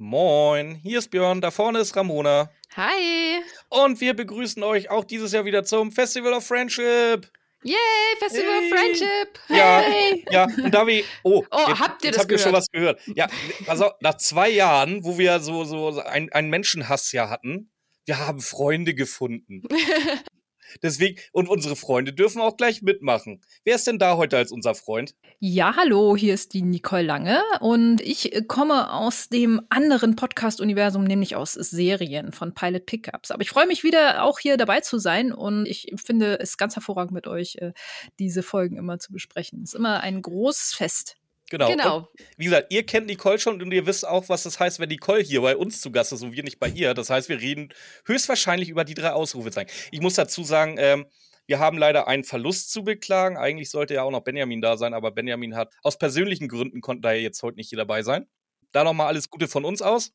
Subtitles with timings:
[0.00, 2.50] Moin, hier ist Björn, da vorne ist Ramona.
[2.76, 3.42] Hi.
[3.68, 7.28] Und wir begrüßen euch auch dieses Jahr wieder zum Festival of Friendship.
[7.64, 7.74] Yay,
[8.20, 8.72] Festival Hey.
[8.72, 9.40] of Friendship.
[9.48, 10.24] Ja, Hey.
[10.30, 11.02] ja, und da wir.
[11.24, 12.54] Oh, Oh, jetzt, habt ihr das habt ihr schon gehört?
[12.62, 13.00] was gehört.
[13.16, 13.26] Ja,
[13.66, 17.72] also nach zwei Jahren, wo wir so, so ein, ein Menschenhassjahr hatten,
[18.06, 19.62] wir haben Freunde gefunden.
[20.82, 23.40] Deswegen, und unsere Freunde dürfen auch gleich mitmachen.
[23.64, 25.14] Wer ist denn da heute als unser Freund?
[25.40, 31.04] Ja, hallo, hier ist die Nicole Lange und ich äh, komme aus dem anderen Podcast-Universum,
[31.04, 33.30] nämlich aus Serien von Pilot Pickups.
[33.30, 36.76] Aber ich freue mich wieder auch hier dabei zu sein und ich finde es ganz
[36.76, 37.72] hervorragend mit euch, äh,
[38.18, 39.62] diese Folgen immer zu besprechen.
[39.62, 41.17] Es ist immer ein großes Fest.
[41.50, 41.68] Genau.
[41.68, 41.96] Genau.
[41.98, 44.88] Und wie gesagt, ihr kennt Nicole schon und ihr wisst auch, was das heißt, wenn
[44.88, 46.92] Nicole hier bei uns zu Gast ist und wir nicht bei ihr.
[46.94, 47.72] Das heißt, wir reden
[48.06, 49.70] höchstwahrscheinlich über die drei Ausrufezeichen.
[49.90, 51.06] Ich muss dazu sagen, ähm,
[51.46, 53.38] wir haben leider einen Verlust zu beklagen.
[53.38, 57.00] Eigentlich sollte ja auch noch Benjamin da sein, aber Benjamin hat aus persönlichen Gründen konnte
[57.02, 58.26] da jetzt heute nicht hier dabei sein.
[58.72, 60.12] Da nochmal alles Gute von uns aus.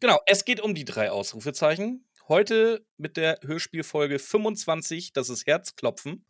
[0.00, 2.04] Genau, es geht um die drei Ausrufezeichen.
[2.26, 6.24] Heute mit der Hörspielfolge 25, das ist Herzklopfen,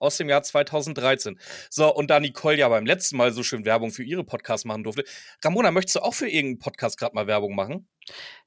[0.00, 1.38] aus dem Jahr 2013.
[1.70, 4.82] So, und da Nicole ja beim letzten Mal so schön Werbung für ihre Podcasts machen
[4.82, 5.04] durfte.
[5.44, 7.88] Ramona, möchtest du auch für irgendeinen Podcast gerade mal Werbung machen?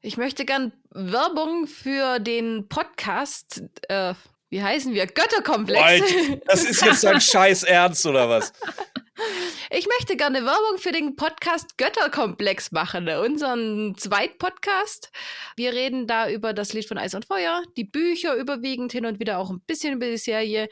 [0.01, 4.13] Ich möchte gern Werbung für den Podcast, äh,
[4.49, 5.07] wie heißen wir?
[5.07, 5.81] Götterkomplex.
[5.81, 8.51] Alter, das ist jetzt dein Scheiß Ernst, oder was?
[9.71, 15.11] Ich möchte gerne Werbung für den Podcast Götterkomplex machen, unseren Zweitpodcast.
[15.55, 19.19] Wir reden da über das Lied von Eis und Feuer, die Bücher überwiegend hin und
[19.19, 20.69] wieder auch ein bisschen über die Serie.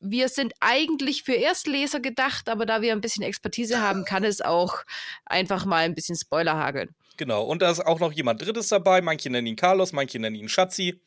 [0.00, 4.40] Wir sind eigentlich für Erstleser gedacht, aber da wir ein bisschen Expertise haben, kann es
[4.40, 4.78] auch
[5.26, 6.94] einfach mal ein bisschen Spoiler hageln.
[7.16, 9.02] Genau, und da ist auch noch jemand Drittes dabei.
[9.02, 11.00] Manche nennen ihn Carlos, manche nennen ihn Schatzi.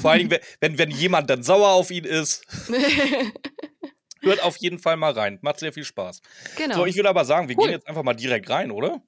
[0.00, 2.44] Vor allen Dingen, wenn- wenn, wenn jemand dann sauer auf ihn ist,
[4.24, 5.38] hört auf jeden Fall mal rein.
[5.42, 6.20] Macht sehr viel Spaß.
[6.56, 6.76] genau.
[6.76, 7.64] So, ich würde aber sagen, wir Cool.
[7.66, 9.02] gehen jetzt einfach mal direkt rein, oder?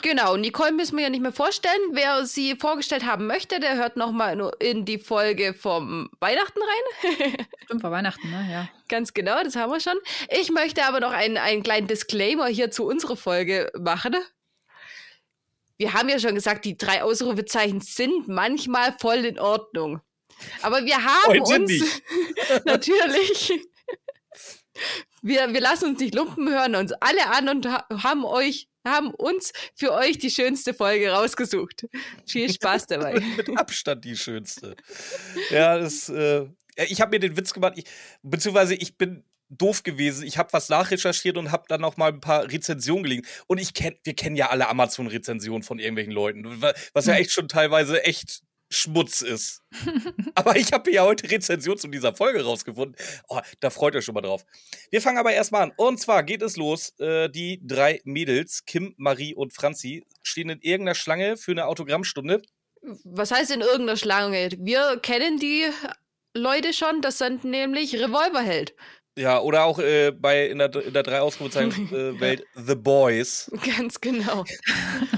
[0.00, 1.74] Genau, Nicole müssen wir ja nicht mehr vorstellen.
[1.90, 6.60] Wer sie vorgestellt haben möchte, der hört noch mal in- in die Folge vom Weihnachten
[6.60, 7.46] rein.
[7.64, 8.48] Stimmt, war Weihnachten, ne?
[8.50, 8.68] Ja.
[8.88, 9.98] Ganz genau, das haben wir schon.
[10.40, 14.14] Ich möchte aber noch einen, einen kleinen Disclaimer hier zu unserer Folge machen.
[15.78, 20.00] Wir haben ja schon gesagt, die drei Ausrufezeichen sind manchmal voll in Ordnung.
[20.62, 22.02] Aber wir haben Heute sind uns nicht.
[22.64, 23.52] natürlich.
[25.22, 29.12] Wir, wir lassen uns nicht lumpen, hören uns alle an und ha haben euch, haben
[29.14, 31.86] uns für euch die schönste Folge rausgesucht.
[32.26, 33.20] Viel Spaß dabei.
[33.36, 34.76] mit Abstand die schönste.
[35.50, 36.46] Ja, das, äh,
[36.88, 37.84] ich habe mir den Witz gemacht, ich,
[38.22, 40.26] beziehungsweise ich bin doof gewesen.
[40.26, 43.26] Ich habe was nachrecherchiert und habe dann noch mal ein paar Rezensionen gelesen.
[43.46, 47.32] Und ich kenn, wir kennen ja alle Amazon-Rezensionen von irgendwelchen Leuten, wa- was ja echt
[47.32, 48.42] schon teilweise echt
[48.72, 49.62] Schmutz ist.
[50.34, 52.96] aber ich habe ja heute Rezension zu dieser Folge rausgefunden.
[53.28, 54.44] Oh, da freut euch schon mal drauf.
[54.90, 55.72] Wir fangen aber erstmal an.
[55.76, 56.98] Und zwar geht es los.
[56.98, 62.42] Äh, die drei Mädels, Kim, Marie und Franzi, stehen in irgendeiner Schlange für eine Autogrammstunde.
[63.04, 64.50] Was heißt in irgendeiner Schlange?
[64.58, 65.66] Wir kennen die
[66.34, 68.74] Leute schon, das sind nämlich Revolverheld.
[69.16, 73.50] Ja, oder auch äh, bei in der, in der drei Ausrufezeichen äh, Welt The Boys.
[73.76, 74.44] Ganz genau.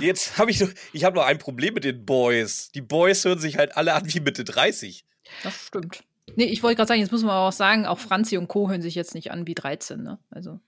[0.00, 2.72] Jetzt habe ich noch, ich habe noch ein Problem mit den Boys.
[2.72, 5.04] Die Boys hören sich halt alle an wie Mitte 30.
[5.44, 6.02] Das stimmt.
[6.34, 8.68] Nee, ich wollte gerade sagen, jetzt muss man auch sagen, auch Franzi und Co.
[8.68, 10.18] hören sich jetzt nicht an wie 13, ne?
[10.30, 10.58] Also,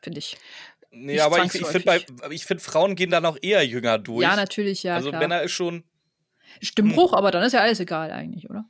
[0.00, 0.38] finde ich.
[0.90, 4.22] Nee, aber ich, ich finde find, Frauen gehen da noch eher jünger durch.
[4.22, 4.94] Ja, natürlich, ja.
[4.94, 5.20] also klar.
[5.20, 5.84] Männer ist schon.
[6.60, 8.64] Stimmbruch, aber dann ist ja alles egal eigentlich, oder?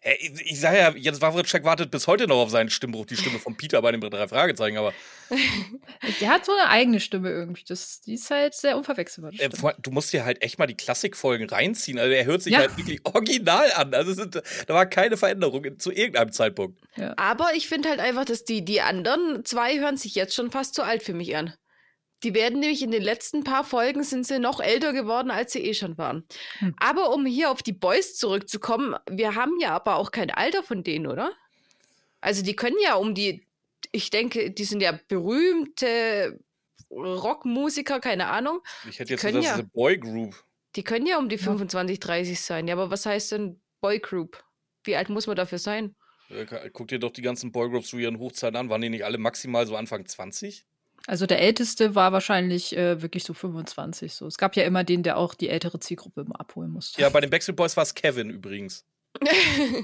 [0.00, 3.16] Hä, ich, ich sage ja, jetzt Wawritschek wartet bis heute noch auf seinen Stimmbruch, die
[3.16, 4.92] Stimme von Peter bei den drei Fragezeichen, aber
[6.20, 7.64] Der hat so eine eigene Stimme irgendwie.
[7.68, 9.32] Das, die ist halt sehr unverwechselbar.
[9.38, 9.48] äh,
[9.80, 11.98] du musst dir halt echt mal die Klassikfolgen reinziehen.
[11.98, 12.60] Also er hört sich Ja.
[12.60, 13.92] halt wirklich original an.
[13.94, 16.80] Also sind, da war keine Veränderung zu irgendeinem Zeitpunkt.
[17.16, 20.74] Aber ich finde halt einfach, dass die, die anderen zwei hören sich jetzt schon fast
[20.74, 21.52] zu alt für mich an.
[22.24, 25.60] Die werden nämlich in den letzten paar Folgen sind sie noch älter geworden, als sie
[25.60, 26.24] eh schon waren.
[26.58, 26.74] Hm.
[26.78, 30.82] Aber um hier auf die Boys zurückzukommen, wir haben ja aber auch kein Alter von
[30.82, 31.32] denen, oder?
[32.20, 33.46] Also die können ja um die,
[33.92, 36.40] ich denke, die sind ja berühmte
[36.90, 38.60] Rockmusiker, keine Ahnung.
[38.88, 39.52] Ich hätte jetzt können gesagt, das ja.
[39.52, 40.44] ist eine Boygroup.
[40.76, 41.42] Die können ja um die Ja.
[41.42, 42.68] 25, 30 sein.
[42.68, 44.42] Ja, aber was heißt denn Boygroup?
[44.84, 45.94] Wie alt muss man dafür sein?
[46.30, 48.70] Äh, Guck dir doch die ganzen Boygroups zu ihren Hochzeiten an.
[48.70, 50.66] Waren die nicht alle maximal so Anfang 20?
[51.06, 54.12] Also der älteste war wahrscheinlich äh, wirklich so 25.
[54.12, 54.26] So.
[54.26, 57.00] Es gab ja immer den, der auch die ältere Zielgruppe immer abholen musste.
[57.00, 58.84] Ja, bei den Backstreet Boys war es Kevin übrigens.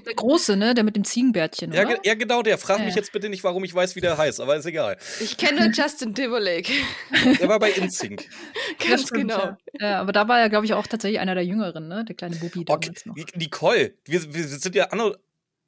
[0.06, 0.75] Der große, ne?
[0.75, 1.94] Der mit dem Ziegenbärtchen, Ja, oder?
[1.94, 2.58] ge- ja, genau der.
[2.58, 4.96] Frag Ja, mich jetzt bitte nicht, warum ich weiß, wie der heißt, aber ist egal.
[5.19, 6.70] Ich kenne Justin Timberlake.
[7.40, 8.22] Der war bei InSync.
[8.87, 9.38] Ganz stimmt, genau.
[9.40, 9.56] Ja.
[9.81, 12.05] ja, aber da war er, glaube ich, auch tatsächlich einer der Jüngeren, ne?
[12.05, 13.17] Der kleine Bubi Okay, damals noch.
[13.34, 14.88] Nicole, wir, wir sind ja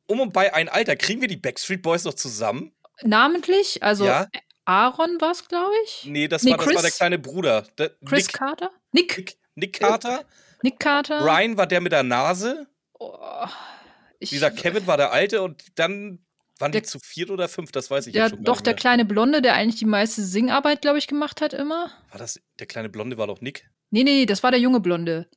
[0.07, 0.95] um und bei ein Alter.
[0.95, 2.73] Kriegen wir die Backstreet Boys noch zusammen?
[3.03, 4.29] Namentlich, also Ja.
[4.67, 6.05] Aaron war es, glaube ich.
[6.07, 7.63] Nee, das, Nee, war, das war der kleine Bruder.
[7.79, 8.71] Der, Chris Nick, Carter?
[8.93, 9.17] Nick.
[9.17, 10.25] Nick, Nick Carter.
[10.63, 11.21] Nick Carter.
[11.23, 12.67] Brian war der mit der Nase.
[12.99, 13.47] Oh,
[14.19, 16.19] ich, Dieser Kevin war der Alte und dann
[16.59, 18.75] waren die Der- zu viert oder fünf, das weiß ich Ja, jetzt schon doch, der
[18.75, 21.91] kleine Blonde, der eigentlich die meiste Singarbeit, glaube ich, gemacht hat immer.
[22.11, 23.69] War das, der kleine Blonde war doch Nick?
[23.91, 25.29] Nee, nee, das war der junge Blonde.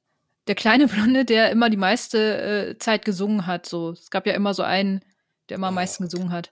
[0.48, 3.66] Der kleine Blonde, der immer die meiste äh, Zeit gesungen hat.
[3.68, 3.92] So.
[3.92, 5.04] Es gab ja immer so einen,
[5.50, 5.76] der immer am Oh.
[5.76, 6.52] meisten gesungen hat.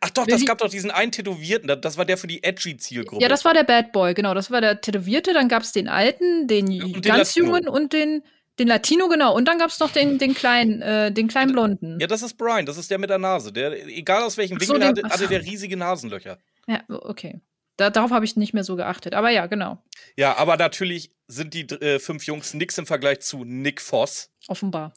[0.00, 2.76] Ach doch, das gab doch diesen einen Tätowierten, da- das war der für die edgy
[2.76, 3.22] Zielgruppe.
[3.22, 4.34] Ja, das war der Bad Boy, genau.
[4.34, 5.32] Das war der Tätowierte.
[5.34, 7.46] Dann gab es den Alten, den und den ganz Latino.
[7.56, 8.22] Jungen und den,
[8.58, 9.34] den Latino, genau.
[9.34, 12.00] Und dann gab es noch den, den kleinen, äh, den kleinen Blonden.
[12.00, 13.52] Ja, das ist Brian, das ist der mit der Nase.
[13.52, 16.38] Der, egal aus welchem so, Winkel, den- hatte, hatte der riesige Nasenlöcher.
[16.66, 17.40] Ja, okay.
[17.76, 19.14] Da, darauf habe ich nicht mehr so geachtet.
[19.14, 19.82] Aber ja, genau.
[20.16, 24.30] Ja, aber natürlich sind die äh, fünf Jungs nix im Vergleich zu Nick Voss.
[24.48, 24.92] Offenbar.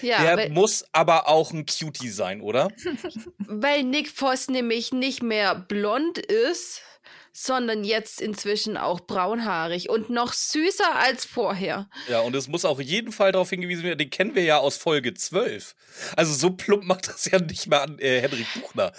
[0.00, 2.68] Ja, der muss aber auch ein Cutie sein, oder?
[3.38, 6.82] weil Nick Voss nämlich nicht mehr blond ist,
[7.32, 11.88] sondern jetzt inzwischen auch braunhaarig und noch süßer als vorher.
[12.08, 14.76] Ja, und es muss auch jeden Fall darauf hingewiesen werden, den kennen wir ja aus
[14.76, 15.74] Folge 12.
[16.14, 18.92] Also so plump macht das ja nicht mal an äh, Henrik Buchner.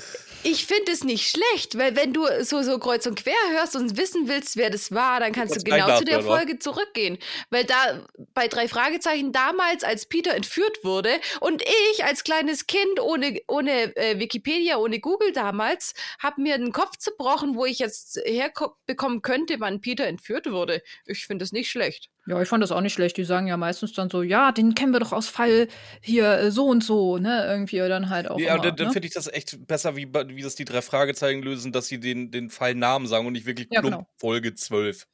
[0.44, 3.98] Ich finde es nicht schlecht, weil wenn du so, so kreuz und quer hörst und
[3.98, 6.22] wissen willst, wer das war, dann kannst du genau zu der?
[6.22, 7.18] Folge zurückgehen.
[7.50, 11.10] Weil da bei drei Fragezeichen damals, als Peter entführt wurde
[11.40, 11.64] und
[11.94, 16.98] ich als kleines Kind ohne, ohne äh, Wikipedia, ohne Google damals, habe mir den Kopf
[16.98, 20.82] zerbrochen, wo ich jetzt herbekommen könnte, wann Peter entführt wurde.
[21.06, 22.10] Ich finde es nicht schlecht.
[22.26, 23.18] Ja, ich fand das auch nicht schlecht.
[23.18, 25.68] Die sagen ja meistens dann so, ja, den kennen wir doch aus Fall
[26.02, 27.46] hier äh, so und so, ne?
[27.48, 28.40] Irgendwie dann halt auch.
[28.40, 28.94] Ja, immer, dann, dann ne?
[28.94, 32.32] finde ich das echt besser, wie, wie das die drei Fragezeichen lösen, dass sie den,
[32.32, 34.08] den Fallnamen sagen und nicht wirklich Ja, plump genau.
[34.18, 35.06] Folge 12.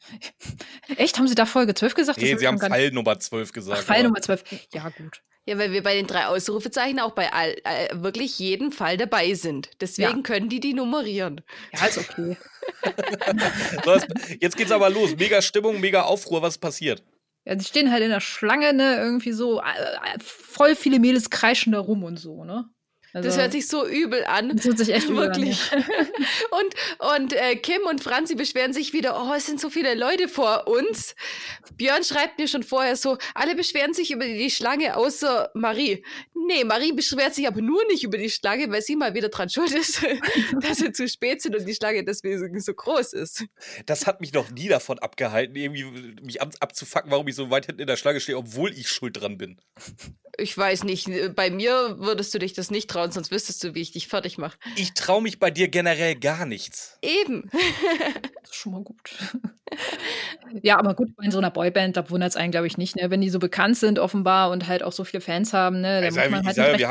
[0.97, 1.17] Echt?
[1.17, 2.17] Haben sie da Folge 12 gesagt?
[2.17, 3.79] Das Nee, ich sie haben nicht- Fall Nummer 12 gesagt.
[3.81, 4.43] Ach, Fall aber- Nummer 12.
[4.73, 5.21] Ja, gut.
[5.45, 9.33] Ja, weil wir bei den drei Ausrufezeichen auch bei all, äh, wirklich jeden Fall dabei
[9.33, 9.71] sind.
[9.81, 10.21] Deswegen Ja.
[10.21, 11.41] können die die nummerieren.
[11.73, 12.37] Ja, ist okay.
[13.85, 13.97] So,
[14.39, 15.15] jetzt- geht's aber los.
[15.15, 17.03] Mega Stimmung, mega Aufruhr, was passiert?
[17.45, 18.97] Ja, die stehen halt in der Schlange, ne?
[18.97, 22.69] Irgendwie so, äh, äh, voll viele Mädels kreischen da rum und so, ne?
[23.13, 24.55] Also, Das hört sich so übel an.
[24.55, 25.71] das hört sich echt übel an, Wirklich.
[25.71, 30.27] und und äh, Kim und Franzi beschweren sich wieder, oh, es sind so viele Leute
[30.27, 31.15] vor uns.
[31.75, 36.03] Björn schreibt mir schon vorher so, alle beschweren sich über die Schlange außer Marie.
[36.33, 39.49] Nee, Marie beschwert sich aber nur nicht über die Schlange, weil sie mal wieder dran
[39.49, 40.01] schuld ist,
[40.61, 43.45] dass sie zu spät sind und die Schlange deswegen so groß ist.
[43.85, 45.85] Das hat mich noch nie davon abgehalten, irgendwie
[46.21, 49.19] mich ab, abzufacken, warum ich so weit hinten in der Schlange stehe, obwohl ich schuld
[49.19, 49.59] dran bin.
[50.37, 53.81] Ich weiß nicht, bei mir würdest du dich das nicht trauen, sonst wüsstest du, wie
[53.81, 54.57] ich dich fertig mache.
[54.75, 56.97] Ich traue mich bei dir generell gar nichts.
[57.01, 57.49] Eben.
[58.41, 59.11] Das ist schon mal gut.
[60.63, 63.09] Ja, aber gut, in so einer Boyband, da wundert es einen, glaube ich, nicht, ne?
[63.11, 66.01] Wenn die so bekannt sind, offenbar, und halt auch so viele Fans haben, ne?
[66.01, 66.33] Halt wir, haben,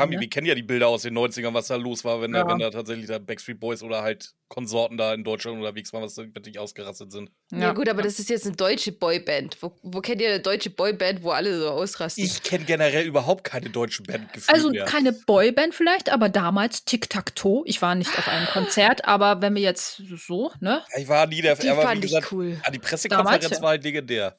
[0.09, 2.43] rechnen, wir kennen ja die Bilder aus den 90ern, was da los war, wenn, Ja.
[2.43, 6.01] da, wenn da tatsächlich da Backstreet Boys oder halt Konsorten da in Deutschland unterwegs waren,
[6.03, 7.29] was da wirklich ausgerastet sind.
[7.51, 7.65] ne?
[7.65, 9.57] Ja, gut, aber das ist jetzt eine deutsche Boyband.
[9.61, 12.23] Wo, wo kennt ihr eine deutsche Boyband, wo alle so ausrasten?
[12.23, 14.85] Ich kenne generell überhaupt keine deutsche Band gefühlt Also mehr.
[14.85, 17.61] keine Boyband vielleicht, aber damals Tic-Tac-Toe.
[17.67, 20.81] Ich war nicht auf einem Konzert, aber wenn wir jetzt so, ne?
[20.97, 22.57] Ich war nie der die aber fand gesagt, ich cool.
[22.69, 24.37] Ah, die Pressekonferenz Damals, war halt legendär.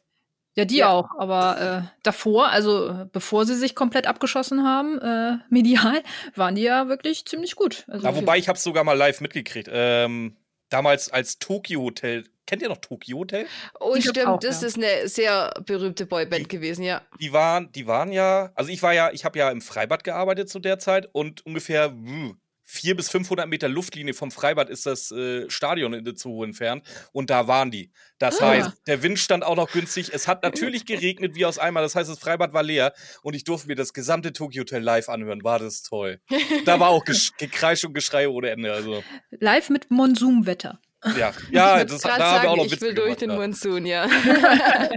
[0.56, 0.88] Ja, die Ja.
[0.90, 1.08] auch.
[1.18, 6.02] Aber äh, davor, also bevor sie sich komplett abgeschossen haben, äh, medial,
[6.34, 7.84] waren die ja wirklich ziemlich gut.
[7.88, 9.68] Also, Ja, wobei ich habe es sogar mal live mitgekriegt.
[9.72, 10.36] Ähm,
[10.70, 12.24] damals als Tokyo Hotel.
[12.46, 13.46] Kennt ihr noch Tokyo Hotel?
[13.78, 14.66] Oh, Ich glaub stimmt, auch, das ja.
[14.68, 17.02] ist eine sehr berühmte Boyband gewesen, ja.
[17.20, 20.48] Die waren, die waren ja, also ich war ja, ich habe ja im Freibad gearbeitet
[20.48, 22.32] zu der Zeit und ungefähr mh,
[22.70, 27.28] 400 bis 500 Meter Luftlinie vom Freibad ist das äh, Stadion in Itzehoe entfernt und
[27.30, 27.90] da waren die.
[28.18, 28.48] Das Ah.
[28.50, 30.10] heißt, der Wind stand auch noch günstig.
[30.12, 31.80] Es hat natürlich geregnet wie aus Eimer.
[31.80, 35.08] Das heißt, das Freibad war leer und ich durfte mir das gesamte Tokyo Hotel live
[35.08, 35.42] anhören.
[35.42, 36.20] War das toll.
[36.64, 37.04] Da war auch
[37.38, 38.72] Gekreisch und Geschrei ohne Ende.
[38.72, 40.80] Also live mit Monsumwetter.
[41.16, 43.36] Ja, ja, das, da haben wir auch noch ich Witze will durch gemacht, den ja.
[43.36, 44.08] Monsun, ja.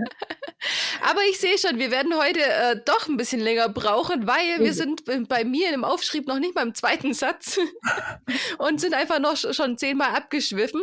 [1.01, 4.71] Aber ich sehe schon, wir werden heute äh, doch ein bisschen länger brauchen, weil wir
[4.71, 4.73] Oh.
[4.73, 7.59] sind bei mir im Aufschrieb noch nicht beim zweiten Satz
[8.59, 10.81] und sind einfach noch sch- schon zehnmal abgeschwiffen.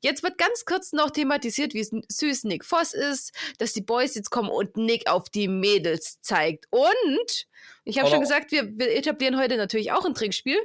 [0.00, 4.30] Jetzt wird ganz kurz noch thematisiert, wie süß Nick Voss ist, dass die Boys jetzt
[4.30, 6.66] kommen und Nick auf die Mädels zeigt.
[6.70, 7.46] Und
[7.84, 10.58] ich habe schon gesagt, wir, wir etablieren heute natürlich auch ein Trinkspiel.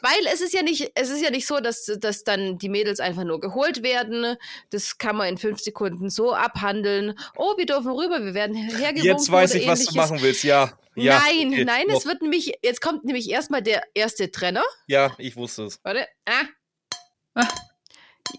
[0.00, 3.00] Weil es ist ja nicht, es ist ja nicht so, dass, dass dann die Mädels
[3.00, 4.36] einfach nur geholt werden.
[4.70, 7.18] Das kann man in fünf Sekunden so abhandeln.
[7.36, 9.04] Oh, wir dürfen rüber, wir werden hergewunken.
[9.04, 10.44] Jetzt weiß oder ich, was du machen willst.
[10.44, 10.72] Ja.
[10.94, 14.64] ja nein, okay, nein, es wird nämlich, jetzt kommt nämlich erstmal der erste Trenner.
[14.86, 15.80] Ja, ich wusste es.
[15.82, 16.06] Warte.
[16.26, 16.44] Ah.
[17.34, 17.48] Ah.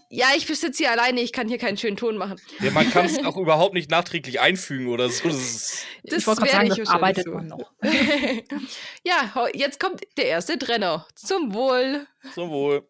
[0.08, 2.40] Ja, ich sitze hier alleine, ich kann hier keinen schönen Ton machen.
[2.60, 5.28] Ja, man kann es auch überhaupt nicht nachträglich einfügen oder so.
[5.28, 7.32] Das ist ich wollte gerade sagen, das arbeitet so.
[7.32, 7.70] man noch.
[9.04, 11.06] ja, jetzt kommt der erste Trenner.
[11.14, 12.06] Zum Wohl.
[12.34, 12.86] Zum Wohl.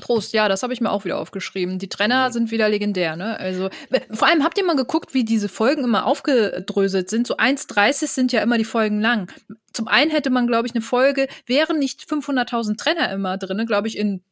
[0.00, 1.78] Prost, ja, das habe ich mir auch wieder aufgeschrieben.
[1.78, 2.32] Die Trenner mhm.
[2.32, 3.38] sind wieder legendär, ne?
[3.38, 3.68] Also,
[4.10, 7.26] vor allem habt ihr mal geguckt, wie diese Folgen immer aufgedröselt sind.
[7.26, 9.30] So 1,30 sind ja immer die Folgen lang.
[9.72, 13.88] Zum einen hätte man, glaube ich, eine Folge, wären nicht 500.000 Trenner immer drin, glaube
[13.88, 14.22] ich, in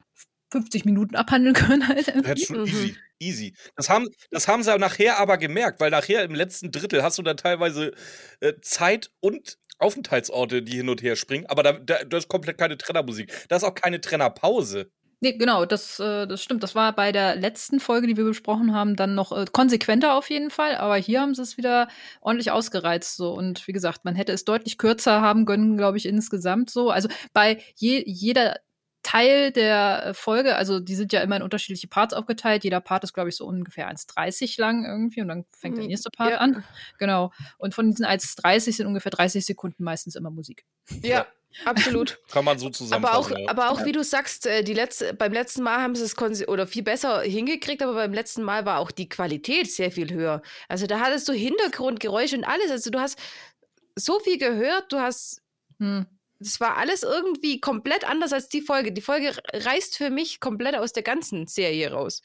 [0.51, 1.87] 50 Minuten abhandeln können.
[1.89, 2.97] Halt das schon easy.
[3.21, 3.55] Easy.
[3.77, 7.23] Das haben, das haben sie nachher aber gemerkt, weil nachher im letzten Drittel hast du
[7.23, 7.93] dann teilweise
[8.41, 12.59] äh, Zeit und Aufenthaltsorte, die hin und her springen, aber da, da, da ist komplett
[12.59, 13.33] keine Trennermusik.
[13.49, 14.91] Da ist auch keine Trennerpause.
[15.21, 16.63] Nee, genau, das, äh, das stimmt.
[16.63, 20.31] Das war bei der letzten Folge, die wir besprochen haben, dann noch äh, konsequenter auf
[20.31, 20.77] jeden Fall.
[20.77, 21.89] Aber hier haben sie es wieder
[22.21, 23.17] ordentlich ausgereizt.
[23.17, 23.33] So.
[23.33, 26.91] Und wie gesagt, man hätte es deutlich kürzer haben können, glaube ich, insgesamt so.
[26.91, 28.61] Also bei je, jeder
[29.09, 32.63] Teil der äh, Folge, also die sind ja immer in unterschiedliche Parts aufgeteilt.
[32.63, 35.89] Jeder Part ist, glaube ich, so ungefähr 1,30 lang irgendwie und dann fängt der hm,
[35.89, 36.37] nächste Part ja.
[36.39, 36.63] an.
[36.99, 37.33] Genau.
[37.57, 40.67] Und von diesen 1,30 sind ungefähr 30 Sekunden meistens immer Musik.
[41.03, 41.27] Ja.
[41.65, 42.19] Absolut.
[42.31, 43.33] Kann man so zusammenfassen.
[43.33, 43.49] Aber auch, ja.
[43.49, 46.67] aber auch wie du sagst, äh, die letzte, beim letzten Mal haben sie es oder
[46.67, 50.43] viel besser hingekriegt, aber beim letzten Mal war auch die Qualität sehr viel höher.
[50.69, 52.71] Also da hattest du Hintergrundgeräusche und alles.
[52.71, 53.19] Also du hast
[53.97, 55.41] so viel gehört, du hast
[55.79, 56.07] hm
[56.39, 58.93] das war alles irgendwie komplett anders als die Folge.
[58.93, 62.23] Die Folge reißt für mich komplett aus der ganzen Serie raus.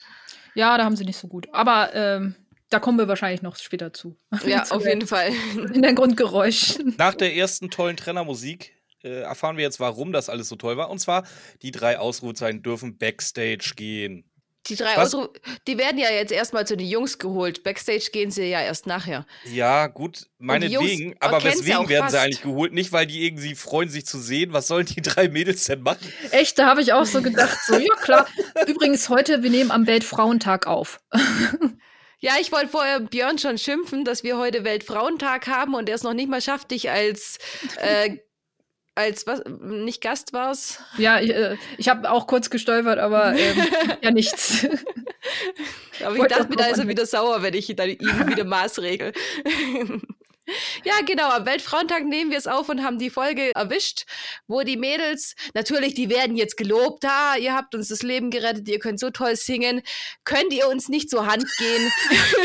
[0.54, 1.48] Ja, da haben sie nicht so gut.
[1.52, 2.36] Aber ähm,
[2.70, 4.16] da kommen wir wahrscheinlich noch später zu.
[4.44, 5.32] Ja, auf jeden Fall.
[5.54, 6.94] In den Grundgeräuschen.
[6.96, 10.90] Nach der ersten tollen Trennermusik äh, erfahren wir jetzt, warum das alles so toll war.
[10.90, 11.24] Und zwar,
[11.62, 14.24] die drei Ausrufezeichen dürfen Backstage gehen.
[14.68, 15.30] Die drei Ausrufe,
[15.66, 17.62] die werden ja jetzt erstmal zu den Jungs geholt.
[17.62, 19.26] Backstage gehen sie ja erst nachher.
[19.44, 21.16] Ja, gut, meinetwegen.
[21.20, 22.12] Aber weswegen werden fast.
[22.12, 22.72] sie eigentlich geholt?
[22.72, 24.54] Nicht, weil die irgendwie freuen, sich zu sehen.
[24.54, 26.10] Was sollen die drei Mädels denn machen?
[26.30, 27.58] Echt, da habe ich auch so gedacht.
[27.66, 28.26] So, ja, klar.
[28.66, 31.00] Übrigens, heute, wir nehmen am Weltfrauentag auf.
[32.24, 36.04] Ja, ich wollte vorher Björn schon schimpfen, dass wir heute Weltfrauentag haben und er es
[36.04, 37.36] noch nicht mal schafft, dich als
[37.76, 38.16] äh,
[38.94, 40.78] als was nicht Gast war's?
[40.98, 43.66] Ja, ich, äh, ich habe auch kurz gestolpert, aber ähm,
[44.02, 44.66] ja nichts.
[46.04, 48.44] aber ich, ich dachte mir, da ist er wieder sauer, wenn ich dann ihm wieder
[48.44, 49.12] maßregel.
[50.84, 51.30] Ja, genau.
[51.30, 54.04] Am Weltfrauentag nehmen wir es auf und haben die Folge erwischt,
[54.46, 57.04] wo die Mädels, natürlich, die werden jetzt gelobt.
[57.04, 59.82] Ha, ihr habt uns das Leben gerettet, ihr könnt so toll singen.
[60.24, 61.92] Könnt ihr uns nicht zur Hand gehen?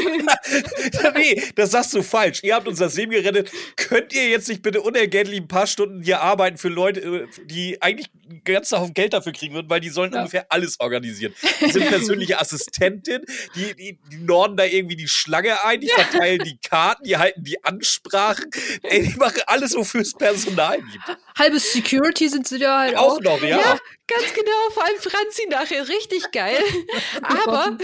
[1.16, 2.42] nee, das sagst du falsch.
[2.44, 3.52] Ihr habt uns das Leben gerettet.
[3.76, 7.82] Könnt ihr jetzt nicht bitte unergänzlich ein paar Stunden hier arbeiten für Leute, äh, die
[7.82, 8.10] eigentlich
[8.44, 10.20] ganz Haufen Geld dafür kriegen würden, weil die sollen ja.
[10.20, 11.34] ungefähr alles organisieren.
[11.60, 13.22] Die sind persönliche Assistentin,
[13.56, 15.96] die, die, die norden da irgendwie die Schlange ein, die ja.
[15.96, 18.50] verteilen die Karten, die halten die Ansprache Ansprachen.
[18.84, 21.18] Ey, die machen alles, wofür es Personal gibt.
[21.38, 23.18] Halbes Security sind sie da halt auch.
[23.18, 23.60] Auch noch, ja.
[23.60, 23.80] ja.
[24.08, 26.58] Ganz genau, vor allem Franzi nachher, richtig geil.
[27.22, 27.78] Aber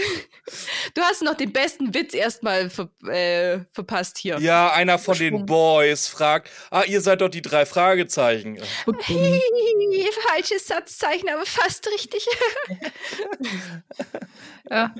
[0.94, 4.38] du hast noch den besten Witz erstmal ver äh, verpasst hier.
[4.40, 8.60] Ja, einer von den Boys fragt, ah, ihr seid doch die drei Fragezeichen.
[10.36, 12.26] Falsches Satzzeichen, aber fast richtig.
[14.70, 14.94] ja.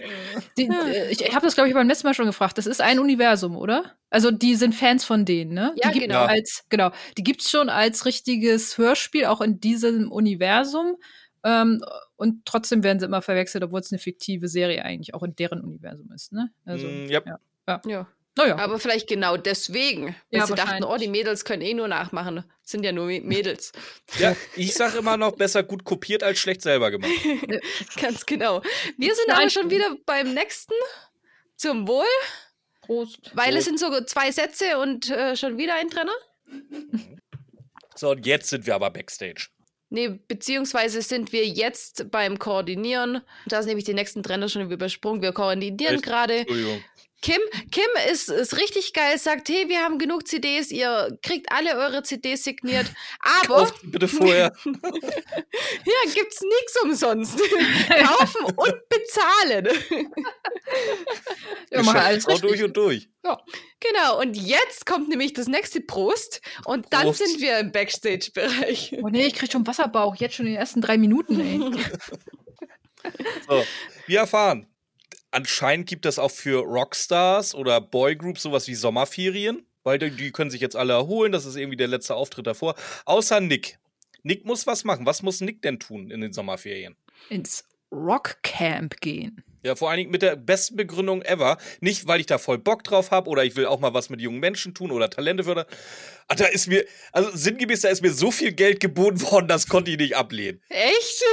[0.57, 2.57] Die, äh, ich habe das, glaube ich, beim letzten Mal schon gefragt.
[2.59, 3.97] Das ist ein Universum, oder?
[4.11, 5.75] Also die sind Fans von denen, ne?
[5.77, 6.25] Ja, die genau.
[6.25, 6.91] Als, genau.
[7.19, 10.97] Die gibt es schon als richtiges Hörspiel, auch in diesem Universum.
[11.45, 11.85] Ähm,
[12.17, 15.61] und trotzdem werden sie immer verwechselt, obwohl es eine fiktive Serie eigentlich auch in deren
[15.61, 16.33] Universum ist.
[16.33, 16.51] Ne?
[16.65, 17.27] Also, mm, yep.
[17.27, 17.39] ja.
[17.69, 17.83] ja.
[17.87, 18.07] ja.
[18.37, 18.59] Naja.
[18.59, 20.15] Aber vielleicht genau deswegen.
[20.31, 22.45] Weil ja, sie dachten, oh, die Mädels können eh nur nachmachen.
[22.63, 23.73] Sind ja nur Mädels.
[24.19, 27.11] Ja, ich sage immer noch besser gut kopiert als schlecht selber gemacht.
[28.01, 28.63] Ganz genau.
[28.99, 30.75] Wir sind aber schon wieder beim nächsten.
[31.57, 32.05] Zum Wohl.
[32.83, 33.31] Prost.
[33.35, 33.59] Weil Prost.
[33.59, 36.13] es sind so zwei Sätze und äh, schon wieder ein Trenner.
[37.95, 39.49] So, und jetzt sind wir aber Backstage.
[39.89, 43.23] Nee, beziehungsweise sind wir jetzt beim Koordinieren.
[43.47, 45.23] Da ist nämlich die nächsten Trender schon übersprungen.
[45.23, 46.45] Wir koordinieren gerade.
[47.27, 47.41] Kim,
[47.73, 52.05] Kim ist, ist richtig geil, sagt, hey, wir haben genug CDs, ihr kriegt alle eure
[52.05, 52.87] CDs signiert,
[53.19, 53.65] aber.
[53.65, 54.53] Kauft bitte vorher.
[54.65, 57.37] ja, gibt's nichts umsonst.
[57.89, 59.69] Kaufen und bezahlen.
[61.73, 62.49] ja, mal alles richtig.
[62.49, 63.09] durch und durch.
[63.25, 63.37] Ja.
[63.81, 67.27] Genau, und jetzt kommt nämlich das nächste Prost und dann Prost.
[67.27, 68.99] sind wir im Backstage-Bereich.
[69.03, 71.59] Oh nee, ich krieg schon Wasserbauch, jetzt schon in den ersten drei Minuten, ey.
[73.49, 73.65] so,
[74.07, 74.69] wir erfahren,
[75.37, 80.63] anscheinend gibt es auch für Rockstars oder Boygroups sowas wie Sommerferien, weil die, können sich
[80.63, 81.31] jetzt alle erholen.
[81.31, 82.75] Das ist irgendwie der letzte Auftritt davor.
[83.05, 83.79] Außer Nick.
[84.23, 85.07] Nick muss was machen.
[85.07, 86.97] Was muss Nick denn tun in den Sommerferien?
[87.29, 89.45] Ins Rockcamp gehen.
[89.63, 91.59] Ja, vor allen Dingen mit der besten Begründung ever.
[91.81, 94.21] Nicht, weil ich da voll Bock drauf habe oder ich will auch mal was mit
[94.21, 95.67] jungen Menschen tun oder Talente fördern.
[96.29, 99.69] Ah, da ist mir, also sinngemäß, da ist mir so viel Geld geboten worden, das
[99.69, 100.63] konnte ich nicht ablehnen.
[100.69, 101.25] Echt?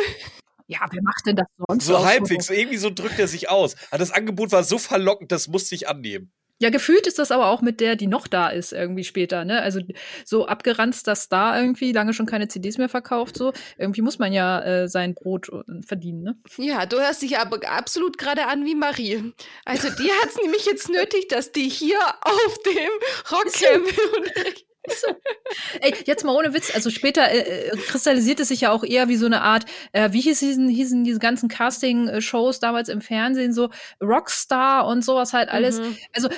[0.68, 1.86] Ja, wer macht denn das sonst?
[1.86, 3.76] So halbwegs, irgendwie so drückt er sich aus.
[3.90, 6.32] Aber das Angebot war so verlockend, das musste ich annehmen.
[6.64, 9.62] Ja, gefühlt ist das aber auch mit der, die noch da ist, irgendwie später, ne?
[9.62, 9.82] Also
[10.24, 13.52] so abgeranzter Star irgendwie, lange schon keine CDs mehr verkauft, so.
[13.78, 15.52] Irgendwie muss man ja äh, sein Brot
[15.86, 16.38] verdienen, ne?
[16.58, 19.34] Ja, du hörst dich aber absolut gerade an wie Marie.
[19.66, 23.86] Also die hat es nämlich jetzt nötig, dass die hier auf dem Rockcamp
[24.88, 25.16] So.
[25.82, 29.08] Ey, jetzt mal ohne Witz, also später äh, äh, kristallisiert es sich ja auch eher
[29.08, 33.54] wie so eine Art, äh, wie hieß diesen, hießen diese ganzen Casting-Shows damals im Fernsehen,
[33.54, 33.70] so
[34.02, 35.80] Rockstar und sowas halt alles.
[35.80, 35.98] Mhm.
[36.14, 36.30] Also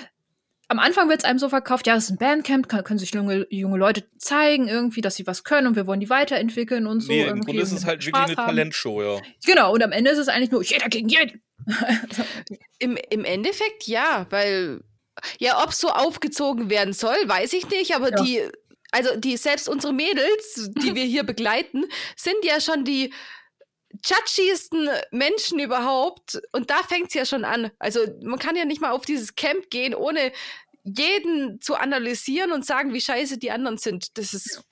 [0.68, 3.14] am Anfang wird es einem so verkauft, ja, das ist ein Bandcamp, kann, können sich
[3.14, 7.02] junge, junge Leute zeigen irgendwie, dass sie was können und wir wollen die weiterentwickeln und
[7.02, 7.12] so.
[7.12, 8.56] nee, im irgendwie Grunde ist und es halt Spaß wirklich eine haben.
[8.56, 9.22] Talentshow, ja.
[9.46, 11.42] Genau, und am Ende ist es eigentlich nur jeder gegen jeden.
[12.80, 14.82] Im, Im Endeffekt ja, weil
[15.40, 18.24] ja, ob so aufgezogen werden soll, weiß ich nicht, aber Ja.
[18.24, 18.42] die,
[18.92, 23.14] also die, selbst unsere Mädels, die wir hier begleiten, sind ja schon die
[24.06, 26.40] judgiesten Menschen überhaupt.
[26.52, 27.72] Und da fängt es ja schon an.
[27.80, 30.32] Also man kann ja nicht mal auf dieses Camp gehen, ohne
[30.84, 34.18] jeden zu analysieren und sagen, wie scheiße die anderen sind.
[34.18, 34.64] Das ist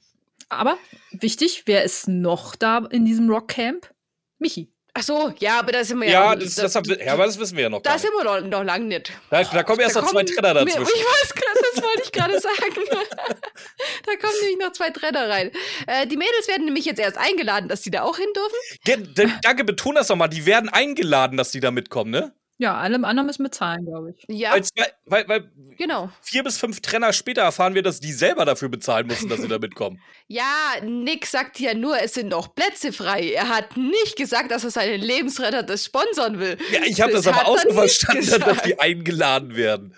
[0.50, 0.77] Aber
[1.12, 3.89] wichtig, wer ist noch da in diesem Rockcamp?
[4.39, 4.72] Michi.
[4.95, 6.35] Ach so, ja, aber da sind wir Ja, ja.
[6.35, 8.63] das, das, wir- ja, aber das wissen wir ja noch da sind wir noch, noch
[8.63, 9.12] lang nicht.
[9.31, 10.91] Da, da kommen erst Da noch zwei kommen- Trenner mir- dazwischen.
[10.95, 12.75] Ich weiß gerade, das wollte ich gerade sagen.
[14.05, 15.51] da kommen nämlich noch zwei Trenner rein.
[15.88, 19.15] Äh, die Mädels werden nämlich jetzt erst eingeladen, dass sie da auch hin dürfen.
[19.25, 20.27] D- Danke, beton das doch mal.
[20.27, 22.31] Die werden eingeladen, dass die da mitkommen, ne?
[22.63, 24.24] Ja, allem anderen müssen wir zahlen, glaube ich.
[24.29, 26.10] Ja, Weil, zwei, weil, weil genau.
[26.22, 29.50] vier bis fünf Trenner später erfahren wir, dass die selber dafür bezahlen mussten, dass sie
[29.50, 30.00] da mitkommen.
[30.29, 30.46] Ja,
[30.82, 33.34] Nick sagt ja nur, es sind noch Plätze frei.
[33.34, 36.58] Er hat nicht gesagt, dass er seinen Lebensretter das sponsern will.
[36.72, 39.93] Ja, ich habe das, aber hat auch er so verstanden, dass die eingeladen werden.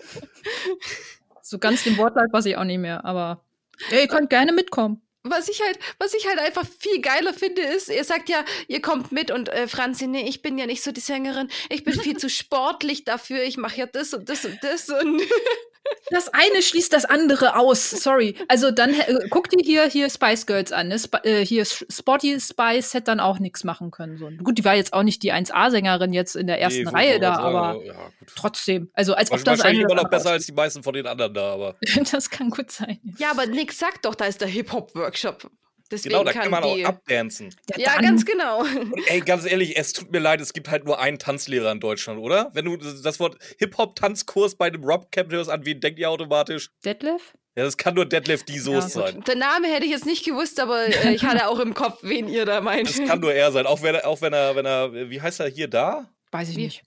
[1.44, 3.46] So ganz den Wortlaut weiß ich auch nicht mehr, aber
[3.92, 5.05] ja, ihr könnt gerne mitkommen.
[5.28, 8.80] Was ich halt, was ich halt einfach viel geiler finde, ist, er sagt ja, ihr
[8.80, 12.00] kommt mit und äh, Franzi, nee, ich bin ja nicht so die Sängerin, ich bin
[12.00, 15.24] viel zu sportlich dafür, ich mache ja das und das und das und
[16.12, 17.90] Das eine schließt das andere aus.
[17.90, 18.36] Sorry.
[18.48, 20.90] Also dann äh, guck dir hier, hier Spice Girls an.
[20.90, 20.96] Ne?
[21.02, 24.18] Sp äh, hier Spotty Spice hätte dann auch nichts machen können.
[24.18, 24.30] So.
[24.44, 27.36] Gut, die war jetzt auch nicht die 1A-Sängerin jetzt in der ersten Nee, Reihe da,
[27.36, 27.94] sagen, aber Ja,
[28.36, 28.90] trotzdem.
[28.94, 31.34] Also als ob das Wahrscheinlich eine immer noch besser als die meisten von den anderen
[31.34, 31.76] da, aber.
[32.12, 33.00] Das kann gut sein.
[33.18, 35.50] Ja, aber Nick sagt doch, da ist der Hip-Hop-Workshop.
[35.92, 37.54] Deswegen Genau, da kann, kann man auch abdancen.
[37.78, 38.62] ja, dann- ganz genau.
[38.62, 41.80] Und ey, ganz ehrlich, es tut mir leid, es gibt halt nur einen Tanzlehrer in
[41.80, 42.50] Deutschland, oder?
[42.54, 46.70] Wenn du das Wort Hip-Hop-Tanzkurs bei einem Rob-Camp hörst, an wen denkt ihr automatisch?
[46.84, 47.34] Detlef?
[47.58, 49.24] Ja, das kann nur Deadlift die Soße Ja, sein.
[49.28, 52.28] Der Name hätte ich jetzt nicht gewusst, aber äh, ich hatte auch im Kopf, wen
[52.28, 52.90] ihr da meint.
[52.90, 53.66] Das kann nur er sein.
[53.66, 56.10] Auch wenn er, auch wenn er, wenn er, wie heißt er hier da?
[56.32, 56.64] Weiß ich Wie?
[56.66, 56.84] nicht.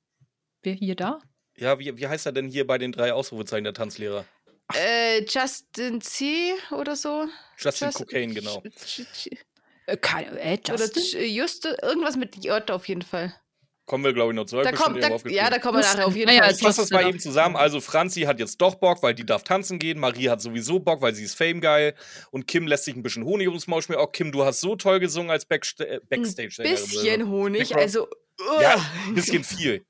[0.62, 1.20] Wer hier da?
[1.56, 4.26] Ja, wie, wie heißt er denn hier bei den drei Ausrufezeichen der Tanzlehrer?
[4.74, 6.52] Äh, Justin C.
[6.70, 7.26] oder so.
[7.56, 8.62] Justin Just- Cocaine, genau.
[9.86, 11.02] Äh, keine, äh, Oder Justin?
[11.02, 13.34] Ch- Juste, irgendwas mit J auf jeden Fall.
[13.86, 14.58] Kommen wir, glaube ich, noch zu.
[14.58, 16.52] Hab Da kommt, da, ja, da kommen wir nachher auf jeden Naja, Fall.
[16.52, 17.56] Ich fasse das mal eben zusammen.
[17.56, 19.98] Also Franzi hat jetzt doch Bock, weil die darf tanzen gehen.
[19.98, 21.94] Marie hat sowieso Bock, weil sie ist Fame geil.
[22.30, 24.04] Und Kim lässt sich ein bisschen Honig ums Maul schmieren.
[24.04, 28.08] Auch Kim, du hast so toll gesungen als Backsta äh, backstage Bisschen Honig, also.
[28.60, 28.76] Ja,
[29.06, 29.86] ein bisschen viel.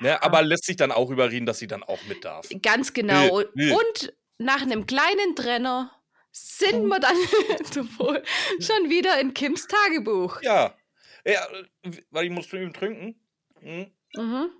[0.00, 2.48] Ne, aber lässt sich dann auch überreden, dass sie dann auch mit darf.
[2.62, 3.40] Ganz genau.
[3.40, 3.74] Nö, nö.
[3.74, 5.92] Und nach einem kleinen Trenner
[6.30, 7.16] sind wir dann
[7.72, 8.22] sowohl
[8.60, 10.40] schon wieder in Kims Tagebuch.
[10.42, 10.76] Ja.
[11.24, 11.46] ja
[11.82, 13.20] äh, weil ich muss zu ihm trinken.
[13.60, 13.90] Mhm.
[14.14, 14.50] Mhm.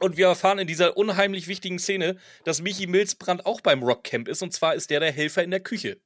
[0.00, 4.42] Und wir erfahren in dieser unheimlich wichtigen Szene, dass Michi Milzbrand auch beim Rockcamp ist.
[4.42, 6.00] Und zwar ist der der Helfer in der Küche.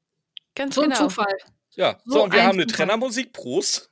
[0.55, 1.05] Ganz So ein genau.
[1.05, 1.37] Zufall.
[1.77, 2.67] Ja, so, So und wir ein haben eine.
[2.67, 3.33] Trennermusik.
[3.33, 3.91] Prost.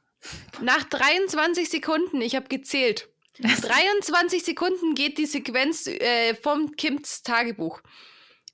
[0.60, 3.08] Nach 23 Sekunden, ich habe gezählt.
[3.40, 7.80] 23 Sekunden geht die Sequenz äh, vom Kims Tagebuch.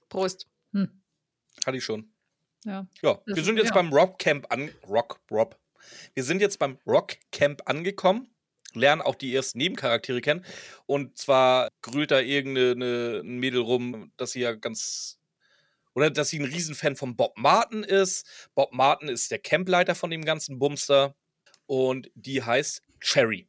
[0.08, 0.46] Prost.
[0.72, 1.02] Hm.
[1.66, 2.12] Hatte ich schon.
[2.64, 2.86] Ja.
[3.02, 3.74] Ja, wir sind jetzt ja.
[3.74, 4.70] beim Rockcamp an.
[4.88, 5.58] Rock, Rob.
[6.14, 8.28] Wir sind jetzt beim Rockcamp angekommen,
[8.74, 10.44] lernen auch die ersten Nebencharaktere kennen.
[10.86, 15.18] Und zwar grüht da irgendeine eine, ein Mädel rum, dass sie ja ganz.
[15.94, 18.48] Oder dass sie ein Riesenfan von Bob Martin ist.
[18.54, 21.16] Bob Martin ist der Campleiter von dem ganzen Bumster.
[21.66, 23.48] Und die heißt Cherry.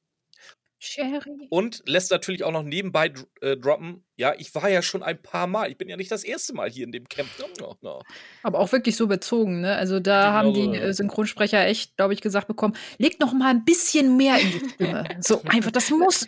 [0.79, 1.47] Sherry.
[1.49, 3.11] Und lässt natürlich auch noch nebenbei
[3.41, 4.03] äh, droppen.
[4.15, 5.69] Ja, ich war ja schon ein paar Mal.
[5.69, 7.29] Ich bin ja nicht das erste Mal hier in dem Camp.
[7.59, 8.01] No, no.
[8.43, 9.75] Aber auch wirklich so bezogen, ne?
[9.75, 13.33] Also da Genau haben so, die äh, Synchronsprecher echt, glaube ich, gesagt bekommen, legt noch
[13.33, 15.03] mal ein bisschen mehr in die Stimme.
[15.19, 16.27] so einfach, das muss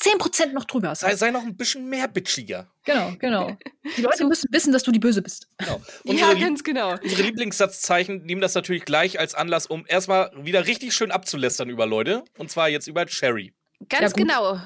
[0.00, 1.16] 10% noch drüber Sei, sein.
[1.16, 2.70] sei noch ein bisschen mehr bitchiger.
[2.84, 3.56] Genau, genau.
[3.96, 5.48] Die Leute müssen wissen, dass du die Böse bist.
[5.58, 5.80] Genau.
[6.04, 6.96] ja, Unsere, ganz genau.
[7.00, 11.86] unsere Lieblingssatzzeichen nehmen das natürlich gleich als Anlass, um erstmal wieder richtig schön abzulästern über
[11.86, 12.24] Leute.
[12.38, 13.54] Und zwar jetzt über Cherry.
[13.88, 14.60] Ganz Ja, genau.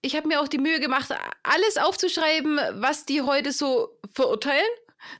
[0.00, 4.66] Ich habe mir auch die Mühe gemacht, alles aufzuschreiben, was die heute so verurteilen.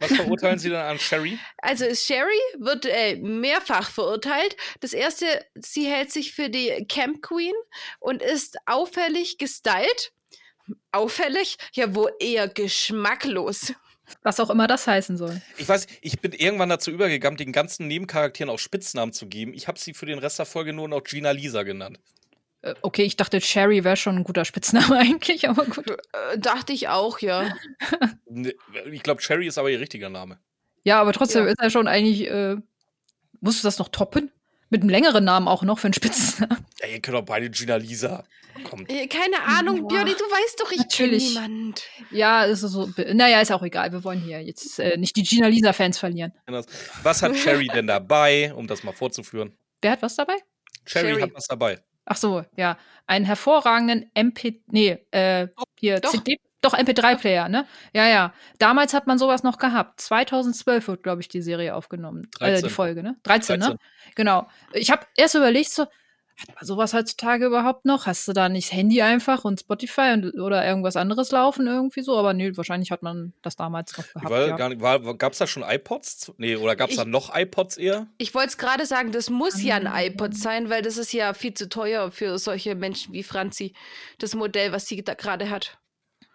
[0.00, 1.38] Was verurteilen Sie dann an Sherry?
[1.58, 4.56] Also Sherry wird äh, mehrfach verurteilt.
[4.80, 7.54] Das erste, sie hält sich für die Camp Queen
[8.00, 10.12] und ist auffällig gestylt.
[10.92, 11.56] Auffällig?
[11.72, 13.72] Ja, wo eher geschmacklos.
[14.22, 15.40] Was auch immer das heißen soll.
[15.58, 19.52] Ich weiß, ich bin irgendwann dazu übergegangen, den ganzen Nebencharakteren auch Spitznamen zu geben.
[19.52, 21.98] Ich habe sie für den Rest der Folge nur noch Gina Lisa genannt.
[22.62, 25.88] Äh, Okay, ich dachte, Sherry wäre schon ein guter Spitzname eigentlich, aber gut.
[25.90, 27.54] Äh, dachte ich auch, ja.
[28.28, 28.52] Ne,
[28.92, 30.38] Ich glaube, Sherry ist aber ihr richtiger Name.
[30.84, 31.50] Ja, aber trotzdem Ja.
[31.52, 32.28] ist er schon eigentlich.
[32.28, 32.56] Äh,
[33.40, 34.30] musst du das noch toppen?
[34.70, 36.66] Mit einem längeren Namen auch noch für einen Spitznamen.
[36.80, 38.24] Ja, ihr könnt doch beide Gina Lisa.
[38.68, 38.90] Kommt.
[38.90, 39.88] Äh, Keine Ahnung, Boah.
[39.88, 41.28] Björni, du weißt doch, ich kenne Natürlich.
[41.30, 41.82] niemand.
[42.10, 42.90] Ja, ist so.
[43.12, 43.92] Naja, ist auch egal.
[43.92, 46.32] Wir wollen hier jetzt äh, nicht die Gina Lisa-Fans verlieren.
[47.02, 49.56] Was hat Sherry denn dabei, um das mal vorzuführen?
[49.80, 50.34] Wer hat was dabei?
[50.84, 51.20] Sherry, Sherry.
[51.22, 51.78] hat was dabei.
[52.08, 52.78] Ach so, ja.
[53.06, 54.62] Einen hervorragenden MP.
[54.66, 56.10] Nee, äh, hier, Doch.
[56.10, 56.38] CD.
[56.60, 57.66] Doch, MP3-Player, ne?
[57.94, 58.32] Ja, ja.
[58.58, 60.00] Damals hat man sowas noch gehabt.
[60.00, 62.28] 2012 wird, glaube ich, die Serie aufgenommen.
[62.40, 62.64] Äh, 13.
[62.64, 63.16] die Folge, ne?
[63.22, 63.74] 13, 13.
[63.74, 63.78] ne?
[64.16, 64.48] Genau.
[64.72, 65.86] Ich habe erst überlegt, so,
[66.38, 68.06] hat man sowas heutzutage überhaupt noch?
[68.06, 72.02] Hast du da nicht das Handy einfach und Spotify und, oder irgendwas anderes laufen irgendwie
[72.02, 72.16] so?
[72.16, 74.30] Aber nee, wahrscheinlich hat man das damals noch gehabt.
[74.30, 75.12] War, ja.
[75.14, 76.32] gab es da schon iPods?
[76.38, 78.06] Nee, oder gab es da noch iPods eher?
[78.18, 81.34] Ich wollte es gerade sagen, das muss ja ein iPod sein, weil das ist ja
[81.34, 83.74] viel zu teuer für solche Menschen wie Franzi.
[84.18, 85.78] Das Modell, was sie da gerade hat.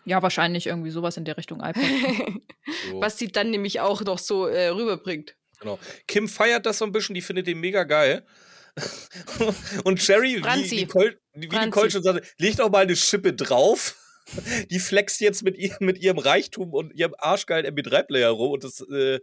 [0.04, 1.84] ja, wahrscheinlich irgendwie sowas in der Richtung iPod.
[2.89, 5.36] So, was sie dann nämlich auch noch so äh, rüberbringt.
[5.60, 5.80] genau.
[6.08, 8.26] Kim feiert das so ein bisschen, die findet den mega geil.
[9.83, 10.75] Und Sherry, wie Franzi.
[10.75, 11.65] Nicole, wie Franzi.
[11.65, 13.95] Nicole schon sagte, legt auch mal eine Schippe drauf.
[14.71, 18.51] Die flext jetzt mit, ihr, mit ihrem Reichtum und ihrem arschgeilen MP3-Player rum.
[18.53, 19.19] Und das, äh,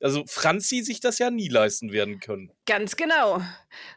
[0.00, 2.52] also Franzi sich das ja nie leisten werden können.
[2.64, 3.42] Ganz genau.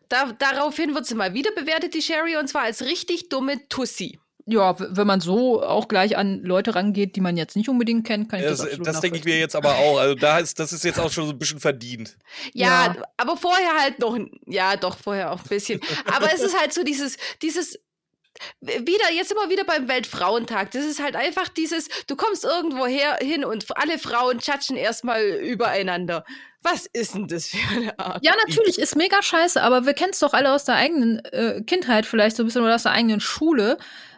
[0.09, 4.19] Da, daraufhin wird sie mal wieder bewertet, die Sherry, und zwar als richtig dumme Tussi.
[4.49, 8.29] Ja, wenn man so auch gleich an Leute rangeht, die man jetzt nicht unbedingt kennt,
[8.29, 9.99] kann ich das, Das, absolut das denke ich mir jetzt aber auch.
[9.99, 12.17] Also da ist, das ist jetzt auch schon so ein bisschen verdient.
[12.53, 12.95] Ja, Ja.
[13.17, 15.81] aber vorher halt noch, ja, doch, vorher auch ein bisschen.
[16.05, 17.77] Aber es ist halt so dieses, dieses,
[18.61, 20.71] wieder, jetzt immer wieder beim Weltfrauentag.
[20.71, 25.23] Das ist halt einfach dieses, du kommst irgendwo her, hin und alle Frauen tschatschen erstmal
[25.23, 26.23] übereinander.
[26.61, 28.23] Was ist denn das für eine Art?
[28.23, 31.61] Ja, natürlich, ist mega scheiße, aber wir kennen es doch alle aus der eigenen äh,
[31.65, 33.77] Kindheit vielleicht so ein bisschen oder aus der eigenen Schule.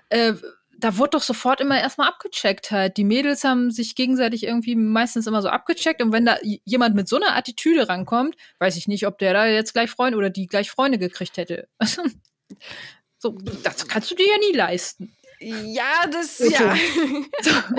[0.10, 0.34] Äh,
[0.78, 2.98] da wurde doch sofort immer erstmal abgecheckt halt.
[2.98, 7.10] Die Mädels haben sich gegenseitig irgendwie meistens immer so abgecheckt und wenn da jemand mit
[7.10, 10.48] so einer Attitüde rankommt, weiß ich nicht, ob der da jetzt gleich Freunde oder die
[10.48, 11.68] gleich Freunde gekriegt hätte.
[13.18, 15.14] so, das kannst du dir ja nie leisten.
[15.42, 17.26] Ja, das, Okay.
[17.44, 17.66] ja.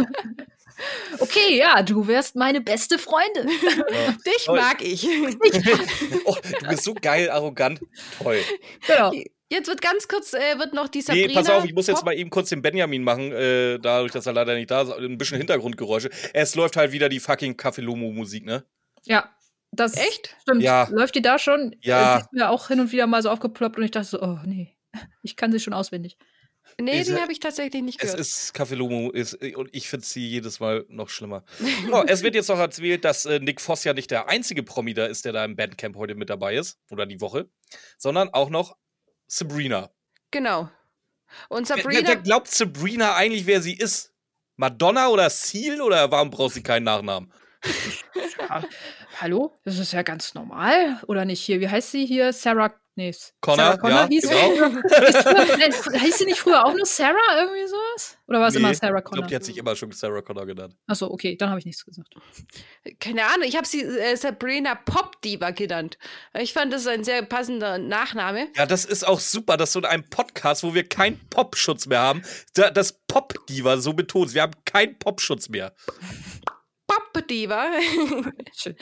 [1.19, 3.47] Okay, ja, du wärst meine beste Freundin.
[4.27, 4.59] Dich Toll.
[4.59, 5.07] mag ich.
[6.25, 7.81] oh, du bist so geil, arrogant.
[8.23, 8.41] Toll.
[8.87, 9.13] genau.
[9.51, 11.27] Jetzt wird ganz kurz, äh, wird noch die Sabrina.
[11.27, 14.27] Nee, pass auf, ich muss jetzt mal eben kurz den Benjamin machen, äh, dadurch, dass
[14.27, 14.93] er leider nicht da ist.
[14.93, 16.09] Ein bisschen Hintergrundgeräusche.
[16.33, 18.65] Es läuft halt wieder die fucking Café Lomo Musik, ne?
[19.05, 19.29] Ja,
[19.73, 20.37] das Echt?
[20.43, 20.63] stimmt.
[20.63, 20.89] Ja.
[20.91, 21.75] Läuft die da schon?
[21.81, 22.15] Ja.
[22.15, 24.23] Äh, Die ist mir auch hin und wieder mal so aufgeploppt und ich dachte so,
[24.23, 24.77] oh nee,
[25.23, 26.17] ich kann sie schon auswendig.
[26.81, 28.21] Nee, Diese- den habe ich tatsächlich nicht Es gehört.
[28.21, 31.45] ist Café Lomo ist, und ich finde sie jedes Mal noch schlimmer.
[31.85, 34.95] Genau, es wird jetzt noch erzählt, dass äh, Nick Voss ja nicht der einzige Promi
[34.95, 37.49] da ist, der da im Bandcamp heute mit dabei ist, oder die Woche,
[37.99, 38.77] sondern auch noch
[39.31, 39.91] Sabrina.
[40.31, 40.69] genau.
[41.49, 42.09] Und Sabrina.
[42.09, 44.13] wer glaubt Sabrina eigentlich, wer sie ist?
[44.57, 47.33] Madonna oder Seal oder warum braucht sie keinen Nachnamen?
[49.21, 49.53] Ha Hallo?
[49.65, 51.43] Das ist ja ganz normal, oder nicht?
[51.43, 52.33] Hier, wie heißt sie hier?
[52.33, 52.75] Sarah.
[52.97, 54.81] Nee, Connor, Sarah Connor ja, hieß, genau.
[54.83, 58.19] hieß, früher, nein, hieß sie nicht früher auch nur Sarah, irgendwie sowas?
[58.27, 59.27] Oder war es immer Nee, Sarah Ich glaube, Connor?
[59.29, 60.75] die hat sich immer schon Sarah Connor genannt.
[60.87, 62.09] Achso, okay, dann habe ich nichts gesagt.
[62.99, 65.99] Keine Ahnung, ich habe sie äh, Sabrina Pop Diva genannt.
[66.39, 68.49] Ich fand das ein sehr passender Nachname.
[68.57, 72.01] Ja, das ist auch super, dass du in einem Podcast, wo wir keinen Popschutz mehr
[72.01, 72.23] haben,
[72.55, 74.35] da- das Pop-Diva so betont.
[74.35, 75.75] Wir haben keinen Popschutz mehr.
[76.91, 77.71] Pop Diva.
[78.53, 78.75] Schön.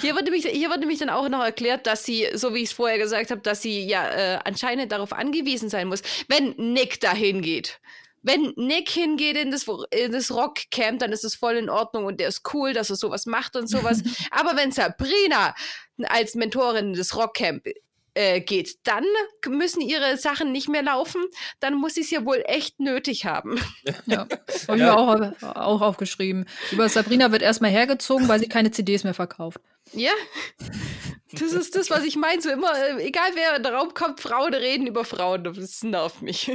[0.00, 2.98] Hier hier wird nämlich dann auch noch erklärt, dass sie, so wie ich es vorher
[2.98, 7.80] gesagt habe, dass sie ja äh, anscheinend darauf angewiesen sein muss, wenn Nick dahin geht.
[8.22, 12.18] Wenn Nick hingeht in das, in das Rockcamp, dann ist es voll in Ordnung und
[12.18, 14.02] der ist cool, dass er sowas macht und sowas.
[14.32, 15.54] Aber wenn Sabrina
[15.98, 17.68] als Mentorin des Rockcamp
[18.16, 19.04] äh, geht, dann
[19.48, 21.22] müssen ihre Sachen nicht mehr laufen.
[21.60, 23.60] Dann muss sie es ja wohl echt nötig haben.
[24.06, 24.76] Ja, habe ich Ja.
[24.76, 26.46] mir auch, auch aufgeschrieben.
[26.72, 29.60] Über Sabrina wird erstmal hergezogen, weil sie keine CDs mehr verkauft.
[29.92, 30.12] Ja,
[31.32, 32.40] das ist das, was ich meine.
[32.40, 35.44] So immer, äh, egal wer in den Raum kommt, Frauen reden über Frauen.
[35.44, 36.50] Das nervt mich.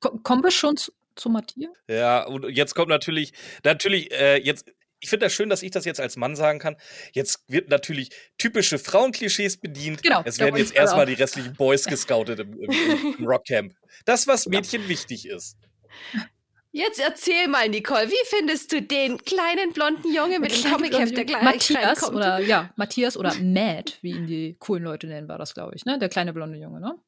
[0.00, 1.70] Ko kommen wir schon zu, zu Matthias?
[1.88, 3.32] Ja, und jetzt kommt natürlich,
[3.64, 4.66] natürlich, äh, jetzt,
[5.06, 6.74] ich finde das schön, dass ich das jetzt als Mann sagen kann.
[7.12, 10.02] Jetzt wird natürlich typische Frauenklischees bedient.
[10.02, 12.70] Genau, Es werden jetzt erstmal die restlichen Boys gescoutet im, im,
[13.16, 13.72] im Rockcamp.
[14.04, 15.58] Das, was Mädchen wichtig ist.
[16.72, 21.24] Jetzt erzähl mal, Nicole, wie findest du den kleinen blonden Junge mit dem Comicheft, der
[21.24, 25.54] gleich Matthias oder ja, Matthias oder Matt, wie ihn die coolen Leute nennen, war das,
[25.54, 26.00] glaube ich, ne?
[26.00, 26.98] Der kleine blonde Junge, ne?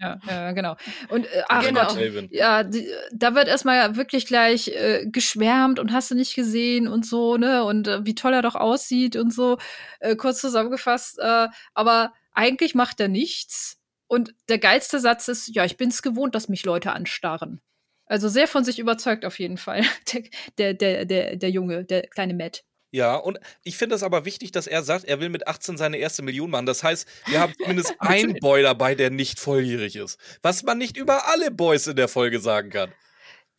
[0.00, 0.76] Ja, ja genau.
[1.08, 1.86] Und äh, ach Genau.
[1.86, 6.88] Gott, ja, die, da wird erstmal wirklich gleich äh, geschwärmt und hast du nicht gesehen
[6.88, 7.64] und so, ne?
[7.64, 9.58] Und äh, wie toll er doch aussieht und so,
[10.00, 11.18] äh, kurz zusammengefasst.
[11.18, 13.78] Äh, aber eigentlich macht er nichts.
[14.06, 17.60] Und der geilste Satz ist, ja, ich bin's gewohnt, dass mich Leute anstarren.
[18.06, 19.82] Also sehr von sich überzeugt auf jeden Fall.
[20.12, 20.22] Der,
[20.58, 22.64] der, der, der, der Junge, der kleine Matt.
[22.92, 25.98] Ja, und ich finde es aber wichtig, dass er sagt, er will mit 18 seine
[25.98, 26.66] erste Million machen.
[26.66, 30.18] Das heißt, wir haben zumindest einen Boy dabei, der nicht volljährig ist.
[30.42, 32.92] Was man nicht über alle Boys in der Folge sagen kann.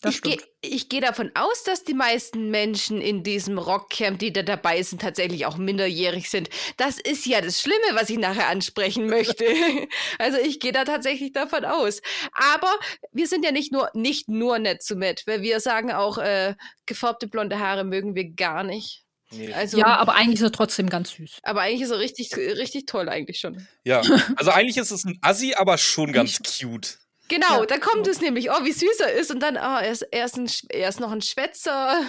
[0.02, 4.42] Das ich gehe geh davon aus, dass die meisten Menschen in diesem Rockcamp, die da
[4.42, 6.50] dabei sind, tatsächlich auch minderjährig sind.
[6.78, 9.46] Das ist ja das Schlimme, was ich nachher ansprechen möchte.
[10.18, 12.02] also ich gehe da tatsächlich davon aus.
[12.34, 12.74] Aber
[13.12, 16.56] wir sind ja nicht nur, nicht nur nett zu Matt, weil wir sagen auch, äh,
[16.88, 19.01] gefärbte blonde Haare mögen wir gar nicht.
[19.32, 19.54] Nee.
[19.54, 21.40] Also, Ja, aber eigentlich ist er trotzdem ganz süß.
[21.44, 23.66] aber eigentlich ist er richtig, richtig toll eigentlich schon.
[23.84, 24.02] Ja,
[24.38, 26.98] also eigentlich ist es ein Assi, aber schon ganz cute.
[27.30, 27.66] Genau, Ja.
[27.66, 30.26] da kommt es nämlich, oh, wie süß er ist und dann, oh, er ist, er
[30.26, 32.02] ist, ein, er ist noch ein Schwätzer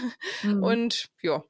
[0.42, 0.62] Mhm.
[0.64, 1.44] und ja.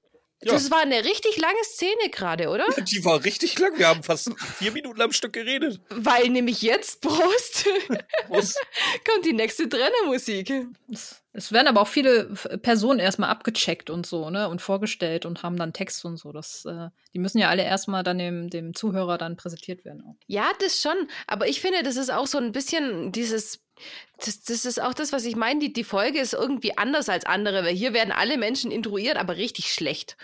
[0.44, 0.52] Ja.
[0.55, 2.66] Das war eine richtig lange Szene gerade, oder?
[2.90, 3.78] Die war richtig lang.
[3.78, 5.81] Wir haben fast vier Minuten am Stück geredet.
[5.90, 7.66] Weil nämlich jetzt, Prost,
[8.26, 8.59] Prost.
[9.09, 10.52] kommt die nächste Trennermusik.
[11.33, 12.24] Es, werden aber auch viele
[12.62, 14.48] Personen erstmal abgecheckt und so, ne?
[14.48, 16.33] Und vorgestellt und haben dann Text und so.
[16.33, 20.02] Das, äh, die müssen ja alle erstmal dann dem, dem Zuhörer dann präsentiert werden.
[20.02, 20.16] Auch.
[20.26, 21.09] Ja, das schon.
[21.28, 23.61] Aber ich finde, das ist auch so ein bisschen dieses.
[24.25, 25.61] Das, das ist auch das, was ich meine.
[25.61, 29.37] Die, die Folge ist irgendwie anders als andere, weil hier werden alle Menschen intruiert, aber
[29.37, 30.16] richtig schlecht.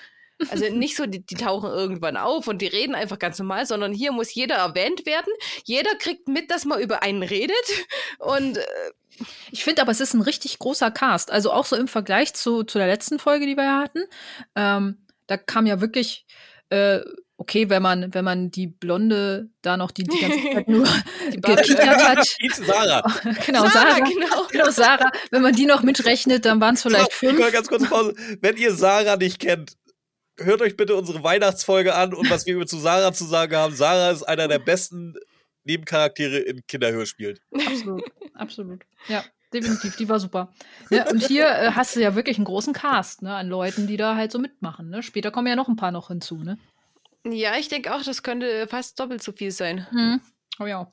[0.51, 3.93] Also nicht so, die, die tauchen irgendwann auf und die reden einfach ganz normal, sondern
[3.93, 5.33] hier muss jeder erwähnt werden.
[5.65, 7.57] Jeder kriegt mit, dass man über einen redet.
[8.19, 8.65] Und äh,
[9.51, 11.31] Ich finde aber, es ist ein richtig großer Cast.
[11.31, 14.05] Also auch so im Vergleich zu, zu der letzten Folge, die wir ja hatten.
[14.55, 16.27] Ähm, da kam ja wirklich,
[16.71, 17.01] äh,
[17.39, 20.85] okay, wenn man, wenn man die Blonde da noch die, die ganze Zeit nur
[21.31, 22.27] gekichert hat.
[22.43, 23.03] Die Sarah.
[23.47, 24.01] genau, Sarah.
[24.01, 24.47] genau.
[24.51, 25.11] Genau, Sarah.
[25.31, 27.53] Wenn man die noch mitrechnet, dann waren es vielleicht Nicole, fünf.
[27.53, 28.15] ganz kurz Pause.
[28.41, 29.77] Wenn ihr Sarah nicht kennt,
[30.37, 33.75] hört euch bitte unsere Weihnachtsfolge an und was wir über zu Sarah zu sagen haben.
[33.75, 35.15] Sarah ist einer der besten
[35.65, 37.39] Nebencharaktere in Kinderhörspielen.
[37.53, 38.03] Absolut,
[38.35, 38.83] absolut.
[39.09, 39.23] Ja,
[39.53, 40.53] definitiv, die war super.
[40.91, 43.97] Ja, und hier äh, hast du ja wirklich einen großen Cast ne, an Leuten, die
[43.97, 44.89] da halt so mitmachen.
[44.89, 45.03] Ne?
[45.03, 46.43] Später kommen ja noch ein paar noch hinzu.
[46.43, 46.59] Ne?
[47.25, 49.87] Ja, ich denke auch, das könnte fast doppelt so viel sein.
[49.91, 50.21] Hm.
[50.61, 50.91] Oh ja.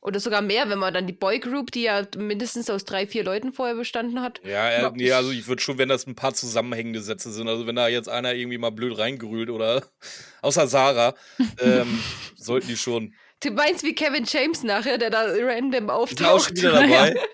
[0.00, 3.24] Oder sogar mehr, wenn man dann die Boy Group, die ja mindestens aus drei, vier
[3.24, 4.38] Leuten vorher bestanden hat.
[4.44, 7.66] Ja, äh, nee, also ich würde schon, wenn das ein paar zusammenhängende Sätze sind, also
[7.66, 9.82] wenn da jetzt einer irgendwie mal blöd reingerühlt oder
[10.42, 11.14] außer Sarah,
[11.58, 11.98] ähm,
[12.36, 13.14] sollten die schon.
[13.40, 16.48] Du meinst wie Kevin James nachher, der da random auch auftaucht.
[16.48, 17.14] schon wieder dabei.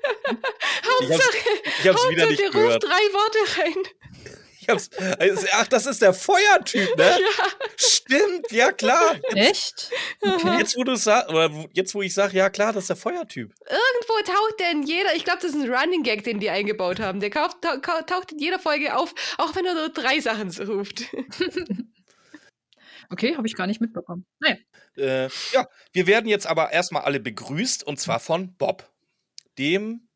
[1.02, 1.37] Ich hab's, Hauptsache,
[1.80, 2.74] ich hab's wieder Hauptsache, nicht der gehört.
[2.74, 4.35] ruft drei Worte rein.
[4.61, 7.16] Ich hab's, also, ach, das ist der Feuertyp, ne?
[7.38, 7.44] Ja.
[7.77, 9.16] Stimmt, ja klar.
[9.35, 9.90] Echt?
[10.20, 10.59] Okay.
[10.59, 13.55] Jetzt, wo du sagst, oder jetzt, wo ich sage, ja klar, das ist der Feuertyp.
[13.66, 17.01] Irgendwo taucht der in jeder, ich glaube, das ist ein Running Gag, den die eingebaut
[17.01, 17.20] haben.
[17.20, 20.51] Der kauft, tau, kau- taucht in jeder Folge auf, auch wenn er nur drei Sachen
[20.66, 21.05] ruft.
[23.12, 24.25] Okay, habe ich gar nicht mitbekommen.
[24.38, 24.57] Naja.
[24.96, 28.88] Äh, ja, wir werden jetzt aber erstmal alle begrüßt und zwar von Bob,
[29.59, 30.09] dem,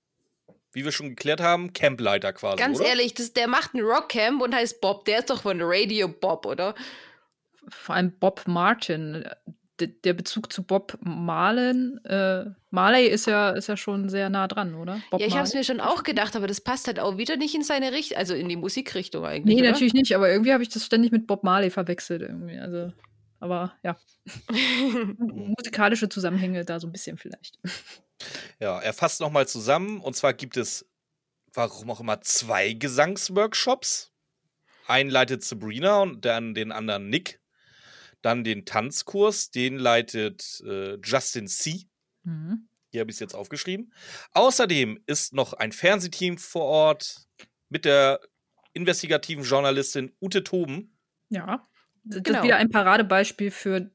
[0.75, 2.57] wie wir schon geklärt haben, Campleiter quasi.
[2.57, 2.89] Ganz oder?
[2.89, 5.05] ehrlich, das, der macht ein Rockcamp und heißt Bob.
[5.05, 6.75] Der ist doch von Radio Bob, oder?
[7.69, 9.25] Vor allem Bob Martin.
[9.81, 14.47] D der Bezug zu Bob Marlin, äh, Marley ist ja, ist ja schon sehr nah
[14.47, 15.01] dran, oder?
[15.11, 17.37] Bob ja, ich habe es mir schon auch gedacht, aber das passt halt auch wieder
[17.37, 19.57] nicht in seine Richtung, also in die Musikrichtung eigentlich.
[19.57, 19.73] Nee, oder?
[19.73, 22.57] natürlich nicht, aber irgendwie habe ich das ständig mit Bob Marley verwechselt irgendwie.
[22.57, 22.93] Also,
[23.41, 23.97] aber ja,
[25.19, 27.59] musikalische Zusammenhänge da so ein bisschen vielleicht.
[28.61, 30.87] Ja, er fasst nochmal zusammen und zwar gibt es,
[31.53, 34.13] warum auch immer, zwei Gesangsworkshops.
[34.87, 37.41] Einen leitet Sabrina und dann den anderen Nick.
[38.23, 41.87] Dann den Tanzkurs, den leitet äh, Justin C.
[42.23, 42.69] Mhm.
[42.91, 43.93] Hier habe ich es jetzt aufgeschrieben.
[44.33, 47.27] Außerdem ist noch ein Fernsehteam vor Ort
[47.69, 48.21] mit der
[48.73, 50.97] investigativen Journalistin Ute Toben.
[51.29, 51.67] Ja.
[52.05, 52.43] Das Genau.
[52.43, 53.91] wieder ein Paradebeispiel für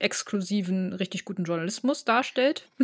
[0.00, 2.68] exklusiven, richtig guten Journalismus darstellt.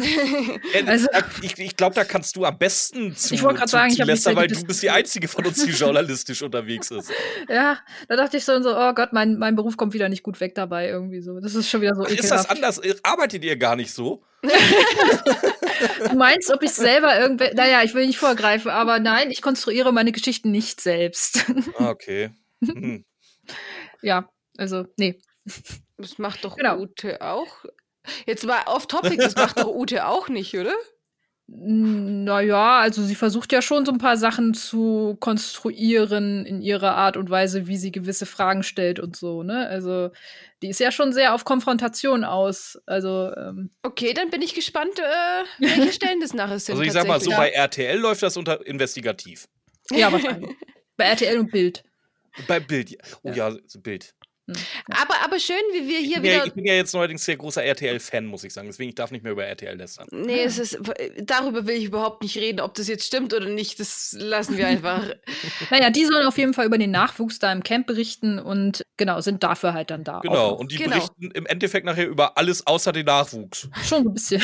[0.75, 1.07] Äh, Also-
[1.43, 3.99] ich ich glaube, da kannst du am besten zu, Ich wollte grad zu, sagen, ich
[4.05, 4.91] Lester, weil du bist die.
[4.91, 7.13] Einzige von uns, die journalistisch unterwegs ist.
[7.49, 10.25] Ja, da dachte ich so, und so oh Gott, mein, mein Beruf kommt wieder nicht
[10.25, 11.39] gut weg dabei irgendwie so.
[11.39, 12.81] Das ist schon wieder so Ist das anders?
[13.05, 14.25] Arbeitet ihr gar nicht so?
[16.09, 19.93] Du meinst, ob ich selber irgendwelche, naja, ich will nicht vorgreifen, aber nein, ich konstruiere
[19.93, 21.45] meine Geschichten nicht selbst.
[21.79, 22.31] Ah, Okay.
[22.65, 23.05] Hm.
[24.03, 25.19] ja, also, nee.
[25.97, 26.79] Das macht doch Genau.
[26.79, 27.65] Ute auch.
[28.27, 30.75] Jetzt mal off topic, das macht doch Ute auch nicht, oder?
[31.47, 37.19] Naja, also sie versucht ja schon so ein paar Sachen zu konstruieren in ihrer Art
[37.19, 39.69] und Weise, wie sie gewisse Fragen stellt und so, ne?
[39.69, 40.11] Also
[40.63, 42.79] die ist ja schon sehr auf Konfrontation aus.
[42.87, 46.77] Also ähm Okay, dann bin ich gespannt, äh, welche Stellen das nachher sind.
[46.77, 49.47] Also ich sag mal so, bei RTL läuft das unter investigativ.
[49.91, 50.51] ja, wahrscheinlich.
[50.97, 51.85] Bei RTL und Bild.
[52.49, 52.99] Bei Bild, ja.
[53.23, 54.15] oh ja, so Bild.
[54.47, 54.57] Hm.
[54.93, 56.47] aber, aber schön, wie wir Ich hier ja, wieder.
[56.47, 58.69] ich bin ja jetzt neuerdings sehr großer RTL-Fan, muss ich sagen.
[58.69, 60.07] Deswegen ich darf nicht mehr über RTL lästern.
[60.11, 60.79] Nee, es ist,
[61.23, 63.81] darüber will ich überhaupt nicht reden, ob das jetzt stimmt oder nicht.
[63.81, 65.03] Das lassen wir einfach.
[65.71, 69.21] Naja, die sollen auf jeden Fall über den Nachwuchs da im Camp berichten und genau,
[69.21, 70.21] sind dafür halt dann da.
[70.21, 70.97] Genau, Auch und die Genau.
[70.97, 73.69] berichten im Endeffekt nachher über alles außer den Nachwuchs.
[73.87, 74.43] schon so ein bisschen.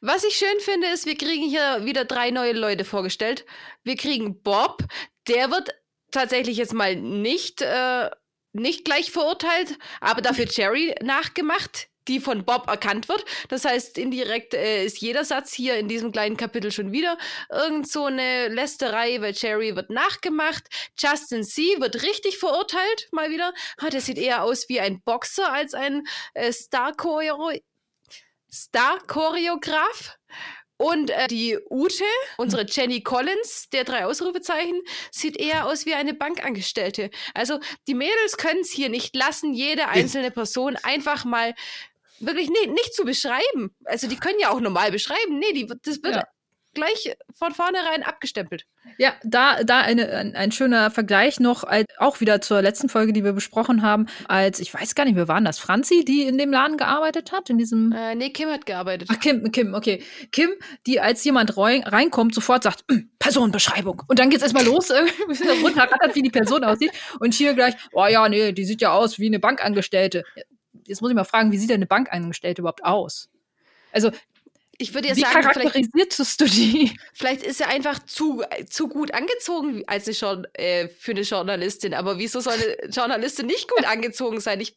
[0.00, 3.44] Was ich schön finde, ist, wir kriegen hier wieder drei neue Leute vorgestellt.
[3.82, 4.84] Wir kriegen Bob,
[5.26, 5.70] der wird
[6.12, 8.10] tatsächlich jetzt mal nicht, äh,
[8.58, 13.24] nicht gleich verurteilt, aber dafür Jerry nachgemacht, die von Bob erkannt wird.
[13.48, 17.18] Das heißt, indirekt äh, ist jeder Satz hier in diesem kleinen Kapitel schon wieder
[17.50, 20.64] irgend so eine Lästerei, weil Jerry wird nachgemacht.
[20.98, 21.80] Justin C.
[21.80, 23.52] wird richtig verurteilt, mal wieder.
[23.76, 27.52] Ah, der sieht eher aus wie ein Boxer als ein äh, Star-Choreo
[28.50, 30.16] Star-Choreograf.
[30.78, 32.04] Und äh, die Ute,
[32.38, 37.10] unsere Jenny Collins, der drei Ausrufezeichen, sieht eher aus wie eine Bankangestellte.
[37.34, 41.54] Also die Mädels können es hier nicht lassen, jede einzelne Person einfach mal
[42.20, 43.74] wirklich nee, nicht zu beschreiben.
[43.84, 45.38] Also die können ja auch normal beschreiben.
[45.38, 46.24] Nee, die, wird- das wird Ja.
[46.78, 48.64] Gleich von vornherein abgestempelt.
[48.96, 53.12] Ja, da, da eine, ein, ein schöner Vergleich noch, als, auch wieder zur letzten Folge,
[53.12, 55.58] die wir besprochen haben, als, ich weiß gar nicht, wer waren das?
[55.58, 57.92] Franzi, die in dem Laden gearbeitet hat, in diesem.
[57.92, 59.08] Äh, nee, Kim hat gearbeitet.
[59.12, 60.02] Ach, Kim, Kim, okay.
[60.32, 60.50] Kim,
[60.86, 64.02] die als jemand rein, reinkommt, sofort sagt, "Mm, Personenbeschreibung.
[64.06, 66.92] Und dann geht's erstmal los, irgendwie runterrattert, wie die Person aussieht.
[67.20, 70.24] Und hier gleich, oh ja, nee, die sieht ja aus wie eine Bankangestellte.
[70.86, 73.28] Jetzt muss ich mal fragen, wie sieht denn eine Bankangestellte überhaupt aus?
[73.92, 74.10] Also,
[74.80, 76.96] Ich würde ja wie sagen, vielleicht, charakterisierst du die?
[77.12, 81.94] vielleicht ist er einfach zu, zu gut angezogen als eine äh, für eine Journalistin.
[81.94, 84.60] Aber wieso soll eine Journalistin nicht gut angezogen sein?
[84.60, 84.76] Ich,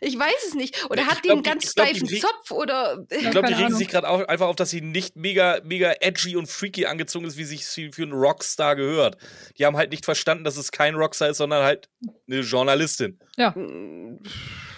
[0.00, 0.84] ich weiß es nicht.
[0.90, 2.50] Oder Ich hat die glaub, einen die- ganz glaub, die steifen re- Zopf?
[2.50, 5.92] Oder Ich glaube, die regen sich gerade auch einfach auf, dass sie nicht mega, mega
[6.00, 9.18] edgy und freaky angezogen ist, wie sich sie für einen Rockstar gehört.
[9.58, 11.90] Die haben halt nicht verstanden, dass es kein Rockstar ist, sondern halt
[12.26, 13.18] eine Journalistin.
[13.36, 13.54] Ja,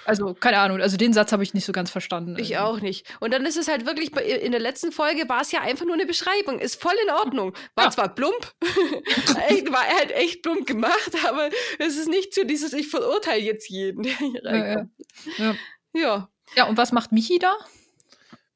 [0.07, 0.81] also, keine Ahnung.
[0.81, 2.37] Also, den Satz habe ich nicht so ganz verstanden.
[2.39, 3.07] Ich auch nicht.
[3.21, 5.95] Und dann ist es halt wirklich, in der letzten Folge war es ja einfach nur
[5.95, 6.61] eine Beschreibung.
[6.61, 7.55] Ist voll in Ordnung.
[7.75, 7.91] War Ja.
[7.91, 8.53] zwar plump,
[9.49, 13.69] echt, war halt echt plump gemacht, aber es ist nicht so dieses, ich verurteile jetzt
[13.71, 14.63] jeden, der hier Ja, ja.
[14.65, 14.91] reinkommt.
[15.39, 15.55] Ja.
[15.95, 17.55] Ja, Ja, und was macht Michi da?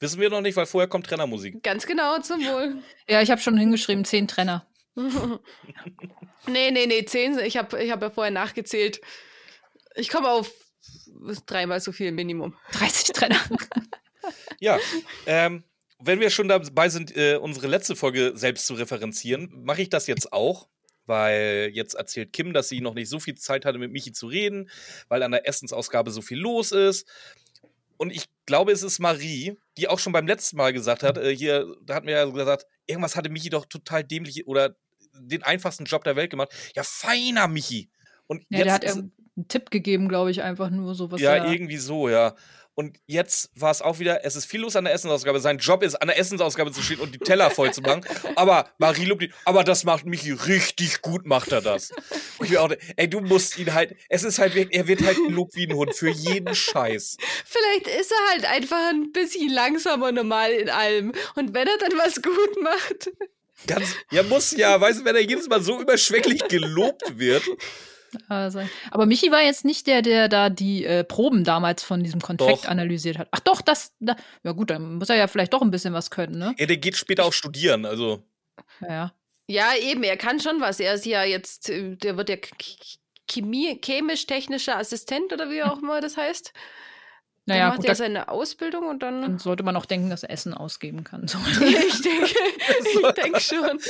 [0.01, 1.61] Wissen wir noch nicht, weil vorher kommt Trennermusik.
[1.65, 2.83] ganz genau, zum Wohl.
[3.09, 4.65] Ja, ich habe schon hingeschrieben, zehn Trenner.
[6.47, 7.39] nee, nee, nee, zehn.
[7.41, 9.01] Ich habe ich hab ja vorher nachgezählt.
[9.99, 10.51] Ich komme auf
[11.47, 12.55] dreimal so viel Minimum.
[12.73, 13.41] 30 Trenner.
[14.61, 14.79] Ja,
[15.27, 15.63] ähm,
[16.01, 20.07] wenn wir schon dabei sind, äh, unsere letzte Folge selbst zu referenzieren, mache ich das
[20.07, 20.69] jetzt auch.
[21.07, 24.27] Weil jetzt erzählt Kim, dass sie noch nicht so viel Zeit hatte, mit Michi zu
[24.27, 24.69] reden,
[25.09, 27.09] weil an der Essensausgabe so viel los ist.
[27.97, 31.35] Und ich glaube, es ist Marie, die auch schon beim letzten Mal gesagt hat, äh,
[31.35, 34.77] hier, da hat mir ja gesagt, irgendwas hatte Michi doch total dämlich oder
[35.15, 36.51] den einfachsten Job der Welt gemacht.
[36.77, 37.89] Ja, feiner Michi.
[38.27, 39.05] Und Ja, jetzt der hat ist-
[39.38, 41.20] einen Tipp gegeben, glaube ich, einfach nur so was.
[41.20, 42.35] ja, er- irgendwie so, ja.
[42.74, 45.40] Und jetzt war es auch wieder, es ist viel los an der Essensausgabe.
[45.40, 48.05] Sein Job ist, an der Essensausgabe zu stehen und die Teller voll zu machen.
[48.37, 51.90] Aber Marie lobt ihn, aber das macht Michi richtig gut, macht er das.
[52.38, 55.03] Und ich mir auch, ey, du musst ihn halt, es ist halt, wirklich- er wird
[55.05, 57.16] halt gelobt wie ein Hund für jeden Scheiß.
[57.44, 61.11] Vielleicht ist er halt einfach ein bisschen langsamer normal in allem.
[61.35, 63.11] Und wenn er dann was gut macht,
[63.66, 67.42] Ganz, ja, muss ja, weißt du, wenn er jedes Mal so überschwänglich gelobt wird.
[68.29, 72.21] Also, aber Michi war jetzt nicht der, der da die äh, Proben damals von diesem
[72.21, 72.68] Konfekt Doch.
[72.68, 73.29] analysiert hat.
[73.31, 73.92] Ach doch, das.
[74.01, 76.55] Da, ja gut, dann muss er ja vielleicht doch ein bisschen was können, ne?
[76.59, 78.23] Ja, der geht später auch studieren, also.
[78.81, 79.12] Ja,
[79.47, 79.75] ja.
[79.77, 80.81] Eben, er kann schon was.
[80.81, 82.37] Er ist ja jetzt, äh, der wird ja
[83.31, 86.53] chemisch-technischer Assistent oder wie auch immer das heißt.
[87.49, 89.23] Naja, dann macht gut, er da, seine Ausbildung und dann.
[89.23, 91.27] dann sollte man auch denken, dass er Essen ausgeben kann.
[91.29, 91.38] So.
[91.61, 93.81] ich denke, ich denke schon.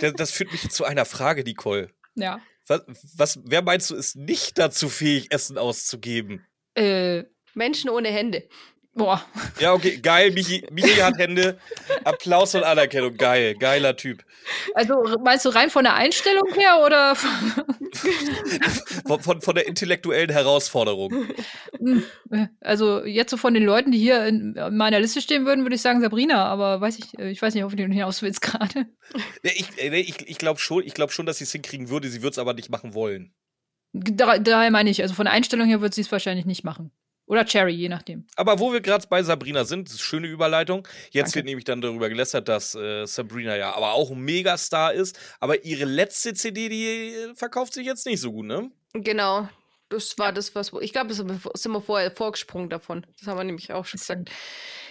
[0.00, 1.90] Das, das führt mich zu einer Frage, Nicole.
[2.14, 2.40] ja.
[2.72, 2.82] Was,
[3.16, 6.46] was, wer meinst du, ist nicht dazu fähig, Essen auszugeben?
[6.74, 8.48] Äh, Menschen ohne Hände.
[8.94, 9.24] Boah.
[9.60, 10.30] Ja, okay, geil.
[10.32, 11.58] Michi, Michi hat Hände.
[12.04, 13.16] Applaus und Anerkennung.
[13.16, 14.24] Geil, geiler Typ.
[14.74, 17.14] Also meinst du rein von der Einstellung her oder?
[19.06, 21.26] Von, von, von der intellektuellen Herausforderung.
[22.60, 25.82] Also jetzt so von den Leuten, die hier in meiner Liste stehen würden, würde ich
[25.82, 28.86] sagen Sabrina, aber weiß ich, äh, ich weiß nicht, wen du hinaus willst gerade.
[29.42, 31.88] Nee, Ich, äh, nee, ich, ich glaube schon, ich glaub schon, dass sie es hinkriegen
[31.88, 32.08] würde.
[32.08, 33.34] Sie würde es aber nicht machen wollen.
[33.92, 36.90] Da, daher meine ich, also von der Einstellung her wird sie es wahrscheinlich nicht machen.
[37.26, 38.26] Oder Cherry, je nachdem.
[38.36, 40.86] Aber wo wir gerade bei Sabrina sind, das ist eine schöne Überleitung.
[41.10, 41.36] Jetzt Danke.
[41.36, 45.18] wird nämlich dann darüber gelästert, dass äh, Sabrina ja aber auch ein Megastar ist.
[45.40, 48.70] Aber ihre letzte CD, die äh, verkauft sich jetzt nicht so gut, ne?
[48.92, 49.48] Genau.
[49.88, 50.72] Das war das, was.
[50.80, 53.06] Ich glaube, das sind wir vorher vorgesprungen davon.
[53.18, 54.30] Das haben wir nämlich auch schon gesagt.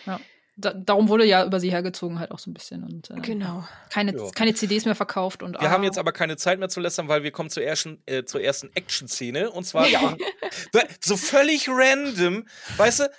[0.06, 0.20] Ja.
[0.58, 2.84] Da, darum wurde ja über sie hergezogen halt auch so ein bisschen.
[2.84, 3.66] Und, äh, Genau.
[3.90, 4.30] keine, Ja.
[4.36, 5.44] keine CDs mehr verkauft.
[5.44, 7.64] Und, Wir ah, haben jetzt aber keine Zeit mehr zu lästern, weil wir kommen zur
[7.64, 9.50] ersten, äh, zur ersten Action-Szene.
[9.52, 9.86] Und zwar
[11.02, 12.46] so völlig random,
[12.78, 13.12] weißt du,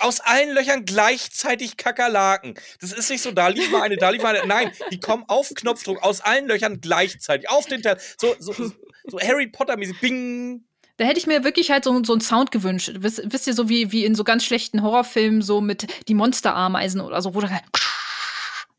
[0.00, 2.54] aus allen Löchern gleichzeitig Kakerlaken.
[2.80, 4.46] Das ist nicht so, da lief mal eine, da lief mal eine.
[4.46, 7.50] Nein, die kommen auf Knopfdruck aus allen Löchern gleichzeitig.
[7.50, 7.98] Auf den Teil.
[8.18, 10.00] So, so, so Harry Potter-mäßig.
[10.00, 10.64] Bing.
[10.96, 12.92] Da hätte ich mir wirklich halt so, so einen Sound gewünscht.
[12.98, 17.00] Wisst, wisst ihr, so wie, wie in so ganz schlechten Horrorfilmen, so mit die Monsterameisen
[17.00, 17.64] oder so, wo du halt,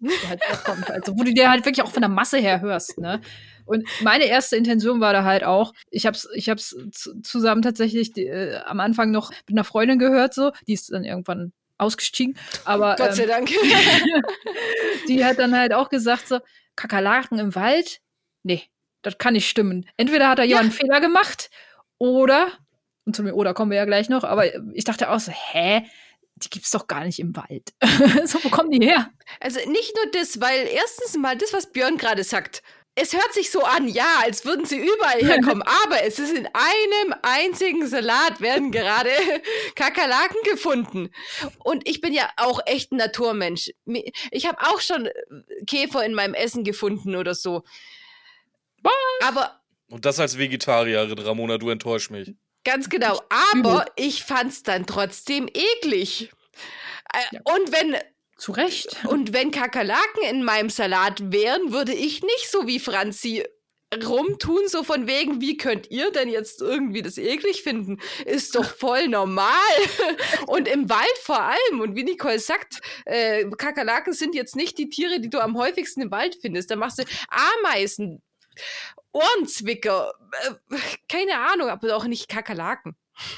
[0.30, 0.90] halt vorkommt.
[0.90, 3.22] Also, wo du dir halt wirklich auch von der Masse her hörst, ne?
[3.66, 8.16] Und meine erste Intention war da halt auch, ich hab's, ich hab's zu- zusammen tatsächlich
[8.16, 12.38] äh, am Anfang noch mit einer Freundin gehört, so, die ist dann irgendwann ausgestiegen.
[12.64, 13.50] Aber Gott sei ähm, Dank.
[15.08, 16.40] die hat dann halt auch gesagt, so,
[16.76, 18.00] Kakerlaken im Wald?
[18.44, 18.64] Nee,
[19.02, 19.86] das kann nicht stimmen.
[19.98, 21.50] Entweder hat da jemand einen Fehler gemacht
[21.98, 22.52] oder,
[23.06, 25.86] und zu dem Oder kommen wir ja gleich noch, aber ich dachte auch so, hä?
[26.38, 27.74] Die gibt's doch gar nicht im Wald.
[28.26, 29.10] so, wo kommen die her?
[29.40, 32.62] Also nicht nur das, weil erstens mal das, was Björn gerade sagt.
[32.94, 36.48] Es hört sich so an, ja, als würden sie überall herkommen, aber es ist in
[36.48, 39.12] einem einzigen Salat werden gerade
[39.76, 41.10] Kakerlaken gefunden.
[41.64, 43.72] Und ich bin ja auch echt ein Naturmensch.
[44.32, 45.14] Ich habe auch schon äh,
[45.68, 47.64] Käfer in meinem Essen gefunden oder so.
[49.22, 52.34] Aber Und das als Vegetarierin, Ramona, du enttäuschst mich.
[52.64, 53.22] Ganz genau.
[53.54, 56.32] Aber ich fand's dann trotzdem eklig.
[57.14, 57.96] Äh, Und wenn
[58.38, 58.98] Zu Recht.
[59.08, 63.44] und wenn Kakerlaken in meinem Salat wären, würde ich nicht so wie Franzi
[64.04, 68.00] rumtun, so von wegen, wie könnt ihr denn jetzt irgendwie das eklig finden?
[68.26, 69.54] Ist doch voll normal.
[70.48, 71.80] Und im Wald vor allem.
[71.80, 76.02] Und wie Nicole sagt, äh, Kakerlaken sind jetzt nicht die Tiere, die du am häufigsten
[76.02, 76.72] im Wald findest.
[76.72, 78.22] Da machst du Ameisen,
[79.12, 80.78] Ohrenzwicker, äh,
[81.10, 82.96] keine Ahnung, aber auch nicht Kakerlaken.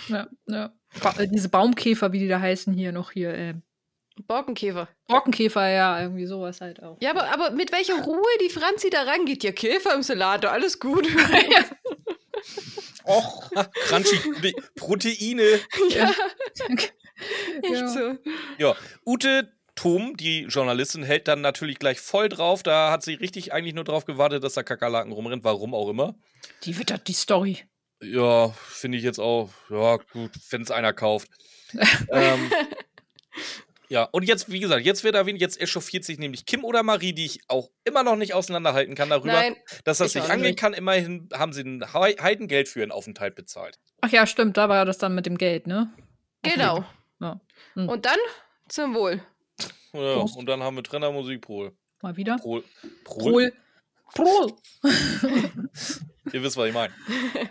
[0.08, 0.74] Ja, ja.
[1.02, 3.34] Ba äh, diese Baumkäfer, wie die da heißen hier noch hier.
[3.34, 3.54] Äh,
[4.26, 4.88] Borkenkäfer.
[5.08, 6.98] Borkenkäfer, ja, irgendwie sowas halt auch.
[7.02, 9.44] Ja, aber, aber mit welcher Ruhe die Franzi da rangeht.
[9.44, 11.08] Ja, Käfer im Salat, alles gut.
[13.08, 13.50] Och.
[13.88, 15.60] Crunchy Proteine.
[15.90, 16.12] ja,
[16.60, 16.94] Echt
[17.64, 18.18] echt so.
[18.58, 22.64] Ja, Ute Thom, die Journalistin, hält dann natürlich gleich voll drauf.
[22.64, 26.16] Da hat sie richtig eigentlich nur drauf gewartet, dass da Kakerlaken rumrennt, warum auch immer.
[26.64, 27.60] Die wittert die Story.
[28.02, 29.50] Ja, finde ich jetzt auch.
[29.70, 31.30] Ja, gut, wenn es einer kauft.
[32.12, 32.52] ähm,
[33.90, 37.14] ja, und jetzt, wie gesagt, jetzt wird erwähnt, jetzt echauffiert sich nämlich Kim oder Marie,
[37.14, 39.56] die ich auch immer noch nicht auseinanderhalten kann darüber, Nein,
[39.86, 40.60] dass das ich nicht angehen nicht.
[40.60, 40.74] kann.
[40.74, 43.80] Immerhin haben sie ein Hei- Heidengeld für ihren Aufenthalt bezahlt.
[44.02, 45.94] Ach ja, stimmt, da war das dann mit dem Geld, ne?
[46.44, 46.84] genau.
[47.20, 47.40] Ja.
[47.74, 47.90] Hm.
[47.90, 48.20] Und dann
[48.68, 49.22] zum Wohl.
[49.94, 50.38] Ja, Prost.
[50.38, 51.72] und dann haben wir Trennermusik Prol.
[52.02, 52.38] Mal wieder.
[52.38, 52.64] Prol.
[53.04, 53.52] Prol.
[54.14, 54.54] Prol.
[56.34, 56.94] Ihr wisst, was ich meine.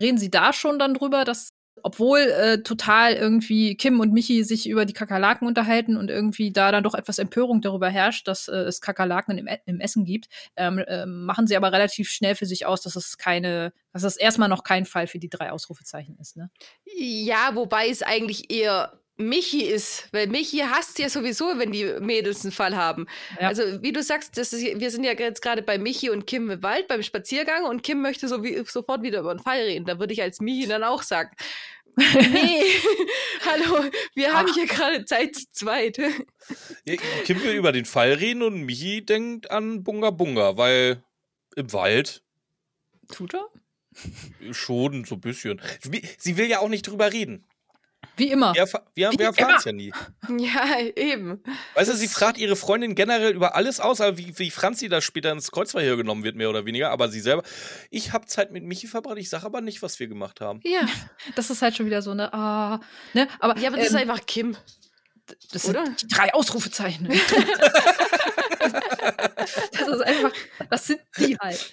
[0.01, 1.51] Reden Sie da schon dann drüber, dass,
[1.83, 6.73] obwohl äh, total irgendwie Kim und Michi sich über die Kakerlaken unterhalten und irgendwie da
[6.73, 10.29] dann doch etwas Empörung darüber herrscht, dass äh, es Kakerlaken im, E- im Essen gibt,
[10.57, 14.17] ähm, ähm, machen sie aber relativ schnell für sich aus, dass es keine, dass es
[14.17, 16.51] erstmal noch kein Fall für die drei Ausrufezeichen ist, ne?
[16.85, 22.45] Ja, wobei es eigentlich eher Michi ist, weil Michi hasst ja sowieso, wenn die Mädels
[22.45, 23.07] einen Fall haben.
[23.41, 23.49] Ja.
[23.49, 26.51] Also, wie du sagst, das ist, wir sind ja jetzt gerade bei Michi und Kim
[26.51, 29.87] im Wald beim Spaziergang und Kim möchte so wie, sofort wieder über einen Fall reden.
[29.87, 31.31] Da würde ich als Michi dann auch sagen:
[31.97, 32.63] Nee,
[33.47, 35.99] hallo, wir haben hier gerade Zeit zu zweit.
[37.25, 41.03] Kim will über den Fall reden und Michi denkt an Bunga Bunga, weil
[41.57, 42.23] im Wald
[43.11, 43.47] Tut er?
[44.53, 45.61] schon so ein bisschen.
[46.19, 47.47] Sie will ja auch nicht drüber reden.
[48.17, 48.55] Wie immer.
[48.55, 49.93] Wir, wir, wir erfahren es ja nie.
[50.39, 51.43] Ja, eben.
[51.75, 55.01] Weißt du, sie fragt ihre Freundin generell über alles aus, aber wie, wie Franzi da
[55.01, 56.91] später ins Kreuzverhör genommen wird, mehr oder weniger.
[56.91, 57.43] Aber sie selber,
[57.91, 60.61] ich habe Zeit mit Michi verbracht, ich sage aber nicht, was wir gemacht haben.
[60.65, 60.81] Ja,
[61.35, 62.81] Das ist halt schon wieder so eine, ah,
[63.13, 63.29] ne?
[63.39, 64.57] Aber, ja aber das ist ähm, einfach Kim.
[65.53, 65.89] das sind oder?
[65.91, 67.09] die drei Ausrufezeichen.
[69.37, 70.33] das ist einfach,
[70.71, 71.73] das sind die halt.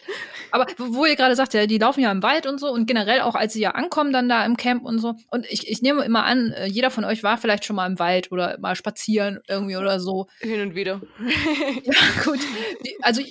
[0.51, 3.21] Aber wo ihr gerade sagt, ja, die laufen ja im Wald und so und generell
[3.21, 5.15] auch, als sie ja ankommen, dann da im Camp und so.
[5.31, 7.99] Und ich, ich nehme immer an, äh, jeder von euch war vielleicht schon mal im
[7.99, 10.27] Wald oder mal spazieren irgendwie oder so.
[10.39, 11.01] Hin und wieder.
[11.83, 12.39] Ja, gut.
[13.01, 13.21] Also,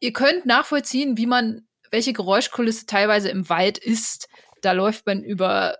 [0.00, 4.28] ihr könnt nachvollziehen, wie man, welche Geräuschkulisse teilweise im Wald ist.
[4.62, 5.76] Da läuft man über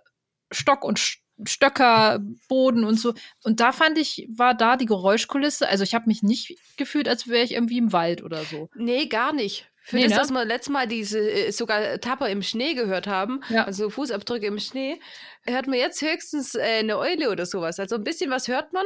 [0.51, 3.13] Stock und Sch- Stöcker, Boden und so.
[3.43, 7.27] Und da fand ich, war da die Geräuschkulisse, also ich habe mich nicht gefühlt, als
[7.27, 8.69] wäre ich irgendwie im Wald oder so.
[8.75, 9.69] Nee, gar nicht.
[9.81, 10.17] Für Nee, das, ne?
[10.17, 13.63] dass wir letztes Mal diese äh, sogar Tapper im Schnee gehört haben, Ja.
[13.63, 14.99] also Fußabdrücke im Schnee,
[15.45, 17.79] hört man jetzt höchstens äh, eine Eule oder sowas.
[17.79, 18.85] Also ein bisschen was hört man.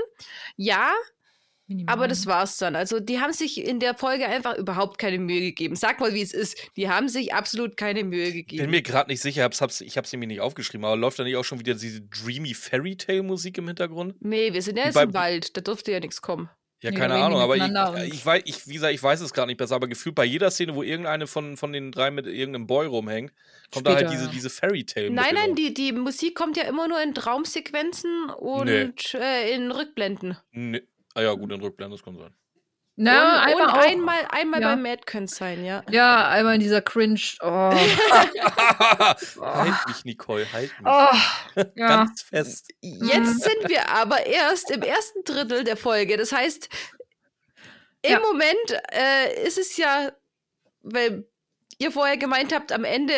[0.57, 0.91] Ja,
[1.71, 1.93] Minimal.
[1.93, 2.75] aber das war's dann.
[2.75, 5.75] Also die haben sich in der Folge einfach überhaupt keine Mühe gegeben.
[5.75, 6.57] Sag mal, wie es ist.
[6.75, 8.63] Die haben sich absolut keine Mühe Ich gegeben.
[8.63, 11.19] bin mir gerade nicht sicher, hab's, hab's, ich habe es mir nicht aufgeschrieben, aber läuft
[11.19, 14.15] da nicht auch schon wieder diese dreamy Fairy Tale Musik im Hintergrund?
[14.19, 15.55] nee, wir sind ja jetzt im Wald.
[15.55, 16.49] Da durfte ja nichts kommen.
[16.83, 19.45] Ja, Nee, keine Ahnung, aber ich, ich, weiß, ich, wie gesagt, ich weiß es gerade
[19.49, 22.65] nicht besser, aber gefühlt bei jeder Szene, wo irgendeine von, von den drei mit irgendeinem
[22.65, 23.31] Boy rumhängt,
[23.71, 25.59] kommt da halt Später, diese, diese Fairy Tale Nein, nein, mit.
[25.59, 30.37] die, die Musik kommt ja immer nur in Traumsequenzen und äh, in Rückblenden.
[30.53, 30.81] Nee.
[31.15, 32.33] Ah ja, gut, in Rückblenden, das kann sein.
[32.97, 34.75] Na, und einmal, und einmal, einmal Ja.
[34.75, 35.81] bei Mad könnte es sein, ja.
[35.89, 37.19] Ja, einmal dieser Cringe.
[37.41, 37.47] Oh.
[39.41, 40.87] halt mich, Nicole, halt mich.
[40.87, 41.15] oh.
[41.75, 41.87] Ja.
[41.87, 42.69] Ganz fest.
[42.81, 46.17] Jetzt sind wir aber erst im ersten Drittel der Folge.
[46.17, 46.69] Das heißt,
[48.03, 48.19] im Ja.
[48.19, 50.11] Moment äh, ist es ja,
[50.81, 51.27] weil
[51.79, 53.13] ihr vorher gemeint habt, am Ende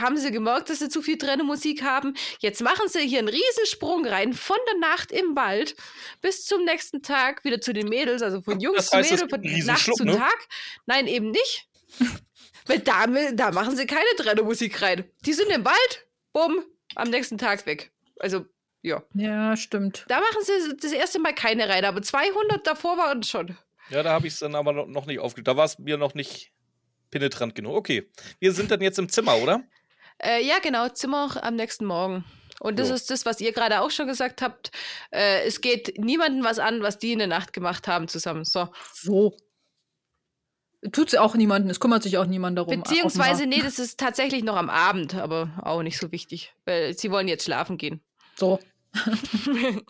[0.00, 2.14] haben sie gemerkt, dass sie zu viel Trennmusik haben.
[2.40, 5.76] Jetzt machen sie hier einen Riesensprung rein von der Nacht im Wald
[6.20, 9.58] bis zum nächsten Tag wieder zu den Mädels, also von Jungs Das heißt, zu Mädels,
[9.64, 10.16] von Nacht zu ne?
[10.16, 10.48] Tag.
[10.86, 11.68] Nein, eben nicht.
[12.66, 15.04] Weil da, da machen sie keine Trennmusik rein.
[15.26, 16.64] Die sind im Wald, bumm,
[16.94, 17.92] am nächsten Tag weg.
[18.18, 18.46] Also,
[18.82, 19.02] ja.
[19.14, 20.04] ja, stimmt.
[20.08, 23.56] Da machen sie das erste Mal keine rein, aber 200 davor waren schon.
[23.90, 25.48] Ja, da habe ich es dann aber noch- noch nicht aufgelöst.
[25.48, 26.52] Da war es mir noch nicht
[27.10, 27.74] penetrant genug.
[27.76, 29.62] Okay, wir sind dann jetzt im Zimmer, oder?
[30.22, 32.24] Äh, ja, genau, Zimmer am nächsten Morgen.
[32.60, 32.94] Und das Jo.
[32.94, 34.70] ist das, was ihr gerade auch schon gesagt habt.
[35.10, 38.44] Äh, es geht niemandem was an, was die in der Nacht gemacht haben zusammen.
[38.44, 38.68] So.
[38.94, 39.36] So.
[40.92, 42.82] Tut's auch niemanden, es kümmert sich auch niemand darum.
[42.82, 43.58] Beziehungsweise, offenbar.
[43.58, 46.54] nee, das ist tatsächlich noch am Abend, aber auch nicht so wichtig.
[46.66, 48.02] Weil sie wollen jetzt schlafen gehen.
[48.36, 48.60] So.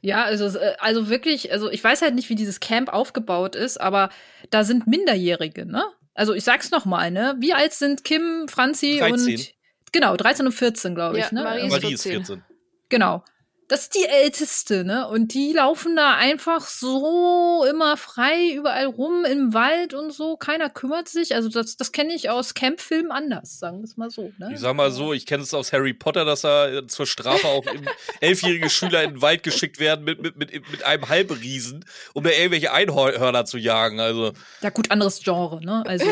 [0.00, 3.54] Ja, also, es, äh, also wirklich, also ich weiß halt nicht, wie dieses Camp aufgebaut
[3.54, 4.10] ist, aber
[4.50, 5.84] da sind Minderjährige, ne?
[6.18, 7.36] Also ich sag's noch mal, ne?
[7.38, 9.36] Wie alt sind Kim, Franzi 13.
[9.36, 9.54] und
[9.92, 11.44] genau, 13 und 14, glaube ich, Ja, ne?
[11.44, 12.24] Marie ist Marie ist 14.
[12.24, 12.44] 14.
[12.88, 13.22] Genau.
[13.68, 15.06] Das ist die älteste, ne?
[15.06, 20.38] Und die laufen da einfach so immer frei überall rum im Wald und so.
[20.38, 21.34] Keiner kümmert sich.
[21.34, 24.32] Also das, das kenne ich aus Campfilmen anders, sagen wir es mal so.
[24.38, 24.52] Ne?
[24.54, 27.46] Ich sag mal so, ich kenne es aus Harry Potter, dass da äh, zur Strafe
[27.46, 27.64] auch
[28.20, 32.30] elfjährige Schüler in den Wald geschickt werden mit, mit, mit, mit einem Halbriesen, um da
[32.30, 34.00] irgendwelche Einhörner zu jagen.
[34.00, 35.84] Also, Ja gut, anderes Genre, ne?
[35.86, 36.06] Also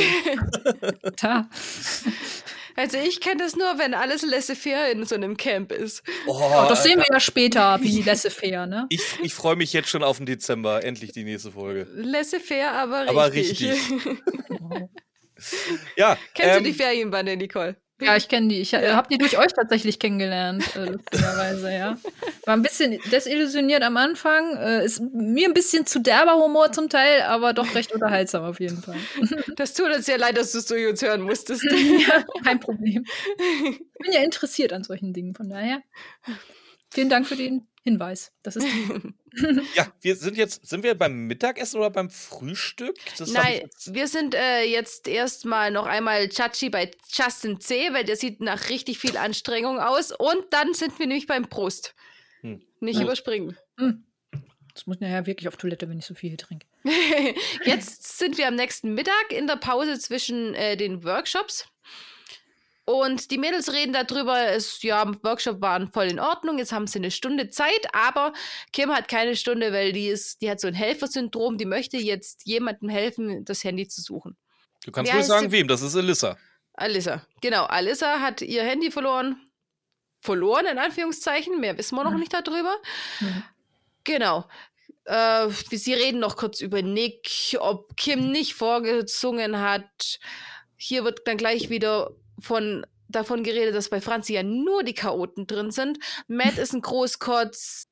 [1.23, 1.49] da.
[2.77, 6.03] Also ich kenne das nur, wenn alles laissez-faire in so einem Camp ist.
[6.27, 8.87] oh, Oh, das sehen wir ja später, wie laissez-faire, ne?
[8.91, 10.85] ich, ich freue mich jetzt schon auf den Dezember.
[10.85, 11.87] Endlich die nächste Folge.
[11.95, 13.11] Laissez-faire, aber richtig.
[13.11, 14.91] Aber richtig.
[15.97, 17.77] Ja, Kennst ähm, du die Ferienbande, Nicole?
[18.01, 18.61] Ja, ich kenne die.
[18.61, 21.97] Ich äh, habe die durch euch tatsächlich kennengelernt, äh, lustigerweise, ja.
[22.44, 24.57] War ein bisschen desillusioniert am Anfang.
[24.59, 28.61] Äh, ist mir ein bisschen zu derber Humor zum Teil, aber doch recht unterhaltsam auf
[28.61, 28.97] jeden Fall.
[29.57, 31.64] Das tut uns ja leid, dass du es durch uns hören musstest.
[32.09, 33.05] ja, kein Problem.
[33.64, 35.82] Ich bin ja interessiert an solchen Dingen, von daher.
[36.92, 38.32] Vielen Dank für den Hinweis.
[38.42, 38.66] Das ist
[39.74, 42.97] ja, wir sind jetzt, sind wir beim Mittagessen oder beim Frühstück?
[43.18, 48.16] Das Nein, wir sind äh, jetzt erstmal noch einmal Chachi bei Justin C., weil der
[48.16, 50.12] sieht nach richtig viel Anstrengung aus.
[50.12, 51.95] Und dann sind wir nämlich beim Brust.
[52.41, 52.62] Hm.
[52.80, 53.05] Nicht Ja.
[53.05, 53.57] überspringen.
[54.74, 56.66] Das muss nachher wirklich auf Toilette, wenn ich so viel hier trinke.
[57.64, 61.66] Jetzt sind wir am nächsten Mittag in der Pause zwischen äh, den Workshops.
[62.89, 66.87] Und die Mädels reden darüber, es, ja, im Workshop waren voll in Ordnung, jetzt haben
[66.87, 68.32] sie eine Stunde Zeit, aber
[68.72, 72.47] Kim hat keine Stunde, weil die ist, die hat so ein Helfersyndrom, die möchte jetzt
[72.47, 74.37] jemandem helfen, das Handy zu suchen.
[74.84, 75.53] Du kannst Wie ruhig sagen, sie?
[75.53, 75.66] wem?
[75.66, 76.37] Das ist Alyssa.
[76.74, 79.37] Alissa, genau, Alissa hat ihr Handy verloren.
[80.20, 82.20] Verloren, in Anführungszeichen, mehr wissen wir noch Mhm.
[82.20, 82.76] nicht darüber.
[83.20, 83.43] Mhm.
[84.05, 84.47] Genau.
[85.05, 90.18] Äh, sie reden noch kurz über Nick, ob Kim nicht vorgezungen hat.
[90.76, 92.11] Hier wird dann gleich wieder
[92.41, 95.99] von davon geredet, dass bei Franzi ja nur die Chaoten drin sind.
[96.28, 97.87] Matt ist ein Großkotz.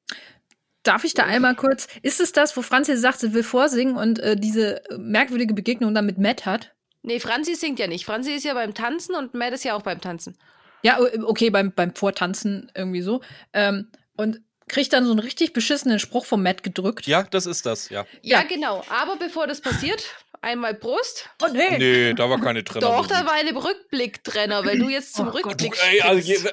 [0.83, 1.89] Darf ich da einmal kurz?
[2.03, 5.95] Ist es das, wo Franzi sagt, sie will vorsingen und äh, diese äh, merkwürdige Begegnung
[5.95, 6.73] dann mit Matt hat?
[7.03, 8.05] Nee, Franzi singt ja nicht.
[8.05, 10.37] Franzi ist ja beim Tanzen und Matt ist ja auch beim Tanzen.
[10.83, 13.23] Ja, o- okay, beim, beim Vortanzen irgendwie so.
[13.55, 17.07] Ähm, und kriegt dann so einen richtig beschissenen Spruch vom Matt gedrückt.
[17.07, 18.05] Ja, das ist das, ja.
[18.23, 18.43] Ja, Ja.
[18.47, 18.85] genau.
[18.91, 20.05] Aber bevor das passiert,
[20.45, 21.29] einmal Brust.
[21.43, 21.79] Oh nee.
[21.79, 22.91] Nee, da war keine Trennung.
[22.91, 25.47] Doch, da war eine Rückblicktrenner, weil du jetzt zum Oh Gott.
[25.47, 26.49] Rückblick Ey, also,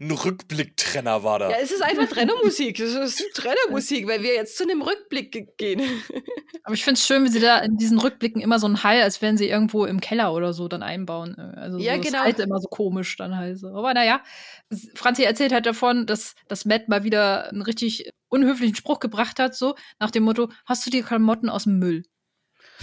[0.00, 1.50] ein Rückblicktrenner war da.
[1.50, 2.80] Ja, es ist einfach Trennermusik.
[2.80, 5.80] Es ist Trennermusik, weil wir jetzt zu einem Rückblick ge- gehen.
[6.64, 9.00] Aber ich finde es schön, wie sie da in diesen Rückblicken immer so einen Hall,
[9.02, 11.36] als wenn sie irgendwo im Keller oder so dann einbauen.
[11.38, 12.18] Äh, Also Ja, so, genau.
[12.18, 13.68] Das halt immer so komisch dann halt so.
[13.68, 14.22] Aber naja,
[14.94, 19.54] Franzi erzählt halt davon, dass, dass Matt mal wieder einen richtig unhöflichen Spruch gebracht hat,
[19.54, 22.02] so nach dem Motto, hast du die Klamotten aus dem Müll?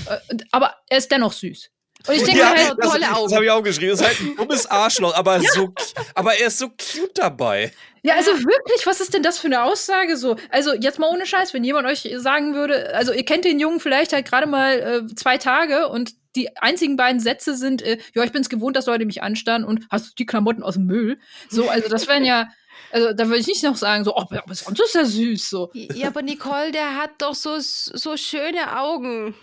[0.08, 1.70] Äh, aber er ist dennoch süß.
[2.06, 3.34] Und ich denke Ja, halt, das, tolle das Augen.
[3.34, 3.92] habe ich auch geschrieben.
[3.92, 5.74] Das ist halt ein dummes Arschloch, aber, so,
[6.16, 7.72] aber er ist so cute dabei.
[8.02, 10.36] Ja, also wirklich, was ist denn das für eine Aussage so?
[10.50, 13.80] Also jetzt mal ohne Scheiß, wenn jemand euch sagen würde, also ihr kennt den Jungen
[13.80, 18.24] vielleicht halt gerade mal äh, zwei Tage und die einzigen beiden Sätze sind, äh, ja,
[18.24, 21.20] ich bin's gewohnt, dass Leute mich anstarren und hast du die Klamotten aus dem Müll?
[21.50, 22.50] So, also das wären ja,
[22.92, 25.70] also da würde ich nicht noch sagen, so, oh, aber sonst ist er süß, so.
[25.74, 29.34] Ja, aber Nicole, der hat doch so, so schöne Augen.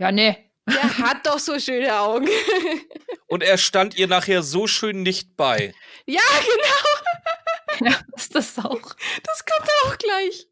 [0.00, 0.50] Ja, nee.
[0.66, 2.28] Der hat doch so schöne Augen.
[3.28, 5.74] Und er stand ihr nachher so schön nicht bei.
[6.06, 8.94] ja, genau, Ja, ist das auch.
[9.22, 10.46] das kommt auch gleich.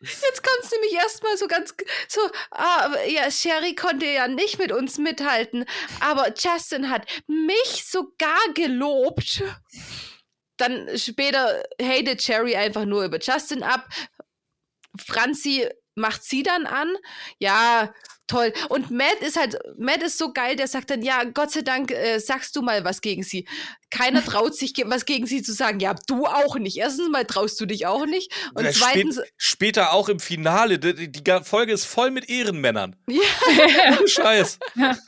[0.00, 1.74] Jetzt kommt es nämlich erstmal so ganz,
[2.08, 2.20] so,
[2.52, 5.64] ah, ja, Sherry konnte ja nicht mit uns mithalten,
[6.00, 9.42] aber Justin hat mich sogar gelobt.
[10.58, 13.88] Dann später hatet Sherry einfach nur über Justin ab.
[15.04, 16.96] Franzi macht sie dann an.
[17.38, 17.92] Ja,
[18.26, 18.52] toll.
[18.68, 21.90] Und Matt ist halt, Matt ist so geil, der sagt dann, ja, Gott sei Dank
[21.90, 23.46] äh, sagst du mal was gegen sie.
[23.90, 25.80] Keiner traut sich, ge- was gegen sie zu sagen.
[25.80, 26.76] Ja, du auch nicht.
[26.78, 28.32] Erstens mal traust du dich auch nicht.
[28.54, 30.78] Und Ja, zweitens, spät, später auch im Finale.
[30.78, 32.96] Die, die Folge ist voll mit Ehrenmännern.
[33.08, 34.58] ja, Ohne Scheiß.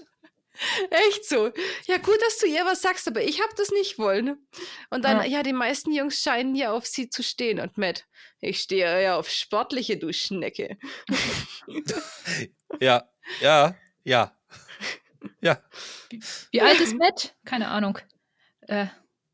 [0.90, 1.50] echt so.
[1.86, 4.36] Ja, gut, dass du ihr was sagst, aber ich hab das nicht wollen.
[4.90, 7.58] Und dann, ja, die meisten Jungs scheinen ja auf sie zu stehen.
[7.58, 8.04] Und Matt,
[8.40, 10.76] ich stehe ja auf sportliche, du Schnecke.
[12.80, 13.08] Ja,
[13.40, 14.32] ja, ja.
[15.40, 15.62] Ja.
[16.50, 17.34] Wie alt ist Matt?
[17.44, 17.98] Keine Ahnung.
[18.62, 18.86] Äh,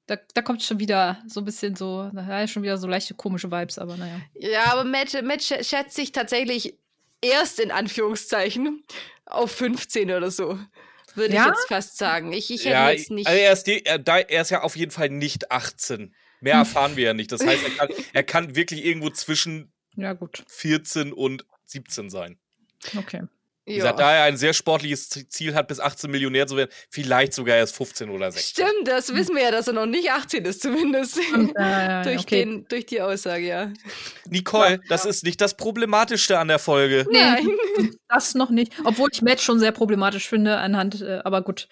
[0.07, 3.15] da, da kommt schon wieder so ein bisschen so, da ist schon wieder so leichte
[3.15, 4.21] komische Vibes, aber naja.
[4.35, 6.79] Ja, aber Matt, Matt schä- schätzt sich tatsächlich
[7.21, 8.85] erst in Anführungszeichen
[9.27, 10.59] auf 15 oder so.
[11.15, 11.43] Würde Ja?
[11.43, 12.33] ich jetzt fast sagen.
[12.33, 13.27] Ich, ich hätte ja jetzt nicht.
[13.27, 13.99] Also er, ist die, er,
[14.31, 16.15] er ist ja auf jeden Fall nicht 18.
[16.41, 17.31] Mehr erfahren wir ja nicht.
[17.33, 20.45] Das heißt, er kann, er kann wirklich irgendwo zwischen Ja, gut.
[20.49, 22.39] 14 und 17 sein.
[22.97, 23.23] Okay.
[23.67, 23.85] Wie ja.
[23.85, 27.57] gesagt, da er ein sehr sportliches Ziel hat, bis 18 Millionär zu werden, vielleicht sogar
[27.57, 28.67] erst 15 oder 16.
[28.67, 31.21] Stimmt, das wissen wir ja, dass er noch nicht 18 ist, zumindest.
[31.33, 32.45] Und, äh, durch, okay.
[32.45, 33.73] den, durch die Aussage, ja.
[34.29, 37.07] Nicole, das ist nicht das Problematischste an der Folge.
[37.11, 37.49] Nein.
[38.09, 38.73] Das noch nicht.
[38.83, 41.69] Obwohl ich Matt schon sehr problematisch finde, anhand, äh, aber gut.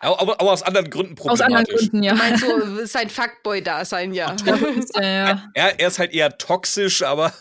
[0.00, 1.56] Aber, aber, aus anderen Gründen Aus problematisch.
[1.56, 2.14] anderen Gründen, ja.
[2.14, 4.34] Mein so sein Fuckboy-Dasein, ja.
[4.44, 4.56] ja,
[5.00, 5.44] ja.
[5.54, 7.32] Er, er ist halt eher toxisch, aber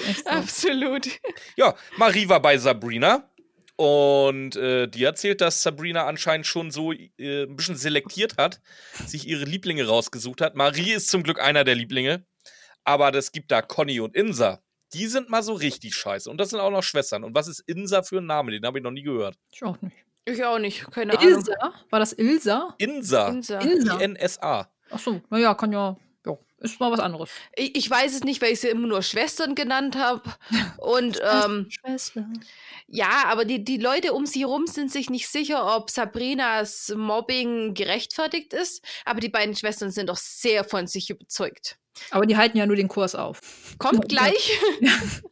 [0.00, 0.30] Ist echt so.
[0.30, 1.08] Absolut.
[1.56, 3.30] ja, Marie war bei Sabrina
[3.76, 8.60] und äh, die erzählt, dass Sabrina anscheinend schon so äh, ein bisschen selektiert hat,
[9.06, 10.54] sich ihre Lieblinge rausgesucht hat.
[10.54, 12.24] Marie ist zum Glück einer der Lieblinge,
[12.84, 14.60] aber es gibt da Conny und Insa.
[14.92, 17.24] Die sind mal so richtig scheiße und das sind auch noch Schwestern.
[17.24, 18.52] Und was ist Insa für ein Name?
[18.52, 19.36] Den habe ich noch nie gehört.
[19.52, 19.96] Ich auch nicht.
[20.26, 21.34] Ich auch nicht, keine Ahnung.
[21.34, 21.52] Ilsa?
[21.90, 22.74] War das Ilsa?
[22.78, 23.28] Insa.
[23.28, 23.60] Insa.
[23.60, 24.70] I-N-S-A.
[24.90, 25.96] Ach so, naja, kann ja.
[26.64, 27.30] Ja, ist mal was anderes.
[27.56, 30.22] Ich, ich weiß es nicht, weil ich sie immer nur Schwestern genannt habe.
[30.78, 32.26] Und ähm, Schwester.
[32.86, 37.74] ja, aber die, die Leute um sie herum sind sich nicht sicher, ob Sabrinas Mobbing
[37.74, 38.84] gerechtfertigt ist.
[39.04, 41.78] Aber die beiden Schwestern sind doch sehr von sich überzeugt.
[42.10, 43.40] Aber die halten ja nur den Kurs auf.
[43.78, 44.28] Kommt Ja.
[44.30, 44.52] gleich,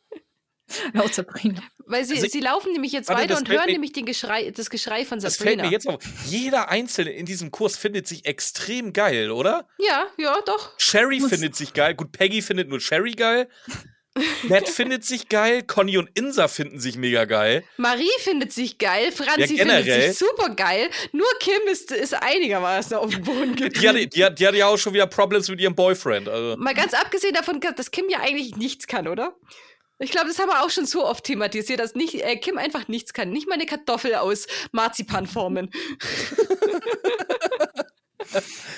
[0.94, 1.62] Laut Sabrina.
[1.86, 4.50] Weil sie, Also- sie laufen nämlich jetzt Warte, weiter und hören mir- nämlich den Geschrei,
[4.50, 5.64] das Geschrei von Das fällt Sabrina.
[5.64, 6.02] mir jetzt auf.
[6.26, 9.66] Jeder Einzelne in diesem Kurs findet sich extrem geil, oder?
[9.78, 10.72] Ja, ja, doch.
[10.78, 11.94] Sherry Muss- findet sich geil.
[11.94, 13.48] Gut, Peggy findet nur Sherry geil.
[14.42, 15.62] Matt findet sich geil.
[15.62, 17.64] Conny und Insa finden sich mega geil.
[17.78, 20.90] Marie findet sich geil, Franzi Ja, findet sich super geil.
[21.12, 24.02] Nur Kim ist, ist einigermaßen auf dem Boden Die geblieben.
[24.04, 26.28] hat, die, hat, die hat ja auch schon wieder Problems mit ihrem Boyfriend.
[26.28, 26.58] Also.
[26.60, 29.34] Mal ganz abgesehen davon, dass Kim ja eigentlich nichts kann, oder?
[30.02, 32.88] Ich glaube, das haben wir auch schon so oft thematisiert, dass nicht, äh, Kim einfach
[32.88, 33.30] nichts kann.
[33.30, 35.70] Nicht mal eine Kartoffel aus Marzipan formen.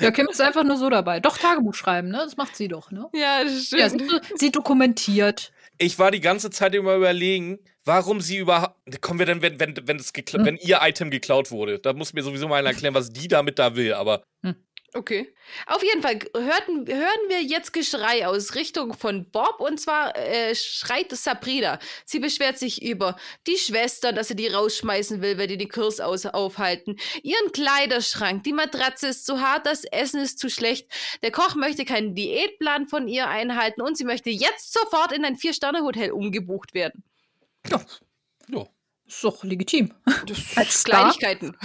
[0.00, 1.20] Ja, Kim ist einfach nur so dabei.
[1.20, 2.18] Doch, Tagebuch schreiben, ne?
[2.24, 3.06] Das macht sie doch, ne?
[3.14, 4.10] Ja, das Ja, stimmt.
[4.10, 5.52] sie, sie dokumentiert.
[5.78, 8.74] Ich war die ganze Zeit immer überlegen, warum sie überhaupt.
[9.00, 10.44] Kommen wir denn, wenn, wenn, wenn, es gekla- Hm.
[10.46, 11.78] wenn ihr Item geklaut wurde?
[11.78, 13.92] Da muss mir sowieso mal einer erklären, was die damit da will.
[13.94, 14.24] Aber
[14.96, 15.34] Okay.
[15.66, 20.54] Auf jeden Fall hörten, hören wir jetzt Geschrei aus Richtung von Bob und zwar äh,
[20.54, 21.80] schreit Sabrina.
[22.04, 23.16] Sie beschwert sich über
[23.48, 26.96] die Schwester, dass sie die rausschmeißen will, wenn die den Kurs aus aufhalten.
[27.24, 30.88] Ihren Kleiderschrank, die Matratze ist zu hart, das Essen ist zu schlecht.
[31.24, 35.34] Der Koch möchte keinen Diätplan von ihr einhalten und sie möchte jetzt sofort in ein
[35.34, 37.02] Vier-Sterne-Hotel umgebucht werden.
[37.68, 37.84] Ja,
[38.48, 38.73] ja.
[39.06, 39.92] Ist doch legitim.
[40.26, 41.12] Das Als Star?
[41.12, 41.56] Kleinigkeiten.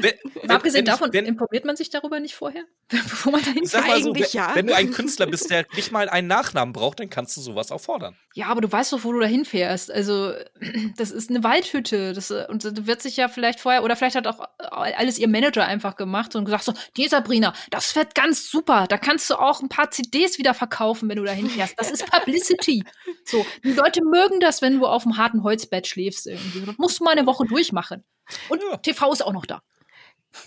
[0.00, 0.12] Wenn-
[0.42, 3.70] wenn- Abgesehen wenn- davon, wenn, informiert man sich darüber nicht vorher, bevor man dahin ich
[3.70, 4.50] sag mal so, ja.
[4.54, 7.72] wenn du ein Künstler bist, der nicht mal einen Nachnamen braucht, dann kannst du sowas
[7.72, 8.16] auch fordern.
[8.34, 9.90] Ja, aber du weißt doch, wo du dahin fährst.
[9.90, 10.32] Also,
[10.96, 12.12] das ist eine Waldhütte.
[12.12, 15.64] Das, und das wird sich ja vielleicht vorher, oder vielleicht hat auch alles ihr Manager
[15.64, 18.86] einfach gemacht und gesagt so, die Sabrina, das wird ganz super.
[18.88, 21.74] Da kannst du auch ein paar CDs wieder verkaufen, wenn du dahin fährst.
[21.78, 22.84] Das ist Publicity.
[23.24, 26.73] So, die Leute mögen das, wenn du auf dem harten Holzbett schläfst irgendwie.
[26.78, 28.04] Musst du mal eine Woche durchmachen.
[28.48, 28.76] Und Ja.
[28.78, 29.62] TV ist auch noch da.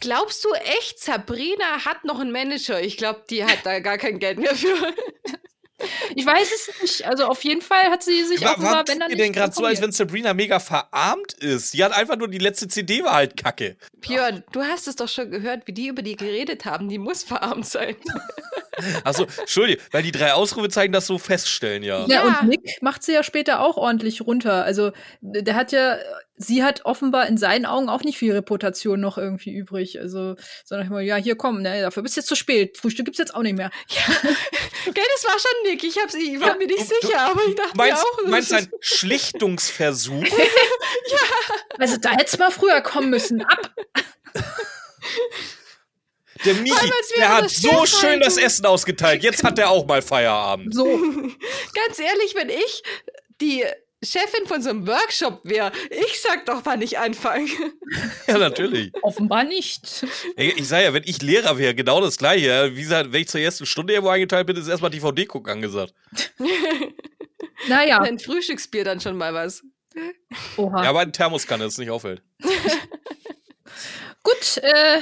[0.01, 2.81] Glaubst du echt, Sabrina hat noch einen Manager?
[2.81, 4.93] Ich glaube, die hat da gar kein Geld mehr für.
[6.15, 7.05] Ich weiß es nicht.
[7.05, 9.63] Also auf jeden Fall hat sie sich Wa- offenbar, Warum wenn dann denn gerade so,
[9.63, 11.73] als wenn Sabrina mega verarmt ist?
[11.75, 13.77] Die hat einfach nur die letzte CD war halt kacke.
[14.01, 16.89] Björn, du hast es doch schon gehört, wie die über die geredet haben.
[16.89, 17.95] Die muss verarmt sein.
[19.03, 22.05] Achso, Entschuldige, weil die drei Ausrufezeichen das so feststellen, ja.
[22.07, 22.39] Ja, Ja.
[22.41, 24.63] und Nick macht sie ja später auch ordentlich runter.
[24.63, 25.97] Also, der hat ja,
[26.35, 29.99] sie hat offenbar in seinen Augen auch nicht viel Reputation noch irgendwie übrig.
[29.99, 32.77] Also, sondern immer, ja, hier komm, ne, dafür bist du jetzt zu spät.
[32.77, 33.71] Frühstück gibt's jetzt auch nicht mehr.
[34.85, 35.83] Gell, das war schon Nick.
[35.83, 38.17] Ich, hab's, ich war mir nicht du- sicher, aber ich dachte Meinst, mir auch.
[38.21, 40.23] das meinst ist- ein Schlichtungsversuch?
[41.79, 43.41] Also, da hätt's mal früher kommen müssen.
[43.41, 43.71] Ab!
[46.45, 49.23] Der Miki, der hat so schön das Essen ausgeteilt.
[49.23, 50.73] Jetzt hat er auch mal Feierabend.
[50.73, 50.85] So.
[51.73, 52.83] Ganz ehrlich, wenn ich
[53.41, 53.63] die
[54.03, 57.49] Chefin von so einem Workshop wäre, ich sag doch, wann ich anfange.
[58.27, 58.91] Ja, natürlich.
[59.01, 60.05] Offenbar nicht.
[60.35, 62.75] Ich sage ja, wenn ich Lehrer wäre, genau das Gleiche.
[62.75, 65.93] Wie gesagt, wenn ich zur ersten Stunde irgendwo eingeteilt bin, ist erstmal DVD gucken angesagt.
[67.67, 69.63] Naja, Ein Frühstücksbier dann schon mal was.
[70.57, 70.83] oha.
[70.83, 72.21] Ja, aber ein Thermoskanne, das nicht auffällt.
[74.23, 74.99] Gut, äh,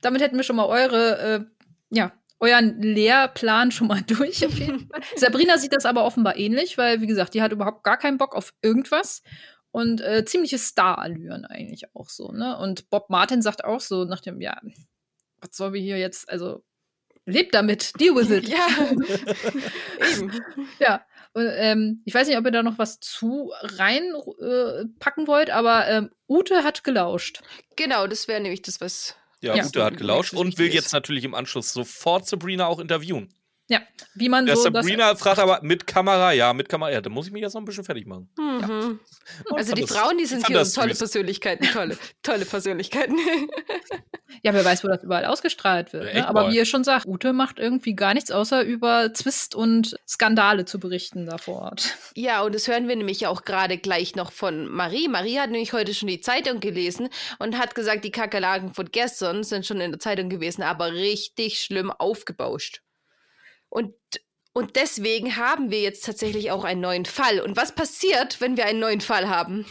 [0.00, 1.44] damit hätten wir schon mal eure, äh,
[1.90, 5.00] ja, euren Lehrplan schon mal durch auf jeden Fall.
[5.16, 8.34] Sabrina sieht das aber offenbar ähnlich, weil, wie gesagt, die hat überhaupt gar keinen Bock
[8.34, 9.22] auf irgendwas.
[9.70, 12.56] Und äh, ziemliche Star-Allüren eigentlich auch so, ne?
[12.58, 14.58] Und Bob Martin sagt auch so nach dem, ja,
[15.40, 16.64] was sollen wir hier jetzt, also,
[17.26, 18.48] lebt damit, deal with it.
[18.58, 18.66] Ja,
[20.16, 20.42] eben.
[20.80, 21.04] Ja.
[21.34, 25.86] Und, ähm, ich weiß nicht, ob ihr da noch was zu reinpacken äh, wollt, aber
[25.86, 27.42] ähm, Ute hat gelauscht.
[27.76, 29.14] Genau, das wäre nämlich das, was.
[29.40, 29.64] Ja, Ja.
[29.64, 33.32] Ute hat gelauscht und will jetzt natürlich im Anschluss sofort Sabrina auch interviewen.
[33.70, 33.80] Ja,
[34.14, 36.90] wie man Der so das Sabrina fragt aber mit Kamera, ja, mit Kamera.
[36.90, 38.30] Ja, da muss ich mich jetzt noch ein bisschen fertig machen.
[38.38, 38.98] Mhm.
[39.54, 40.98] Also fand die das- Frauen, die sind hier tolle süß.
[40.98, 43.16] Persönlichkeiten, tolle, tolle Persönlichkeiten.
[44.42, 46.04] Ja, wer weiß, wo das überall ausgestrahlt wird.
[46.08, 46.28] Ja, Ne?
[46.28, 46.52] Aber mal.
[46.52, 50.78] wie ihr schon sagt, Ute macht irgendwie gar nichts, außer über Zwist und Skandale zu
[50.78, 51.96] berichten da vor Ort.
[52.14, 55.08] Ja, und das hören wir nämlich auch gerade gleich noch von Marie.
[55.08, 57.08] Marie hat nämlich heute schon die Zeitung gelesen
[57.38, 61.58] und hat gesagt, die Kakerlaken von gestern sind schon in der Zeitung gewesen, aber richtig
[61.60, 62.82] schlimm aufgebauscht.
[63.68, 63.94] Und,
[64.52, 67.40] und deswegen haben wir jetzt tatsächlich auch einen neuen Fall.
[67.40, 69.66] Und was passiert, wenn wir einen neuen Fall haben?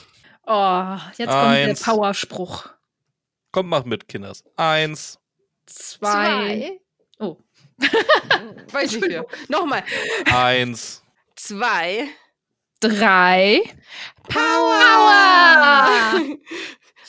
[0.46, 1.80] Oh, jetzt kommt Eins.
[1.80, 2.70] der Powerspruch.
[3.52, 4.44] Kommt, macht mit, Kinders.
[4.56, 5.20] Eins.
[5.66, 6.80] Zwei.
[7.20, 7.38] Oh.
[8.72, 9.26] Weiß nicht mehr.
[9.50, 9.84] Nochmal.
[10.26, 11.04] Eins.
[11.36, 12.08] Zwei.
[12.80, 13.64] Drei.
[14.30, 16.22] Power!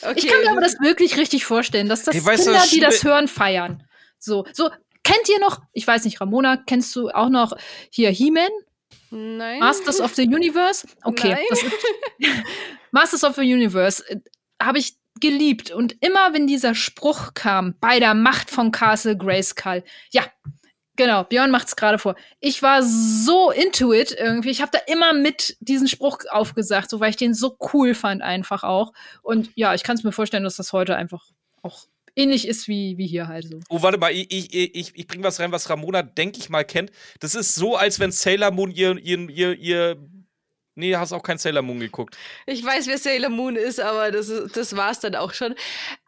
[0.01, 0.13] Okay.
[0.15, 3.03] Ich kann mir aber das wirklich richtig vorstellen, dass das Hey, Kinder, das die das
[3.03, 3.83] hören, feiern.
[4.17, 4.69] So, so.
[5.09, 7.57] Kennt ihr noch, ich weiß nicht, Ramona, kennst du auch noch
[7.89, 8.51] hier He-Man?
[9.09, 9.59] Nein.
[9.59, 10.87] Masters of the Universe?
[11.03, 11.35] Okay.
[12.19, 12.43] Nein.
[12.91, 14.19] Masters of the Universe äh,
[14.61, 15.71] habe ich geliebt.
[15.71, 20.23] Und immer, wenn dieser Spruch kam, bei der Macht von Castle Grayskull, ja,
[20.95, 22.15] genau, Björn macht es gerade vor.
[22.39, 24.51] Ich war so into it irgendwie.
[24.51, 28.21] Ich habe da immer mit diesen Spruch aufgesagt, so weil ich den so cool fand
[28.21, 28.93] einfach auch.
[29.23, 31.31] Und ja, ich kann es mir vorstellen, dass das heute einfach
[31.63, 31.87] auch
[32.19, 33.59] ähnlich ist wie, wie hier halt so.
[33.69, 36.63] Oh, warte mal, ich, ich, ich, ich bring was rein, was Ramona, denke ich mal,
[36.65, 36.91] kennt.
[37.19, 39.97] Das ist so, als wenn Sailor Moon ihr, ihr, ihr, ihr.
[40.75, 42.15] Nee, hast auch kein Sailor Moon geguckt.
[42.45, 45.53] Ich weiß, wer Sailor Moon ist, aber das, ist- das war's dann auch schon.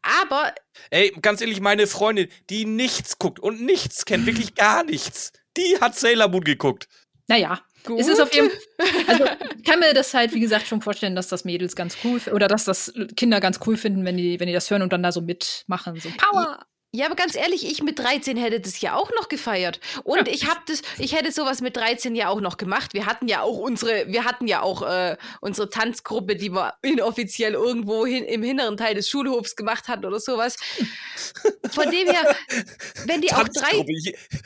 [0.01, 0.53] Aber
[0.89, 5.77] Ey, ganz ehrlich, meine Freundin, die nichts guckt und nichts kennt, wirklich gar nichts, die
[5.81, 6.87] hat Sailor Moon geguckt.
[7.27, 7.99] Naja, gut.
[7.99, 8.49] Es ist auf jeden
[9.07, 9.25] Also,
[9.57, 12.47] ich kann mir das halt, wie gesagt, schon vorstellen, dass das Mädels ganz cool oder
[12.47, 15.11] dass das Kinder ganz cool finden, wenn die, wenn die das hören und dann da
[15.11, 15.99] so mitmachen.
[15.99, 16.59] So Power!
[16.93, 19.79] Ja, aber ganz ehrlich, ich mit 13 hätte das ja auch noch gefeiert.
[20.03, 22.93] Und ich hab das, ich hätte sowas mit 13 ja auch noch gemacht.
[22.93, 27.53] Wir hatten ja auch unsere, wir hatten ja auch äh, unsere Tanzgruppe, die wir inoffiziell
[27.53, 30.57] irgendwo hin, im hinteren Teil des Schulhofs gemacht hatten oder sowas.
[31.71, 32.35] Von dem her,
[33.05, 33.85] wenn die auch drei.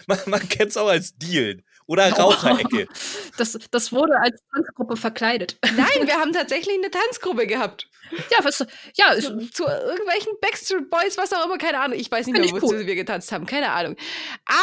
[0.06, 2.88] Man, man kennt es auch als Dealen oder Raucherecke.
[3.38, 5.58] Das, das wurde als Tanzgruppe verkleidet.
[5.76, 7.90] Nein, wir haben tatsächlich eine Tanzgruppe gehabt.
[8.32, 8.66] Ja, was,
[8.96, 12.00] ja, zu, zu irgendwelchen Backstreet Boys, was auch immer, keine Ahnung.
[12.00, 12.88] Ich weiß nicht mehr, wozu cool.
[12.88, 13.98] wir getanzt haben, keine Ahnung.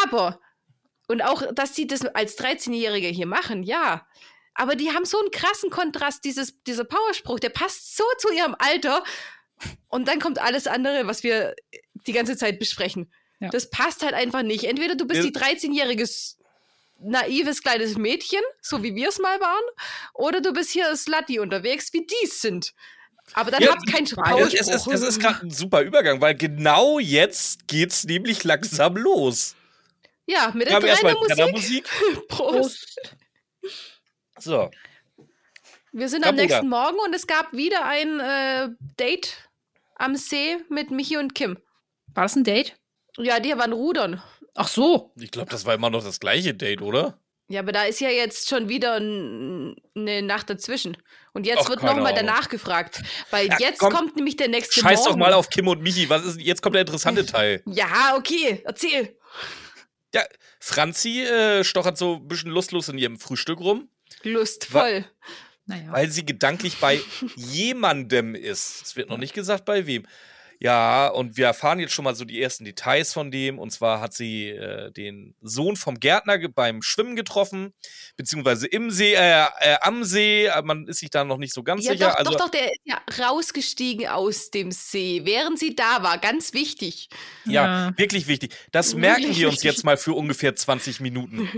[0.04, 0.40] Aber,
[1.08, 4.06] und auch, dass sie das als 13-Jährige hier machen, ja.
[4.54, 8.56] Aber die haben so einen krassen Kontrast, dieses, dieser Powerspruch, der passt so zu ihrem
[8.58, 9.04] Alter.
[9.88, 11.54] Und dann kommt alles andere, was wir
[12.06, 13.12] die ganze Zeit besprechen.
[13.38, 13.50] Ja.
[13.50, 14.64] Das passt halt einfach nicht.
[14.64, 15.30] Entweder du bist Ja.
[15.30, 16.38] die 13-jährige s-
[17.04, 19.64] naives kleines Mädchen, so wie wir es mal waren,
[20.14, 22.72] oder du bist hier Slutty unterwegs, wie die es sind.
[23.34, 24.60] Aber dann Ja, habt keinen Es, Powerspruch.
[24.60, 29.54] es ist, es ist gerade ein super Übergang, weil genau jetzt geht's nämlich langsam los.
[30.26, 31.52] Ja, mit der Musik.
[31.52, 31.88] Musik.
[32.28, 33.14] Prost.
[34.38, 34.70] So.
[35.92, 36.42] Wir sind am Gabuda.
[36.42, 39.48] nächsten Morgen und es gab wieder ein äh, Date
[39.96, 41.58] am See mit Michi und Kim.
[42.14, 42.76] War das ein Date?
[43.18, 44.22] Ja, die waren rudern.
[44.54, 45.12] Ach so.
[45.18, 47.18] Ich glaube, das war immer noch das gleiche Date, oder?
[47.48, 50.96] Ja, aber da ist ja jetzt schon wieder eine Nacht dazwischen.
[51.32, 53.02] Und jetzt Ach, wird nochmal danach gefragt.
[53.30, 55.10] Weil Ja, jetzt komm, kommt nämlich der nächste Scheiß Morgen.
[55.10, 56.08] doch mal auf Kim und Michi.
[56.08, 57.62] Was ist, jetzt kommt der interessante Teil.
[57.66, 59.16] Ja, okay, erzähl.
[60.14, 60.22] Ja,
[60.60, 63.88] Franzi äh, stochert so ein bisschen lustlos in ihrem Frühstück rum,
[64.22, 65.04] Lustvoll.
[65.66, 65.92] Naja.
[65.92, 67.00] weil sie gedanklich bei
[67.36, 68.82] jemandem ist.
[68.82, 70.06] Es wird noch nicht gesagt, bei wem.
[70.62, 73.58] Ja, und wir erfahren jetzt schon mal so die ersten Details von dem.
[73.58, 77.72] Und zwar hat sie äh, den Sohn vom Gärtner beim Schwimmen getroffen,
[78.16, 80.46] beziehungsweise im See, äh, äh, am See.
[80.46, 82.10] Äh, Man ist sich da noch nicht so ganz Ja, sicher.
[82.10, 86.18] doch, also, doch, doch, der ist ja rausgestiegen aus dem See, während sie da war.
[86.18, 87.08] Ganz wichtig.
[87.44, 87.98] ja, Ja.
[87.98, 88.54] wirklich wichtig.
[88.70, 91.48] Das Wirklich merken wir uns jetzt mal für ungefähr 20 Minuten.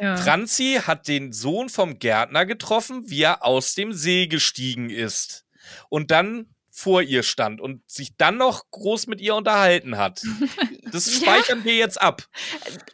[0.00, 0.16] ja.
[0.18, 5.46] Franzi hat den Sohn vom Gärtner getroffen, wie er aus dem See gestiegen ist.
[5.88, 6.46] Und dann
[6.80, 10.22] vor ihr stand und sich dann noch groß mit ihr unterhalten hat.
[10.92, 11.20] Das Ja.
[11.20, 12.26] speichern wir jetzt ab.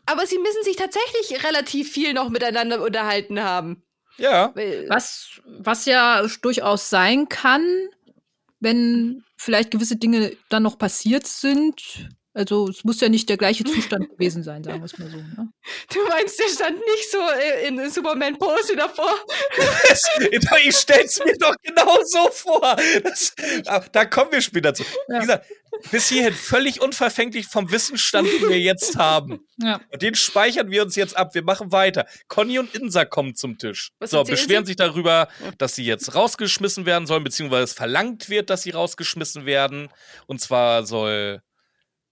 [0.05, 3.85] Aber sie müssen sich tatsächlich relativ viel noch miteinander unterhalten haben.
[4.19, 4.53] Ja.
[4.89, 7.65] Was, was ja durchaus sein kann,
[8.61, 12.11] wenn vielleicht gewisse Dinge dann noch passiert sind.
[12.37, 15.17] Also es muss ja nicht der gleiche Zustand gewesen sein, sagen wir es mal so.
[15.17, 15.49] Ne?
[15.93, 19.15] Du meinst, der stand nicht so äh, in Superman-Pose davor?
[20.63, 22.77] ich stell's mir doch genau so vor.
[23.03, 23.33] Das,
[23.67, 24.85] ah, da kommen wir später zu.
[24.85, 25.21] Wie Ja.
[25.21, 25.47] gesagt,
[25.91, 29.41] bis hierhin völlig unverfänglich vom Wissensstand, den wir jetzt haben.
[29.59, 29.81] Ja.
[29.91, 31.35] Und den speichern wir uns jetzt ab.
[31.35, 32.07] Wir machen weiter.
[32.29, 33.93] Conny und Insa kommen zum Tisch.
[33.99, 34.71] Was so, beschweren sie?
[34.71, 35.29] sich darüber,
[35.59, 39.89] dass sie jetzt rausgeschmissen werden sollen, beziehungsweise es verlangt wird, dass sie rausgeschmissen werden.
[40.27, 41.41] Und zwar soll.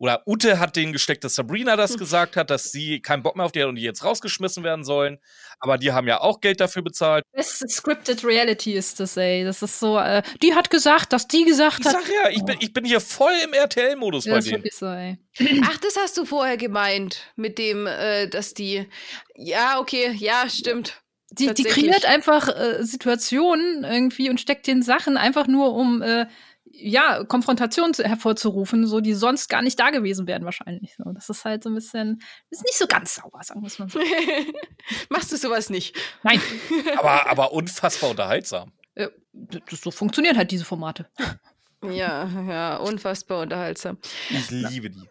[0.04, 1.78] Oder Ute hat denen gesteckt, dass Sabrina Hm.
[1.78, 4.62] das gesagt hat, dass sie keinen Bock mehr auf die hat und die jetzt rausgeschmissen
[4.62, 5.18] werden sollen.
[5.60, 7.24] Aber die haben ja auch Geld dafür bezahlt.
[7.32, 9.44] Das ist Scripted Reality ist das, ey.
[9.44, 11.92] Das ist so, äh, die hat gesagt, dass die gesagt Ich hat.
[11.94, 14.64] sag ja, ich bin, ich bin hier voll im RTL-Modus Ja, bei denen.
[14.70, 15.16] so, ey.
[15.64, 18.86] Ach, das hast du vorher gemeint, mit dem, äh, dass die.
[19.36, 21.00] Ja, okay, ja, stimmt.
[21.30, 26.26] Die, die kreiert einfach äh, Situationen irgendwie und steckt den Sachen einfach nur, um äh,
[26.76, 30.94] ja, Konfrontation zu, hervorzurufen, so die sonst gar nicht da gewesen wären wahrscheinlich.
[30.96, 32.20] So, das ist halt so ein bisschen,
[32.50, 34.00] ist nicht so ganz sauber, sagen wir es mal so.
[35.08, 35.96] Machst du sowas nicht?
[36.22, 36.40] Nein,
[36.96, 38.72] Aber, aber unfassbar unterhaltsam.
[38.94, 41.08] äh, das, so funktionieren halt diese Formate.
[41.82, 43.98] Ja, ja, unfassbar unterhaltsam.
[44.30, 45.08] Ich liebe die.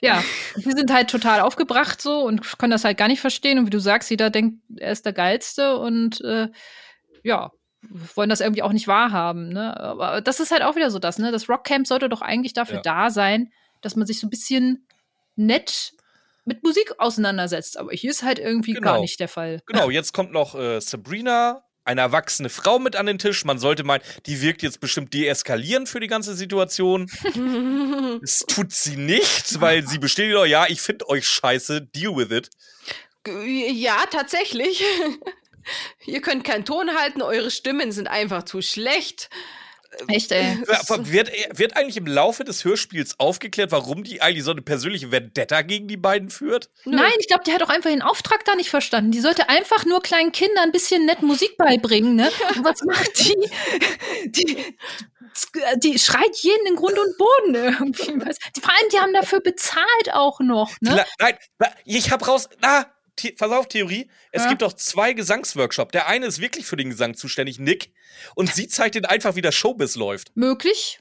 [0.00, 0.22] Ja,
[0.56, 3.58] die sind halt total aufgebracht so und können das halt gar nicht verstehen.
[3.58, 6.48] Und wie du sagst, jeder denkt, er ist der Geilste und äh,
[7.22, 7.50] ja,
[8.14, 9.48] wollen das irgendwie auch nicht wahrhaben.
[9.48, 9.78] Ne?
[9.78, 11.32] Aber das ist halt auch wieder so das, ne?
[11.32, 12.82] Das Rockcamp sollte doch eigentlich dafür Ja.
[12.82, 14.86] da sein, dass man sich so ein bisschen
[15.36, 15.92] nett
[16.44, 17.78] mit Musik auseinandersetzt.
[17.78, 19.00] Aber hier ist halt irgendwie gar Genau.
[19.02, 19.60] nicht der Fall.
[19.66, 23.44] Genau, jetzt kommt noch äh, Sabrina, eine erwachsene Frau mit an den Tisch.
[23.44, 27.10] Man sollte meinen, die wirkt jetzt bestimmt deeskalierend für die ganze Situation.
[28.20, 32.30] Das tut sie nicht, weil sie bestätigt doch, ja, ich finde euch scheiße, deal with
[32.30, 32.50] it.
[33.26, 34.84] Ja, tatsächlich.
[36.06, 39.30] Ihr könnt keinen Ton halten, eure Stimmen sind einfach zu schlecht.
[40.06, 40.56] Echt, ey.
[40.66, 45.62] Wird, wird eigentlich im Laufe des Hörspiels aufgeklärt, warum die eigentlich so eine persönliche Vendetta
[45.62, 46.70] gegen die beiden führt?
[46.84, 49.10] Nein, ich glaube, die hat auch einfach den Auftrag da nicht verstanden.
[49.10, 52.30] Die sollte einfach nur kleinen Kindern ein bisschen nett Musik beibringen, ne?
[52.56, 53.36] Und was macht die?
[54.26, 54.56] Die,
[55.76, 58.26] die schreit jeden in Grund und Boden irgendwie.
[58.26, 58.36] Was?
[58.54, 61.04] Die, vor allem, die haben dafür bezahlt auch noch, ne?
[61.18, 62.48] Nein, na, ich hab raus.
[62.60, 62.86] Na,
[63.20, 64.08] The pass auf, Theorie.
[64.32, 64.48] Es Ja.
[64.50, 65.92] gibt doch zwei Gesangsworkshops.
[65.92, 67.92] Der eine ist wirklich für den Gesang zuständig, Nick.
[68.34, 70.32] Und sie zeigt ihnen einfach, wie der Showbiz läuft.
[70.36, 71.00] Möglich.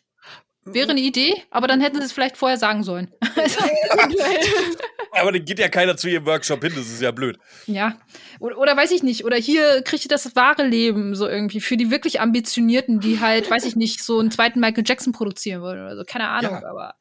[0.66, 3.12] Wäre eine Idee, aber dann hätten sie es vielleicht vorher sagen sollen.
[3.36, 3.60] Also,
[5.12, 7.38] Aber dann geht ja keiner zu ihrem Workshop hin, das ist ja blöd.
[7.66, 7.98] ja.
[8.40, 9.26] Oder, oder weiß ich nicht.
[9.26, 11.60] Oder hier kriegt ihr das wahre Leben so irgendwie.
[11.62, 15.62] Für die wirklich Ambitionierten, die halt, weiß ich nicht, so einen zweiten Michael Jackson produzieren
[15.62, 16.04] wollen oder so.
[16.06, 16.70] Keine Ahnung, Ja.
[16.70, 16.94] aber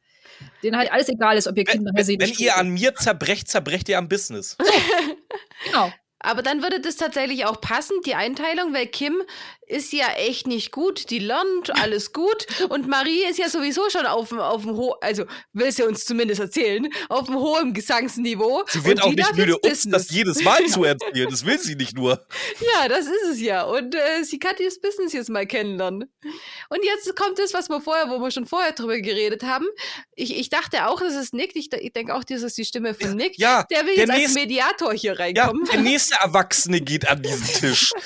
[0.63, 2.21] denen halt alles egal ist, ob ihr Wenn, Kinder wenn, seht.
[2.21, 4.57] wenn ihr an mir zerbrecht, zerbrecht ihr am Business.
[5.65, 5.93] Genau.
[6.21, 9.23] Aber dann würde das tatsächlich auch passen, die Einteilung, weil Kim
[9.69, 11.11] ist ja echt nicht gut.
[11.11, 12.47] Die lernt alles gut.
[12.71, 16.05] Und Marie ist ja sowieso schon auf dem, auf dem hohen, also will sie uns
[16.07, 18.65] zumindest erzählen, auf dem hohen Gesangsniveau.
[18.69, 21.29] Sie wird auch nicht müde, uns das jedes Mal zu erzählen.
[21.31, 22.27] Das will sie nicht nur.
[22.75, 23.63] Ja, das ist es ja.
[23.65, 26.11] Und äh, sie kann das Business jetzt mal kennenlernen.
[26.71, 29.67] Und jetzt kommt das, was wir vorher, wo wir schon vorher drüber geredet haben.
[30.17, 31.55] Ich, ich dachte auch, das ist Nick.
[31.55, 33.39] Ich, ich denke auch, das ist die Stimme von Nick.
[33.39, 35.65] Ja, Der will der jetzt als nächste- Mediator hier Ja, reinkommen.
[35.73, 37.91] der nächste Erwachsene geht an diesen Tisch.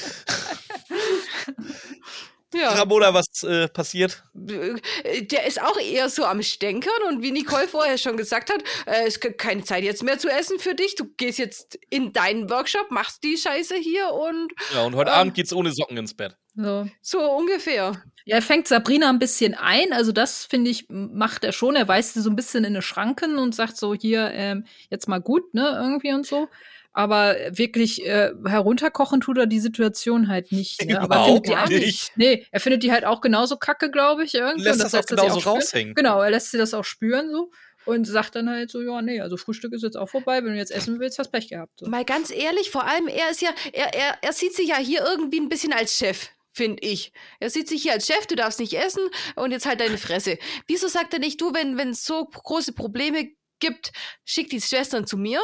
[2.55, 2.73] Ja.
[2.73, 4.23] Ramona, was äh, passiert?
[4.35, 9.07] Der ist auch eher so am Stänkern und wie Nicole vorher schon gesagt hat, äh,
[9.07, 10.95] es gibt keine Zeit jetzt mehr zu essen für dich.
[10.95, 15.17] Du gehst jetzt in deinen Workshop, machst die Scheiße hier und Ja, und heute Ähm.
[15.17, 16.37] Abend geht's ohne Socken ins Bett.
[16.55, 16.87] So.
[17.01, 18.03] so ungefähr.
[18.27, 19.93] Ja, er fängt Sabrina ein bisschen ein.
[19.93, 21.75] Also, das finde ich, macht er schon.
[21.75, 25.09] Er weist sie so ein bisschen in die Schranken und sagt so: Hier, ähm, jetzt
[25.09, 26.49] mal gut, ne, irgendwie und so.
[26.95, 30.85] Aber wirklich äh, herunterkochen tut er die Situation halt nicht.
[30.85, 31.01] Ne?
[31.01, 32.13] Aber er findet die auch nicht.
[32.17, 34.35] Nee, er findet die halt auch genauso kacke, glaube ich.
[34.35, 34.65] Irgendwie.
[34.65, 35.57] Lässt Und das auch sie genauso spüren.
[35.57, 35.95] raushängen.
[35.95, 37.51] Genau, er lässt sie das auch spüren so.
[37.85, 40.45] Und sagt dann halt so, ja, nee, also Frühstück ist jetzt auch vorbei.
[40.45, 41.81] Wenn du jetzt essen willst, hast Pech gehabt.
[41.81, 41.87] So.
[41.87, 45.03] Mal ganz ehrlich, vor allem er ist ja, er, er, er sieht sich ja hier
[45.05, 46.29] irgendwie ein bisschen als Chef.
[46.55, 47.13] Finde ich.
[47.41, 49.03] Er sieht sich hier als Chef, du darfst nicht essen
[49.37, 50.39] und jetzt halt deine Fresse.
[50.67, 53.93] Wieso sagt er nicht, du, wenn wenn es so große Probleme gibt,
[54.25, 55.41] schick die Schwestern zu mir?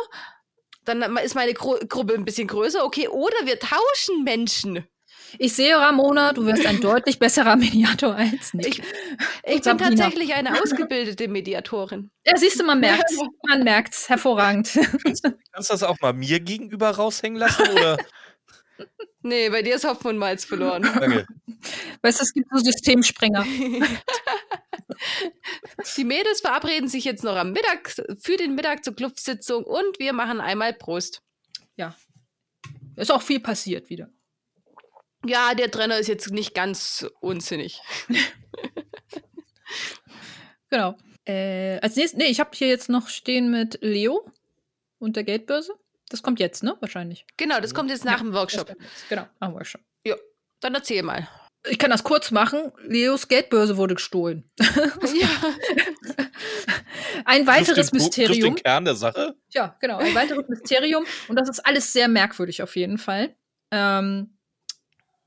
[0.88, 3.08] Dann ist meine Gru Gruppe ein bisschen größer, okay.
[3.08, 4.84] Oder wir tauschen Menschen.
[5.38, 8.78] Ich sehe, Ramona, du wirst ein deutlich besserer Mediator als Nick.
[9.44, 12.10] Ich, ich bin tatsächlich eine ausgebildete Mediatorin.
[12.26, 13.18] Ja, siehst du, man merkt's.
[13.46, 14.08] Man merkt's.
[14.08, 14.70] Hervorragend.
[15.04, 17.68] Kannst du das auch mal mir gegenüber raushängen lassen?
[17.68, 17.98] Oder?
[19.28, 20.82] Nee, bei dir ist Hopfen und Malz verloren.
[20.94, 21.26] Danke.
[22.02, 23.46] Weißt du, es gibt so Systemsprenger.
[25.96, 30.12] Die Mädels verabreden sich jetzt noch am Mittag für den Mittag zur Clubsitzung und wir
[30.12, 31.22] machen einmal Prost.
[31.76, 31.96] Ja.
[32.96, 34.08] Ist auch viel passiert wieder.
[35.24, 37.80] Ja, der Trenner ist jetzt nicht ganz unsinnig.
[40.70, 40.96] Genau.
[41.24, 44.30] Äh, als nächstes, nee, ich habe hier jetzt noch stehen mit Leo
[44.98, 45.72] und der Geldbörse.
[46.08, 46.76] Das kommt jetzt, ne?
[46.80, 47.26] Wahrscheinlich.
[47.36, 48.74] Genau, das kommt jetzt nach dem Workshop.
[49.08, 49.80] Genau, nach dem Workshop.
[50.60, 51.28] Dann erzähl mal.
[51.68, 52.72] Ich kann das kurz machen.
[52.84, 54.50] Leos Geldbörse wurde gestohlen.
[54.60, 55.28] ja.
[57.24, 58.54] Ein weiteres den Mysterium.
[58.54, 59.36] den Kern der Sache.
[59.52, 59.98] Ja, genau.
[59.98, 61.04] Ein weiteres Mysterium.
[61.28, 63.34] Und das ist alles sehr merkwürdig auf jeden Fall.
[63.70, 64.38] Ähm,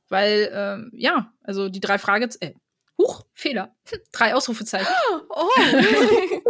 [0.10, 2.56] weil, ähm, ja, also die drei Fragezeichen.
[2.56, 2.60] Äh,
[3.02, 3.76] Huch, Fehler.
[4.12, 4.88] Drei Ausrufezeichen.
[5.34, 5.47] Oh.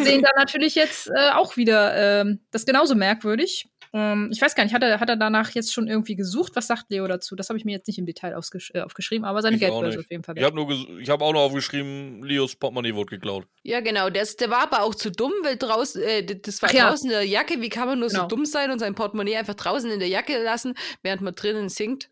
[0.02, 3.68] Sehen da natürlich jetzt äh, auch wieder ähm, das genauso merkwürdig.
[3.92, 6.52] Ähm, ich weiß gar nicht, hat er, hat er danach jetzt schon irgendwie gesucht?
[6.54, 7.34] Was sagt Leo dazu?
[7.36, 9.98] Das habe ich mir jetzt nicht im Detail ausgesch äh, aufgeschrieben, aber seine Ich Geldbörse
[10.00, 10.62] auf jeden Fall Ich habe
[11.08, 13.46] hab auch noch aufgeschrieben, Leos Portemonnaie wurde geklaut.
[13.62, 14.10] ja, genau.
[14.10, 16.88] Der, der war aber auch zu dumm, weil draußen, äh, das war Ach ja.
[16.90, 17.60] draußen in der Jacke.
[17.60, 18.28] Wie kann man nur so Genau.
[18.28, 22.08] dumm sein und sein Portemonnaie einfach draußen in der Jacke lassen, während man drinnen singt?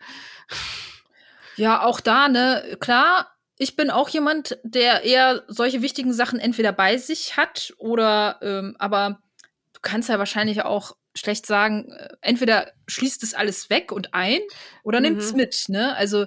[1.59, 3.29] Ja, auch da, ne, klar,
[3.59, 8.77] ich bin auch jemand, der eher solche wichtigen Sachen entweder bei sich hat oder, ähm,
[8.79, 9.21] aber
[9.75, 14.41] du kannst ja wahrscheinlich auch schlecht sagen, äh, entweder schließt es alles weg und ein
[14.85, 15.37] oder nimmt es Mhm.
[15.37, 15.95] mit, ne?
[15.97, 16.27] Also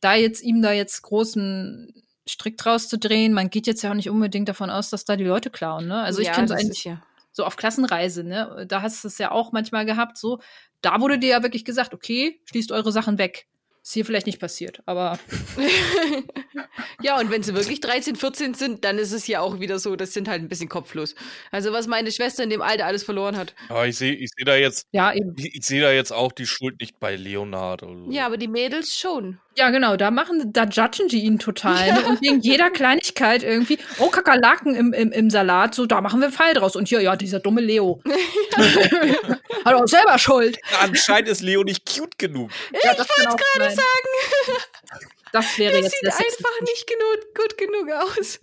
[0.00, 1.92] da jetzt ihm da jetzt großen
[2.28, 5.16] Strick draus zu drehen, man geht jetzt ja auch nicht unbedingt davon aus, dass da
[5.16, 6.00] die Leute klauen, ne?
[6.02, 7.02] Also ich ja, kenne es eigentlich ja.
[7.32, 8.66] so auf Klassenreise, ne?
[8.68, 10.40] Da hast du es ja auch manchmal gehabt, so.
[10.80, 13.48] Da wurde dir ja wirklich gesagt, okay, schließt eure Sachen weg.
[13.88, 15.18] Ist hier vielleicht nicht passiert, aber
[17.02, 19.96] ja, und wenn sie wirklich 13, 14 sind, dann ist es ja auch wieder so,
[19.96, 21.14] das sind halt ein bisschen kopflos.
[21.52, 23.54] Also, was meine Schwester in dem Alter alles verloren hat.
[23.70, 25.34] Aber ich sehe ich seh da jetzt, ja, eben.
[25.38, 27.82] ich, ich sehe da jetzt auch die Schuld nicht bei Leonard.
[27.82, 28.10] Oder so.
[28.10, 29.40] Ja, aber die Mädels schon.
[29.58, 31.92] Ja, genau, da machen, da judgen die ihn total.
[31.92, 32.06] Ne?
[32.06, 36.26] Und wegen jeder Kleinigkeit irgendwie, oh, Kakerlaken im, im, im Salat, so, da machen wir
[36.26, 36.76] einen Fall draus.
[36.76, 38.00] Und hier, ja, dieser dumme Leo.
[39.64, 40.58] Hat auch selber Schuld.
[40.80, 42.52] Anscheinend ist Leo nicht cute genug.
[42.84, 45.02] Ja, das kann auch gerade sagen.
[45.32, 46.36] Das wäre Das jetzt sieht der Sex.
[46.38, 48.38] einfach nicht genug, gut genug aus.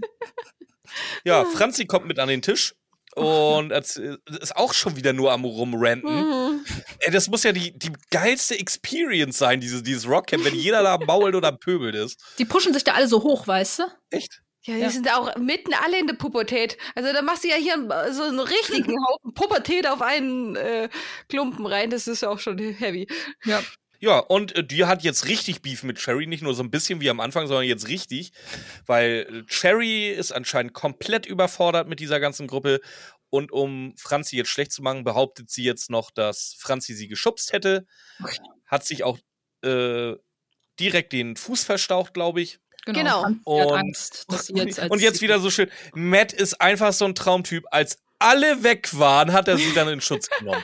[1.24, 1.46] Ja.
[1.46, 2.76] Franzi kommt mit an den Tisch
[3.16, 6.14] und ist auch schon wieder nur am rumranten.
[6.16, 6.66] Mhm.
[7.00, 10.98] Ey, das muss ja die, die geilste Experience sein, dieses, dieses Rockcamp, wenn jeder da
[10.98, 12.22] mault oder pöbelt ist.
[12.38, 13.84] Die pushen sich da alle so hoch, weißt du?
[14.10, 14.42] Echt?
[14.64, 14.90] Ja, die Ja.
[14.90, 16.78] sind auch mitten alle in der Pubertät.
[16.96, 17.76] Also da machst du ja hier
[18.12, 20.90] so einen richtigen Haufen Pubertät auf einen äh,
[21.30, 21.92] Klumpen rein.
[21.92, 23.08] Das ist auch schon heavy.
[23.46, 23.62] Ja.
[24.00, 27.02] Ja, und äh, die hat jetzt richtig Beef mit Cherry, nicht nur so ein bisschen
[27.02, 28.32] wie am Anfang, sondern jetzt richtig,
[28.86, 32.82] weil äh, Cherry ist anscheinend komplett überfordert mit dieser ganzen Gruppe.
[33.30, 37.52] Und um Franzi jetzt schlecht zu machen, behauptet sie jetzt noch, dass Franzi sie geschubst
[37.54, 37.86] hätte,
[38.66, 39.18] hat sich auch
[39.64, 40.14] äh,
[40.80, 42.60] direkt den Fuß verstaucht, glaube ich.
[42.86, 43.24] Genau.
[43.26, 46.94] Hat Und- Angst, dass sie jetzt als und jetzt wieder so schön, Matt ist einfach
[46.94, 50.64] so ein Traumtyp, als alle weg waren, hat er sie dann in Schutz genommen.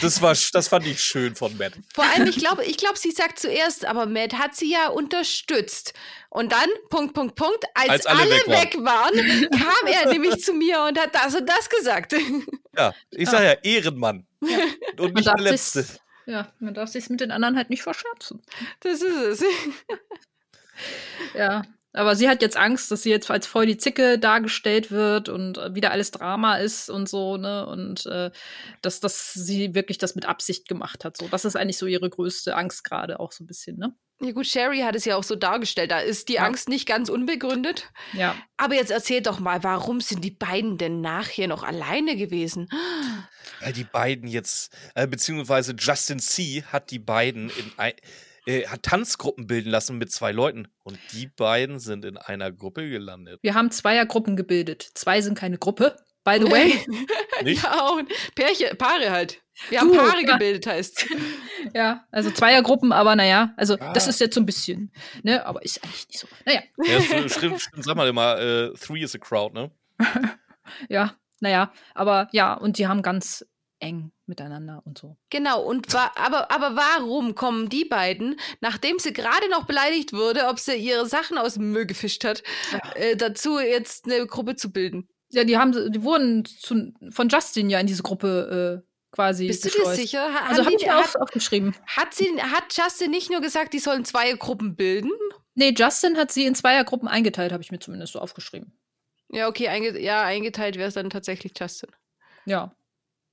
[0.00, 1.74] Das war, das fand ich schön von Matt.
[1.94, 5.94] Vor allem, ich glaube, ich glaube, sie sagt zuerst, aber Matt hat sie ja unterstützt.
[6.30, 9.14] Und dann, Punkt, Punkt, Punkt, als, Als alle alle, weg waren.
[9.14, 12.14] weg waren, kam er nämlich zu mir und hat das und das gesagt.
[12.76, 14.26] Ja, ich sag ja, Ehrenmann.
[14.98, 15.86] Und nicht der Letzte.
[16.26, 18.42] Ja, man darf sich mit den anderen halt nicht verscherzen.
[18.80, 19.44] Das ist es.
[21.34, 21.62] Ja.
[21.94, 25.58] Aber sie hat jetzt Angst, dass sie jetzt als voll die Zicke dargestellt wird und
[25.58, 27.66] äh, wieder alles Drama ist und so, ne?
[27.66, 28.30] Und äh,
[28.80, 31.16] dass, dass sie wirklich das mit Absicht gemacht hat.
[31.16, 33.94] So, das ist eigentlich so ihre größte Angst gerade auch so ein bisschen, ne?
[34.22, 35.90] Ja gut, Sherry hat es ja auch so dargestellt.
[35.90, 36.44] Da ist die Ja.
[36.44, 37.90] Angst nicht ganz unbegründet.
[38.12, 38.36] Ja.
[38.56, 42.68] Aber jetzt erzähl doch mal, warum sind die beiden denn nachher noch alleine gewesen?
[43.60, 46.62] Weil die beiden jetzt, äh, beziehungsweise Justin C.
[46.70, 47.94] hat die beiden in ein,
[48.46, 50.68] äh, hat Tanzgruppen bilden lassen mit zwei Leuten.
[50.82, 53.38] Und die beiden sind in einer Gruppe gelandet.
[53.42, 54.82] Wir haben Zweiergruppen gebildet.
[54.94, 55.96] Zwei sind keine Gruppe.
[56.24, 56.78] By the way.
[57.42, 57.62] Nicht?
[57.64, 58.00] ja, auch
[58.36, 59.42] Pärche, Paare halt.
[59.70, 60.32] Wir haben Du, Paare ja.
[60.34, 61.06] gebildet, heißt.
[61.74, 64.10] ja, also Zweiergruppen, aber naja, also das Ah.
[64.10, 64.92] ist jetzt so ein bisschen,
[65.24, 65.44] ne?
[65.44, 66.28] Aber ist eigentlich nicht so.
[66.46, 69.70] Naja, Ja, stimmt, stimmt, sag mal immer, äh, three is a crowd, ne?
[70.88, 73.44] ja, naja, aber ja, und die haben ganz
[73.82, 75.16] eng miteinander und so.
[75.30, 80.46] Genau, und wa aber, aber warum kommen die beiden, nachdem sie gerade noch beleidigt wurde,
[80.48, 82.42] ob sie ihre Sachen aus dem Müll gefischt hat,
[82.94, 85.08] äh, dazu jetzt eine Gruppe zu bilden?
[85.30, 89.64] Ja, die haben, die wurden zu, von Justin ja in diese Gruppe äh, quasi Bist
[89.64, 90.00] du dir geschleust.
[90.00, 90.22] sicher?
[90.32, 91.74] Ha- Also haben habe ich mir hat, auf, aufgeschrieben.
[91.86, 95.10] hat, sie, hat Justin nicht nur gesagt, die sollen zwei Gruppen bilden?
[95.54, 98.78] Nee, Justin hat sie in Zweiergruppen eingeteilt, habe ich mir zumindest so aufgeschrieben.
[99.28, 101.90] Ja, okay, einge ja, eingeteilt wäre es dann tatsächlich Justin.
[102.46, 102.74] Ja.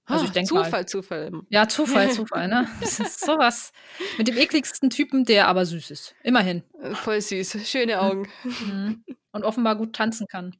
[0.10, 0.66] Also ich Ah, denke mal.
[0.66, 1.32] Zufall, Zufall.
[1.49, 2.68] Ja, Zufall, Zufall, ne?
[2.82, 3.72] Das ist sowas.
[4.18, 6.16] Mit dem ekligsten Typen, der aber süß ist.
[6.24, 6.64] Immerhin.
[6.82, 7.57] Äh, Voll süß.
[7.70, 8.28] Schöne Augen.
[8.43, 9.03] Mhm.
[9.32, 10.55] Und offenbar gut tanzen kann.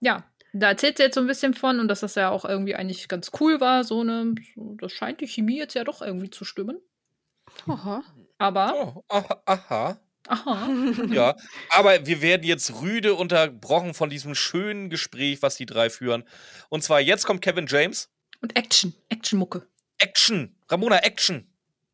[0.00, 2.74] Ja, da erzählt sie jetzt so ein bisschen von und dass das ja auch irgendwie
[2.74, 3.84] eigentlich ganz cool war.
[3.84, 6.78] So eine, so, das scheint die Chemie jetzt ja doch irgendwie zu stimmen.
[7.66, 8.02] Aha.
[8.36, 10.00] Aber, Oh, aha, aha.
[10.28, 10.68] aha.
[11.10, 11.36] Ja,
[11.70, 16.24] aber wir werden jetzt rüde unterbrochen von diesem schönen Gespräch, was die drei führen.
[16.68, 18.10] Und zwar jetzt kommt Kevin James.
[18.42, 19.66] Und Action, Actionmucke.
[19.98, 20.54] Action.
[20.68, 21.46] Ramona, Action.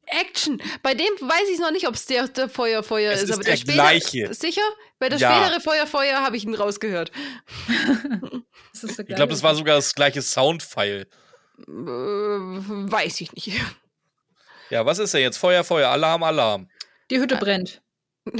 [0.07, 0.61] Action.
[0.83, 3.35] Bei dem weiß ich noch nicht, ob es der, der Feuer Feuer Es ist, ist
[3.35, 4.33] aber der der, gleiche.
[4.35, 4.63] Sicher?
[4.99, 5.37] Bei der Ja.
[5.45, 7.13] spätere Feuer Feuer habe ich ihn rausgehört.
[8.73, 11.03] Das ist der Ich glaube, das war sogar das gleiche Soundfile.
[11.59, 13.51] Äh, weiß ich nicht.
[14.71, 15.37] Ja, was ist denn jetzt?
[15.39, 16.69] Feuer, Feuer, Alarm, Alarm.
[17.11, 17.83] Die Hütte brennt.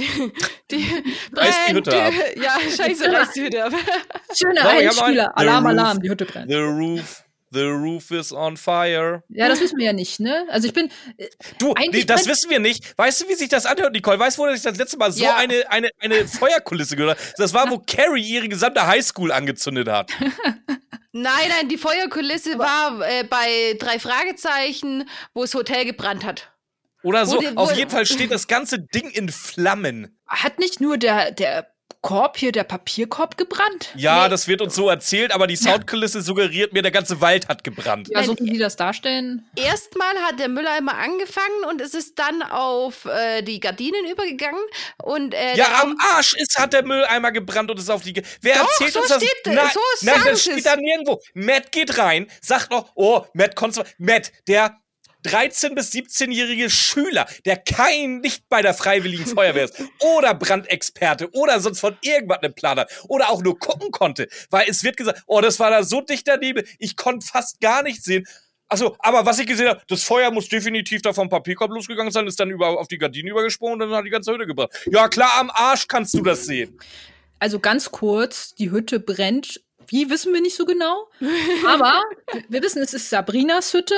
[0.71, 0.85] Die,
[1.33, 2.13] Reiß die brennt Hütte ab.
[2.37, 3.73] Ja, scheiße, reißt die Hütte ab.
[4.33, 5.37] Schöner Einspieler.
[5.37, 5.71] Alarm, Roof.
[5.71, 6.49] Alarm, die Hütte brennt.
[6.51, 9.23] The roof, the roof is on fire.
[9.29, 10.45] Ja, das wissen wir ja nicht, ne?
[10.49, 10.89] Also ich bin.
[11.59, 12.97] Du, Eigentlich nee, das wissen wir nicht.
[12.97, 14.19] Weißt du, wie sich das anhört, Nicole?
[14.19, 15.35] Weißt du, wo ich das letzte Mal so Ja.
[15.37, 17.29] eine, eine, eine Feuerkulisse gehört habe?
[17.37, 20.11] Das war, wo Carrie ihre gesamte Highschool angezündet hat.
[21.11, 26.51] Nein, nein, die Feuerkulisse war äh, bei drei Fragezeichen, wo das Hotel gebrannt hat.
[27.01, 27.37] Oder so.
[27.37, 30.19] Wo wo- Auf jeden Fall steht das ganze Ding in Flammen.
[30.27, 31.67] Hat nicht nur der, der
[32.01, 33.89] Korb hier, der Papierkorb gebrannt?
[33.95, 34.29] Ja, Nee.
[34.29, 38.07] das wird uns so erzählt, aber die Soundkulisse suggeriert mir, der ganze Wald hat gebrannt.
[38.09, 39.45] Ja, so wie die das darstellen.
[39.55, 44.61] Erstmal hat der Mülleimer angefangen und es ist dann auf äh, die Gardinen übergegangen.
[45.03, 48.13] Und, äh, Ja, am Arsch ist, hat der Mülleimer gebrannt und ist auf die.
[48.13, 49.17] Ge Wer Doch, erzählt so uns das?
[49.23, 51.19] steht- nein, so sagen das steht da nirgendwo.
[51.33, 54.77] Matt geht rein, sagt noch, oh, Matt konntest du- Matt, der
[55.25, 61.59] 13- bis 17-jährige Schüler, der kein nicht bei der Freiwilligen Feuerwehr ist oder Brandexperte oder
[61.59, 65.21] sonst von irgendwas einen Plan hat oder auch nur gucken konnte, weil es wird gesagt,
[65.27, 68.25] oh, das war da so dichter Nebel, ich konnte fast gar nichts sehen.
[68.71, 72.27] Achso, aber was ich gesehen habe, das Feuer muss definitiv da vom Papierkorb losgegangen sein,
[72.27, 74.71] ist dann über, auf die Gardine übergesprungen und dann hat die ganze Hütte gebrannt.
[74.85, 76.79] Ja, klar, am Arsch kannst du das sehen.
[77.39, 79.59] Also ganz kurz, die Hütte brennt.
[79.87, 81.07] Wie wissen wir nicht so genau.
[81.67, 83.95] Aber wir- wir wissen, es ist Sabrinas Hütte.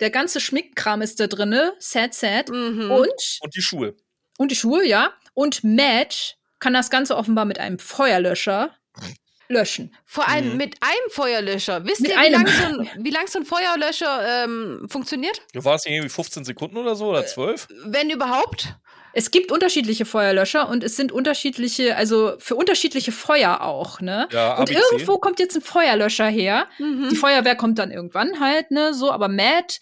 [0.00, 1.74] Der ganze Schmickkram ist da drinne.
[1.78, 2.48] Sad, sad.
[2.48, 2.90] Mhm.
[2.90, 3.08] Und,
[3.40, 3.94] Und die Schuhe.
[4.38, 5.12] und die Schuhe, ja.
[5.34, 8.74] Und Matt kann das Ganze offenbar mit einem Feuerlöscher
[9.48, 9.94] löschen.
[10.06, 10.56] Vor allem Mhm.
[10.56, 11.84] mit einem Feuerlöscher.
[11.84, 12.44] Wisst Mit ihr, wie einem.
[12.44, 15.42] lang, so lang so ein Feuerlöscher ähm, funktioniert?
[15.54, 17.66] Ja, War es nicht irgendwie 15 Sekunden oder so oder 12?
[17.84, 18.74] Wenn überhaupt?
[19.12, 24.28] Es gibt unterschiedliche Feuerlöscher und es sind unterschiedliche, also für unterschiedliche Feuer auch, ne?
[24.30, 24.74] Ja, und ABC.
[24.92, 26.68] irgendwo kommt jetzt ein Feuerlöscher her.
[26.78, 27.08] Mhm.
[27.10, 29.80] Die Feuerwehr kommt dann irgendwann halt, ne, so, aber Matt,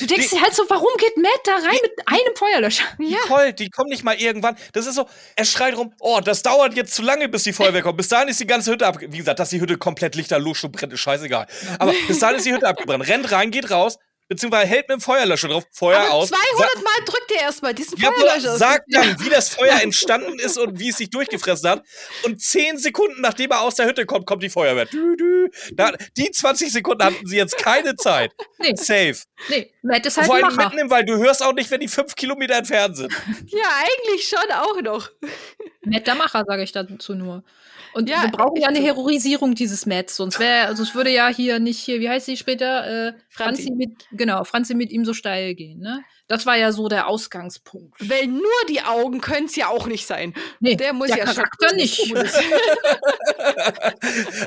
[0.00, 2.84] du denkst Die- dir halt so, warum geht Matt da rein mit einem Feuerlöscher?
[2.98, 3.18] ja.
[3.22, 4.56] Nicole, die kommt nicht mal irgendwann.
[4.72, 7.82] Das ist so, er schreit rum, oh, das dauert jetzt zu lange, bis die Feuerwehr
[7.82, 7.96] kommt.
[7.96, 8.98] Bis dahin ist die ganze Hütte ab.
[9.00, 11.46] Wie gesagt, dass die Hütte komplett lichterlos schon brennt, ist scheißegal.
[11.78, 13.06] Aber bis dahin ist die Hütte abgebrannt.
[13.08, 13.98] Rennt rein, geht raus,
[14.28, 16.28] beziehungsweise hält mit dem Feuerlöscher drauf, Feuer Aber aus.
[16.28, 18.56] 200 Mal drückt er erstmal diesen Ja, Feuerlöscher.
[18.56, 21.82] sagt dann, wie das Feuer entstanden ist und wie es sich durchgefressen hat.
[22.24, 24.84] Und zehn Sekunden nachdem er aus der Hütte kommt, kommt die Feuerwehr.
[24.86, 25.48] Dü, dü.
[25.72, 28.32] Da, die 20 Sekunden hatten sie jetzt keine Zeit.
[28.60, 29.14] Nee, Safe.
[29.50, 30.64] nee, Matt ist halt Vor allem Macher.
[30.70, 31.08] mitten im Wald.
[31.08, 33.12] Du hörst auch nicht, wenn die fünf Kilometer entfernt sind.
[33.46, 35.10] ja, eigentlich schon auch noch.
[35.82, 37.44] Matt der Macher, sage ich dazu nur.
[37.92, 38.78] Und Ja, wir brauchen ja eine.
[38.80, 42.36] Heroisierung dieses Matts, sonst wäre, also es würde ja hier nicht hier, wie heißt sie
[42.36, 43.08] später?
[43.08, 43.64] Äh, Franzi.
[43.64, 46.02] Franzi mit genau, Franzi mit ihm so steil gehen, ne?
[46.28, 47.94] Das war ja so der Ausgangspunkt.
[48.06, 50.34] Weil nur die Augen können es ja auch nicht sein.
[50.60, 52.12] Nee, Der muss der ja schon- Charakter nicht.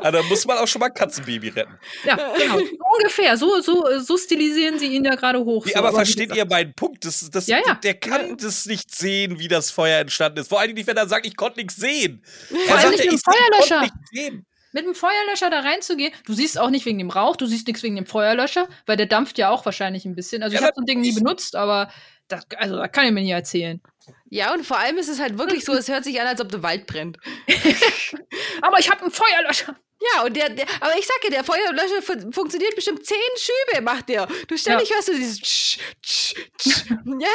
[0.02, 1.74] Ah, da muss man auch schon mal Katzenbaby retten.
[2.06, 2.60] Ja, genau.
[2.60, 2.66] So
[2.98, 3.36] Ungefähr.
[3.38, 5.66] So, so, so stilisieren sie ihn ja gerade hoch.
[5.66, 5.80] Wie, so.
[5.80, 7.03] aber wie versteht ihr meinen Punkt?
[7.06, 7.74] Das, das, Ja, ja.
[7.76, 10.49] Der kann das nicht sehen, wie das Feuer entstanden ist.
[10.49, 12.24] Vor allem nicht, wenn er sagt, ich konnte nichts sehen.
[12.49, 13.82] Vor allem sagt nicht ja, ich konnte Feuerlöscher.
[13.82, 14.45] nicht sehen.
[14.73, 17.84] Mit dem Feuerlöscher da reinzugehen, du siehst auch nicht wegen dem Rauch, du siehst nichts
[17.84, 20.43] wegen dem Feuerlöscher, weil der dampft ja auch wahrscheinlich ein bisschen.
[20.43, 21.91] Also Ja, ich habe so ein Ding nie benutzt, aber
[22.27, 23.81] das, also, das kann ich mir nicht erzählen.
[24.30, 26.49] Ja, und vor allem ist es halt wirklich so, es hört sich an, als ob
[26.49, 27.18] der Wald brennt.
[28.61, 29.76] Aber ich habe einen Feuerlöscher.
[30.15, 33.81] Ja, und der, der aber ich sag ja, der Feuerlöscher fun funktioniert bestimmt zehn Schübe,
[33.84, 34.26] macht der.
[34.48, 34.57] Du Ja.
[34.57, 36.85] ständig hörst du dieses Tsch, Tsch, Tsch.
[37.06, 37.27] Ja,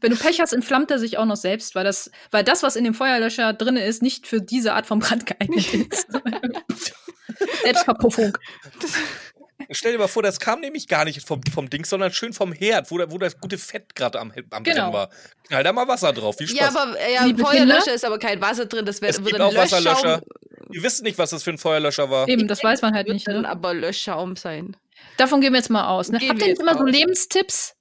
[0.00, 2.76] Wenn du Pech hast, entflammt er sich auch noch selbst, weil das, weil das, was
[2.76, 6.06] in dem Feuerlöscher drin ist, nicht für diese Art von Brand geeignet ist.
[7.64, 8.36] Selbstverpuffung.
[9.70, 12.52] Stell dir mal vor, das kam nämlich gar nicht vom, vom Ding, sondern schön vom
[12.52, 14.76] Herd, wo, da- wo das gute Fett gerade am, am Genau.
[14.82, 15.10] Brennen war.
[15.48, 16.36] Knall da mal Wasser drauf.
[16.36, 16.58] Viel Spaß.
[16.60, 19.40] ja aber ja, im Feuerlöscher ist aber kein Wasser drin, das wär, es wird ein
[19.40, 20.16] auch Wasserlöscher.
[20.16, 20.20] Löschschaum,
[20.72, 22.28] Ihr wisst nicht, was das für ein Feuerlöscher war.
[22.28, 23.26] Eben, das weiß man halt nicht.
[23.28, 23.48] Ne?
[23.48, 24.76] aber Löschschaum sein.
[25.16, 26.10] Davon gehen wir jetzt mal aus.
[26.10, 26.18] Ne?
[26.18, 26.84] Habt wir ihr jetzt immer so.
[26.84, 27.75] Lebenstipps?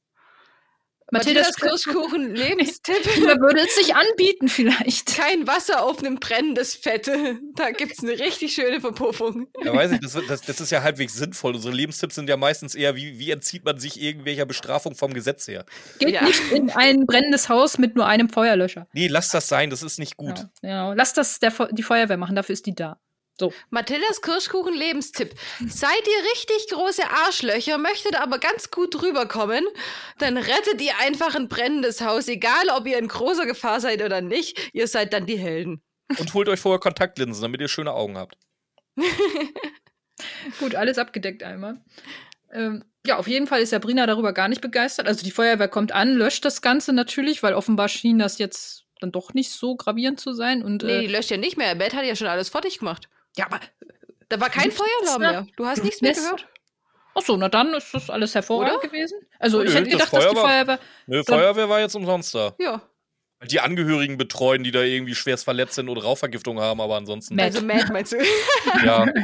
[1.11, 2.95] Mathildas Mathildas Kirschkuchen, Lebenstipp.
[3.26, 5.15] Da würde es sich anbieten, vielleicht.
[5.15, 7.10] Kein Wasser auf einem brennendes Fett.
[7.56, 9.48] Da gibt's eine richtig schöne Verpuffung.
[9.64, 11.56] Ja, weiß ich, das, das, das ist ja halbwegs sinnvoll.
[11.56, 15.48] Unsere Lebenstipps sind ja meistens eher, wie, wie entzieht man sich irgendwelcher Bestrafung vom Gesetz
[15.48, 15.65] her.
[15.99, 16.23] Geht Ja.
[16.23, 18.88] nicht in ein brennendes Haus mit nur einem Feuerlöscher.
[18.94, 20.48] Nee, lass das sein, das ist nicht gut.
[20.61, 20.94] Ja, ja.
[20.94, 22.99] Lass das der, die Feuerwehr machen, dafür ist die da.
[23.40, 23.53] So.
[23.70, 25.34] Mathildas Kirschkuchen Lebenstipp.
[25.68, 29.66] Seid ihr richtig große Arschlöcher, möchtet aber ganz gut rüberkommen,
[30.20, 34.22] dann rettet ihr einfach ein brennendes Haus, egal ob ihr in großer Gefahr seid oder
[34.22, 34.72] nicht.
[34.74, 35.82] Ihr seid dann die Helden.
[36.18, 38.38] Und holt euch vorher Kontaktlinsen, damit ihr schöne Augen habt.
[40.60, 41.84] Gut, alles abgedeckt einmal.
[42.53, 45.07] Ähm, ja, auf jeden Fall ist Sabrina darüber gar nicht begeistert.
[45.07, 49.12] Also die Feuerwehr kommt an, löscht das Ganze natürlich, weil offenbar schien das jetzt dann
[49.12, 50.64] doch nicht so gravierend zu sein.
[50.64, 51.76] Und Nee, äh, die löscht ja nicht mehr.
[51.76, 53.10] Beth hat ja schon alles fertig gemacht.
[53.38, 53.60] Ja, aber
[54.30, 55.48] Da war kein Feueralarm mehr.
[55.57, 56.48] Du hast nichts mehr gehört.
[57.14, 58.88] ach so, na dann ist das alles hervorragend Oder?
[58.88, 59.20] gewesen.
[59.40, 62.53] Also ich Nö, hätte das gedacht, dass die Feuerwehr Nö, Feuerwehr war jetzt umsonst da.
[62.60, 62.82] Ja.
[63.44, 67.36] Die Angehörigen betreuen, die da irgendwie schwerst verletzt sind oder Rauchvergiftung haben, aber ansonsten.
[67.36, 67.45] Matt.
[67.45, 68.18] Also Matt meinst du?
[68.84, 69.06] Ja,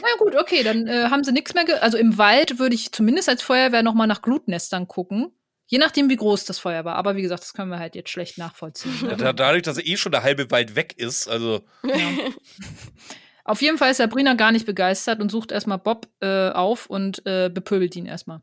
[0.00, 1.64] Na gut, okay, dann äh, haben sie nichts mehr.
[1.64, 5.32] Ge also im Wald würde ich zumindest als Feuerwehr noch mal nach Glutnestern gucken.
[5.70, 6.96] Je nachdem, wie groß das Feuer war.
[6.96, 8.94] Aber wie gesagt, das können wir halt jetzt schlecht nachvollziehen.
[9.18, 11.60] da, dadurch, dass eh schon der halbe Wald weg ist, also.
[13.44, 17.24] Auf jeden Fall ist Sabrina gar nicht begeistert und sucht erstmal Bob äh, auf und
[17.26, 18.40] äh, bepöbelt ihn erstmal.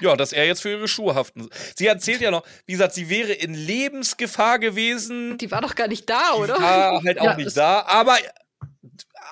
[0.00, 1.48] Ja, dass er jetzt für ihre Schuhe haften.
[1.74, 5.38] Sie erzählt ja noch, wie gesagt, sie wäre in Lebensgefahr gewesen.
[5.38, 6.60] Die war doch gar nicht da, Die oder?
[6.60, 8.16] war halt auch Ja, nicht da, aber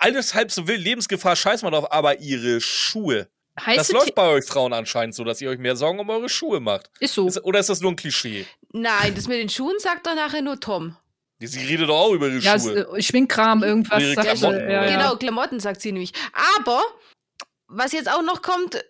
[0.01, 3.29] alles halb so wild, Lebensgefahr, scheiß mal drauf, aber ihre Schuhe.
[3.59, 6.29] Heiße Das läuft bei euch Frauen anscheinend so, dass ihr euch mehr Sorgen um eure
[6.29, 6.91] Schuhe macht.
[7.01, 7.27] Ist so.
[7.27, 8.47] Ist, oder ist das nur ein Klischee?
[8.73, 10.97] Nein, das mit den Schuhen sagt doch nachher nur Tom.
[11.43, 12.87] Sie redet doch auch über ihre Ja, Schuhe.
[12.97, 14.01] äh, Schminkkram, irgendwas.
[14.03, 14.97] Ihre sagt sie, Klamotten, ja, ja.
[14.97, 16.13] Genau, Klamotten sagt sie nämlich.
[16.59, 16.83] Aber,
[17.67, 18.85] was jetzt auch noch kommt,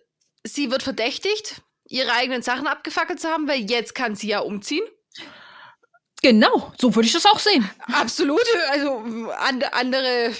[0.45, 4.83] sie wird verdächtigt, ihre eigenen Sachen abgefackelt zu haben, weil jetzt kann sie ja umziehen.
[6.23, 7.67] Genau, so würde ich das auch sehen.
[7.93, 8.41] Absolut.
[8.69, 8.91] Also
[9.37, 10.31] and, andere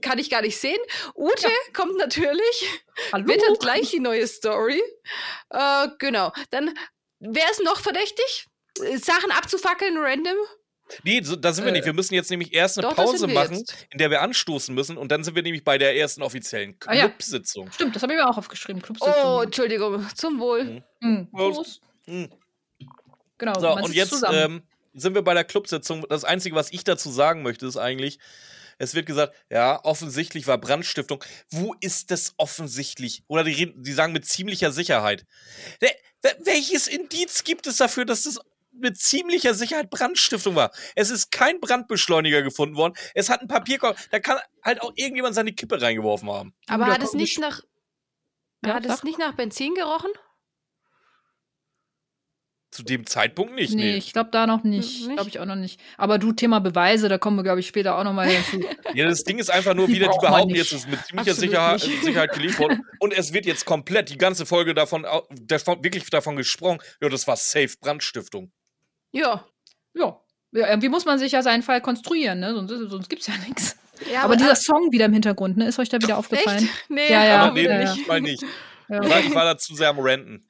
[0.00, 0.78] kann ich gar nicht sehen.
[1.16, 2.68] Ute kommt natürlich,
[3.12, 3.26] Hallo.
[3.26, 4.80] wittert gleich die neue Story.
[5.50, 6.30] Äh, genau.
[6.50, 6.72] Dann,
[7.18, 8.46] wer ist noch verdächtig?
[9.02, 10.36] Sachen abzufackeln, random?
[11.04, 11.84] Nee, so, da sind wir Äh, nicht.
[11.86, 13.86] Wir müssen jetzt nämlich erst eine doch, Pause machen, jetzt.
[13.90, 14.96] in der wir anstoßen müssen.
[14.98, 17.08] Und dann sind wir nämlich bei der ersten offiziellen Ah, ja.
[17.08, 17.72] Clubsitzung.
[17.72, 18.80] Stimmt, das habe ich mir auch aufgeschrieben.
[18.82, 19.14] Clubsitzung.
[19.24, 20.06] Oh, Entschuldigung.
[20.14, 20.82] Zum Wohl.
[21.02, 21.28] Hm.
[21.32, 21.56] Prost.
[21.56, 21.80] Prost.
[22.06, 22.28] Hm.
[23.38, 24.38] Genau, So, man und sitzt jetzt zusammen.
[24.38, 24.62] ähm,
[24.94, 26.04] sind wir bei der Clubsitzung.
[26.08, 28.18] Das Einzige, was ich dazu sagen möchte, ist eigentlich,
[28.78, 31.22] es wird gesagt, ja, offensichtlich war Brandstiftung.
[31.50, 33.22] Wo ist das offensichtlich?
[33.28, 35.24] Oder die, reden- die sagen mit ziemlicher Sicherheit.
[35.80, 35.90] Wel-
[36.22, 38.38] wel- Welches Indiz gibt es dafür, dass das
[38.74, 40.72] mit ziemlicher Sicherheit Brandstiftung war?
[40.94, 42.94] Es ist kein Brandbeschleuniger gefunden worden.
[43.14, 43.98] Es hat ein Papierkorb.
[44.10, 46.54] Da kann halt auch irgendjemand seine Kippe reingeworfen haben.
[46.68, 47.60] Aber hat es nicht ich- nach.
[48.64, 50.10] Ja, hat es nicht nach Benzin gerochen?
[52.72, 53.74] Zu dem Zeitpunkt nicht.
[53.74, 53.96] Nee, Nee.
[53.98, 55.06] ich glaube da noch nicht.
[55.06, 55.14] Nicht?
[55.16, 55.78] Glaube ich auch noch nicht.
[55.98, 58.66] Aber du, Thema Beweise, da kommen wir, glaube ich, später auch noch mal hinzu.
[58.94, 61.34] Ja, das Ding ist einfach nur Die wieder, die behaupten jetzt, es ist mit ziemlicher
[61.34, 61.80] Sicherheit.
[61.80, 62.82] Sicherheit worden.
[62.98, 67.26] Und es wird jetzt komplett die ganze Folge davon, davon wirklich davon gesprochen, ja, das
[67.26, 68.50] war Safe Brandstiftung.
[69.12, 69.44] Ja.
[69.94, 70.18] ja.
[70.52, 70.68] ja.
[70.68, 72.54] Irgendwie muss man sich ja seinen Fall konstruieren, ne?
[72.54, 73.76] Sonst, sonst gibt es ja nichts.
[74.10, 75.68] ja Aber dieser Song wieder im Hintergrund, ne?
[75.68, 76.64] Ist euch da wieder aufgefallen?
[76.64, 76.90] Echt?
[76.90, 77.78] Nee, Ja, ja, Aber aber nee, ja, ja.
[77.92, 78.00] nicht.
[78.00, 78.42] ich meine nicht.
[78.88, 79.02] Ja.
[79.02, 80.46] Ich war, ich war da zu sehr am Renten.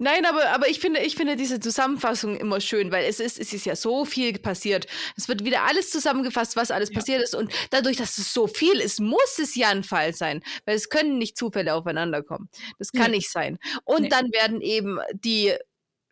[0.00, 3.52] Nein, aber, aber ich, finde, ich finde diese Zusammenfassung immer schön, weil es ist, es
[3.52, 4.86] ist ja so viel passiert.
[5.16, 6.94] Es wird wieder alles zusammengefasst, was alles Ja.
[6.96, 7.34] passiert ist.
[7.34, 10.42] Und dadurch, dass es so viel ist, muss es ja ein Fall sein.
[10.66, 12.48] Weil es können nicht Zufälle aufeinander kommen.
[12.78, 13.16] Das kann Nee.
[13.18, 13.58] nicht sein.
[13.84, 14.08] Und Nee.
[14.08, 15.54] dann werden eben die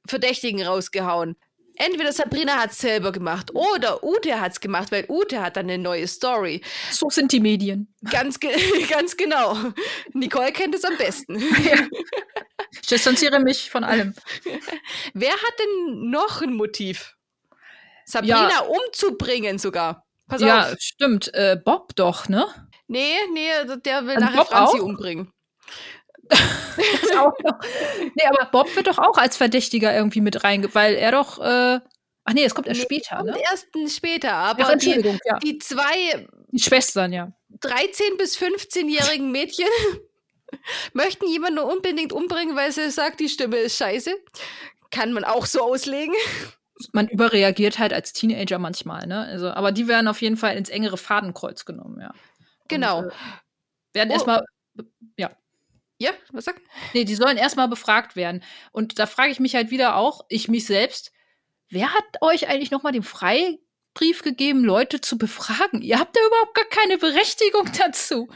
[0.09, 1.37] Verdächtigen rausgehauen.
[1.79, 5.67] Entweder Sabrina hat es selber gemacht oder Ute hat es gemacht, weil Ute hat dann
[5.67, 6.63] eine neue Story.
[6.91, 7.95] So sind die Medien.
[8.11, 8.51] Ganz, ge
[8.91, 9.57] ganz genau.
[10.15, 11.37] Nicole kennt es am besten.
[12.87, 14.15] Ich distanziere mich von allem.
[15.13, 17.17] Wer hat denn noch ein Motiv?
[18.05, 20.07] Sabrina umzubringen sogar.
[20.29, 20.77] Pass ja, auf.
[20.79, 21.35] stimmt.
[21.35, 22.47] Äh, Bob doch, ne?
[22.87, 23.49] Nee, nee,
[23.85, 24.85] der will Und nachher Bob Franzi auch?
[24.85, 25.33] umbringen.
[26.31, 27.59] Ist auch noch.
[28.15, 30.73] Nee, aber Bob wird doch auch als Verdächtiger irgendwie mit reinge...
[30.73, 31.41] Weil er doch...
[31.41, 31.81] Äh
[32.29, 33.43] Ach nee, es kommt erst Nee, später, Kommt ne?
[33.51, 35.39] erst später, Ach, aber die, Entschuldigung, ja.
[35.41, 37.33] die zwei Die Schwestern, ja.
[37.61, 39.67] 13- bis 15-jährigen Mädchen
[40.93, 44.15] möchten jemanden unbedingt umbringen, weil sie sagt, die Stimme ist scheiße.
[44.91, 46.15] Kann man auch so auslegen.
[46.93, 49.21] Man überreagiert halt als Teenager manchmal, ne?
[49.21, 52.13] Also, aber die werden auf jeden Fall ins engere Fadenkreuz genommen, ja.
[52.69, 52.99] Genau.
[53.01, 53.13] Und, äh,
[53.95, 54.15] werden Oh.
[54.15, 54.45] erstmal
[55.99, 56.61] Ja, was sagt?
[56.93, 58.43] Nee, die sollen erstmal befragt werden.
[58.73, 61.11] Und da frage ich mich halt wieder auch, ich mich selbst,
[61.71, 65.81] wer hat euch eigentlich nochmal den Freibrief gegeben, Leute zu befragen?
[65.81, 68.29] Ihr habt ja überhaupt gar keine Berechtigung dazu.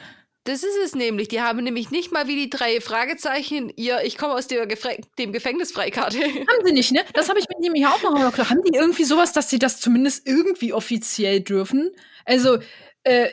[0.50, 1.28] Das ist es nämlich.
[1.28, 4.96] Die haben nämlich nicht mal wie die drei Fragezeichen ihr Ich komme aus der Gefre
[5.16, 5.76] dem Gefängnis.
[5.76, 7.02] Haben sie nicht, ne?
[7.14, 8.50] Das habe ich mir nämlich auch noch mal gedacht.
[8.50, 11.92] Haben die irgendwie sowas, dass sie das zumindest irgendwie offiziell dürfen?
[12.24, 12.58] Also,
[13.04, 13.28] äh,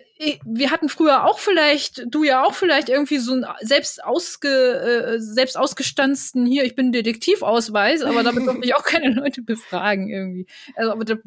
[0.45, 5.19] wir hatten früher auch vielleicht, du ja auch vielleicht irgendwie so einen selbst, ausge, äh,
[5.19, 10.45] selbst ausgestanzten hier, ich bin Detektivausweis, aber damit durfte ich auch keine Leute befragen irgendwie.
[10.76, 11.18] Also, aber das,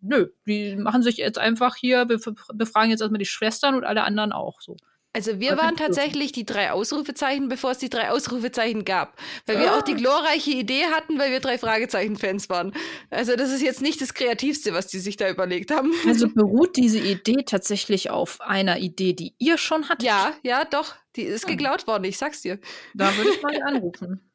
[0.00, 4.04] nö, die machen sich jetzt einfach hier, bef- befragen jetzt erstmal die Schwestern und alle
[4.04, 4.78] anderen auch so.
[5.16, 9.16] Also wir waren tatsächlich die drei Ausrufezeichen, bevor es die drei Ausrufezeichen gab.
[9.46, 9.78] Weil wir Ah.
[9.78, 12.72] auch die glorreiche Idee hatten, weil wir drei Fragezeichen-Fans waren.
[13.10, 15.92] Also das ist jetzt nicht das Kreativste, was die sich da überlegt haben.
[16.06, 20.02] Also beruht diese Idee tatsächlich auf einer Idee, die ihr schon hattet?
[20.02, 20.96] Ja, ja, doch.
[21.14, 21.56] Die ist Hm.
[21.56, 22.58] geklaut worden, ich sag's dir.
[22.94, 24.20] Da würde ich mal anrufen.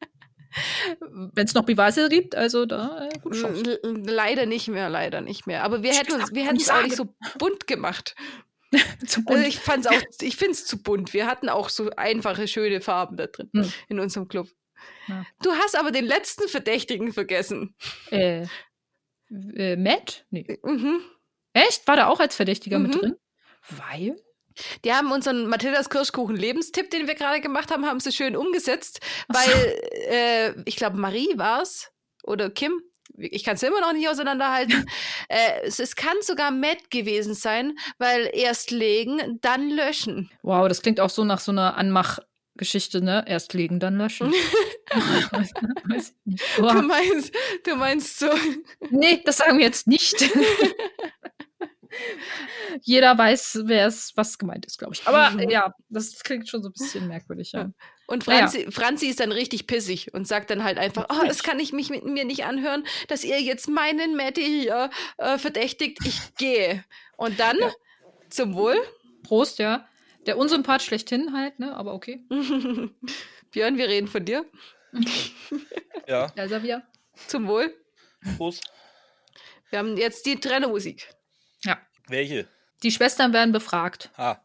[1.34, 3.78] Wenn es noch Beweise gibt, also da äh, gute Chance.
[3.84, 5.62] Leider nicht mehr, leider nicht mehr.
[5.62, 8.16] Aber wir hätten uns, wir es auch nicht so bunt gemacht.
[9.06, 9.46] Zum Also Bund.
[9.46, 11.12] ich fand's auch, ich find's zu bunt.
[11.12, 13.72] Wir hatten auch so einfache, schöne Farben da drin Hm.
[13.88, 14.48] in unserem Club.
[15.08, 15.26] Ja.
[15.42, 17.74] Du hast aber den letzten Verdächtigen vergessen.
[18.10, 18.46] äh,
[19.30, 20.24] äh, Matt?
[20.30, 20.58] Nee.
[20.62, 21.00] Mhm.
[21.52, 21.86] Echt?
[21.86, 22.98] War da auch als Verdächtiger mit Mhm.
[22.98, 23.16] drin?
[23.68, 24.16] Weil?
[24.84, 29.00] Die haben unseren Mathildas Kirschkuchen Lebenstipp, den wir gerade gemacht haben, haben sie schön umgesetzt,
[29.28, 29.78] weil
[30.08, 31.90] äh, ich glaube Marie war's
[32.24, 32.80] oder Kim.
[33.20, 34.86] Ich kann es immer noch nicht auseinanderhalten.
[35.28, 40.30] äh, es, es kann sogar Matt gewesen sein, weil erst legen, dann löschen.
[40.42, 43.24] Wow, das klingt auch so nach so einer Anmachgeschichte, ne?
[43.26, 44.32] Erst legen, dann löschen.
[44.90, 46.14] Weiß.
[46.56, 47.34] Du meinst,
[47.64, 48.28] du meinst so.
[48.90, 50.16] Nee, das sagen wir jetzt nicht.
[52.82, 55.06] Jeder weiß, wer es, was gemeint ist, glaube ich.
[55.06, 55.40] Aber Mhm.
[55.50, 57.70] ja, das klingt schon so ein bisschen merkwürdig, ja.
[58.06, 58.24] Und.
[58.24, 61.72] Franzi, Franzi ist dann richtig pissig und sagt dann halt einfach, oh, das kann ich
[61.72, 65.98] mich mit mir nicht anhören, dass ihr jetzt meinen Matti hier äh, verdächtigt.
[66.04, 66.84] Ich gehe.
[67.16, 67.70] Und dann Ja.
[68.28, 68.76] zum Wohl.
[69.22, 69.86] Prost, ja.
[70.26, 71.74] Der Unsympath schlechthin halt, ne?
[71.76, 72.24] Aber okay.
[73.52, 74.44] Björn, wir reden von dir.
[76.06, 76.82] Ja, Ja, Xavier.
[77.28, 77.74] Zum Wohl.
[78.36, 78.62] Prost.
[79.70, 81.08] Wir haben jetzt die Trennermusik.
[82.10, 82.46] Welche?
[82.82, 84.10] Die Schwestern werden befragt.
[84.16, 84.36] Ah,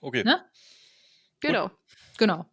[0.00, 0.24] okay.
[0.24, 0.42] Ne?
[1.40, 1.70] Genau.
[2.18, 2.46] Genau.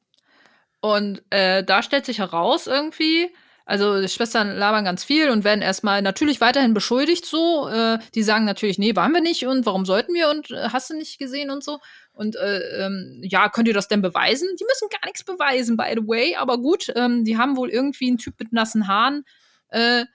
[0.82, 3.30] Und äh, da stellt sich heraus irgendwie,
[3.66, 7.68] also die Schwestern labern ganz viel und werden erstmal natürlich weiterhin beschuldigt so.
[7.68, 10.90] Äh, die sagen natürlich, nee, waren wir nicht und warum sollten wir und äh, hast
[10.90, 11.80] du nicht gesehen und so.
[12.14, 14.48] Und äh, ähm, ja, könnt ihr das denn beweisen?
[14.60, 18.08] Die müssen gar nichts beweisen, by the way, aber gut, ähm, die haben wohl irgendwie
[18.08, 19.24] einen Typ mit nassen Haaren
[19.70, 20.06] äh,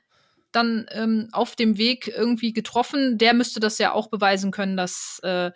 [0.55, 3.19] dann ähm, auf dem Weg irgendwie getroffen.
[3.19, 5.51] Der müsste das ja auch beweisen können, dass, äh,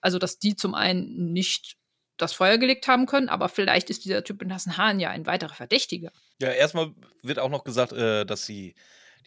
[0.00, 1.76] also dass die zum einen nicht
[2.16, 5.26] das Feuer gelegt haben können, aber vielleicht ist dieser Typ mit nassen Haaren ja ein
[5.26, 6.12] weiterer Verdächtiger.
[6.40, 8.74] Ja, erstmal wird auch noch gesagt, äh, dass sie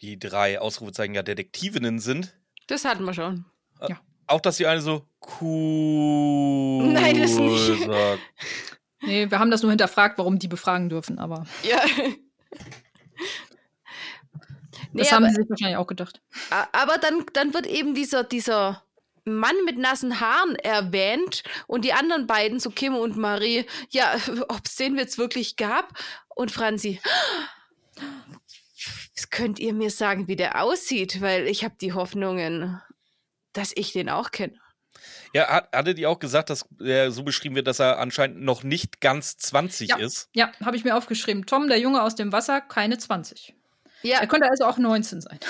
[0.00, 2.36] die drei Ausrufezeichen ja Detektivinnen sind.
[2.66, 3.44] Das hatten wir schon.
[4.26, 5.06] Auch, dass die eine so
[5.40, 7.82] cool Nein, das nicht.
[7.84, 8.20] sagt.
[9.02, 11.82] Nee, wir haben das nur hinterfragt, warum die befragen dürfen, aber Ja.
[14.94, 16.20] Nee, das haben aber, sie sich wahrscheinlich auch gedacht.
[16.72, 18.82] aber dann, dann wird eben dieser, dieser
[19.24, 24.14] Mann mit nassen Haaren erwähnt und die anderen beiden, so Kim und Marie, ja,
[24.48, 25.92] ob es den jetzt wirklich gab.
[26.28, 27.00] Und Franzi,
[29.34, 31.20] könnt ihr mir sagen, wie der aussieht?
[31.20, 32.80] Weil ich habe die Hoffnungen,
[33.52, 34.54] dass ich den auch kenne.
[35.32, 38.62] Ja, hat, hattet ihr auch gesagt, dass er so beschrieben wird, dass er anscheinend noch
[38.62, 39.96] nicht ganz 20 Ja.
[39.96, 40.28] ist?
[40.34, 41.46] Ja, habe ich mir aufgeschrieben.
[41.46, 43.54] Tom, der Junge aus dem Wasser, keine 20.
[44.04, 45.38] Ja, Er könnte also auch 19 sein.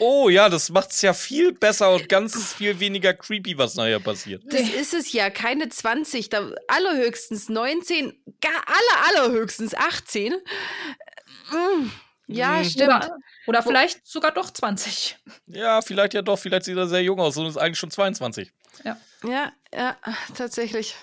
[0.00, 4.42] Oh ja, das macht's ja viel besser und ganz viel weniger creepy, was nachher passiert.
[4.46, 5.30] das ist es ja.
[5.30, 10.34] Keine 20, da allerhöchstens 19, gar aller, allerhöchstens 18.
[11.52, 11.90] Mm,
[12.28, 12.64] Ja, Mhm.
[12.64, 12.88] stimmt.
[12.88, 13.16] Oder,
[13.46, 15.16] oder vielleicht sogar doch 20.
[15.46, 18.52] Ja, vielleicht ja doch, vielleicht sieht er sehr jung aus und ist eigentlich schon 22.
[18.84, 19.96] Ja, ja,
[20.36, 20.96] tatsächlich.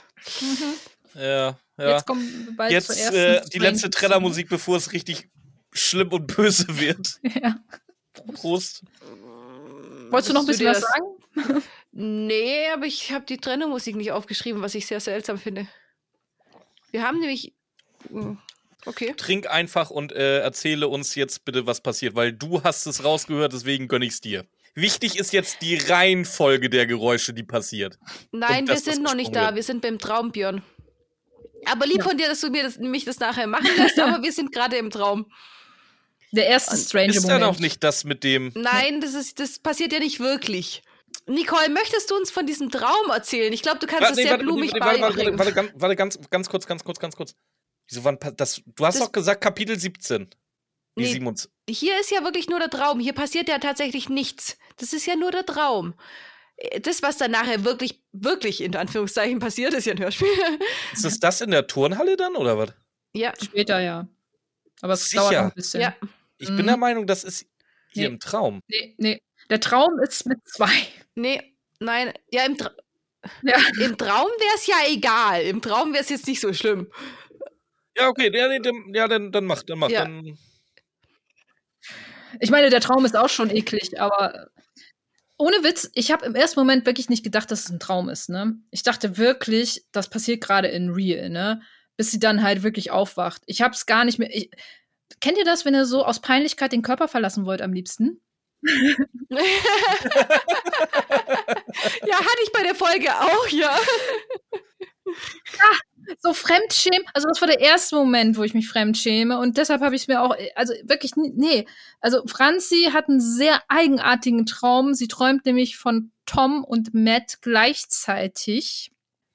[1.16, 1.90] Ja, ja.
[1.92, 5.30] Jetzt kommen wir bald zur Jetzt ersten äh, die letzte Trennermusik, bevor es richtig
[5.74, 7.20] schlimm und böse wird.
[7.42, 7.58] Ja.
[8.34, 8.84] Prost.
[10.10, 11.64] Wolltest du noch ein bisschen was sagen?
[11.92, 15.68] Nee, aber ich habe die Trennungsmusik nicht aufgeschrieben, was ich sehr seltsam finde.
[16.92, 17.54] Wir haben nämlich.
[18.10, 18.34] Mm,
[18.86, 19.14] Okay.
[19.16, 23.54] Trink einfach und äh, erzähle uns jetzt bitte, was passiert, weil du hast es rausgehört,
[23.54, 24.46] deswegen gönn ich's dir.
[24.76, 27.98] Wichtig ist jetzt die Reihenfolge der Geräusche, die passiert.
[28.32, 29.46] Nein, wir sind noch nicht da.
[29.48, 29.56] wird.
[29.56, 30.64] Wir sind beim Traum, Björn.
[31.66, 34.34] Aber lieb von dir, dass du mir das, mich das nachher machen lässt, aber wir
[34.34, 35.32] sind gerade im Traum.
[36.36, 37.42] Der erste Strange Ist Moment.
[37.42, 38.52] ja noch nicht das mit dem.
[38.56, 40.82] Nein, das, ist, das passiert ja nicht wirklich.
[41.28, 43.54] Nicole, möchtest du uns von diesem Traum erzählen?
[43.54, 45.40] Ich glaube, du kannst es nee, sehr warte, blumig warte, warte, warte, beibringen.
[45.40, 47.36] warte, ganz, warte, ganz, ganz kurz, ganz kurz, ganz kurz.
[47.88, 48.62] Wieso wann das?
[48.66, 50.28] Du hast Das- doch gesagt Kapitel 17.
[50.96, 51.12] Nee, Nee.
[51.12, 51.52] 27.
[51.70, 53.00] Hier ist ja wirklich nur der Traum.
[53.00, 54.58] Hier passiert ja tatsächlich nichts.
[54.78, 55.94] Das ist ja nur der Traum.
[56.58, 60.28] Äh, Das, was dann nachher wirklich, wirklich in Anführungszeichen passiert, ist ja ein Hörspiel.
[60.94, 62.74] Ist es das in der Turnhalle dann oder was?
[63.16, 64.08] ja, Später, ja.
[64.82, 65.22] Aber es Sicher?
[65.22, 65.82] dauert noch ein bisschen.
[65.82, 65.96] ja.
[66.38, 66.58] Ich Mhm.
[66.58, 67.46] bin der Meinung, das ist
[67.92, 68.14] hier Nee.
[68.16, 68.62] im Traum.
[68.68, 69.22] Nee, nee.
[69.50, 70.72] Der Traum ist mit zwei.
[71.16, 72.14] Nee, nein.
[72.32, 72.72] Ja, im, Tra
[73.44, 73.58] Ja.
[73.80, 75.44] im Traum wäre es ja egal.
[75.44, 76.92] Im Traum wäre es jetzt nicht so schlimm.
[77.98, 79.90] Ja, okay, ja, nee, dann, ja dann, dann mach, dann mach.
[79.90, 80.02] Ja.
[80.06, 80.38] Dann,
[82.40, 84.48] Ich meine, der Traum ist auch schon eklig, aber
[85.38, 88.30] ohne Witz, ich habe im ersten Moment wirklich nicht gedacht, dass es ein Traum ist,
[88.30, 88.56] ne?
[88.72, 91.62] Ich dachte wirklich, das passiert gerade in real, ne?
[91.98, 93.44] Bis sie dann halt wirklich aufwacht.
[93.46, 94.34] Ich habe es gar nicht mehr.
[94.36, 94.50] Ich,
[95.22, 98.22] kennt ihr das, wenn ihr so aus Peinlichkeit den Körper verlassen wollt am liebsten?
[98.64, 99.38] ja,
[102.18, 103.76] hatte ich bei der Folge auch, ja.
[106.20, 109.96] So Fremdschämen, also das war der erste Moment, wo ich mich fremdschäme und deshalb habe
[109.96, 111.68] ich mir auch, also wirklich, nee,
[112.00, 114.94] also Franzi hat einen sehr eigenartigen Traum.
[114.94, 118.93] Sie träumt nämlich von Tom und Matt gleichzeitig.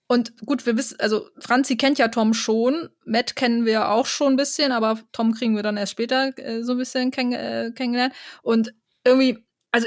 [0.09, 4.32] Und gut, wir wissen, also Franzi kennt ja Tom schon, Matt kennen wir auch schon
[4.32, 7.72] ein bisschen, aber Tom kriegen wir dann erst später äh, so ein bisschen kenn äh,
[7.74, 8.14] kennengelernt.
[8.43, 8.72] Und
[9.05, 9.86] irgendwie, also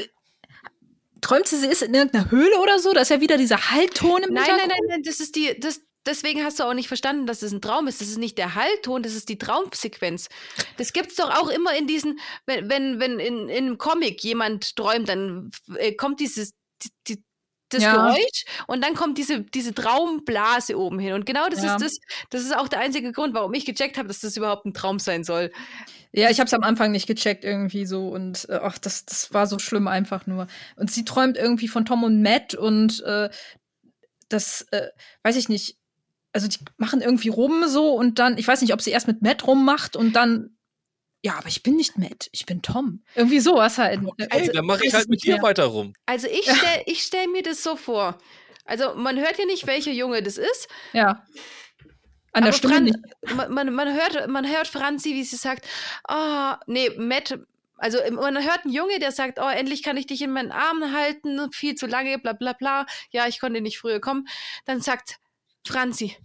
[1.22, 2.94] träumt sie, sie ist in irgendeiner Höhle oder so?
[2.94, 5.82] Da ist ja wieder dieser Hallton im Nein, nein, nein, nein, das ist die, das,
[6.06, 8.00] deswegen hast du auch nicht verstanden, dass es ein Traum ist.
[8.00, 10.30] Das ist nicht der Hallton, das ist die Traumsequenz.
[10.78, 14.76] Das gibt's doch auch immer in diesen, wenn, wenn, wenn in, in einem Comic jemand
[14.76, 16.54] träumt, dann äh, kommt dieses,
[16.84, 17.24] die, die,
[17.74, 17.94] das Ja.
[17.94, 21.14] Geräusch und dann kommt diese, diese Traumblase oben hin.
[21.14, 21.76] Und genau das Ja.
[21.76, 21.98] ist das,
[22.30, 25.00] das ist auch der einzige Grund, warum ich gecheckt habe, dass das überhaupt ein Traum
[25.00, 25.52] sein soll.
[26.14, 29.34] Ja, ich habe es am Anfang nicht gecheckt irgendwie so und äh, ach, das, das
[29.34, 30.48] war so schlimm einfach nur.
[30.76, 33.30] Und sie träumt irgendwie von Tom und Matt und äh,
[34.30, 34.88] das, äh,
[35.24, 35.78] weiß ich nicht.
[36.34, 39.22] Also die machen irgendwie rum so und dann, ich weiß nicht, ob sie erst mit
[39.22, 40.56] Matt rummacht und dann,
[41.24, 43.04] ja, aber ich bin nicht Matt, ich bin Tom.
[43.16, 44.02] Irgendwie sowas halt.
[44.18, 45.44] Ey, Also, dann mache ich halt mit dir mehr.
[45.44, 45.94] weiter rum.
[46.06, 48.18] Also ich stell, ich stell mir das so vor.
[48.66, 50.68] Also man hört ja nicht, welcher Junge das ist.
[50.94, 51.26] Ja.
[52.34, 52.98] An der Aber Stimme Fran- nicht.
[53.36, 55.68] Man, man, man, hört, man hört Franzi, wie sie sagt,
[56.08, 57.38] ah, nee, Matt,
[57.78, 60.94] also man hört einen Junge, der sagt, oh, endlich kann ich dich in meinen Armen
[60.96, 62.86] halten, viel zu lange, bla bla bla.
[63.12, 64.28] Ja, ich konnte nicht früher kommen.
[64.66, 65.18] Dann sagt
[65.68, 66.16] Franzi,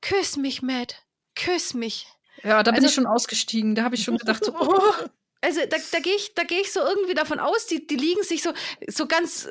[0.00, 1.02] küss mich, Matt,
[1.34, 2.06] küss mich.
[2.42, 3.74] Ja, da bin also- ich schon ausgestiegen.
[3.74, 4.92] Da habe ich schon gedacht, so, oh.
[5.42, 8.22] Also da, da gehe ich, da gehe ich so irgendwie davon aus, die, die liegen
[8.22, 8.52] sich so,
[8.88, 9.48] so ganz,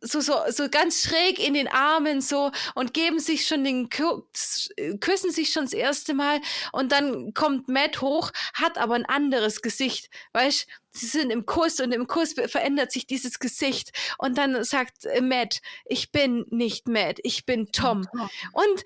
[0.00, 5.30] so, so, so ganz schräg in den Armen so und geben sich schon den küssen
[5.32, 6.40] sich schon das erste Mal
[6.72, 10.66] und dann kommt Matt hoch, hat aber ein anderes Gesicht, weißt?
[10.96, 15.20] Sie sind im Kuss und im Kuss verändert sich dieses Gesicht und dann sagt äh,
[15.20, 18.06] Matt, ich bin nicht Matt, ich bin Tom.
[18.52, 18.84] Und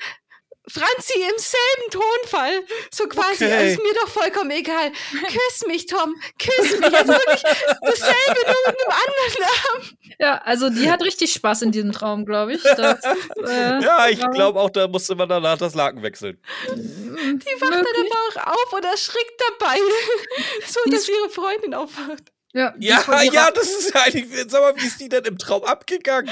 [0.70, 2.62] Franzi im selben Tonfall,
[2.92, 3.72] so quasi, Okay.
[3.72, 4.90] ist mir doch vollkommen egal.
[5.28, 6.94] Küss mich, Tom, küss mich.
[6.94, 9.98] Also wirklich dasselbe, nur mit einem anderen Namen.
[10.18, 12.62] Ja, also die hat richtig Spaß in diesem Traum, glaube ich.
[12.62, 12.98] Das,
[13.46, 16.40] äh, Ja, ich glaube auch, da musste man danach das Laken wechseln.
[16.74, 19.76] Die wacht dann aber auch auf und erschrickt dabei,
[20.66, 22.32] so Die dass ihre Freundin aufwacht.
[22.52, 24.26] Ja, Ja, ja, das ist ja eigentlich.
[24.48, 26.30] Sag mal, wie ist die denn im Traum abgegangen?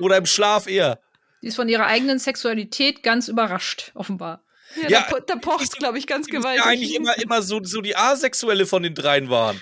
[0.00, 1.00] Oder im Schlaf eher?
[1.42, 4.42] Die ist von ihrer eigenen Sexualität ganz überrascht, offenbar.
[4.82, 6.64] Ja, Ja, da, da pocht glaube ich, ganz Die gewaltig.
[6.64, 9.60] ja eigentlich immer, immer so, so die Asexuelle von den dreien waren.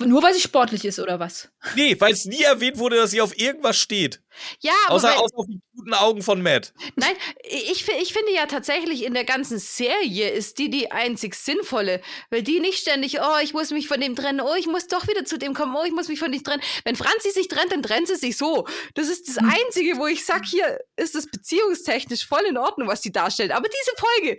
[0.00, 1.50] Nur weil sie sportlich ist, oder was?
[1.76, 4.22] Nee, weil es nie erwähnt wurde, dass sie auf irgendwas steht.
[4.60, 6.72] Ja, aber Außer, weil, außer auf die guten Augen von Matt.
[6.96, 7.12] nein,
[7.44, 12.00] ich, ich finde ja tatsächlich in der ganzen Serie ist die die einzig sinnvolle,
[12.30, 15.06] weil die nicht ständig, oh, ich muss mich von dem trennen, oh, ich muss doch
[15.06, 16.62] wieder zu dem kommen, oh, ich muss mich von dem trennen.
[16.84, 18.66] Wenn Franzi sich trennt, dann trennt sie sich so.
[18.94, 19.50] Das ist das Hm.
[19.50, 23.52] Einzige, wo ich sag, hier ist es beziehungstechnisch voll in Ordnung, was sie darstellt.
[23.52, 24.38] Aber diese Folge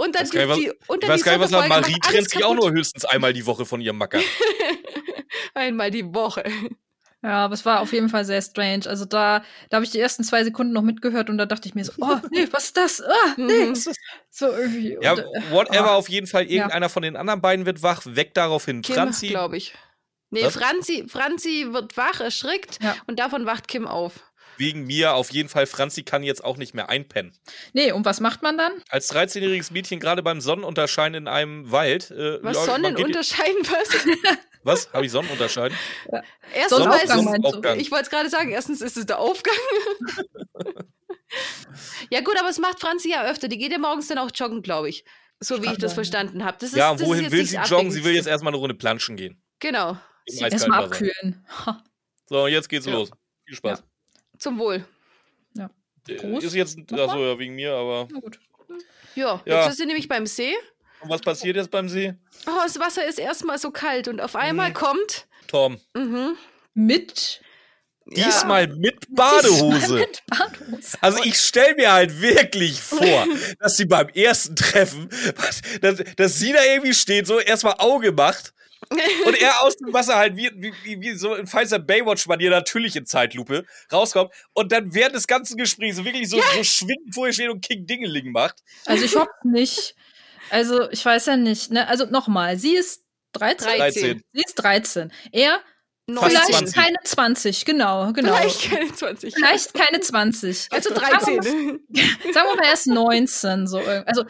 [0.00, 2.54] und dann nicht, die, und Ich dann weiß gar nicht, was Marie trennt sich auch
[2.54, 4.20] nur höchstens einmal die Woche von ihrem Macker.
[5.54, 6.44] Einmal die Woche.
[7.22, 8.86] Ja, aber es war auf jeden Fall sehr strange.
[8.86, 11.74] Also da, da habe ich die ersten zwei Sekunden noch mitgehört und da dachte ich
[11.74, 13.02] mir so, oh, nee, was ist das?
[13.02, 13.72] Ah, nee.
[14.30, 14.96] So irgendwie.
[15.02, 15.94] Ja, und, äh, whatever, ah.
[15.96, 18.80] auf jeden Fall, irgendeiner von den anderen beiden wird wach, weg daraufhin.
[18.80, 19.74] Kim, Franzi, glaube ich.
[20.30, 20.54] Nee, Was?
[20.54, 22.96] Franzi, Franzi wird wach, erschrickt Ja.
[23.06, 24.29] und davon wacht Kim auf.
[24.60, 27.32] Wegen mir, auf jeden Fall, Franzi kann jetzt auch nicht mehr einpennen.
[27.72, 28.72] Nee, und was macht man dann?
[28.88, 32.12] Als 13-jähriges Mädchen gerade beim Sonnenunterscheiden in einem Wald.
[32.12, 34.38] Äh, Was ja, unterscheiden, was?
[34.62, 34.92] Was?
[34.92, 35.76] Habe ich Sonnenunterscheiden?
[36.54, 37.24] Erstens Sonnenaufgang?
[37.24, 37.80] Sonnenaufgang.
[37.80, 39.54] ich wollte es gerade sagen, erstens ist es der Aufgang.
[42.10, 43.48] ja gut, aber es macht Franzi ja öfter.
[43.48, 45.04] Die geht ja morgens dann auch joggen, glaube ich.
[45.40, 46.58] So wie ich das verstanden habe.
[46.74, 47.90] Ja, ist wohin will sie joggen?
[47.90, 49.42] Sie will jetzt erstmal eine Runde planschen gehen.
[49.58, 49.96] Genau,
[50.26, 51.46] erstmal abkühlen.
[52.26, 52.92] So, jetzt geht's Ja.
[52.92, 53.10] los.
[53.44, 53.82] Viel Spaß.
[54.40, 54.84] Zum Wohl.
[56.08, 56.44] Äh, Prost.
[56.46, 58.08] Ist jetzt, achso, ja, wegen mir, aber.
[58.10, 58.40] Na gut.
[59.14, 59.60] Ja, Ja.
[59.62, 60.54] jetzt ist sie nämlich beim See.
[61.00, 62.14] Und was passiert jetzt beim See?
[62.46, 64.74] Oh, das Wasser ist erstmal so kalt und auf einmal Mhm.
[64.74, 65.26] kommt.
[65.46, 65.78] Tom.
[65.94, 66.36] Mhm,
[66.74, 67.42] Mit
[68.06, 68.24] ja.
[68.24, 69.94] Diesmal mit Diesmal Badehose.
[69.94, 70.98] Mit Badehose.
[71.00, 72.98] Also ich stelle mir halt wirklich vor,
[73.60, 75.08] dass sie beim ersten Treffen,
[75.80, 78.52] dass, dass sie da irgendwie steht, so erstmal Auge macht
[79.26, 83.06] und er aus dem Wasser halt wie, wie, wie, so ein Pfizer Baywatch-Manier natürlich in
[83.06, 87.50] Zeitlupe rauskommt und dann während des ganzen Gesprächs so wirklich so, so schwindend vorher steht
[87.50, 88.56] und King Dingeling macht.
[88.86, 89.94] Also ich hoffe nicht.
[90.50, 91.70] Also ich weiß ja nicht.
[91.70, 91.86] Ne?
[91.86, 93.68] Also nochmal, sie ist 13?
[93.78, 94.24] 13.
[94.32, 95.12] Sie ist 13.
[95.30, 95.60] Er
[96.12, 96.74] Fast vielleicht 20.
[96.74, 98.34] keine 20, genau, genau.
[98.34, 99.34] Vielleicht keine 20.
[99.34, 100.68] Vielleicht keine 20.
[100.72, 101.36] Also Sagen wir 13.
[101.36, 103.66] mal- Sagen wir mal, er ist 19.
[103.68, 103.78] So.
[103.78, 104.24] Also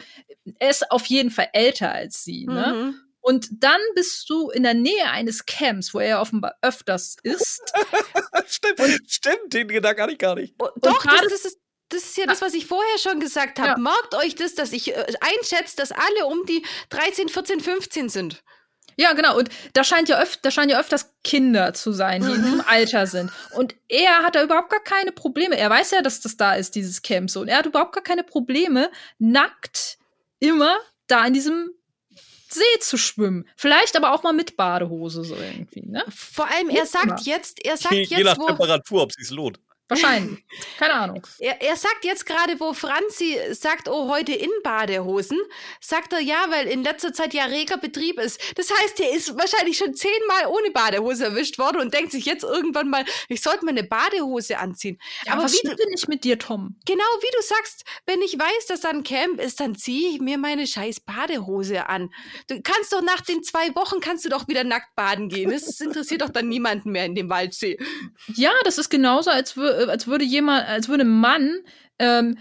[0.59, 2.45] er ist auf jeden Fall älter als sie.
[2.45, 2.73] Ne?
[2.93, 3.10] Mhm.
[3.21, 7.61] Und dann bist du in der Nähe eines Camps, wo er offenbar öfters ist.
[8.47, 10.55] stimmt, stimmt, den Gedanken hatte ich gar nicht.
[10.59, 13.59] Oh, Doch, das, gerade- das, ist, das ist ja das, was ich vorher schon gesagt
[13.59, 13.69] habe.
[13.69, 13.77] Ja.
[13.77, 18.43] Merkt euch das, dass ich äh, einschätze, dass alle um die 13, 14, 15 sind.
[18.97, 19.37] Ja, genau.
[19.37, 22.61] Und da scheint ja öf da scheinen ja öfters Kinder zu sein, die in diesem
[22.61, 23.31] Alter sind.
[23.55, 25.57] Und er hat da überhaupt gar keine Probleme.
[25.57, 27.41] Er weiß ja, dass das da ist, dieses Camp so.
[27.41, 29.97] Und er hat überhaupt gar keine Probleme, nackt
[30.39, 30.77] immer
[31.07, 31.71] da in diesem
[32.53, 33.47] See zu schwimmen.
[33.55, 36.03] Vielleicht aber auch mal mit Badehose so irgendwie, ne?
[36.09, 39.15] Vor allem, er sagt jetzt, er sagt Je, je nach jetzt, wo, Temperatur, ob es
[39.15, 39.59] sich lohnt.
[39.91, 40.39] Wahrscheinlich.
[40.77, 41.27] Keine Ahnung.
[41.39, 45.37] er, er sagt jetzt gerade, wo Franzi sagt, oh, heute in Badehosen,
[45.81, 48.39] sagt er ja, weil in letzter Zeit ja reger Betrieb ist.
[48.57, 52.43] Das heißt, er ist wahrscheinlich schon zehnmal ohne Badehose erwischt worden und denkt sich jetzt
[52.43, 54.97] irgendwann mal, ich sollte mal eine Badehose anziehen.
[55.25, 56.77] Ja, Aber was wie denn nicht mit dir, Tom?
[56.85, 60.21] Genau wie du sagst, wenn ich weiß, dass da ein Camp ist, dann ziehe ich
[60.21, 62.13] mir meine scheiß Badehose an.
[62.47, 65.51] Du kannst doch nach den zwei Wochen kannst du doch wieder nackt baden gehen.
[65.51, 67.77] Das interessiert doch dann niemanden mehr in dem Waldsee.
[68.35, 71.59] Ja, das ist genauso, als, wür als würde jemand, als würde ein Mann,
[71.99, 72.37] ähm,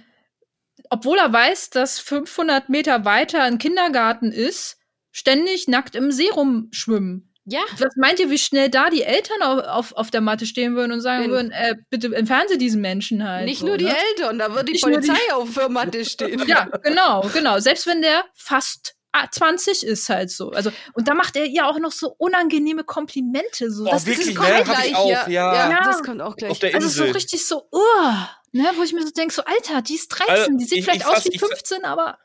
[0.91, 4.79] obwohl er weiß, dass 500 Meter weiter ein Kindergarten ist,
[5.13, 7.27] ständig nackt im See rumschwimmen.
[7.47, 10.77] Ja, Was meint ihr, wie schnell da die Eltern auf, auf, auf der Matte stehen
[10.77, 13.47] würden und sagen Wenn- würden, äh, bitte entfernen Sie diesen Menschen halt.
[13.47, 13.97] nicht so, nur die ne?
[14.11, 16.39] Eltern, da wird die nur die- Polizei auf der Matte stehen.
[16.49, 17.59] Ja, genau, genau.
[17.59, 18.95] Selbst wenn der fast
[19.31, 20.51] 20 ist halt so.
[20.51, 23.71] Also, und da macht er ihr auch noch so unangenehme Komplimente.
[23.71, 23.85] So.
[23.87, 24.65] Oh, das wirklich, ist ne?
[24.67, 25.29] Hab ich auch, ja.
[25.29, 25.71] ja.
[25.71, 25.81] Ja.
[25.85, 26.51] Das kommt auch gleich.
[26.51, 27.15] Auf der Also so Insel.
[27.15, 28.13] richtig so, uh,
[28.53, 30.85] ne, wo ich mir so denke, so Alter, die ist 13, Also, die sieht ich-
[30.85, 32.19] vielleicht ich aus fass- wie ich fa- 15, aber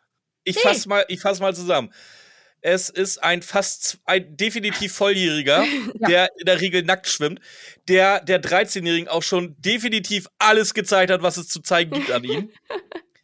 [0.48, 0.62] Ich Nee.
[0.62, 1.91] fass mal, ich fass mal zusammen.
[2.62, 5.64] Es ist ein fast ein definitiv Volljähriger,
[5.99, 6.07] Ja.
[6.07, 7.40] der in der Regel nackt schwimmt,
[7.88, 12.24] der der 13-Jährigen auch schon definitiv alles gezeigt hat, was es zu zeigen gibt an
[12.24, 12.52] ihm.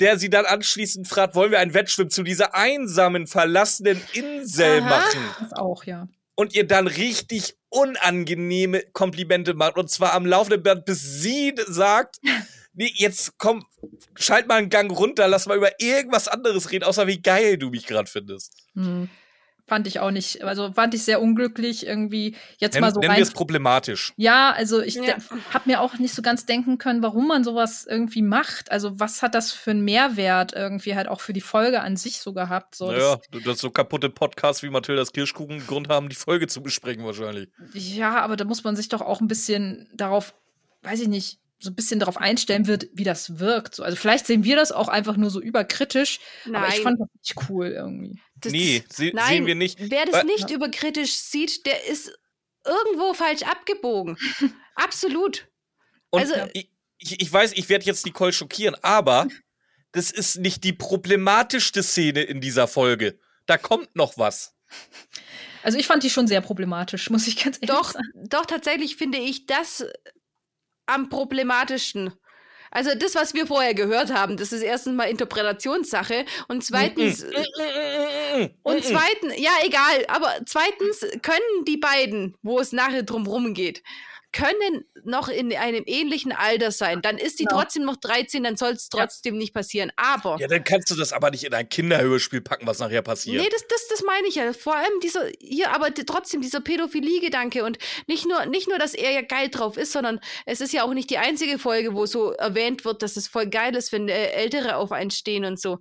[0.00, 4.88] Der sie dann anschließend fragt, wollen wir einen Wettschwimm zu dieser einsamen, verlassenen Insel Aha.
[4.88, 5.20] machen?
[5.40, 6.08] das auch, ja.
[6.34, 9.76] Und ihr dann richtig unangenehme Komplimente macht.
[9.76, 12.18] Und zwar am laufenden Band, bis sie sagt,
[12.74, 13.64] nee, jetzt komm,
[14.14, 17.70] schalt mal einen Gang runter, lass mal über irgendwas anderes reden, außer wie geil du
[17.70, 18.52] mich gerade findest.
[18.74, 19.08] Hm.
[19.68, 23.10] Fand ich auch nicht, also fand ich sehr unglücklich irgendwie jetzt Nenn, mal so nennen
[23.10, 23.16] rein.
[23.18, 24.12] wir es problematisch.
[24.16, 25.16] Ja, also ich Ja.
[25.52, 28.70] habe mir auch nicht so ganz denken können, warum man sowas irgendwie macht.
[28.70, 32.20] Also was hat das für einen Mehrwert irgendwie halt auch für die Folge an sich
[32.20, 32.76] so gehabt?
[32.76, 37.04] So, naja, das so kaputte Podcasts wie Mathildas Kirschkuchen Grund haben, die Folge zu besprechen
[37.04, 37.48] wahrscheinlich.
[37.72, 40.32] das, ja, aber da muss man sich doch auch ein bisschen darauf,
[40.82, 43.74] weiß ich nicht, so ein bisschen darauf einstellen wird, wie das wirkt.
[43.74, 46.56] So, also vielleicht sehen wir das auch einfach nur so überkritisch, Nein.
[46.56, 48.20] aber ich fand das nicht cool irgendwie.
[48.36, 49.78] Das, nee, se nein, sehen wir nicht.
[49.78, 52.12] Wer das nicht überkritisch sieht, der ist
[52.64, 54.18] irgendwo falsch abgebogen.
[54.74, 55.48] Absolut.
[56.10, 59.28] Und also- ich, ich, ich weiß, ich werde jetzt Nicole schockieren, aber
[59.92, 63.18] das ist nicht die problematischste Szene in dieser Folge.
[63.46, 64.54] Da kommt noch was.
[65.62, 68.06] Also ich fand die schon sehr problematisch, muss ich ganz ehrlich Doch, sagen.
[68.28, 69.84] doch, tatsächlich finde ich das
[70.86, 72.12] am problematischsten.
[72.70, 77.24] Also das, was wir vorher gehört haben, das ist erstens mal Interpretationssache und zweitens
[78.62, 83.82] und zweitens, ja egal, aber zweitens können die beiden, wo es nachher drum rumgeht,
[84.36, 87.00] können noch in einem ähnlichen Alter sein.
[87.00, 87.60] Dann ist die Genau.
[87.62, 89.00] trotzdem noch 13, dann soll es Ja.
[89.00, 89.90] trotzdem nicht passieren.
[89.96, 93.42] Aber Ja, dann kannst du das aber nicht in ein Kinderhörspiel packen, was nachher passiert.
[93.42, 94.52] Nee, das, das, das meine ich ja.
[94.52, 99.10] Vor allem dieser, hier, aber trotzdem dieser Pädophilie-Gedanke und nicht nur, nicht nur, dass er
[99.12, 102.32] ja geil drauf ist, sondern es ist ja auch nicht die einzige Folge, wo so
[102.32, 105.78] erwähnt wird, dass es voll geil ist, wenn äh, Ältere auf einen stehen und so.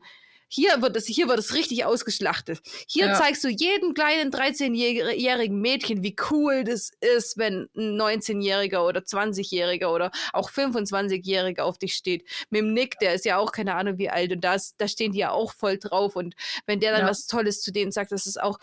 [0.47, 2.61] Hier wird es, hier wird es richtig ausgeschlachtet.
[2.87, 3.13] Hier Ja.
[3.15, 9.87] zeigst du jedem kleinen 13-jährigen Mädchen, wie cool das ist, wenn ein 19-Jähriger oder 20-Jähriger
[9.93, 12.27] oder auch 25-Jähriger auf dich steht.
[12.49, 14.87] Mit dem Nick, der ist ja auch keine Ahnung wie alt und da, ist- da
[14.87, 16.35] stehen die ja auch voll drauf und
[16.65, 17.09] wenn der dann Ja.
[17.09, 18.59] was Tolles zu denen sagt, das ist auch,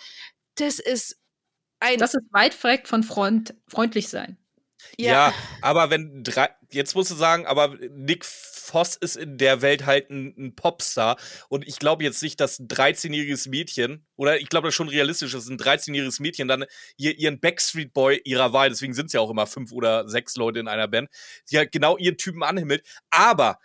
[0.54, 1.18] das ist
[1.80, 4.38] ein, Das ist weit weg von Freund, freundlich sein.
[4.98, 5.32] Ja.
[5.60, 10.10] aber wenn drei, jetzt musst du sagen, aber Nick Voss ist in der Welt halt
[10.10, 11.16] ein, ein Popstar
[11.48, 14.88] und ich glaube jetzt nicht, dass ein 13-jähriges Mädchen, oder ich glaube das ist schon
[14.88, 16.64] realistisch, dass ein 13-jähriges Mädchen dann
[16.96, 20.36] ihr, ihren Backstreet Boy ihrer Wahl, deswegen sind es ja auch immer fünf oder sechs
[20.36, 21.10] Leute in einer Band,
[21.50, 23.58] die halt genau ihren Typen anhimmelt, aber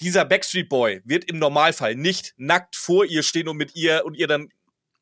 [0.00, 4.14] dieser Backstreet Boy wird im Normalfall nicht nackt vor ihr stehen und mit ihr und
[4.14, 4.50] ihr dann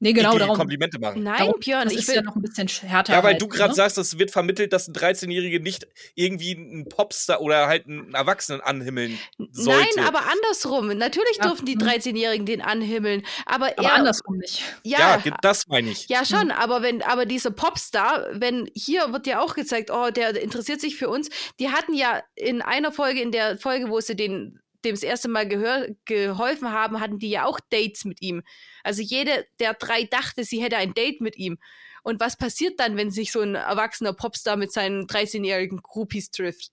[0.00, 0.56] Nee, genau darum.
[0.56, 1.22] Komplimente machen.
[1.22, 3.12] nein, darum Björn, das ich ist will, ja noch ein bisschen härter.
[3.12, 3.74] Ja, weil halt, du gerade ne?
[3.74, 8.60] sagst, es wird vermittelt, dass ein 13-Jährige nicht irgendwie einen Popstar oder halt einen Erwachsenen
[8.60, 9.18] anhimmeln
[9.52, 9.88] sollte.
[9.96, 10.88] nein, aber andersrum.
[10.88, 11.82] Natürlich Ja, dürfen die mhm.
[11.82, 14.62] 13-Jährigen den anhimmeln, aber, Aber er, andersrum nicht.
[14.82, 16.08] ja, ja, das meine ich.
[16.08, 20.40] Ja, schon, aber wenn, aber dieser Popstar, wenn hier wird ja auch gezeigt, oh, der
[20.40, 21.28] interessiert sich für uns.
[21.60, 25.28] Die hatten ja in einer Folge, in der Folge, wo sie den dem das erste
[25.28, 28.42] Mal gehör, geholfen haben, hatten die ja auch Dates mit ihm.
[28.82, 31.58] Also jede der drei dachte, sie hätte ein Date mit ihm.
[32.02, 36.70] Und was passiert dann, wenn sich so ein erwachsener Popstar mit seinen 13-jährigen Groupies trifft?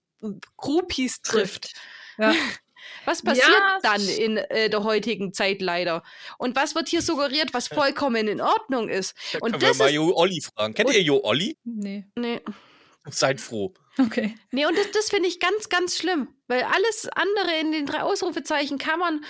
[0.58, 1.74] Groupies trifft.
[2.18, 2.34] Ja.
[3.06, 6.02] Was passiert Ja, dann in äh, der heutigen Zeit leider?
[6.40, 9.14] Und was wird hier suggeriert, was vollkommen in Ordnung ist?
[9.34, 10.74] Da Und können wir das mal ist- Jo Olli fragen.
[10.74, 11.58] Kennt ihr Jo Olli?
[11.64, 12.06] Nee.
[12.18, 12.42] Nee.
[13.10, 13.74] Seid froh.
[13.98, 14.36] Okay.
[14.52, 18.04] Nee, und das, das finde ich ganz, ganz schlimm, weil alles andere in den drei
[18.04, 19.26] Ausrufezeichen kann man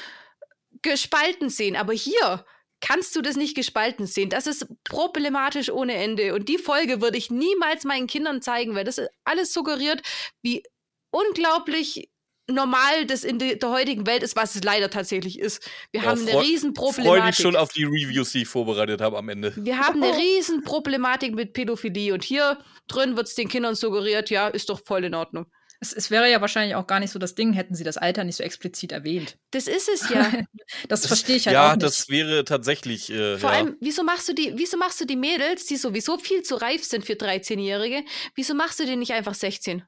[0.82, 2.46] gespalten sehen, aber hier
[2.82, 4.30] kannst du das nicht gespalten sehen.
[4.30, 6.34] Das ist problematisch ohne Ende.
[6.34, 10.02] Und die Folge würde ich niemals meinen Kindern zeigen, weil das alles suggeriert,
[10.42, 10.64] wie
[11.12, 12.11] unglaublich
[12.52, 15.68] normal das in de- der heutigen Welt ist, was es leider tatsächlich ist.
[15.92, 19.02] Wir Ja, haben eine freu- riesen Freue mich schon auf die Reviews, die ich vorbereitet
[19.02, 19.54] habe am Ende.
[19.58, 22.58] Wir haben eine riesen Problematik mit Pädophilie und hier
[22.88, 25.46] drin wird es den Kindern suggeriert, ja, ist doch voll in Ordnung.
[25.84, 28.24] Es, es wäre ja wahrscheinlich auch gar nicht so das Ding, hätten sie das Alter
[28.24, 29.38] nicht so explizit erwähnt.
[29.50, 30.32] Das ist es ja.
[30.88, 31.84] Das verstehe ich halt ja, auch nicht.
[31.84, 33.10] das wäre tatsächlich.
[33.10, 33.58] Äh, Vor ja.
[33.58, 36.84] allem, wieso machst du die, wieso machst du die Mädels, die sowieso viel zu reif
[36.84, 38.04] sind für 13-Jährige,
[38.36, 39.84] wieso machst du die nicht einfach 16?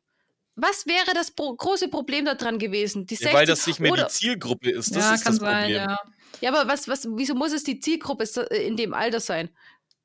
[0.55, 3.05] Was wäre das pro große Problem daran gewesen?
[3.05, 4.95] Die 16 Weil das nicht mehr oder, die Zielgruppe ist.
[4.95, 5.75] Das ja, ist kann das sein, Problem.
[5.77, 5.99] ja.
[6.41, 9.49] Ja, aber was, was, wieso muss es die Zielgruppe äh, in dem Alter sein?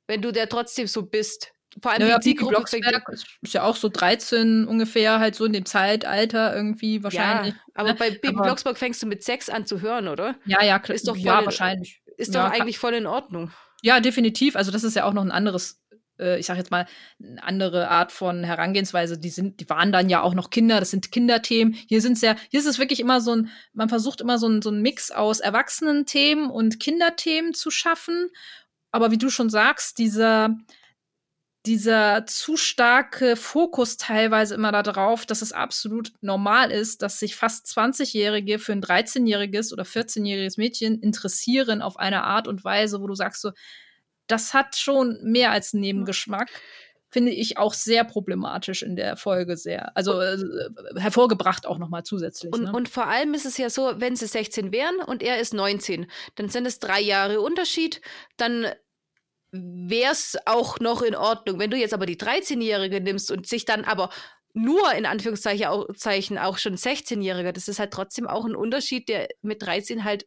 [0.06, 1.52] Wenn du der trotzdem so bist.
[1.82, 5.52] Vor allem Naja, die Bibi Zielgruppe ist ja auch so 13 ungefähr, halt so in
[5.52, 7.54] dem Zeitalter irgendwie wahrscheinlich.
[7.54, 7.94] Ja, aber ne?
[7.94, 10.34] bei Bibi Aber- Blocksberg fängst du mit Sex an zu hören, oder?
[10.46, 10.94] Ja, ja, klar.
[10.96, 12.00] Ist doch ja, voll- wahrscheinlich.
[12.16, 13.52] Ist Ja, doch eigentlich voll in Ordnung.
[13.82, 14.56] Ja, definitiv.
[14.56, 15.80] Also das ist ja auch noch ein anderes,
[16.18, 16.86] ich sag jetzt mal,
[17.22, 19.18] eine andere Art von Herangehensweise.
[19.18, 21.74] Die sind, die waren dann ja auch noch Kinder, das sind Kinderthemen.
[21.74, 24.62] Hier sind's ja, hier ist es wirklich immer so ein, man versucht immer so ein,
[24.62, 28.30] so ein Mix aus Erwachsenenthemen und Kinderthemen zu schaffen.
[28.90, 30.56] Aber wie du schon sagst, dieser,
[31.66, 37.66] dieser zu starke Fokus teilweise immer darauf, dass es absolut normal ist, dass sich fast
[37.66, 43.14] 20-Jährige für ein 13-jähriges oder 14-jähriges Mädchen interessieren auf eine Art und Weise, wo du
[43.14, 43.50] sagst so,
[44.28, 46.48] das hat schon mehr als einen Nebengeschmack.
[47.10, 49.96] Finde ich auch sehr problematisch in der Folge sehr.
[49.96, 50.36] Also äh,
[50.96, 52.52] hervorgebracht auch nochmal zusätzlich.
[52.52, 52.72] Und, ne?
[52.72, 56.06] und vor allem ist es ja so, wenn sie 16 wären und er ist 19,
[56.34, 58.02] dann sind es drei Jahre Unterschied,
[58.36, 58.66] dann
[59.50, 61.58] wäre es auch noch in Ordnung.
[61.58, 64.10] Wenn du jetzt aber die 13-Jährige nimmst und sich dann aber
[64.52, 69.08] nur in Anführungszeichen auch, Zeichen auch schon 16-Jähriger, das ist halt trotzdem auch ein Unterschied,
[69.08, 70.26] der mit 13 halt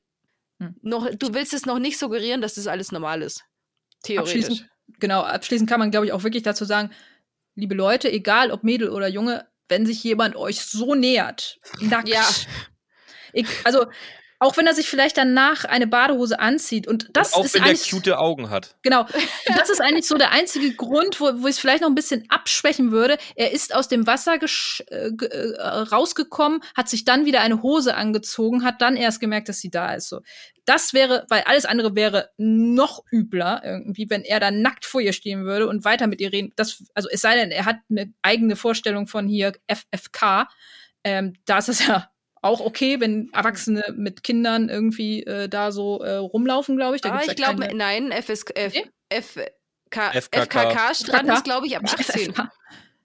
[0.61, 0.75] Hm.
[0.83, 3.43] noch, du willst es noch nicht suggerieren, dass das alles normal ist.
[4.03, 4.35] Theoretisch.
[4.35, 4.69] Abschließend,
[4.99, 6.91] genau, abschließend kann man, glaube ich, auch wirklich dazu sagen,
[7.55, 12.09] liebe Leute, egal ob Mädel oder Junge, wenn sich jemand euch so nähert, nackt.
[12.09, 12.27] Ja.
[13.33, 13.85] Ich, also,
[14.41, 16.87] auch wenn er sich vielleicht danach eine Badehose anzieht.
[16.87, 17.91] Und das Und auch ist wenn eigentlich.
[17.91, 18.75] cute Augen hat.
[18.81, 19.05] Genau.
[19.45, 22.25] Das ist eigentlich so der einzige Grund, wo, wo ich es vielleicht noch ein bisschen
[22.29, 23.17] abschwächen würde.
[23.35, 25.57] Er ist aus dem Wasser äh, äh,
[25.91, 29.93] rausgekommen, hat sich dann wieder eine Hose angezogen, hat dann erst gemerkt, dass sie da
[29.93, 30.09] ist.
[30.09, 30.21] So.
[30.65, 35.13] Das wäre, weil alles andere wäre noch übler irgendwie, wenn er da nackt vor ihr
[35.13, 36.51] stehen würde und weiter mit ihr reden.
[36.55, 40.47] Das, also es sei denn, er hat eine eigene Vorstellung von hier FFK.
[41.03, 42.10] Ähm, da ist es ja
[42.41, 47.01] auch okay, wenn Erwachsene mit Kindern irgendwie äh, da so äh, rumlaufen, glaube ich.
[47.01, 48.89] Da Ah, ich ja glaube, keine- nein, FS, F, Nee?
[49.09, 50.41] FK, FKK.
[50.71, 51.33] FKK-Strand FKK.
[51.33, 52.31] ist, glaube ich, ab 18.
[52.33, 52.49] FFK.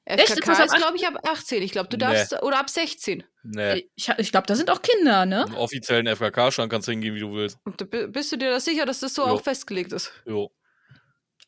[0.08, 0.20] Echt?
[0.20, 1.62] Ist FKK das ab ist, glaube ich, ab 18.
[1.62, 2.04] Ich glaube, du Nee.
[2.04, 3.24] darfst, oder ab 16.
[3.42, 3.90] Nee.
[3.96, 5.44] Ich, ich glaube, da sind auch Kinder, ne?
[5.48, 7.58] Im offiziellen FKK-Stand kannst du hingehen, wie du willst.
[8.12, 9.32] Bist du dir da sicher, dass das so Jo.
[9.34, 10.12] auch festgelegt ist?
[10.24, 10.50] Jo.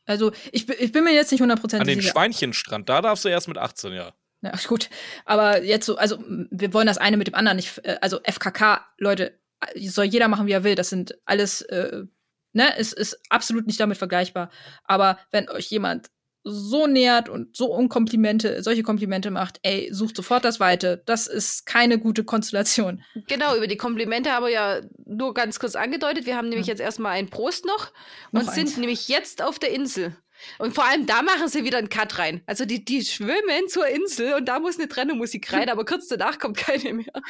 [0.07, 2.13] Also, ich, bin- ich bin mir jetzt nicht An hundertprozentig den sicher.
[2.13, 4.13] Schweinchenstrand, da darfst du erst mit 18, ja.
[4.43, 4.89] Ja, gut.
[5.25, 6.19] Aber jetzt so, also,
[6.51, 7.79] wir wollen das eine mit dem anderen nicht.
[7.85, 9.39] äh, Also, FKK, Leute,
[9.77, 10.75] soll jeder machen, wie er will.
[10.77, 12.05] Das sind alles, äh,
[12.53, 14.51] ne, es ist absolut nicht damit vergleichbar.
[14.85, 16.09] Aber wenn euch jemand
[16.45, 21.03] so nähert und so Unkomplimente, solche Komplimente macht, ey, sucht sofort das Weite.
[21.05, 23.03] Das ist keine gute Konstellation.
[23.27, 26.25] Genau, über die Komplimente haben wir ja nur ganz kurz angedeutet.
[26.25, 26.73] Wir haben nämlich Ja.
[26.73, 27.93] jetzt erstmal einen Prost noch,
[28.31, 28.55] Noch und eins.
[28.55, 30.17] sind nämlich jetzt auf der Insel.
[30.59, 32.43] Und vor allem da machen sie wieder einen Cut rein.
[32.47, 36.39] Also die, die schwimmen zur Insel und da muss eine Trennmusik rein, aber kurz danach
[36.39, 37.13] kommt keine mehr.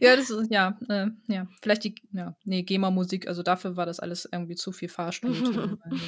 [0.00, 3.98] Ja, das ist, ja, äh, ja, vielleicht die, ja, nee, GEMA-Musik, also dafür war das
[3.98, 5.34] alles irgendwie zu viel Fahrstuhl.
[5.82, 6.04] also.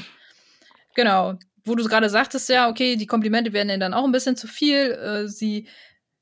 [0.94, 4.36] Genau, wo du gerade sagtest, ja, okay, die Komplimente werden ihr dann auch ein bisschen
[4.36, 4.92] zu viel.
[4.92, 5.68] Äh, sie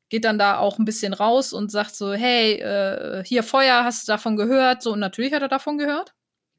[0.08, 4.06] geht dann da auch ein bisschen raus und sagt so, hey, äh, hier Feuer, hast
[4.06, 4.82] du davon gehört?
[4.82, 6.14] So, und natürlich hat er davon gehört.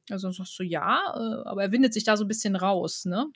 [0.10, 3.28] Also sagst du, ja, äh, aber er windet sich da so ein bisschen raus, ne?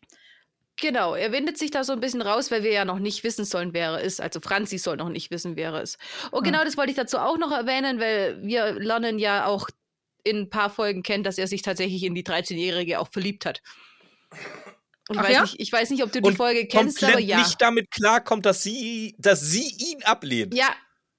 [0.77, 3.45] Genau, er windet sich da so ein bisschen raus, weil wir ja noch nicht wissen
[3.45, 4.19] sollen, wer er ist.
[4.21, 5.97] Also Franzi soll noch nicht wissen, wer er ist.
[6.31, 6.51] Und Ja.
[6.51, 9.69] genau das wollte ich dazu auch noch erwähnen, weil wir lernen ja auch
[10.23, 13.61] in ein paar Folgen kennen, dass er sich tatsächlich in die 13-Jährige auch verliebt hat.
[15.09, 15.41] Und ich, Ach weiß ja?
[15.41, 17.37] nicht, ich weiß nicht, ob du die Und Folge kennst, aber ja.
[17.39, 20.55] nicht damit klarkommt, dass sie, dass sie ihn ablehnt.
[20.55, 20.69] Ja,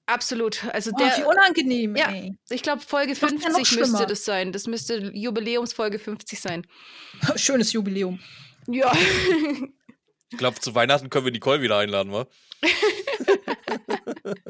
[0.05, 0.63] absolut.
[0.73, 2.09] Also Oh, wie der, unangenehm, ja.
[2.09, 2.37] ey.
[2.49, 4.51] ich glaube, Folge macht's ja noch 50 müsste das sein.
[4.51, 6.67] Das müsste Jubiläumsfolge 50 sein.
[7.35, 8.19] Schönes Jubiläum.
[8.67, 8.91] Ja.
[10.29, 12.27] Ich glaube, zu Weihnachten können wir Nicole wieder einladen, wa?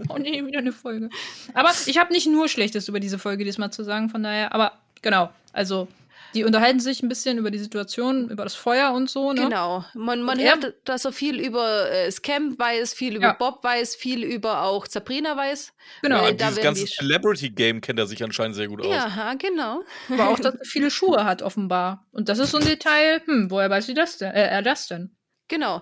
[0.09, 1.09] Oh nee, wieder eine Folge.
[1.53, 4.73] Aber ich habe nicht nur Schlechtes über diese Folge diesmal zu sagen, von daher, aber
[5.01, 5.87] genau, also
[6.33, 9.41] die unterhalten sich ein bisschen über die Situation, über das Feuer und so, ne?
[9.43, 9.85] Genau.
[9.93, 13.33] Man, man Und er- hört, dass er viel über äh, Scam weiß, viel über Ja.
[13.33, 15.73] Bob weiß, viel über auch Sabrina weiß.
[16.01, 16.17] Genau.
[16.21, 18.87] Äh, Ja, da dieses werden ganze Celebrity-Game kennt er sich anscheinend sehr gut aus.
[18.87, 19.83] Ja, genau.
[20.09, 22.07] Aber auch, dass er viele Schuhe hat, offenbar.
[22.11, 24.31] Und das ist so ein Detail, hm, woher weiß sie das denn?
[24.31, 25.15] Äh, er das denn?
[25.47, 25.81] Genau.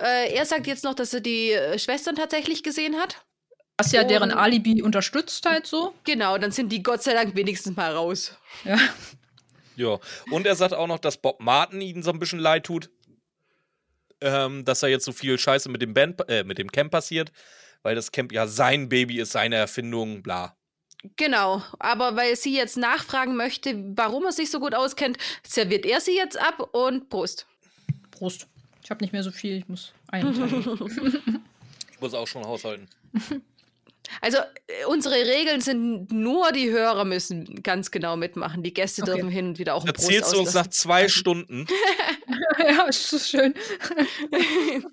[0.00, 3.24] Äh, er sagt jetzt noch, dass er die äh, Schwestern tatsächlich gesehen hat.
[3.80, 5.94] Was ja deren Alibi unterstützt halt so.
[6.02, 8.36] Genau, dann sind die Gott sei Dank wenigstens mal raus.
[8.64, 8.76] Ja.
[9.78, 9.98] Ja.
[10.30, 12.90] Und er sagt auch noch, dass Bob Martin ihnen so ein bisschen leid tut.
[14.20, 17.30] Ähm, dass da jetzt so viel Scheiße mit dem, Band, äh, mit dem Camp passiert.
[17.82, 20.56] Weil das Camp ja sein Baby ist, seine Erfindung, bla.
[21.16, 26.00] Genau, aber weil sie jetzt nachfragen möchte, warum er sich so gut auskennt, serviert er
[26.00, 27.46] sie jetzt ab und Prost.
[28.10, 28.48] Prost.
[28.82, 31.44] Ich habe nicht mehr so viel, ich muss einteilen.
[31.92, 32.88] Ich muss auch schon haushalten.
[34.20, 38.62] Also äh, unsere Regeln sind nur, die Hörer müssen ganz genau mitmachen.
[38.62, 39.12] Die Gäste Okay.
[39.12, 41.66] dürfen hin und wieder auch einen Prost Erzählst du uns nach zwei Stunden.
[42.58, 43.54] ja, ist so schön.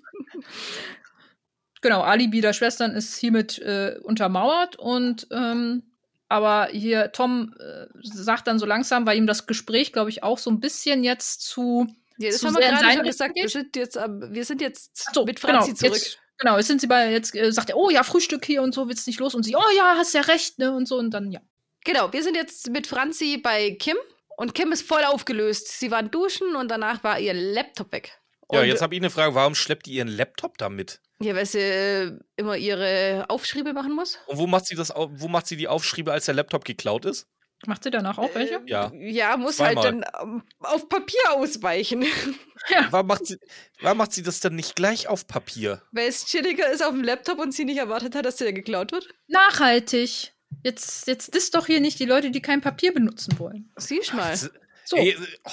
[1.80, 5.82] genau, Alibi der Schwestern ist hiermit äh, untermauert und ähm,
[6.28, 10.38] aber hier Tom äh, sagt dann so langsam, weil ihm das Gespräch, glaube ich, auch
[10.38, 11.86] so ein bisschen jetzt zu
[12.18, 13.36] Ja, das haben wir gerade schon gesagt.
[13.36, 16.02] Wir sind jetzt, wir sind jetzt so, mit Franzi genau, zurück.
[16.02, 18.74] Jetzt, genau, jetzt sind sie bei, jetzt äh, sagt er, oh ja, Frühstück hier und
[18.74, 19.34] so, wird's nicht los.
[19.34, 20.74] Und sie, oh ja, hast ja recht, ne?
[20.74, 21.40] Und so, und dann, ja.
[21.84, 23.96] Genau, wir sind jetzt mit Franzi bei Kim
[24.36, 25.68] und Kim ist voll aufgelöst.
[25.68, 28.18] Sie waren duschen und danach war ihr Laptop weg.
[28.52, 29.34] Ja, Und- jetzt habe ich eine Frage.
[29.34, 31.00] Warum schleppt die ihren Laptop da mit?
[31.18, 34.18] Ja, weil sie äh, immer ihre Aufschriebe machen muss.
[34.26, 37.26] Und wo macht sie das wo macht sie die Aufschriebe, als der Laptop geklaut ist?
[37.66, 38.62] Macht sie danach auch welche?
[38.66, 38.92] Ja.
[38.94, 39.84] Ja, muss Zweimal.
[39.84, 42.04] halt dann ähm, auf Papier ausweichen.
[42.90, 43.36] Warum macht sie,
[43.80, 45.82] warum macht sie das dann nicht gleich auf Papier?
[45.92, 48.90] weil es chilliger ist auf dem Laptop und sie nicht erwartet hat, dass der geklaut
[48.92, 49.08] wird.
[49.28, 50.32] Nachhaltig.
[50.64, 53.70] Jetzt, jetzt disst doch hier nicht die Leute, die kein Papier benutzen wollen.
[53.76, 54.30] Siehst mal.
[54.30, 54.50] Das-
[54.88, 54.96] So.
[54.96, 55.50] Ey, oh,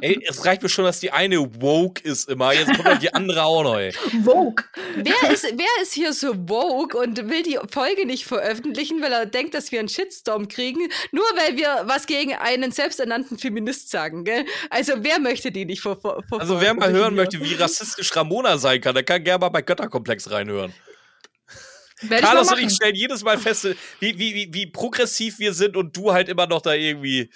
[0.00, 2.52] ey, es reicht mir schon, dass die eine woke ist immer.
[2.52, 3.92] Jetzt kommt halt die andere auch noch, ey.
[4.24, 4.64] Vogue.
[4.96, 9.26] Wer ist, wer ist hier so woke und will die Folge nicht veröffentlichen, weil er
[9.26, 14.24] denkt, dass wir einen Shitstorm kriegen, nur weil wir was gegen einen selbsternannten Feminist sagen,
[14.24, 14.44] gell?
[14.70, 17.54] Also wer möchte die nicht ver, ver, ver Also wer mal hören veröffentlichen möchte, wie
[17.54, 20.74] rassistisch Ramona sein kann, der kann gerne mal bei Götterkomplex reinhören.
[22.08, 23.68] Carlos und ich stellen jedes Mal fest,
[24.00, 27.30] wie, wie, wie, wie progressiv wir sind und du halt immer noch da irgendwie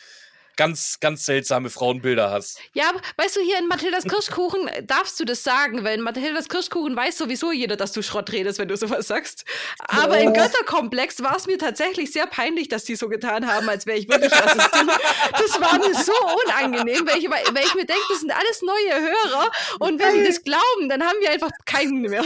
[0.59, 2.61] ganz, ganz seltsame Frauenbilder hast.
[2.75, 6.97] Ja, weißt du, hier in Mathildas Kirschkuchen darfst du das sagen, weil in Mathildas Kirschkuchen
[6.97, 9.45] weiß sowieso jeder, dass du Schrott redest, wenn du sowas sagst.
[9.87, 10.21] Aber oh.
[10.21, 13.99] im Götterkomplex war es mir tatsächlich sehr peinlich, dass die so getan haben, als wäre
[13.99, 14.91] ich wirklich Rassistin.
[15.31, 16.13] das war mir so
[16.45, 20.25] unangenehm, weil ich, weil ich mir denke, das sind alles neue Hörer und wenn die
[20.25, 22.25] das glauben, dann haben wir einfach keinen mehr.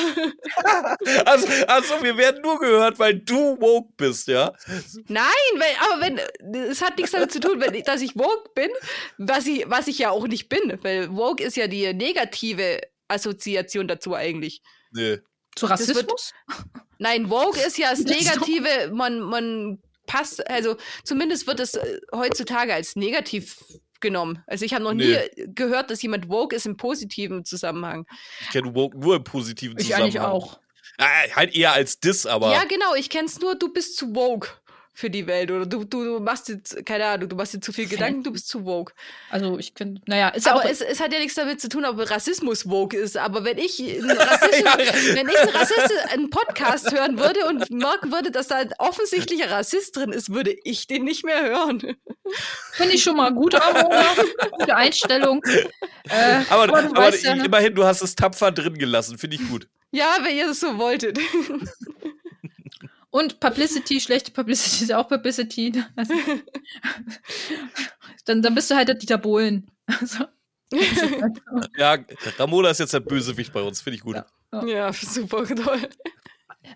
[1.26, 4.52] also, also, wir werden nur gehört, weil du woke bist, ja?
[5.08, 5.26] Nein,
[5.56, 8.21] weil, aber wenn, es hat nichts damit zu tun, wenn, dass ich woke
[8.54, 8.70] bin,
[9.18, 13.88] was ich, was ich ja auch nicht bin, weil woke ist ja die negative Assoziation
[13.88, 14.62] dazu eigentlich.
[14.92, 15.18] Nee.
[15.54, 16.32] Zu Rassismus?
[16.46, 22.00] Wird, nein, woke ist ja das Negative, man, man passt, also zumindest wird es äh,
[22.14, 23.62] heutzutage als negativ
[24.00, 24.42] genommen.
[24.46, 25.16] Also ich habe noch nee.
[25.36, 28.06] nie gehört, dass jemand woke ist im positiven Zusammenhang.
[28.40, 30.08] Ich kenne woke nur im positiven ich Zusammenhang.
[30.10, 30.60] Ich eigentlich auch.
[30.98, 32.52] Äh, halt eher als Diss, aber.
[32.52, 34.50] Ja, genau, ich kenne es nur, du bist zu woke
[34.94, 37.72] für die Welt oder du, du, du machst jetzt, keine Ahnung, du machst dir zu
[37.72, 38.92] viel Gedanken, du bist zu woke.
[39.30, 41.98] Also ich finde, naja, ist aber es, es, hat ja nichts damit zu tun, ob
[42.10, 44.38] Rassismus woke ist, aber wenn ich einen, ja.
[45.14, 49.50] wenn ich einen, Rassisten, einen Podcast hören würde und merken würde, dass da ein offensichtlicher
[49.50, 51.96] Rassist drin ist, würde ich den nicht mehr hören.
[52.72, 54.04] Finde ich schon mal gut, Ramona.
[54.58, 55.42] Gute Einstellung.
[56.08, 57.46] Äh, aber, aber, aber ja, ne?
[57.46, 59.68] immerhin, du hast es tapfer drin gelassen, finde ich gut.
[59.90, 61.18] Ja, wenn ihr es so wolltet.
[63.12, 65.72] Und Publicity, schlechte Publicity ist auch Publicity.
[65.96, 66.14] Also,
[68.24, 69.70] dann, dann bist du halt der Dieter Bohlen.
[70.00, 70.24] Also,
[71.76, 71.98] ja,
[72.38, 74.16] Ramona ist jetzt der Bösewicht bei uns, finde ich gut.
[74.52, 74.92] Ja, ja.
[74.92, 75.86] super toll.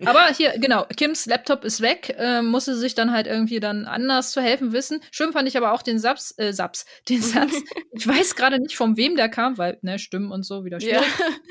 [0.05, 4.31] Aber hier, genau, Kims Laptop ist weg, äh, musste sich dann halt irgendwie dann anders
[4.31, 5.01] zu helfen wissen.
[5.09, 7.53] Schön fand ich aber auch den Saps, äh, Saps, den Satz.
[7.93, 11.07] ich weiß gerade nicht, von wem der kam, weil, ne, Stimmen und so wieder schwierig.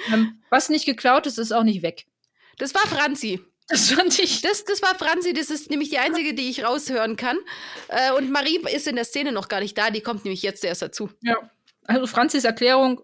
[0.08, 0.14] Ja.
[0.14, 2.06] Ähm, was nicht geklaut ist, ist auch nicht weg.
[2.58, 3.40] Das war Franzi.
[3.68, 4.42] Das fand ich.
[4.42, 7.36] Das, das war Franzi, das ist nämlich die einzige, die ich raushören kann.
[7.88, 10.64] Äh, und Marie ist in der Szene noch gar nicht da, die kommt nämlich jetzt
[10.64, 11.10] erst dazu.
[11.20, 11.36] Ja.
[11.84, 13.02] Also Franzis Erklärung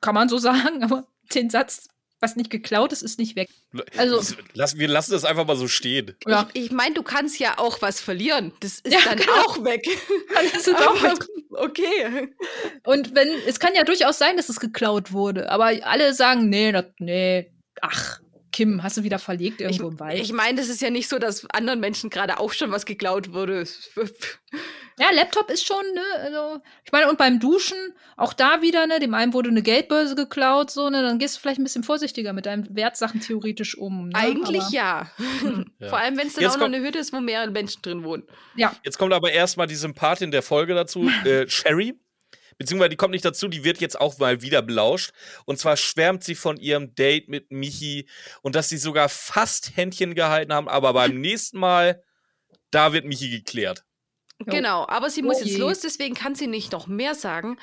[0.00, 1.88] kann man so sagen, aber den Satz,
[2.20, 3.48] was nicht geklaut ist, ist nicht weg.
[3.96, 6.16] Also, Lass, wir lassen das einfach mal so stehen.
[6.26, 6.48] Ja.
[6.52, 8.52] Ich, ich meine, du kannst ja auch was verlieren.
[8.58, 9.32] Das ist ja, dann genau.
[9.32, 9.86] auch weg.
[10.34, 11.24] Dann ist es auch weg.
[11.50, 12.28] Okay.
[12.84, 16.72] Und wenn, es kann ja durchaus sein, dass es geklaut wurde, aber alle sagen, nee,
[16.72, 18.20] das, nee, ach,
[18.58, 20.20] Kim, hast du wieder verlegt irgendwo ich, im Wald?
[20.20, 23.32] Ich meine, das ist ja nicht so, dass anderen Menschen gerade auch schon was geklaut
[23.32, 23.64] wurde.
[24.98, 27.78] Ja, Laptop ist schon, ne, also, ich meine, und beim Duschen,
[28.16, 31.40] auch da wieder, ne, dem einen wurde eine Geldbörse geklaut, so, ne, dann gehst du
[31.40, 34.08] vielleicht ein bisschen vorsichtiger mit deinen Wertsachen theoretisch um.
[34.08, 34.16] Ne?
[34.16, 35.10] Eigentlich aber, ja.
[35.40, 35.66] Hm.
[35.78, 35.88] ja.
[35.88, 38.02] Vor allem, wenn es dann Jetzt auch noch eine Hütte ist, wo mehrere Menschen drin
[38.02, 38.24] wohnen.
[38.56, 38.74] Ja.
[38.82, 41.94] Jetzt kommt aber erstmal die Sympathin der Folge dazu, äh, Sherry
[42.58, 45.12] beziehungsweise die kommt nicht dazu, die wird jetzt auch mal wieder belauscht.
[45.46, 48.08] Und zwar schwärmt sie von ihrem Date mit Michi
[48.42, 52.02] und dass sie sogar fast Händchen gehalten haben, aber beim nächsten Mal,
[52.70, 53.84] da wird Michi geklärt.
[54.40, 57.58] Genau, aber sie muss oh jetzt los, deswegen kann sie nicht noch mehr sagen.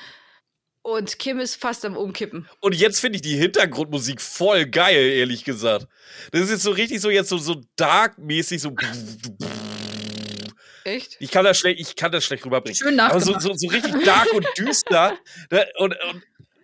[0.82, 2.48] Und Kim ist fast am Umkippen.
[2.60, 5.88] Und jetzt finde ich die Hintergrundmusik voll geil, ehrlich gesagt.
[6.30, 8.70] Das ist jetzt so richtig so jetzt so, so dark-mäßig, so.
[10.86, 11.16] Echt?
[11.18, 12.76] Ich kann das schlecht, ich kann das schlecht rüberbringen.
[12.76, 13.26] Schön nachgemacht.
[13.26, 15.18] Aber so, so, so richtig dark und düster.
[15.50, 16.22] Ne, und, und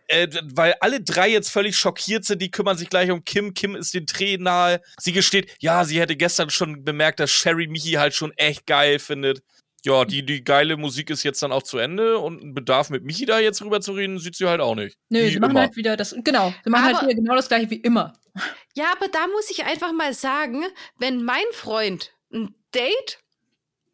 [0.09, 3.55] äh, weil alle drei jetzt völlig schockiert sind, die kümmern sich gleich um Kim.
[3.55, 4.81] Kim ist den Tränen nahe.
[5.01, 8.99] Sie gesteht, ja, sie hätte gestern schon bemerkt, dass Sherry Michi halt schon echt geil
[8.99, 9.43] findet.
[9.85, 13.05] Ja, die, die geile Musik ist jetzt dann auch zu Ende und ein Bedarf mit
[13.05, 14.97] Michi da jetzt rüber zu reden, sieht sie halt auch nicht.
[15.09, 15.61] Nö, sie machen immer.
[15.62, 18.12] halt wieder das, genau, sie machen halt aber, halt wieder genau das gleiche wie immer.
[18.74, 20.65] Ja, aber da muss ich einfach mal sagen,
[20.99, 23.22] wenn mein Freund ein Date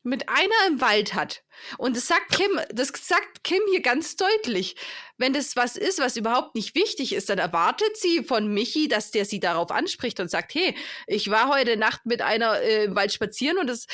[0.08, 1.42] mit einer im Wald hat.
[1.76, 4.76] Und das sagt Kim, das sagt Kim hier ganz deutlich.
[5.16, 9.10] Wenn das was ist, was überhaupt nicht wichtig ist, dann erwartet sie von Michi, dass
[9.10, 10.74] der sie darauf anspricht und sagt, hey,
[11.06, 13.86] ich war heute Nacht mit einer äh, im Wald spazieren und das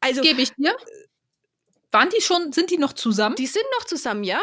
[0.00, 0.76] also gebe ich dir.
[1.92, 3.36] Waren die schon, sind die noch zusammen?
[3.36, 4.40] Die sind noch zusammen, ja.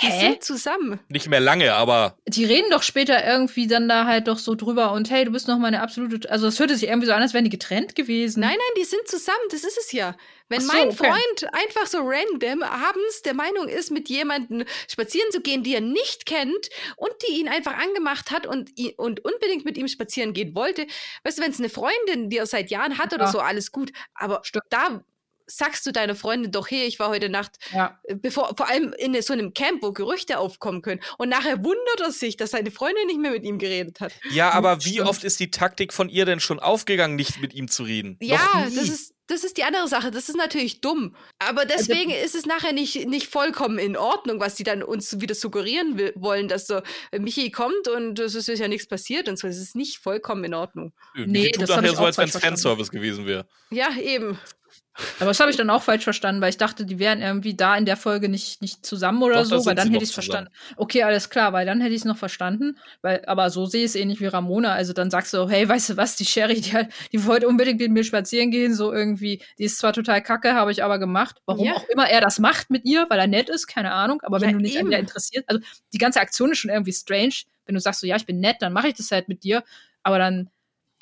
[0.00, 0.20] Die Hä?
[0.20, 1.00] sind zusammen.
[1.08, 2.16] Nicht mehr lange, aber.
[2.26, 5.48] Die reden doch später irgendwie dann da halt doch so drüber und hey, du bist
[5.48, 6.30] noch meine absolute.
[6.30, 8.40] Also, es hörte sich irgendwie so an, als wären die getrennt gewesen.
[8.40, 10.16] Nein, nein, die sind zusammen, das ist es ja.
[10.48, 10.96] Wenn so, mein okay.
[10.96, 15.80] Freund einfach so random abends der Meinung ist, mit jemandem spazieren zu gehen, die er
[15.80, 20.54] nicht kennt und die ihn einfach angemacht hat und, und unbedingt mit ihm spazieren gehen
[20.54, 20.86] wollte,
[21.24, 23.18] weißt du, wenn es eine Freundin, die er seit Jahren hat ja.
[23.18, 23.92] oder so, alles gut.
[24.14, 24.64] Aber Stimmt.
[24.70, 25.02] da
[25.46, 27.98] sagst du deiner Freundin doch, hey, ich war heute Nacht, ja.
[28.04, 31.00] Äh, bevor, vor allem in so einem Camp, wo Gerüchte aufkommen können.
[31.18, 34.12] Und nachher wundert er sich, dass seine Freundin nicht mehr mit ihm geredet hat.
[34.30, 37.68] Ja, aber wie oft ist die Taktik von ihr denn schon aufgegangen, nicht mit ihm
[37.68, 38.16] zu reden?
[38.20, 40.10] Ja, das ist, das ist die andere Sache.
[40.10, 41.14] Das ist natürlich dumm.
[41.38, 45.20] Aber Also deswegen ist es nachher nicht, nicht vollkommen in Ordnung, was die dann uns
[45.20, 49.28] wieder suggerieren will, wollen, dass so äh, Michi kommt und es ist ja nichts passiert
[49.28, 49.48] und so.
[49.48, 50.92] Es ist nicht vollkommen in Ordnung.
[51.14, 52.36] Nee, die tut das nachher so, als wenn es.
[52.36, 53.46] Fanservice gewesen wäre.
[53.70, 54.38] Ja, eben.
[55.18, 57.76] Aber das habe ich dann auch falsch verstanden, weil ich dachte, die wären irgendwie da
[57.76, 60.50] in der Folge nicht, nicht zusammen oder Doch, so, weil dann hätte ich es verstanden.
[60.76, 62.76] Okay, alles klar, weil dann hätte ich es noch verstanden.
[63.02, 64.72] Weil, aber so sehe ich es ähnlich wie Ramona.
[64.74, 67.80] Also dann sagst du, hey, weißt du was, die Sherry, die, halt, die wollte unbedingt
[67.80, 71.40] mit mir spazieren gehen, so irgendwie, die ist zwar total kacke, habe ich aber gemacht.
[71.46, 71.74] Warum Ja.
[71.76, 74.20] auch immer er das macht mit ihr, weil er nett ist, keine Ahnung.
[74.22, 74.90] Aber wenn Ja, du nicht an eben.
[74.90, 75.60] der interessiert, also
[75.92, 77.34] die ganze Aktion ist schon irgendwie strange.
[77.64, 79.62] Wenn du sagst so, ja, ich bin nett, dann mache ich das halt mit dir.
[80.02, 80.50] Aber dann,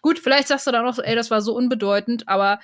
[0.02, 2.60] gut, vielleicht sagst du dann auch so, ey, das war so unbedeutend, aber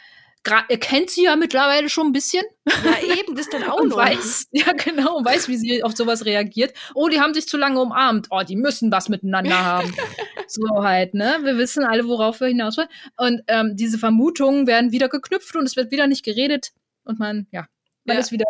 [0.68, 2.44] er kennt sie ja mittlerweile schon ein bisschen
[2.85, 3.97] Ja, eben, das dann auch und noch.
[3.98, 6.74] weiß, ja genau, und weiß, wie sie auf sowas reagiert.
[6.94, 8.28] Oh, die haben sich zu lange umarmt.
[8.31, 9.94] Oh, die müssen was miteinander haben.
[10.48, 11.39] so halt, ne?
[11.43, 12.89] Wir wissen alle, worauf wir hinaus wollen.
[13.16, 16.73] Und ähm, diese Vermutungen werden wieder geknüpft und es wird wieder nicht geredet.
[17.05, 17.66] Und man, ja,
[18.05, 18.20] man Ja.
[18.20, 18.47] ist wieder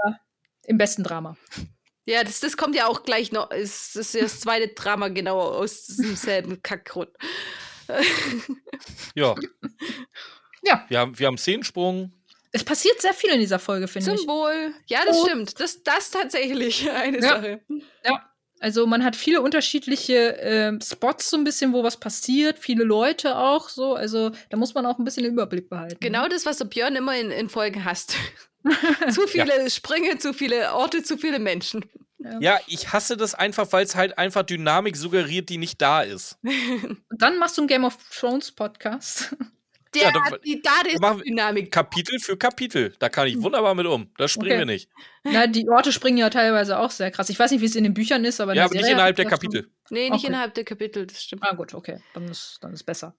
[0.66, 1.36] im besten Drama.
[2.08, 3.50] Ja, das, das kommt ja auch gleich noch.
[3.50, 7.10] Es das ist ja das zweite Drama genau aus diesem selben Kackgrund.
[9.14, 9.34] Ja.
[10.66, 10.84] Ja.
[10.88, 12.12] Wir haben, wir haben Szenensprung.
[12.52, 14.26] Es passiert sehr viel in dieser Folge, finde ich.
[14.26, 14.72] Wohl.
[14.86, 15.60] Ja, das Und- stimmt.
[15.60, 17.28] Das, das tatsächlich eine Ja.
[17.28, 17.60] Sache.
[18.58, 23.36] Also man hat viele unterschiedliche ähm, Spots so ein bisschen, wo was passiert, viele Leute
[23.36, 23.94] auch so.
[23.94, 25.98] Also da muss man auch ein bisschen den Überblick behalten.
[26.00, 28.14] Genau das, was der Björn immer in, in Folgen hasst.
[29.10, 31.84] zu viele Sprünge, zu viele Orte, zu viele Menschen.
[32.40, 36.38] Ja, ich hasse das einfach, weil es halt einfach Dynamik suggeriert, die nicht da ist.
[36.42, 39.36] Und dann machst du einen Game of Thrones Podcast.
[39.96, 41.70] Der Ja, dann- hat die da Dynamik.
[41.72, 42.94] Kapitel für Kapitel.
[42.98, 44.10] Da kann ich wunderbar mit um.
[44.16, 44.58] Das springen Okay.
[44.60, 44.88] wir nicht.
[45.24, 47.28] Na, die Orte springen ja teilweise auch sehr krass.
[47.30, 49.24] Ich weiß nicht, wie es in den Büchern ist, aber Ja, aber nicht innerhalb der
[49.24, 49.70] das schon- Kapitel.
[49.90, 50.26] Nee, nicht Okay.
[50.28, 51.42] innerhalb der Kapitel, das stimmt.
[51.44, 52.00] Ah, gut, okay.
[52.14, 53.14] Dann ist, dann ist besser.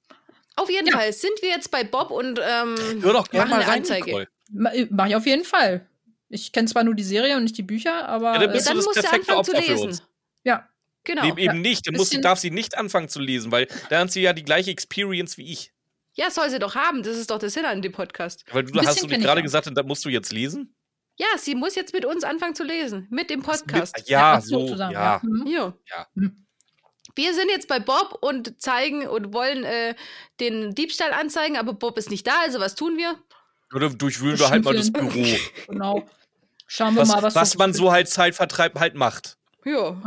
[0.56, 3.64] Auf jeden Fall sind wir jetzt bei Bob und ähm, Hör doch gerne machen mal
[3.64, 4.06] eine rein, Anzeige.
[4.06, 4.28] Nicole.
[4.52, 5.86] Ma- Mach ich auf jeden Fall.
[6.30, 8.34] Ich kenne zwar nur die Serie und nicht die Bücher, aber.
[8.34, 9.72] Ja, dann Ja, bist äh, du dann das musst du perfekte anfangen zu Opfer für
[9.72, 9.88] lesen.
[9.88, 10.04] uns.
[10.44, 10.68] ja.
[11.04, 11.24] Genau.
[11.24, 11.88] Nee, eben nicht.
[11.88, 14.44] Dann muss, Bisschen- darf sie nicht anfangen zu lesen, weil dann hat sie ja die
[14.44, 15.72] gleiche Experience wie ich.
[16.18, 17.04] Ja, soll sie doch haben.
[17.04, 18.44] Das ist doch der Sinn an dem Podcast.
[18.52, 19.42] Weil du hast du gerade ja.
[19.42, 20.76] gesagt, da musst du jetzt lesen?
[21.16, 23.08] Ja, sie muss jetzt mit uns anfangen zu lesen.
[23.12, 23.96] Mit dem Podcast.
[23.96, 24.68] Mit, ja, ach so.
[24.68, 25.22] zusammen, Ja.
[25.24, 25.48] Mhm.
[25.48, 25.74] Ja.
[25.90, 26.08] Ja.
[26.16, 26.46] Mhm.
[27.16, 29.96] Wir sind jetzt bei Bob und zeigen und wollen äh,
[30.40, 33.16] den Diebstahl anzeigen, aber Bob ist nicht da, also was tun wir?
[33.74, 35.26] Oder durchwühlen wir halt mal das Büro.
[35.68, 36.08] Genau.
[36.68, 39.38] Schauen wir Was, mal, was, was man so halt Zeitvertreib halt macht.
[39.66, 40.02] Ja.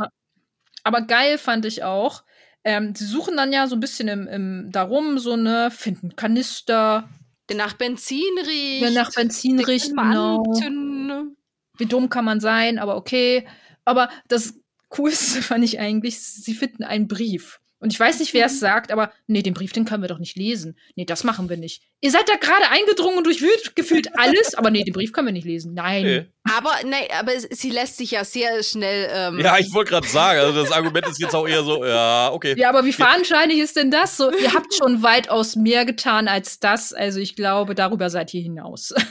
[0.83, 2.23] Aber geil fand ich auch.
[2.63, 7.09] Ähm, sie suchen dann ja so ein bisschen im, im darum, so eine, finden Kanister,
[7.49, 8.83] Der nach Benzin riecht.
[8.83, 10.43] der nach Benzin riecht, genau.
[10.43, 11.37] anzünden.
[11.77, 13.47] Wie dumm kann man sein, aber okay.
[13.85, 14.55] Aber das
[14.89, 17.60] Coolste fand ich eigentlich, sie finden einen Brief.
[17.81, 20.19] Und ich weiß nicht, wer es sagt, aber nee, den Brief, den können wir doch
[20.19, 20.77] nicht lesen.
[20.95, 21.81] Nee, das machen wir nicht.
[21.99, 25.33] Ihr seid da gerade eingedrungen und durchwühlt gefühlt alles, aber nee, den Brief können wir
[25.33, 25.73] nicht lesen.
[25.73, 26.03] Nein.
[26.03, 26.25] Nee.
[26.43, 29.09] Aber nein, aber sie lässt sich ja sehr schnell.
[29.11, 32.31] Ähm, Ja, ich wollte gerade sagen, also das Argument ist jetzt auch eher so, ja,
[32.31, 32.53] okay.
[32.55, 34.15] Ja, aber wie fadenscheinig ist denn das?
[34.15, 36.93] So, ihr habt schon weitaus mehr getan als das.
[36.93, 38.93] Also ich glaube, darüber seid ihr hinaus.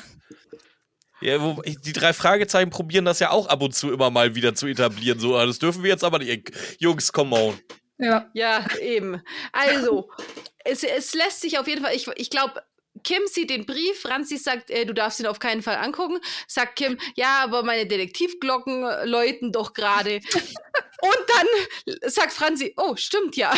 [1.23, 4.55] Ja, wo, die drei Fragezeichen probieren das ja auch ab und zu immer mal wieder
[4.55, 5.21] zu etablieren.
[5.21, 6.51] So, ah, das dürfen wir jetzt aber nicht.
[6.79, 7.59] Jungs, come on.
[8.01, 8.31] Ja.
[8.35, 9.23] Ja, eben.
[9.53, 10.11] Also,
[10.65, 12.63] es, es lässt sich auf jeden Fall, ich, ich glaube,
[13.05, 16.19] Kim sieht den Brief, Franzi sagt, äh, du darfst ihn auf keinen Fall angucken.
[16.47, 20.21] Sagt Kim, ja, aber meine Detektivglocken äh, läuten doch gerade.
[21.03, 23.53] Und dann sagt Franzi, oh, stimmt ja.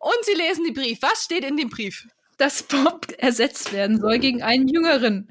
[0.00, 0.98] Und sie lesen den Brief.
[1.00, 2.06] Was steht in dem Brief?
[2.36, 5.30] Dass Bob ersetzt werden soll gegen einen Jüngeren.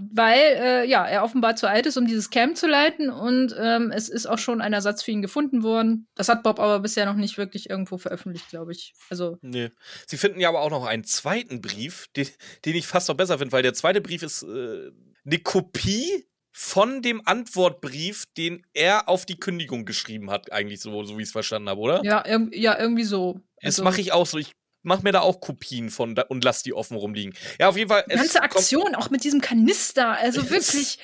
[0.00, 3.90] Weil, äh, ja, er offenbar zu alt ist, um dieses Camp zu leiten und ähm,
[3.90, 6.06] es ist auch schon ein Ersatz für ihn gefunden worden.
[6.14, 8.94] Das hat Bob aber bisher noch nicht wirklich irgendwo veröffentlicht, glaube ich.
[9.10, 9.70] Also, Nee.
[10.06, 12.28] Sie finden ja aber auch noch einen zweiten Brief, den,
[12.64, 14.90] den ich fast noch besser finde, weil der zweite Brief ist äh,
[15.26, 21.16] eine Kopie von dem Antwortbrief, den er auf die Kündigung geschrieben hat, eigentlich so, so
[21.18, 22.04] wie ich es verstanden habe, oder?
[22.04, 23.40] ja, irg ja irgendwie so.
[23.60, 24.38] Das Also, mache ich auch so.
[24.38, 24.52] Ich
[24.88, 27.34] mache mir da auch Kopien von da und lass die offen rumliegen.
[27.60, 28.04] Ja, auf jeden Fall.
[28.10, 30.98] Die ganze Aktion, auch mit diesem Kanister, also wirklich.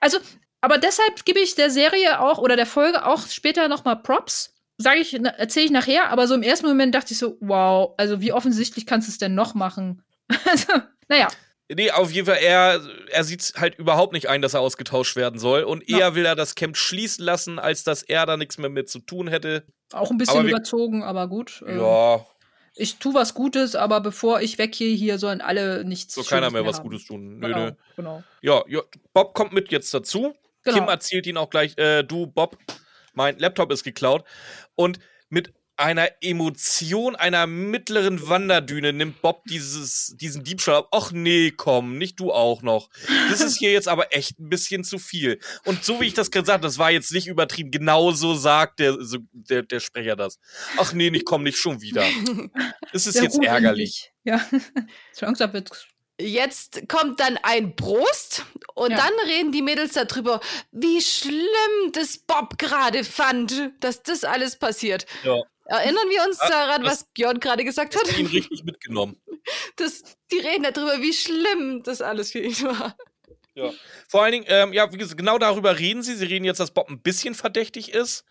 [0.00, 0.18] Also,
[0.60, 4.50] aber deshalb gebe ich der Serie auch oder der Folge auch später nochmal Props.
[4.78, 8.20] Sage ich, erzähle ich nachher, aber so im ersten Moment dachte ich so, wow, also
[8.20, 10.02] wie offensichtlich kannst du es denn noch machen?
[10.50, 10.72] Also,
[11.08, 11.28] naja,
[11.72, 15.38] Nee, auf jeden Fall, er, er sieht halt überhaupt nicht ein, dass er ausgetauscht werden
[15.40, 15.62] soll.
[15.62, 15.98] Und Ja.
[15.98, 18.98] eher will er das Camp schließen lassen, als dass er da nichts mehr mit zu
[18.98, 19.64] tun hätte.
[19.92, 21.62] auch ein bisschen Aber überzogen, aber gut.
[21.66, 22.26] äh, Ja,
[22.76, 26.14] Ich tu was Gutes, aber bevor ich weggehe, hier sollen alle nichts.
[26.14, 26.88] so keiner Schönes mehr was haben.
[26.88, 27.38] Gutes tun.
[27.38, 27.72] Nö, Genau, nö.
[27.96, 28.22] genau.
[28.42, 28.80] Ja, ja,
[29.12, 30.34] Bob kommt mit jetzt dazu.
[30.64, 30.78] Genau.
[30.78, 32.58] Kim erzählt ihn auch gleich, äh, du, Bob,
[33.12, 34.24] mein Laptop ist geklaut.
[34.74, 34.98] Und
[35.28, 40.88] mit einer Emotion einer mittleren Wanderdüne nimmt Bob dieses, diesen Diebstahl ab.
[40.92, 42.88] Ach nee, komm, nicht du auch noch.
[43.28, 45.40] Das ist hier jetzt aber echt ein bisschen zu viel.
[45.64, 47.70] Und so wie ich das gesagt habe, das war jetzt nicht übertrieben.
[47.70, 50.38] Genauso sagt der, so, der, der Sprecher das.
[50.76, 52.04] Ach nee, ich komm nicht schon wieder.
[52.92, 54.12] Das ist Sehr jetzt ärgerlich.
[54.22, 54.40] Ja.
[55.20, 55.86] Langsam wird's
[56.20, 58.44] Jetzt kommt dann ein Prost
[58.74, 58.98] und Ja.
[58.98, 60.40] dann reden die Mädels darüber,
[60.70, 65.06] wie schlimm das Bob gerade fand, dass das alles passiert.
[65.24, 65.42] Ja.
[65.66, 68.08] Erinnern wir uns daran, das- was Björn gerade gesagt hat?
[68.08, 69.20] Ich ihn richtig mitgenommen.
[69.76, 72.96] Das, die reden darüber, wie schlimm das alles für ihn war.
[73.54, 73.70] Ja.
[74.08, 76.14] Vor allen Dingen, ähm, ja, wie gesagt, genau darüber reden sie.
[76.14, 78.24] Sie reden jetzt, dass Bob ein bisschen verdächtig ist.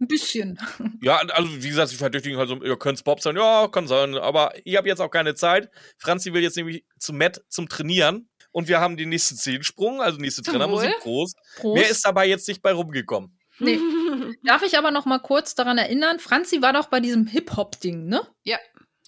[0.00, 0.58] ein bisschen.
[1.02, 4.16] Ja, also wie gesagt, sie verdächtigen halt so, ihr könnt's Bob sein, ja, kann sein,
[4.18, 5.70] aber ich habe jetzt auch keine Zeit.
[5.98, 10.18] Franzi will jetzt nämlich zu Matt zum Trainieren und wir haben den nächsten Zehensprung, also
[10.18, 11.32] nächste Trainermusik, groß.
[11.58, 11.74] Prost.
[11.80, 13.38] Mehr ist dabei jetzt nicht bei rumgekommen.
[13.60, 13.78] Nee.
[14.44, 18.26] Darf ich aber noch mal kurz daran erinnern, Franzi war doch bei diesem Hip-Hop-Ding, ne?
[18.42, 18.58] Ja.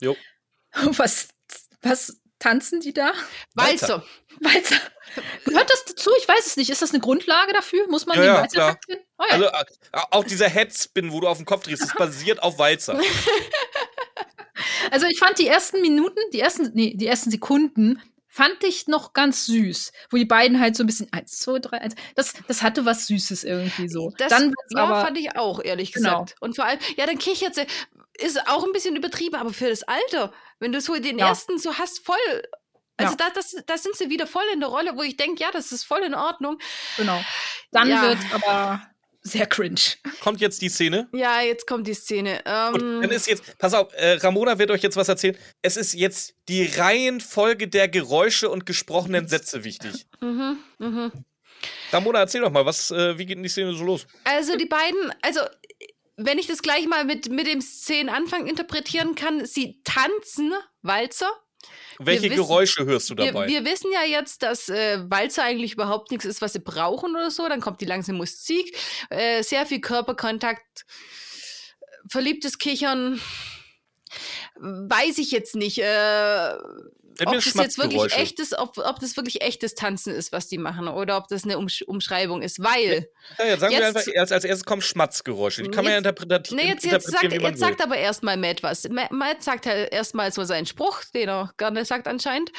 [0.01, 0.17] Jo.
[0.97, 1.29] Was,
[1.83, 3.13] was tanzen die da?
[3.55, 4.05] Walzer.
[4.41, 4.77] Walzer.
[5.45, 6.11] Gehört das dazu?
[6.19, 6.71] Ich weiß es nicht.
[6.71, 7.87] Ist das eine Grundlage dafür?
[7.89, 8.99] Muss man Ja, den ja, Walzer klar.
[9.19, 9.35] Oh, ja.
[9.35, 12.99] Also äh, auch dieser Headspin, wo du auf den Kopf drehst, das basiert auf Walzer.
[14.91, 18.01] Also ich fand die ersten Minuten, die ersten, nee, die ersten Sekunden
[18.35, 21.83] fand ich noch ganz süß, wo die beiden halt so ein bisschen eins, zwei, drei,
[21.83, 21.95] eins.
[22.15, 24.11] Das, das hatte was Süßes irgendwie so.
[24.17, 26.21] Das Dann ja, aber fand ich auch, ehrlich Genau.
[26.23, 26.37] gesagt.
[26.41, 27.67] Und vor allem, ja, dann kichert sie.
[28.19, 31.29] Ist auch ein bisschen übertrieben, aber für das Alter, wenn du so den Ja.
[31.29, 32.17] ersten so hast, voll.
[32.97, 33.17] Also Ja.
[33.19, 35.71] da, das, da sind sie wieder voll in der Rolle, wo ich denke, ja, das
[35.71, 36.59] ist voll in Ordnung.
[36.97, 37.21] genau.
[37.71, 38.03] Dann Ja.
[38.03, 38.81] wird aber
[39.23, 39.81] sehr cringe.
[40.21, 41.09] Kommt jetzt die Szene.
[41.13, 42.43] Ja, jetzt kommt die Szene.
[42.73, 45.37] Und Ähm, dann ist jetzt, pass auf, äh, Ramona wird euch jetzt was erzählen.
[45.63, 50.07] Es ist jetzt die Reihenfolge der Geräusche und gesprochenen Sätze wichtig.
[50.21, 51.13] mhm, mhm.
[51.93, 54.07] Ramona, erzähl doch mal, was, äh, wie geht denn die Szene so los?
[54.25, 55.41] Also die beiden, also
[56.17, 61.31] wenn ich das gleich mal mit, mit dem Szenenanfang interpretieren kann, sie tanzen Walzer.
[62.07, 63.49] Welche wissen- Geräusche hörst du Wir, dabei?
[63.49, 67.31] wir wissen ja jetzt, dass äh, Walzer eigentlich überhaupt nichts ist, was sie brauchen oder
[67.31, 67.49] so.
[67.49, 68.77] Dann kommt die langsame Musik,
[69.11, 70.85] äh, sehr viel Körperkontakt,
[72.11, 73.21] verliebtes Kichern.
[74.57, 76.53] Weiß ich jetzt nicht, äh,
[77.25, 80.89] ob das jetzt wirklich echtes, ob, ob das wirklich echtes Tanzen ist, was die machen,
[80.89, 83.09] oder ob das eine Umsch Umschreibung ist, weil.
[83.39, 85.63] Ja, ja, sagen wir Jetzt- einfach, erst, als erstes kommen Schmatzgeräusche.
[85.63, 87.69] Die kann man ja Jetzt- interpretieren, Nee, jetzt, jetzt, sagt, interpretieren wie man jetzt will.
[87.69, 88.89] sagt aber erstmal Matt was.
[88.89, 92.51] Ma- Matt sagt halt erstmal so seinen Spruch, den er gerne sagt anscheinend.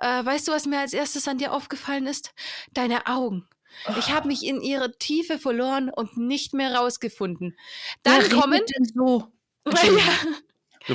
[0.00, 2.32] Äh, weißt du, was mir als erstes an dir aufgefallen ist?
[2.72, 3.48] Deine Augen.
[3.98, 7.56] Ich habe mich in ihre Tiefe verloren und nicht mehr rausgefunden.
[8.02, 8.60] Dann Wer redet kommen.
[8.76, 9.28] denn so.
[9.72, 9.72] Ja,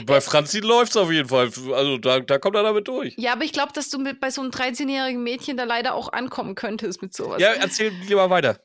[0.05, 1.51] Bei Franzi läuft's auf jeden Fall.
[1.73, 3.13] Also da, da kommt er damit durch.
[3.17, 6.11] Ja, aber ich glaube, dass du mit bei so einem 13-jährigen Mädchen da leider auch
[6.11, 7.41] ankommen könntest mit sowas.
[7.41, 8.59] Ja, erzähl lieber weiter.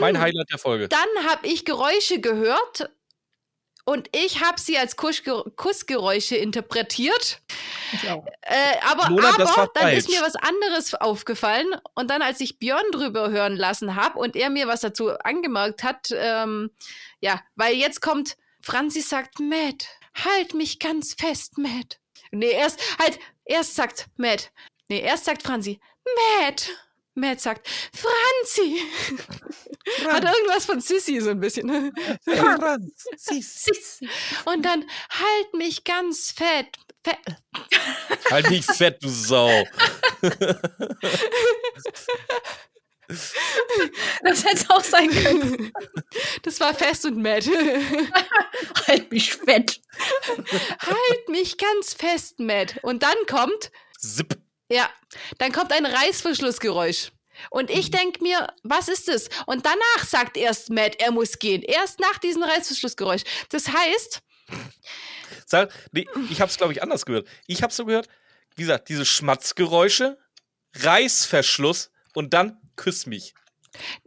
[0.00, 0.88] Mein dann Highlight der Folge.
[0.88, 2.88] dann habe ich Geräusche gehört
[3.84, 7.40] und ich habe sie als Kussge Kussgeräusche interpretiert.
[7.92, 8.24] Ich auch.
[8.42, 8.54] Äh,
[8.88, 10.20] aber Lola, aber dann ist falsch.
[10.20, 11.66] mir was anderes aufgefallen.
[11.94, 15.82] Und dann, als ich Björn drüber hören lassen habe und er mir was dazu angemerkt
[15.82, 16.70] hat, ähm,
[17.20, 21.98] ja, weil jetzt kommt, Franzi sagt, Matt, halt mich ganz fest, Matt.
[22.30, 24.50] Nee, erst, halt, erst sagt Matt.
[24.88, 25.80] Nee, erst sagt Franzi,
[26.38, 26.70] Matt.
[27.14, 28.80] Matt sagt, Franzi.
[30.06, 31.92] Hat irgendwas von Sissy so ein bisschen.
[33.16, 34.08] Sissi.
[34.46, 36.68] Und dann, halt mich ganz fett.
[37.04, 37.18] fett.
[38.30, 39.64] Halt nicht fett, du Sau.
[44.24, 45.72] Das hätte es auch sein können.
[46.42, 47.46] Das war fest und Matt.
[48.86, 49.80] halt mich fett.
[50.80, 52.78] halt mich ganz fest, Matt.
[52.82, 54.38] Und dann kommt, Zip.
[54.68, 54.88] ja,
[55.38, 57.12] dann kommt ein Reißverschlussgeräusch.
[57.50, 59.28] Und ich denke mir, was ist das?
[59.46, 61.62] Und danach sagt erst Matt, er muss gehen.
[61.62, 63.22] Erst nach diesem Reißverschlussgeräusch.
[63.50, 64.22] Das heißt,
[65.46, 67.28] Sag, nee, ich hab's, glaube ich, anders gehört.
[67.46, 68.08] Ich hab's so gehört,
[68.56, 70.18] wie gesagt, diese Schmatzgeräusche,
[70.76, 73.34] Reißverschluss und dann küss mich.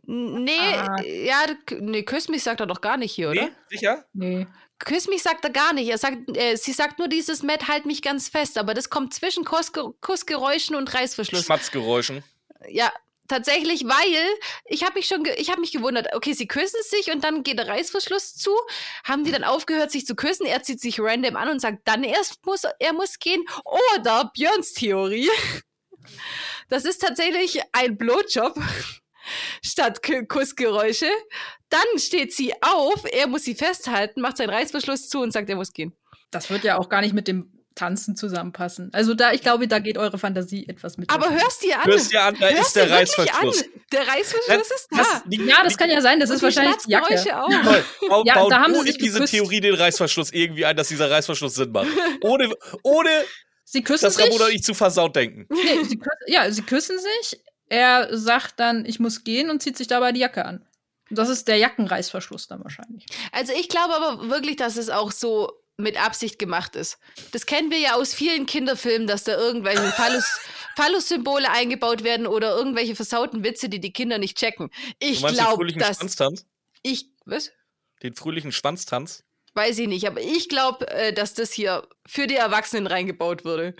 [0.03, 1.01] nee, Ah.
[1.03, 1.45] ja,
[1.79, 3.45] nee, küss mich sagt er doch gar nicht hier, oder?
[3.45, 4.05] Nee, sicher?
[4.13, 4.47] Nee.
[4.79, 5.87] Küss mich sagt er gar nicht.
[5.89, 8.57] Er sagt, äh, sie sagt nur dieses Matt, halt mich ganz fest.
[8.57, 11.45] Aber das kommt zwischen Kussge Kussgeräuschen und Reißverschluss.
[11.45, 12.23] Schmatzgeräuschen.
[12.67, 12.91] Ja,
[13.29, 16.13] tatsächlich, weil ich habe mich schon, ich habe mich gewundert.
[16.13, 18.51] Okay, sie küssen sich und dann geht der Reißverschluss zu.
[19.05, 20.45] Haben die dann aufgehört, sich zu küssen?
[20.45, 23.45] Er zieht sich random an und sagt, dann erst muss er muss gehen.
[23.63, 25.29] Oder Björns Theorie.
[26.69, 28.57] Das ist tatsächlich ein Blowjob
[29.61, 31.10] statt K Kussgeräusche.
[31.69, 35.56] Dann steht sie auf, er muss sie festhalten, macht seinen Reißverschluss zu und sagt, er
[35.56, 35.95] muss gehen.
[36.32, 38.90] Das wird ja auch gar nicht mit dem Tanzen zusammenpassen.
[38.94, 41.10] Also da, ich glaube, da geht eure Fantasie etwas mit.
[41.10, 41.86] Aber hörst dir an.
[41.86, 43.64] Hörst dir an, da Hörst ist der Reißverschluss.
[43.64, 43.69] An.
[43.91, 44.98] Der Reißverschluss ist da.
[44.98, 47.38] Das, die, ja, das kann ja sein, das ist wahrscheinlich die Jacke.
[47.38, 47.49] Auch.
[47.49, 49.34] Nicole, bau, Ja, da haben sie sich diese geküsst.
[49.34, 51.88] Theorie den Reißverschluss irgendwie ein, dass dieser Reißverschluss Sinn macht.
[52.22, 52.49] Ohne,
[52.82, 53.10] ohne
[53.65, 54.25] Sie küssen dass sich.
[54.25, 55.47] Ramona und ich zu versaut denken.
[55.53, 57.41] Nee, sie küssen, ja, sie küssen sich.
[57.67, 60.65] Er sagt dann, ich muss gehen und zieht sich dabei die Jacke an.
[61.09, 63.05] Das ist der Jackenreißverschluss dann wahrscheinlich.
[63.31, 66.99] Also ich glaube aber wirklich, dass es auch so mit Absicht gemacht ist.
[67.31, 70.39] Das kennen wir ja aus vielen Kinderfilmen, dass da irgendwelche Phallus,
[70.77, 74.69] Phallus-Symbole eingebaut werden oder irgendwelche versauten Witze, die die Kinder nicht checken.
[74.99, 76.45] Ich glaube, fröhlichen dass Schwanztanz?
[76.81, 77.51] ich was
[78.03, 79.24] Den fröhlichen Schwanztanz?
[79.56, 83.76] Weiß ich nicht, aber ich glaube, äh, dass das hier für die Erwachsenen reingebaut wurde,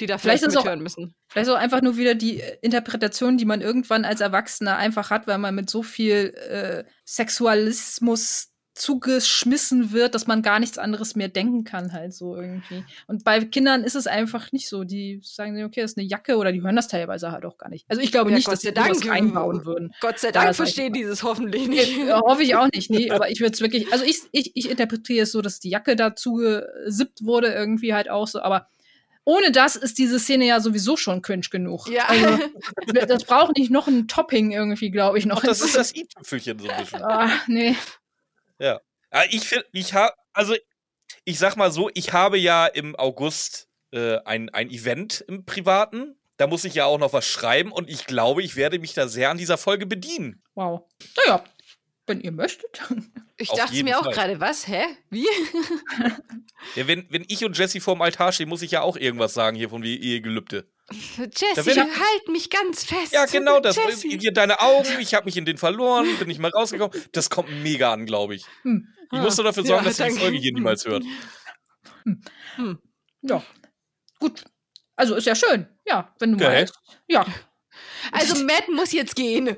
[0.00, 1.14] die da Vielleicht vielleicht, auch- mithören müssen.
[1.30, 5.26] Vielleicht auch einfach nur wieder die äh, Interpretation, die man irgendwann als Erwachsener einfach hat,
[5.26, 8.48] weil man mit so viel äh, Sexualismus
[8.78, 12.84] zugeschmissen wird, dass man gar nichts anderes mehr denken kann, halt so irgendwie.
[13.06, 14.84] Und bei Kindern ist es einfach nicht so.
[14.84, 17.68] Die sagen, okay, das ist eine Jacke oder die hören das teilweise halt auch gar
[17.68, 17.84] nicht.
[17.88, 19.10] Also ich glaube Ja, nicht, Gott dass sie Dank.
[19.10, 19.94] einbauen würden.
[20.00, 21.98] Gott sei Da Dank verstehen die das hoffentlich nicht.
[21.98, 24.70] Äh, hoffe ich auch nicht, nee, aber ich würde es wirklich, also ich, ich, ich
[24.70, 28.68] interpretiere es so, dass die Jacke dazu gesippt wurde, irgendwie halt auch so, aber
[29.24, 31.86] ohne das ist diese Szene ja sowieso schon cringe genug.
[31.90, 32.04] Ja.
[32.08, 32.38] Also,
[33.06, 35.42] das braucht nicht noch ein Topping irgendwie, glaube ich, noch.
[35.42, 37.02] Ach, das ist das i-Tüpfelchen so ein bisschen.
[37.02, 37.76] Ah, nee.
[38.58, 38.80] Ja,
[39.30, 40.54] ich finde, ich habe, also
[41.24, 46.16] ich sag mal so, ich habe ja im August äh, ein, ein Event im Privaten.
[46.36, 49.08] Da muss ich ja auch noch was schreiben und ich glaube, ich werde mich da
[49.08, 50.42] sehr an dieser Folge bedienen.
[50.54, 50.88] Wow.
[51.16, 51.42] Naja,
[52.06, 52.80] wenn ihr möchtet.
[53.40, 54.66] Ich Auf dachte mir auch gerade, was?
[54.66, 54.82] Hä?
[55.10, 55.28] Wie?
[56.74, 59.56] Ja, wenn, wenn ich und Jesse vorm Altar stehen, muss ich ja auch irgendwas sagen
[59.56, 60.68] hier von wie Ehegelübde.
[60.90, 63.12] Jessie, werd ich- halt mich ganz fest.
[63.12, 63.76] Ja, genau, das.
[64.00, 66.98] Hier deine Augen, ich habe mich in den verloren, bin nicht mal rausgekommen.
[67.12, 68.44] Das kommt mega an, glaube ich.
[68.62, 68.86] Hm.
[69.12, 70.18] Ich Ah, muss nur dafür sorgen, ja, dass ihr die.
[70.18, 71.02] Folge hier niemals hört.
[73.22, 73.42] Ja.
[74.20, 74.44] Gut.
[74.96, 75.66] Also ist ja schön.
[75.86, 76.54] Ja, wenn du Geil.
[76.60, 76.74] meinst.
[77.06, 77.26] Ja.
[78.12, 79.56] Also Matt muss jetzt gehen.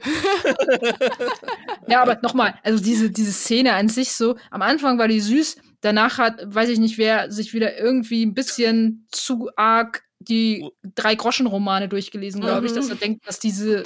[1.87, 5.57] Ja, aber nochmal, also diese, diese Szene an sich so, am Anfang war die süß,
[5.81, 11.15] danach hat, weiß ich nicht, wer sich wieder irgendwie ein bisschen zu arg die drei
[11.15, 12.77] Groschen-Romane durchgelesen, glaube ich, Mhm.
[12.77, 13.85] dass er denkt, dass diese,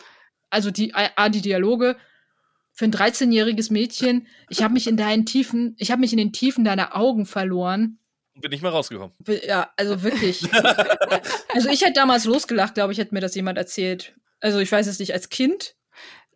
[0.50, 1.96] also die, A, die Dialoge
[2.72, 6.32] für ein 13-jähriges Mädchen, ich habe mich in deinen Tiefen, ich habe mich in den
[6.32, 7.98] Tiefen deiner Augen verloren.
[8.34, 9.12] Bin nicht mehr rausgekommen.
[9.46, 10.42] Ja, also wirklich.
[11.54, 14.14] also ich hätte damals losgelacht, glaube ich, hätte mir das jemand erzählt.
[14.40, 15.76] Also ich weiß es nicht, als Kind.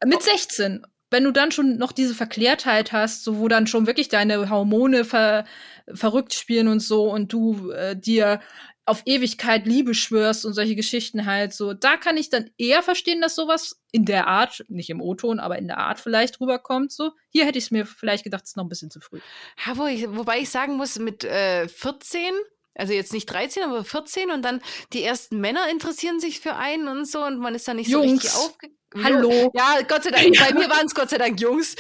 [0.05, 0.87] Mit 16.
[1.11, 5.05] Wenn du dann schon noch diese Verklärtheit hast, so wo dann schon wirklich deine Hormone
[5.05, 5.45] ver
[5.93, 8.41] verrückt spielen und so und du äh, dir
[8.89, 13.21] auf Ewigkeit Liebe schwörst und solche Geschichten halt so, da kann ich dann eher verstehen,
[13.21, 16.93] dass sowas in der Art, nicht im O-Ton, aber in der Art vielleicht rüberkommt.
[16.93, 19.21] So, hier hätte ich es mir vielleicht gedacht, es ist noch ein bisschen zu früh.
[19.65, 22.35] Ja, wo ich, wobei ich sagen muss, mit äh, 14,
[22.79, 26.89] also jetzt nicht 13, aber 14 und dann die ersten Männer interessieren sich für einen
[26.89, 28.37] und so und man ist dann nicht so richtig Jungs.
[28.37, 28.69] aufge...
[29.05, 29.51] Hallo.
[29.55, 30.39] Ja, Gott sei Dank.
[30.39, 31.77] Bei mir waren es Gott sei Dank Jungs.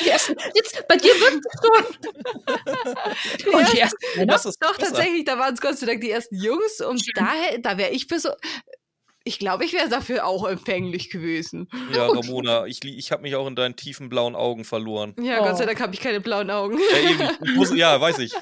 [0.00, 3.54] Die ersten, jetzt, bei dir wird es schon.
[3.54, 4.52] Und die ersten Doch, besser.
[4.78, 8.06] tatsächlich, da waren es Gott sei Dank die ersten Jungs und daher, da wäre ich
[8.06, 8.30] für so.
[9.26, 11.66] Ich glaube, ich wäre dafür auch empfänglich gewesen.
[11.94, 15.14] Ja, Ramona, ich, ich habe mich auch in deinen tiefen blauen Augen verloren.
[15.18, 15.44] Ja, Oh.
[15.44, 16.78] Gott sei Dank habe ich keine blauen Augen.
[16.78, 17.30] Ja, eben.
[17.44, 18.32] Ich muss, ja weiß ich.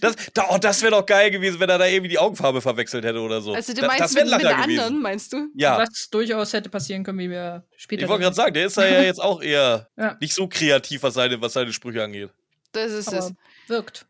[0.00, 3.04] Das, da, oh, das wäre doch geil gewesen, wenn er da irgendwie die Augenfarbe verwechselt
[3.04, 3.54] hätte oder so.
[3.54, 4.80] Also du meinst das wäre mit, mit Lacher der gewesen.
[4.80, 5.46] anderen, meinst du?
[5.54, 8.02] Ja, Was durchaus hätte passieren können, wie wir später.
[8.02, 10.16] ich wollte gerade sagen, der ist ja jetzt auch eher Ja.
[10.20, 12.30] nicht so kreativ, was seine, was seine Sprüche angeht.
[12.72, 13.26] Das ist es.
[13.26, 13.36] Aber
[13.68, 14.06] wirkt.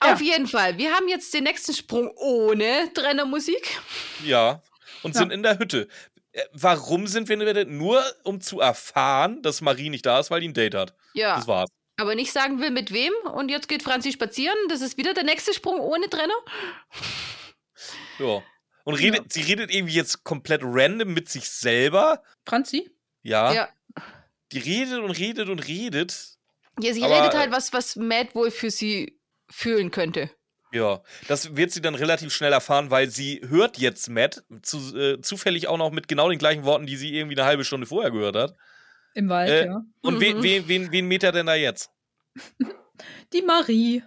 [0.00, 0.76] Auf jeden Fall.
[0.78, 3.80] Wir haben jetzt den nächsten Sprung ohne Trennermusik.
[4.24, 4.60] Ja.
[5.02, 5.20] Und Ja.
[5.20, 5.88] sind in der Hütte.
[6.32, 7.66] Äh, Warum sind wir in der Hütte?
[7.70, 10.94] Nur um zu erfahren, dass Marie nicht da ist, weil die ein Date hat.
[11.14, 11.36] Ja.
[11.36, 11.70] Das war's.
[11.98, 13.12] Aber nicht sagen will, mit wem.
[13.32, 14.56] Und jetzt geht Franzi spazieren.
[14.68, 16.34] Das ist wieder der nächste Sprung ohne Trenner.
[18.18, 18.42] Ja.
[18.84, 22.22] Und redet, sie redet irgendwie jetzt komplett random mit sich selber.
[22.46, 22.90] Franzi?
[23.22, 23.52] Ja.
[23.52, 23.68] Ja.
[24.52, 26.36] Die redet und redet und redet.
[26.80, 29.18] Ja, sie Aber, redet äh, halt was, was Matt wohl für sie
[29.50, 30.30] fühlen könnte.
[30.72, 35.20] Ja, das wird sie dann relativ schnell erfahren, weil sie hört jetzt Matt, zu, äh,
[35.20, 38.10] zufällig auch noch mit genau den gleichen Worten, die sie irgendwie eine halbe Stunde vorher
[38.10, 38.54] gehört hat.
[39.14, 39.82] Im Wald, Äh, ja.
[40.02, 40.42] Und wen, Mhm.
[40.42, 41.90] wen, wen, wen mäht er denn da jetzt?
[43.32, 44.02] Die Marie.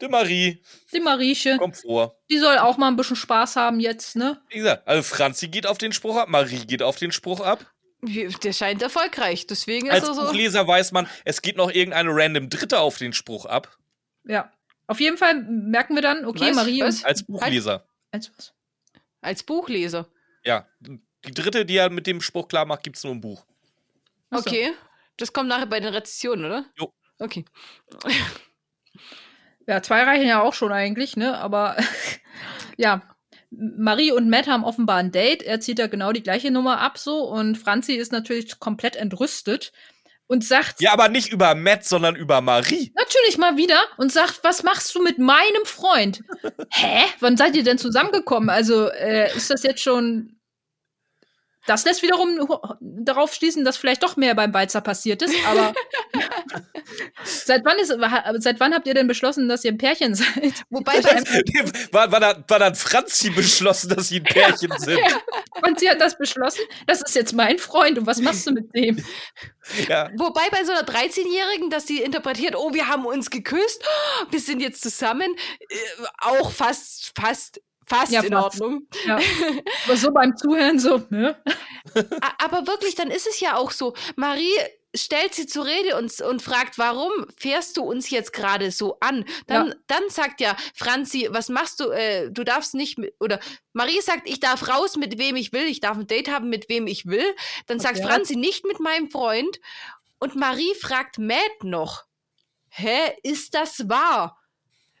[0.00, 0.62] Die Marie,
[0.92, 1.56] Die Marieche.
[1.58, 2.16] kommt vor.
[2.30, 4.40] Die soll auch mal ein bisschen Spaß haben jetzt, ne?
[4.48, 7.66] Wie gesagt, also Franzi geht auf den Spruch ab, Marie geht auf den Spruch ab.
[8.00, 9.48] Der scheint erfolgreich.
[9.48, 10.22] Deswegen ist Als er so.
[10.22, 13.76] Buchleser weiß man, es geht noch irgendeine random Dritte auf den Spruch ab.
[14.24, 14.52] Ja.
[14.88, 16.56] Auf jeden Fall merken wir dann, okay, Was?
[16.56, 17.04] Marie Was?
[17.04, 17.86] Als Buchleser.
[18.10, 18.54] Als was?
[19.20, 20.08] Als Buchleser.
[20.44, 20.66] Ja.
[20.80, 23.44] Die dritte, die er mit dem Spruch klar macht, gibt es nur im Buch.
[24.30, 24.50] Ach so.
[24.50, 24.72] Okay.
[25.18, 26.64] Das kommt nachher bei den Rezessionen, oder?
[26.78, 26.92] Jo.
[27.18, 27.44] Okay.
[29.66, 31.36] Ja, zwei reichen ja auch schon eigentlich, ne?
[31.36, 31.76] Aber
[32.78, 33.02] ja,
[33.50, 35.42] Marie und Matt haben offenbar ein Date.
[35.42, 39.72] Er zieht da genau die gleiche Nummer ab so und Franzi ist natürlich komplett entrüstet
[40.28, 40.80] und sagt.
[40.80, 42.92] Ja, aber nicht über Matt, sondern über Marie.
[42.94, 46.22] Natürlich mal wieder und sagt, was machst du mit meinem Freund?
[46.70, 47.02] Hä?
[47.18, 48.50] Wann seid ihr denn zusammengekommen?
[48.50, 50.38] Also äh, ist das jetzt schon
[51.68, 52.48] das lässt wiederum
[52.80, 55.74] darauf schließen, dass vielleicht doch mehr beim Beizer passiert ist, aber
[57.24, 57.94] seit, wann ist,
[58.42, 60.64] seit wann habt ihr denn beschlossen, dass ihr ein Pärchen seid?
[60.70, 61.24] Wobei das,
[61.92, 64.98] war, war, dann, war dann Franzi beschlossen, dass sie ein Pärchen sind?
[64.98, 65.20] ja,
[65.60, 69.02] Franzi hat das beschlossen, das ist jetzt mein Freund und was machst du mit dem?
[69.88, 70.10] Ja.
[70.16, 73.84] Wobei bei so einer 13-Jährigen, dass sie interpretiert, oh, wir haben uns geküsst,
[74.30, 75.76] wir sind jetzt zusammen, äh,
[76.20, 78.60] auch fast, fast fast ja, in fast.
[78.60, 78.86] Ordnung.
[79.06, 79.18] Ja.
[79.86, 81.36] Aber so beim Zuhören so, ne?
[82.38, 83.94] Aber wirklich, dann ist es ja auch so.
[84.16, 84.52] Marie
[84.94, 89.24] stellt sie zur Rede und, und fragt, warum fährst du uns jetzt gerade so an?
[89.46, 89.74] Dann, ja.
[89.86, 91.90] dann sagt ja Franzi, was machst du?
[91.90, 93.38] Äh, du darfst nicht mit, oder
[93.72, 96.68] Marie sagt, ich darf raus mit wem ich will, ich darf ein Date haben mit
[96.68, 97.34] wem ich will.
[97.66, 97.94] Dann okay.
[97.94, 99.60] sagt Franzi nicht mit meinem Freund.
[100.18, 102.04] Und Marie fragt Matt noch,
[102.70, 104.38] hä, ist das wahr?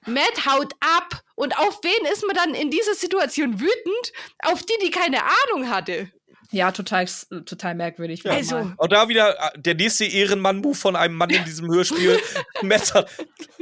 [0.06, 1.22] Matt haut ab.
[1.34, 4.12] Und auf wen ist man dann in dieser Situation wütend?
[4.42, 6.10] Auf die, die keine Ahnung hatte.
[6.50, 7.06] Ja, total,
[7.44, 8.22] total merkwürdig.
[8.22, 8.32] Ja.
[8.32, 8.72] Also.
[8.78, 12.18] Auch da wieder äh, der nächste Ehrenmann-Move von einem Mann in diesem Hörspiel.
[12.82, 13.10] Sagt,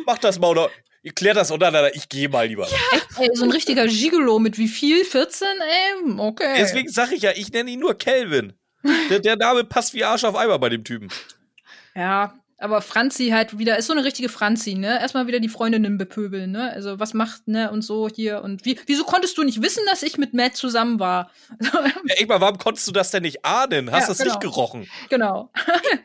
[0.07, 0.71] mach das mal oder
[1.03, 1.95] ihr klärt das untereinander.
[1.97, 2.69] Ich gehe mal lieber.
[2.69, 3.01] Ja.
[3.19, 5.05] Ey, so ein richtiger Gigolo mit wie viel?
[5.05, 5.49] 14?
[5.49, 6.55] Ey, okay.
[6.59, 8.53] Deswegen sage ich ja, ich nenne ihn nur Kelvin.
[9.11, 11.09] Der, der Name passt wie Arsch auf Eimer bei dem Typen.
[11.97, 15.01] Ja, aber Franzi halt wieder, ist so eine richtige Franzi, ne?
[15.01, 16.73] Erstmal wieder die Freundinnen bepöbeln, ne?
[16.73, 17.71] Also, was macht, ne?
[17.71, 18.43] Und so hier.
[18.43, 21.31] Und wie, wieso konntest du nicht wissen, dass ich mit Matt zusammen war?
[21.61, 23.91] ja, Igmar, warum konntest du das denn nicht ahnen?
[23.93, 24.31] Hast du ja, es genau.
[24.31, 24.89] nicht gerochen?
[25.11, 25.51] Genau.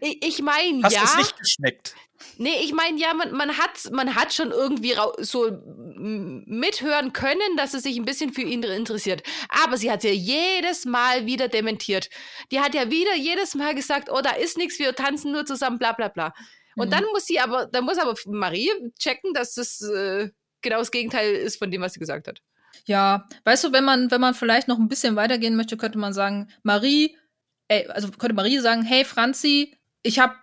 [0.02, 0.84] ich, ich meine, ja.
[0.84, 1.96] Hast du es nicht geschmeckt?
[2.38, 5.52] Nee, ich meine, ja, man, man, hat, man hat schon irgendwie so
[5.96, 9.24] mithören können, dass es sich ein bisschen für ihn interessiert.
[9.50, 12.10] Aber sie hat ja jedes Mal wieder dementiert.
[12.52, 15.80] Die hat ja wieder jedes Mal gesagt, oh, da ist nichts, wir tanzen nur zusammen,
[15.80, 16.34] bla bla bla.
[16.76, 16.92] Und mhm.
[16.92, 20.30] dann muss sie aber, dann muss aber Marie checken, dass das äh,
[20.62, 22.42] genau das Gegenteil ist von dem, was sie gesagt hat.
[22.86, 26.14] Ja, weißt du, wenn man, wenn man vielleicht noch ein bisschen weitergehen möchte, könnte man
[26.14, 27.18] sagen, Marie,
[27.68, 30.36] ey, also könnte Marie sagen, hey Franzi, ich habe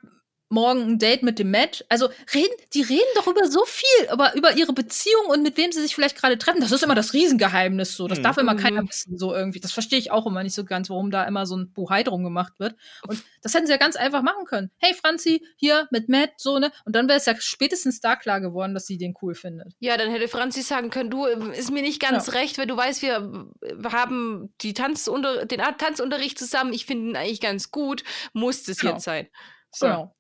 [0.49, 1.85] morgen ein Date mit dem Matt.
[1.89, 5.73] Also reden, die reden doch über so viel, aber über ihre Beziehung und mit wem
[5.73, 6.61] sie sich vielleicht gerade treffen.
[6.61, 8.09] Das ist immer das Riesengeheimnis so.
[8.09, 8.23] Das mhm.
[8.23, 8.89] darf immer keiner mhm.
[8.89, 9.61] wissen, so irgendwie.
[9.61, 12.25] Das verstehe ich auch immer nicht so ganz, warum da immer so ein Buhai drum
[12.25, 12.77] gemacht wird.
[13.07, 14.71] Und das hätten sie ja ganz einfach machen können.
[14.79, 16.73] Hey Franzi, hier mit Matt, so, ne?
[16.85, 19.75] Und dann wäre es ja spätestens da klar geworden, dass sie den cool findet.
[19.81, 22.33] Ja, dann hätte Franzi sagen können, du, ist mir nicht ganz ja.
[22.35, 23.51] recht, weil du weißt, wir
[23.93, 26.73] haben die Tanzunter den Tanzunterricht zusammen.
[26.73, 28.05] Ich finde ihn eigentlich ganz gut.
[28.33, 28.95] Muss es genau.
[28.95, 29.29] jetzt sein.
[29.71, 29.87] So.
[29.87, 30.15] Genau.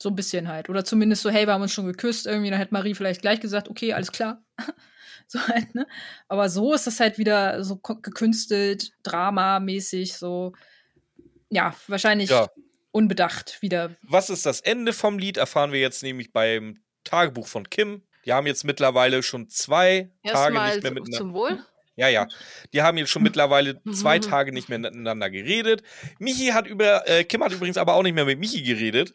[0.00, 0.68] So ein bisschen halt.
[0.68, 2.50] Oder zumindest so, hey, wir haben uns schon geküsst irgendwie.
[2.50, 4.42] Dann hätte Marie vielleicht gleich gesagt, okay, alles klar.
[5.26, 5.86] so halt, ne?
[6.28, 10.52] Aber so ist das halt wieder so gekünstelt, dramamäßig, so,
[11.50, 12.48] ja, wahrscheinlich ja.
[12.92, 13.96] unbedacht wieder.
[14.02, 15.36] Was ist das Ende vom Lied?
[15.36, 18.02] Erfahren wir jetzt nämlich beim Tagebuch von Kim.
[18.24, 21.18] Die haben jetzt mittlerweile schon zwei Erst Tage nicht mehr miteinander.
[21.18, 21.64] Zum Wohl.
[21.96, 22.28] Ja, ja.
[22.72, 25.82] Die haben jetzt schon mittlerweile zwei Tage nicht mehr miteinander geredet.
[26.18, 29.14] Michi hat über, äh, Kim hat übrigens aber auch nicht mehr mit Michi geredet.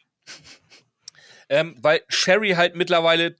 [1.54, 3.36] Ähm, weil Sherry halt mittlerweile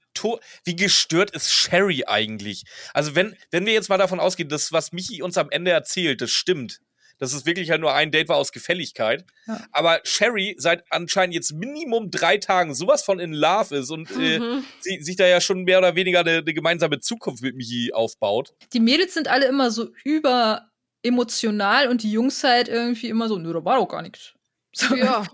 [0.62, 2.62] wie gestört ist Sherry eigentlich?
[2.92, 6.20] Also wenn, wenn wir jetzt mal davon ausgehen, dass was Michi uns am Ende erzählt,
[6.20, 6.78] das stimmt.
[7.18, 9.24] Dass es wirklich halt nur ein Date war aus Gefälligkeit.
[9.48, 9.66] Ja.
[9.72, 14.38] Aber Sherry seit anscheinend jetzt Minimum drei Tagen sowas von in Love ist und äh,
[14.38, 14.58] mhm.
[14.58, 17.92] äh, sie, sich da ja schon mehr oder weniger eine, eine gemeinsame Zukunft mit Michi
[17.92, 18.54] aufbaut.
[18.72, 20.70] Die Mädels sind alle immer so über
[21.02, 24.34] emotional und die Jungs halt irgendwie immer so, nö, da war doch gar nichts.
[24.72, 25.26] So, ja.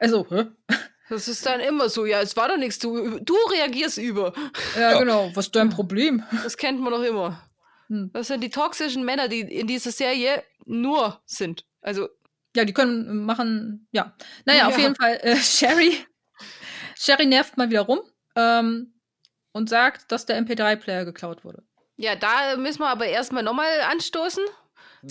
[0.00, 0.46] Also, hä?
[1.08, 4.32] Das ist dann immer so, ja, es war doch nichts, du, du reagierst über.
[4.74, 6.24] Ja, ja, genau, was ist dein Problem?
[6.42, 7.42] Das kennt man doch immer.
[7.88, 8.10] Hm.
[8.12, 11.64] Das sind die toxischen Männer, die in dieser Serie nur sind.
[11.80, 12.08] Also.
[12.56, 14.16] Ja, die können machen, ja.
[14.44, 14.68] Naja, ja.
[14.68, 15.98] auf jeden Fall, äh, Sherry.
[16.96, 18.00] Sherry nervt mal wieder rum
[18.34, 18.94] ähm,
[19.52, 21.62] und sagt, dass der MP3-Player geklaut wurde.
[21.96, 24.44] Ja, da müssen wir aber erstmal nochmal anstoßen.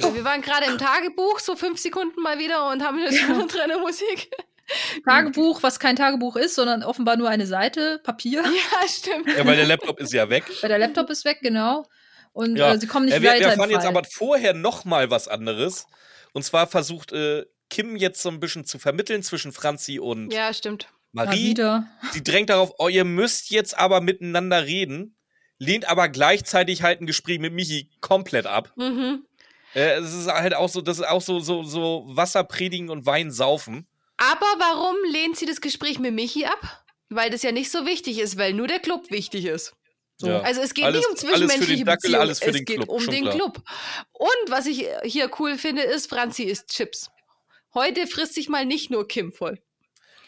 [0.03, 0.13] Oh.
[0.13, 3.45] Wir waren gerade im Tagebuch, so fünf Sekunden mal wieder und haben eine ja.
[3.47, 4.30] Trainermusik.
[5.06, 8.44] Tagebuch, was kein Tagebuch ist, sondern offenbar nur eine Seite, Papier.
[8.72, 9.28] Ja, stimmt.
[9.28, 10.46] Ja, weil der Laptop ist ja weg.
[10.62, 11.86] Weil der Laptop ist weg, genau.
[12.34, 12.74] Und ja.
[12.74, 13.40] äh, sie kommen nicht ja, wir, weiter.
[13.42, 15.88] Wir erfahren jetzt aber vorher noch mal was anderes.
[16.34, 20.54] Und zwar versucht äh, Kim jetzt so ein bisschen zu vermitteln zwischen Franzi und ja,
[20.54, 20.90] stimmt.
[21.12, 21.56] Marie.
[21.58, 25.16] Ja, sie drängt darauf, oh, ihr müsst jetzt aber miteinander reden,
[25.60, 28.74] lehnt aber gleichzeitig halt ein Gespräch mit Michi komplett ab.
[28.76, 29.26] Mhm.
[29.74, 33.06] Äh, es ist halt auch so, das ist auch so, so, so Wasser predigen und
[33.06, 33.88] Wein saufen.
[34.18, 36.84] Aber warum lehnt sie das Gespräch mit Michi ab?
[37.10, 39.74] Weil das ja nicht so wichtig ist, weil nur der Club wichtig ist.
[40.22, 40.40] Ja.
[40.42, 42.56] Also es geht Alles- nicht um alles für den zwischenmenschliche Dackel, Beziehungen, alles für es
[42.56, 43.36] den geht Club, um den klar.
[43.36, 43.62] Club.
[44.14, 47.10] Und was ich hier cool finde, ist, Franzi isst Chips.
[47.74, 49.62] Heute frisst sich mal nicht nur Kim voll.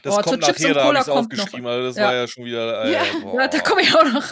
[0.03, 1.39] Das Oh, kommt zu Chips nachher, und da habe Cola ich es kommt noch.
[1.39, 1.67] aufgeschrieben.
[1.67, 2.03] Also das Ja.
[2.03, 2.83] war ja schon wieder.
[2.85, 3.03] Äh, Ja.
[3.33, 4.25] Ja, da komme ich auch noch.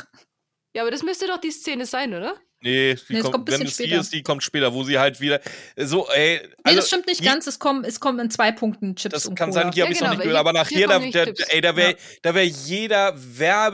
[0.74, 2.36] Ja, aber das müsste doch die Szene sein, oder?
[2.66, 4.02] Nee, die Nee, kommt, kommt wenn es die später.
[4.02, 5.40] ist, die kommt später, wo sie halt wieder
[5.78, 6.40] so, ey.
[6.42, 7.46] Nee, also, das stimmt nicht hier- ganz.
[7.48, 9.52] Es kommen, es kommen in zwei Punkten Chips Das kann Cola.
[9.52, 11.26] sein, hier Ja, habe ich genau, noch nicht gehört, aber hier- nachher, hier da, da,
[11.34, 11.50] Chips.
[11.50, 13.14] ey, da wäre da wär jeder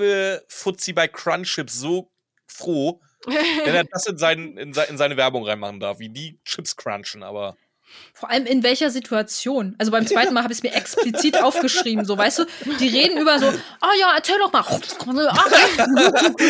[0.01, 2.11] Werbefuzzi bei Crunchips so
[2.47, 6.76] froh, wenn er das in, seinen, in, in seine Werbung reinmachen darf, wie die Chips
[6.76, 7.55] crunchen, aber.
[8.13, 9.76] Vor allem in welcher Situation?
[9.77, 12.05] Also beim zweiten Mal habe ich es mir explizit aufgeschrieben.
[12.05, 12.45] So, weißt du,
[12.80, 14.63] die reden über so, oh ja, erzähl doch mal.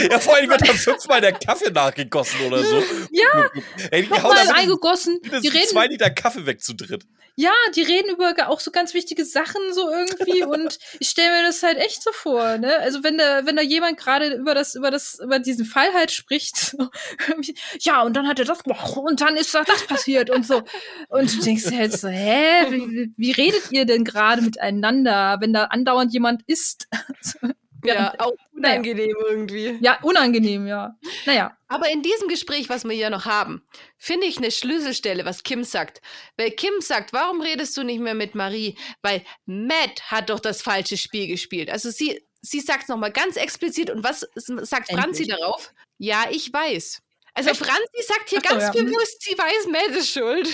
[0.09, 2.84] ja, vor allem wird dann fünfmal der Kaffee nachgegossen oder so.
[3.11, 3.49] Ja,
[3.91, 5.19] Ey, die Nochmal eingegossen.
[5.23, 7.05] Die reden, zwei Liter Kaffee weg zu dritt.
[7.36, 11.44] Ja, die reden über auch so ganz wichtige Sachen so irgendwie und ich stelle mir
[11.48, 12.78] das halt echt so vor, ne?
[12.80, 16.12] Also wenn da, wenn da jemand gerade über das, über das, über diesen Fall halt
[16.12, 16.90] spricht, so,
[17.80, 20.62] ja, und dann hat er das gemacht und dann ist da das passiert und so.
[21.10, 25.38] Und du denkst dir halt so, hä, wie, wie- wie redet ihr denn gerade miteinander,
[25.40, 26.88] wenn da andauernd jemand ist?
[27.84, 29.78] Ja, auch unangenehm irgendwie.
[29.82, 30.95] Ja, unangenehm, ja.
[31.26, 31.56] Naja.
[31.68, 33.64] Aber in diesem Gespräch, was wir hier noch haben,
[33.98, 36.02] finde ich eine Schlüsselstelle, was Kim sagt.
[36.38, 38.78] Weil Kim sagt, warum redest du nicht mehr mit Marie?
[39.02, 41.70] Weil Matt hat doch das falsche Spiel gespielt.
[41.70, 43.90] Also sie, sie sagt es nochmal ganz explizit.
[43.90, 45.40] Und was sagt Franzi Endlich.
[45.40, 45.74] darauf?
[45.98, 47.02] Ja, ich weiß.
[47.34, 47.60] Also Echt?
[47.66, 48.72] Franzi sagt hier Ach ganz ja.
[48.84, 50.48] bewusst, sie weiß, Matt ist schuld.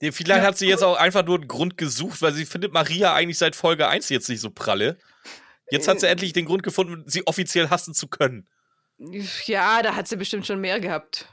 [0.00, 0.42] Vielleicht Ja.
[0.42, 3.54] hat sie jetzt auch einfach nur einen Grund gesucht, weil sie findet Maria eigentlich seit
[3.54, 4.98] Folge 1 jetzt nicht so pralle.
[5.70, 6.10] Jetzt hat sie Äh.
[6.10, 8.48] endlich den Grund gefunden, sie offiziell hassen zu können.
[9.46, 11.26] Ja, da hat sie bestimmt schon mehr gehabt.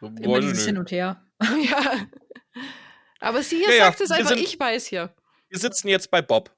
[0.00, 1.22] Immer dieses Hin und Her.
[1.40, 2.06] ja.
[3.20, 5.14] Aber sie hier Ja, ja, sagt es wir einfach, sind- ich weiß hier.
[5.48, 6.50] Wir sitzen jetzt bei Bob.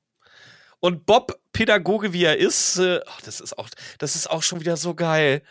[0.81, 3.69] Und Bob, Pädagoge wie er ist, äh, ach, das, ist auch,
[3.99, 5.43] das ist auch schon wieder so geil.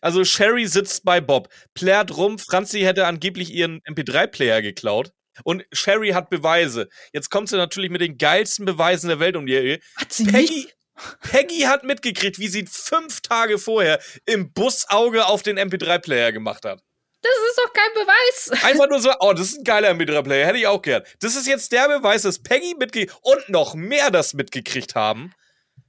[0.00, 5.12] Also Sherry sitzt bei Bob, plärt rum, Franzi hätte angeblich ihren MP3-Player geklaut.
[5.42, 6.88] Und Sherry hat Beweise.
[7.12, 9.82] Jetzt kommt sie natürlich mit den geilsten Beweisen der Welt um die Ecke.
[9.96, 10.76] Hat sie nicht?
[11.22, 16.82] Peggy, hat mitgekriegt, wie sie fünf Tage vorher im Busauge auf den MP3-Player gemacht hat.
[17.22, 18.62] Das ist doch kein Beweis.
[18.64, 21.02] Einfach nur so, oh, das ist ein geiler MP3-Player, hätte ich auch gern.
[21.20, 25.32] Das ist jetzt der Beweis, dass Peggy mitgekriegt und noch mehr das mitgekriegt haben,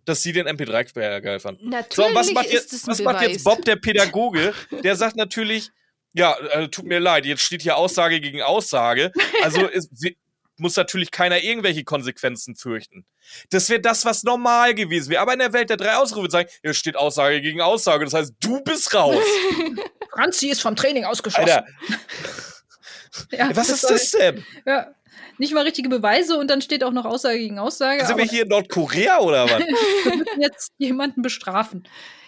[0.05, 1.69] dass sie den MP3-Player geil fanden.
[1.69, 4.53] Natürlich So, was macht, ist jetzt, ein was macht jetzt Bob, der Pädagoge?
[4.83, 5.71] Der sagt natürlich,
[6.13, 9.11] ja, äh, tut mir leid, jetzt steht hier Aussage gegen Aussage.
[9.43, 10.17] Also es sie-
[10.57, 13.05] muss natürlich keiner irgendwelche Konsequenzen fürchten.
[13.49, 15.21] Das wäre das, was normal gewesen wäre.
[15.21, 18.05] Aber in der Welt der drei Ausrufezeichen, hier steht Aussage gegen Aussage.
[18.05, 19.23] Das heißt, du bist raus.
[20.13, 21.49] Franzi ist vom Training ausgeschlossen.
[21.49, 21.65] Alter,
[23.31, 24.45] Ja, was ist soll- das denn?
[24.65, 24.91] Ja.
[25.37, 28.05] Nicht mal richtige Beweise und dann steht auch noch Aussage gegen Aussage.
[28.05, 29.59] Sind wir hier in Nordkorea oder was?
[30.05, 31.87] wir müssen jetzt jemanden bestrafen.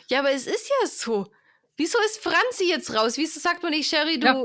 [0.09, 1.27] Ja, aber es ist ja so.
[1.77, 3.17] Wieso ist Franzi jetzt raus?
[3.17, 4.25] Wieso sagt man nicht, Sherry, du.
[4.27, 4.35] Ja.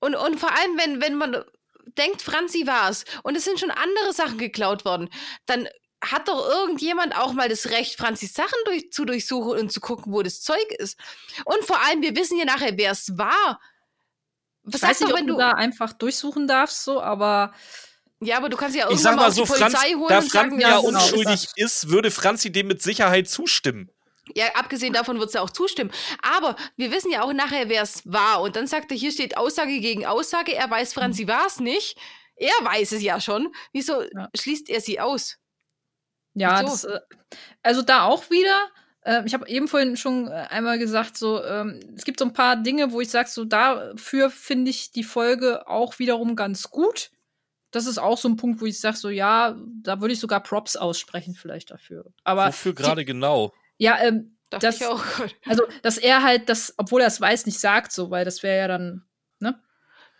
[0.00, 1.44] Und, und vor allem, wenn, wenn man
[1.98, 5.08] denkt, Franzi war's und es sind schon andere Sachen geklaut worden,
[5.46, 5.68] dann
[6.02, 10.12] hat doch irgendjemand auch mal das Recht, Franzis Sachen durch, zu durchsuchen und zu gucken,
[10.12, 10.98] wo das Zeug ist.
[11.44, 13.60] Und vor allem, wir wissen ja nachher, wer es war.
[14.62, 15.38] Was Ich weiß nicht, du, ob wenn du du.
[15.40, 17.52] da einfach durchsuchen darfst, so, aber
[18.20, 19.94] Ja, aber du kannst ja Ich irgendwann sag mal mal auf so, die Franz, Polizei
[19.94, 22.82] holen da und sagen, Franzi ja, ja genau, ist unschuldig ist, würde Franzi dem mit
[22.82, 23.90] Sicherheit zustimmen.
[24.34, 25.90] Ja, abgesehen davon wird sie auch zustimmen.
[26.22, 28.42] Aber wir wissen ja auch nachher, wer es war.
[28.42, 30.54] Und dann sagt er, hier steht Aussage gegen Aussage.
[30.54, 31.96] Er weiß, Franzi war es nicht.
[32.36, 33.54] Er weiß es ja schon.
[33.72, 34.28] Wieso Ja.
[34.36, 35.36] schließt er sie aus?
[36.34, 37.00] ja, das, äh,
[37.62, 38.58] also da auch wieder.
[39.02, 42.32] Äh, ich habe eben vorhin schon äh, einmal gesagt, so ähm, es gibt so ein
[42.32, 47.10] paar Dinge, wo ich sage, so dafür finde ich die Folge auch wiederum ganz gut.
[47.72, 50.42] Das ist auch so ein Punkt, wo ich sage, so ja, da würde ich sogar
[50.42, 52.04] Props aussprechen vielleicht dafür.
[52.24, 53.52] Aber Wofür gerade genau?
[53.80, 54.78] Ja, ähm, Das-
[55.46, 58.58] also dass er halt das, obwohl er es weiß, nicht sagt, so, weil das wäre
[58.58, 59.04] ja dann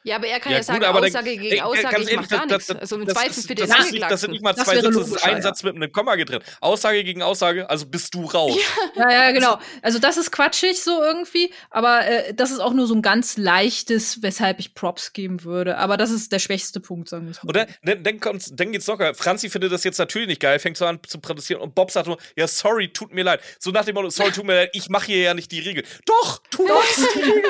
[0.02, 1.82] Ja, aber er kann Ja, ja, gut, sagen, aber dann- Aussage gegen Ey, äh, Aussage,
[1.96, 4.20] ganz ich mach ehrlich, gar das- Also im Zweifel für den das ist nicht- Das
[4.20, 4.30] sind Angeklagten.
[4.30, 5.42] nicht mal zwei Sätze, das ist ein ja.
[5.42, 6.44] Satz mit einem Komma getrennt.
[6.60, 8.56] Aussage gegen Aussage, also bist du raus.
[8.96, 9.58] Ja, ja, genau.
[9.82, 13.36] Also das ist quatschig so irgendwie, aber äh, das ist auch nur so ein ganz
[13.36, 15.76] leichtes, weshalb ich Props geben würde.
[15.78, 17.48] Aber das ist der schwächste Punkt, sagen wir es mal.
[17.48, 19.14] Und dann, dann, dann, kommt's, dann geht's locker.
[19.14, 22.06] Franzi findet das jetzt natürlich nicht geil, fängt so an zu protestieren und Bob sagt
[22.08, 23.40] nur, ja, sorry, tut mir leid.
[23.58, 25.84] So nach dem Motto, sorry, tut mir leid, ich mache hier ja nicht die Regel.
[26.06, 27.42] Doch, du machst die Regel.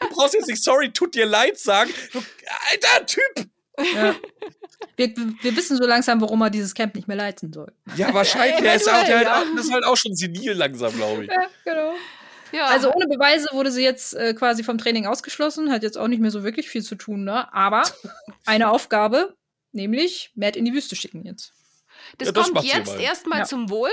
[0.00, 1.83] Du brauchst jetzt nicht sorry, tut dir leid sagen.
[2.12, 2.22] Du,
[2.70, 3.48] alter Typ!
[3.94, 4.14] Ja.
[4.96, 5.12] Wir,
[5.42, 7.72] wir wissen so langsam, warum er dieses Camp nicht mehr leiten soll.
[7.96, 8.60] Ja, wahrscheinlich.
[8.60, 9.60] Der ist, auch, der Eventuell, halt, ja.
[9.60, 11.30] ist halt auch schon senil langsam, glaube ich.
[11.30, 11.94] Ja, genau.
[12.52, 12.66] Ja.
[12.66, 16.20] Also ohne Beweise wurde sie jetzt äh, quasi vom Training ausgeschlossen, hat jetzt auch nicht
[16.20, 17.52] mehr so wirklich viel zu tun, ne?
[17.52, 17.82] Aber
[18.46, 19.34] eine Aufgabe,
[19.72, 21.52] nämlich Matt in die Wüste schicken jetzt.
[22.18, 23.00] das ja, das kommt jetzt mal.
[23.00, 23.44] erstmal Ja.
[23.46, 23.90] zum Wohl.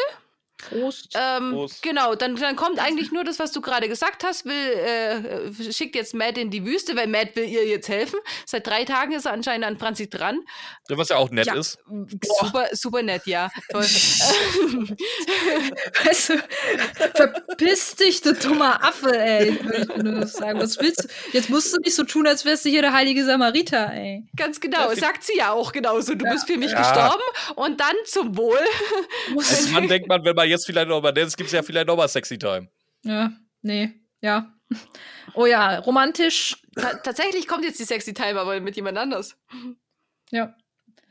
[0.69, 1.09] Prost.
[1.15, 1.81] Ähm, Prost.
[1.83, 5.95] Genau, dann, dann kommt eigentlich nur das, was du gerade gesagt hast, will, äh, schickt
[5.95, 8.19] jetzt Matt in die Wüste, weil Matt will ihr jetzt helfen.
[8.45, 10.39] Seit drei Tagen ist er anscheinend an Franzi dran.
[10.89, 11.55] Was ja auch nett Ja.
[11.55, 11.77] ist.
[12.39, 13.49] Super, super nett, ja.
[13.71, 13.83] Toll.
[16.05, 16.33] Weißt du,
[17.15, 19.51] verpiss dich, du dummer Affe, ey.
[20.01, 20.59] Nur sagen.
[20.59, 21.07] Was willst du?
[21.31, 24.23] Jetzt musst du nicht so tun, als wärst du hier der heilige Samariter, ey.
[24.35, 26.15] Ganz genau, sagt sie ja auch genauso.
[26.15, 26.79] Du bist für mich Ja.
[26.79, 27.21] gestorben
[27.55, 28.59] und dann zum Wohl.
[29.37, 31.87] Als Mann denkt man, wenn man jetzt vielleicht noch mal dance, gibt es ja vielleicht
[31.87, 32.69] noch mal Sexy Time.
[33.03, 33.91] Ja, nee,
[34.21, 34.53] ja.
[35.33, 39.37] Oh ja, romantisch, Ta tatsächlich kommt jetzt die Sexy Time, aber mit jemand anders.
[40.31, 40.55] ja.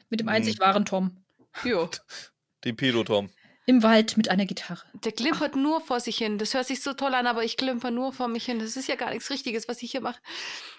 [0.09, 0.35] Mit dem Hm.
[0.37, 1.25] einzig wahren Tom.
[1.65, 1.89] Jo.
[2.65, 3.31] Den Pedo-Tom.
[3.67, 4.83] Im Wald mit einer Gitarre.
[5.05, 6.39] Der klimpert nur vor sich hin.
[6.39, 8.59] Das hört sich so toll an, aber ich klimper nur vor mich hin.
[8.59, 10.19] Das ist ja gar nichts Richtiges, was ich hier mache.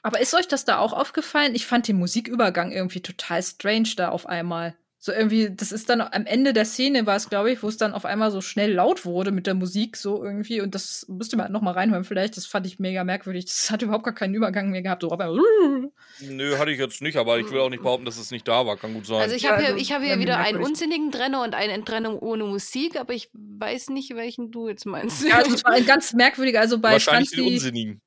[0.01, 1.55] Aber ist euch das da auch aufgefallen?
[1.55, 4.75] Ich fand den Musikübergang irgendwie total strange da auf einmal.
[5.03, 7.75] So irgendwie, das ist dann am Ende der Szene war es, glaube ich, wo es
[7.75, 11.37] dann auf einmal so schnell laut wurde mit der Musik so irgendwie und das müsste
[11.37, 12.37] man noch mal reinhören vielleicht.
[12.37, 13.45] Das fand ich mega merkwürdig.
[13.45, 15.01] Das hat überhaupt gar keinen Übergang mehr gehabt.
[15.01, 15.39] So auf einmal.
[16.19, 18.67] Nö, hatte ich jetzt nicht, aber ich will auch nicht behaupten, dass es nicht da
[18.67, 18.77] war.
[18.77, 19.21] Kann gut sein.
[19.21, 22.21] Also ich habe hier, also ich hab hier wieder einen unsinnigen Trenner und einen Trenner
[22.21, 25.27] ohne Musik, aber ich weiß nicht, welchen du jetzt meinst.
[25.27, 28.01] Ja, also es war ein ganz merkwürdiger, also bei Wahrscheinlich den Franzi, Unsinnigen.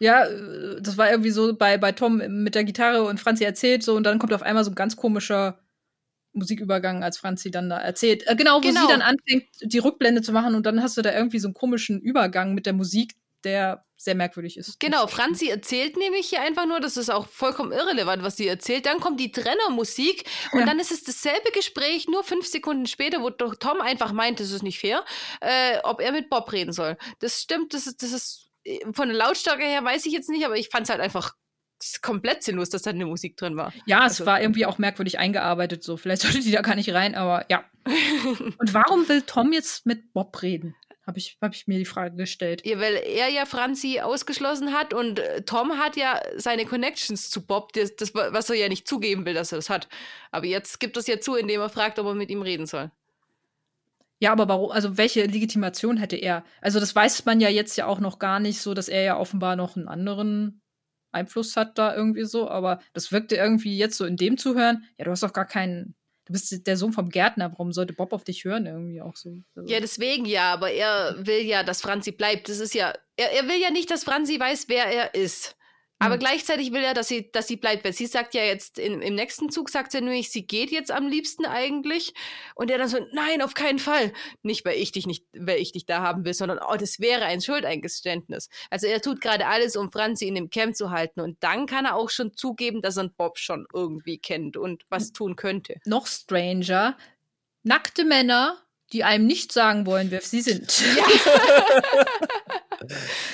[0.00, 3.84] ja, äh, das war irgendwie so bei, bei Tom mit der Gitarre und Franzi erzählt
[3.84, 5.61] so und dann kommt auf einmal so ein ganz komischer
[6.32, 8.26] Musikübergang, als Franzi dann da erzählt.
[8.26, 8.80] Äh, genau, wo Genau.
[8.82, 11.54] sie dann anfängt, die Rückblende zu machen und dann hast du da irgendwie so einen
[11.54, 13.14] komischen Übergang mit der Musik,
[13.44, 14.80] der sehr merkwürdig ist.
[14.80, 18.86] Genau, Franzi erzählt nämlich hier einfach nur, das ist auch vollkommen irrelevant, was sie erzählt.
[18.86, 20.66] Dann kommt die Trennermusik und Ja.
[20.66, 24.50] dann ist es dasselbe Gespräch, nur fünf Sekunden später, wo doch Tom einfach meint, das
[24.50, 25.04] ist nicht fair,
[25.40, 26.96] äh, ob er mit Bob reden soll.
[27.20, 30.44] Das stimmt, das ist, das ist äh, von der Lautstärke her weiß ich jetzt nicht,
[30.46, 31.34] aber ich fand es halt einfach
[32.02, 33.72] komplett sinnlos, dass da eine Musik drin war.
[33.86, 35.96] Ja, es Also- war irgendwie auch merkwürdig eingearbeitet so.
[35.96, 37.64] Vielleicht sollte die da gar nicht rein, aber ja.
[38.58, 40.74] Und warum will Tom jetzt mit Bob reden?
[41.04, 42.64] Habe ich, hab ich mir die Frage gestellt.
[42.64, 47.44] Ja, weil er ja Franzi ausgeschlossen hat und äh, Tom hat ja seine Connections zu
[47.44, 49.88] Bob, das, das, was er ja nicht zugeben will, dass er das hat.
[50.30, 52.92] Aber jetzt gibt es ja zu, indem er fragt, ob er mit ihm reden soll.
[54.20, 56.44] Ja, aber warum, also welche Legitimation hätte er?
[56.60, 59.18] Also das weiß man ja jetzt ja auch noch gar nicht so, dass er ja
[59.18, 60.61] offenbar noch einen anderen
[61.12, 65.04] Einfluss hat da irgendwie so, aber das wirkte irgendwie jetzt so in dem Zuhören, ja,
[65.04, 65.94] du hast doch gar keinen,
[66.24, 69.36] du bist der Sohn vom Gärtner, warum sollte Bob auf dich hören irgendwie auch so?
[69.54, 72.48] Also, Ja, deswegen ja, aber er will ja, dass Franzi bleibt.
[72.48, 75.56] Das ist ja, er, er will ja nicht, dass Franzi weiß, wer er ist.
[76.02, 76.20] Aber Hm.
[76.20, 79.14] gleichzeitig will er, dass sie, dass sie bleibt, weil sie sagt ja jetzt, in, im
[79.14, 82.12] nächsten Zug sagt sie nämlich, sie geht jetzt am liebsten eigentlich.
[82.54, 84.12] Und er dann so, nein, auf keinen Fall.
[84.42, 87.24] Nicht, weil ich dich nicht, weil ich dich da haben will, sondern, oh, das wäre
[87.24, 88.48] ein Schuldeingeständnis.
[88.70, 91.20] Also er tut gerade alles, um Franzi in dem Camp zu halten.
[91.20, 94.84] Und dann kann er auch schon zugeben, dass er einen Bob schon irgendwie kennt und
[94.88, 95.76] was tun könnte.
[95.84, 96.96] noch stranger,
[97.62, 98.58] nackte Männer,
[98.92, 100.82] die einem nicht sagen wollen, wer sie sind.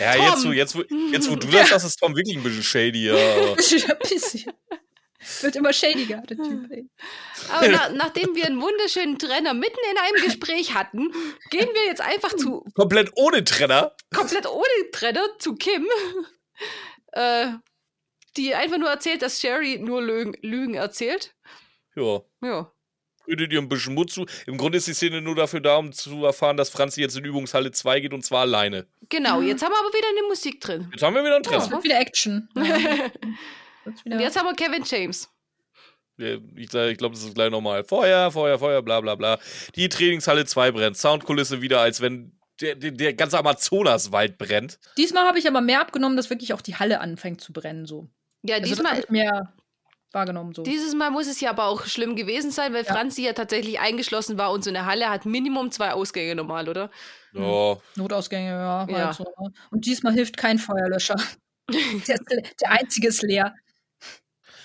[0.01, 0.24] Ja, Tom.
[0.26, 0.82] jetzt wo, jetzt, wo,
[1.12, 3.06] jetzt, wo du das sagst, ist Tom wirklich ein bisschen shady.
[3.06, 3.14] Ja.
[3.43, 4.52] aber- Ein bisschen.
[5.43, 6.70] Wird immer shadiger, der Typ.
[6.70, 6.89] Ey.
[7.51, 11.10] Aber na, nachdem wir einen wunderschönen Trenner mitten in einem Gespräch hatten,
[11.51, 13.94] gehen wir jetzt einfach zu Komplett ohne Trenner.
[14.14, 15.86] komplett ohne Trenner zu Kim,
[17.12, 17.48] äh,
[18.36, 21.35] die einfach nur erzählt, dass Sherry nur Lügen, Lügen erzählt.
[21.97, 22.20] Ja.
[22.43, 22.72] Ja.
[23.28, 24.24] Brütet ihr ein bisschen Mut zu.
[24.46, 27.24] Im Grunde ist die Szene nur dafür da, um zu erfahren, dass Franzi jetzt in
[27.24, 28.86] Übungshalle 2 geht und zwar alleine.
[29.10, 30.88] Genau, jetzt haben wir aber wieder eine Musik drin.
[30.90, 31.70] Jetzt haben wir wieder einen Es Trenner.
[31.70, 32.48] wird wieder Action.
[32.56, 32.62] Ja.
[34.05, 35.28] Wieder- Und jetzt haben wir Kevin James.
[36.18, 37.84] Ja, Ich, ich glaube, das ist gleich nochmal.
[37.84, 39.38] Feuer, Feuer, Feuer, bla bla bla.
[39.76, 40.96] Die Trainingshalle 2 brennt.
[40.96, 44.78] Soundkulisse wieder, als wenn der, der, der ganze Amazonaswald brennt.
[44.96, 47.86] Diesmal habe ich aber mehr abgenommen, dass wirklich auch die Halle anfängt zu brennen.
[47.86, 48.09] So.
[48.42, 49.55] Ja, Also diesmal, ich mehr
[50.12, 50.55] wahrgenommen.
[50.55, 50.62] So.
[50.62, 52.93] dieses Mal muss es ja aber auch schlimm gewesen sein, weil Ja.
[52.93, 56.90] Franzi ja tatsächlich eingeschlossen war und so eine Halle hat Minimum zwei Ausgänge normal, oder?
[57.32, 57.76] Ja.
[57.97, 58.86] Notausgänge, ja.
[58.89, 59.06] Ja.
[59.06, 59.24] Halt so.
[59.24, 59.52] ne?
[59.70, 61.16] Und diesmal hilft kein Feuerlöscher.
[61.68, 62.18] der,
[62.60, 63.55] der einzige ist leer.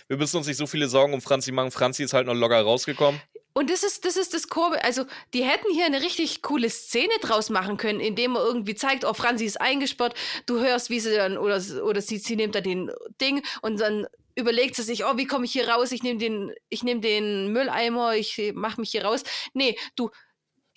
[0.08, 1.72] Wir müssen uns nicht so viele Sorgen um Franzi machen.
[1.72, 3.20] Franzi ist halt noch locker rausgekommen.
[3.54, 4.84] Und das ist, das ist das Kurve.
[4.84, 9.06] Also, die hätten hier eine richtig coole Szene draus machen können, indem man irgendwie zeigt,
[9.06, 10.16] oh, Franzi ist eingesperrt.
[10.48, 12.92] Du hörst, wie sie dann, oder, oder sie, sie nimmt da den
[13.22, 15.92] Ding und dann überlegt sie sich, oh, wie komme ich hier raus?
[15.92, 19.24] Ich nehme den, ich nehme den Mülleimer, ich mache mich hier raus.
[19.54, 20.10] Nee, du,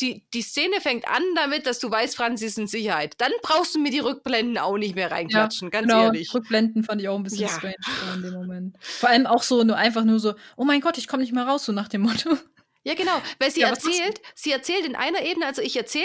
[0.00, 3.14] die, die Szene fängt an damit, dass du weißt, Franzi ist in Sicherheit.
[3.18, 6.34] Dann brauchst du mir die Rückblenden auch nicht mehr reinklatschen, ganz genau, ehrlich.
[6.34, 7.48] Rückblenden fand ich auch ein bisschen Ja.
[7.48, 8.76] strange in dem Moment.
[8.82, 11.46] Vor allem auch so nur einfach nur so, oh mein Gott, ich komme nicht mehr
[11.46, 12.36] raus, so nach dem Motto.
[12.84, 16.04] Ja, genau, weil sie Ja, erzählt, sie erzählt in einer Ebene, also ich erzähle,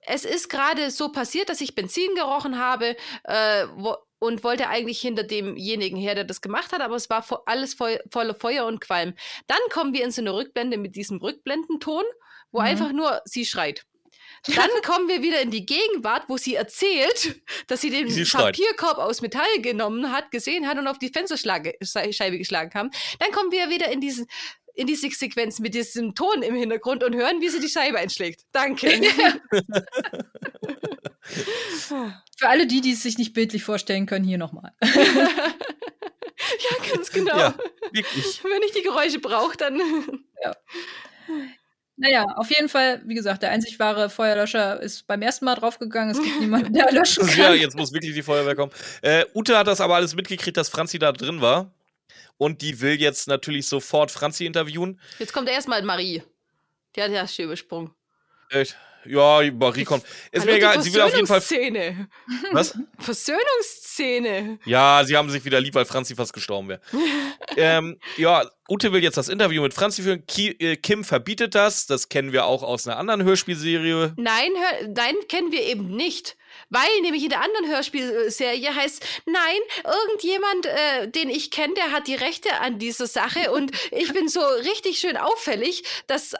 [0.00, 5.00] es ist gerade so passiert, dass ich Benzin gerochen habe äh, wo, und wollte eigentlich
[5.00, 8.66] hinter demjenigen her, der das gemacht hat, aber es war vo alles voll, voller Feuer
[8.66, 9.14] und Qualm.
[9.46, 12.04] Dann kommen wir in so eine Rückblende mit diesem Rückblendenton,
[12.50, 12.66] wo Mhm.
[12.66, 13.84] einfach nur sie schreit.
[14.54, 18.24] Dann kommen wir wieder in die Gegenwart, wo sie erzählt, dass sie den Sie.
[18.24, 22.90] Papierkorb aus Metall genommen hat, gesehen hat und auf die Fensterscheibe geschlagen haben.
[23.18, 24.26] Dann kommen wir wieder in diesen
[24.78, 28.42] in die Sequenz mit diesem Ton im Hintergrund und hören, wie sie die Scheibe einschlägt.
[28.52, 28.88] Danke.
[32.38, 34.72] Für alle die, die es sich nicht bildlich vorstellen können, hier nochmal.
[34.82, 34.94] ja,
[36.94, 37.36] ganz genau.
[37.36, 37.54] Ja,
[37.90, 38.40] wirklich.
[38.44, 39.80] Wenn ich die Geräusche brauche, dann.
[41.96, 46.14] Naja, auf jeden Fall, wie gesagt, der einzig wahre Feuerlöscher ist beim ersten Mal draufgegangen.
[46.14, 47.36] Es gibt niemanden, der löschen kann.
[47.36, 48.70] Ja, jetzt muss wirklich die Feuerwehr kommen.
[49.02, 51.72] Äh, Ute hat das aber alles mitgekriegt, dass Franzi da drin war.
[52.38, 55.00] Und die will jetzt natürlich sofort Franzi interviewen.
[55.18, 56.22] Jetzt kommt erstmal Marie.
[56.96, 57.90] Die hat ja schön übersprungen.
[58.50, 58.76] Echt?
[59.04, 60.04] Ja, Marie kommt.
[60.32, 61.40] Ist Hallo, mir egal, sie will auf jeden Fall.
[61.40, 62.08] Versöhnungsszene.
[62.52, 62.76] Was?
[62.98, 64.58] Versöhnungsszene.
[64.64, 66.80] Ja, sie haben sich wieder lieb, weil Franzi fast gestorben wäre.
[67.56, 70.26] ähm, ja, Ute will jetzt das Interview mit Franzi führen.
[70.26, 71.86] Ki äh, Kim verbietet das.
[71.86, 74.14] Das kennen wir auch aus einer anderen Hörspielserie.
[74.16, 76.36] Nein, hör, nein, kennen wir eben nicht.
[76.70, 82.06] Weil nämlich in der anderen Hörspielserie heißt, nein, irgendjemand, äh, den ich kenne, der hat
[82.06, 86.34] die Rechte an dieser Sache und ich bin so richtig schön auffällig, dass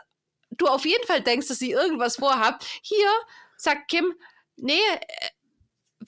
[0.50, 2.64] du auf jeden Fall denkst, dass sie irgendwas vorhabt.
[2.82, 3.08] Hier
[3.56, 4.14] sagt Kim,
[4.56, 4.78] nee,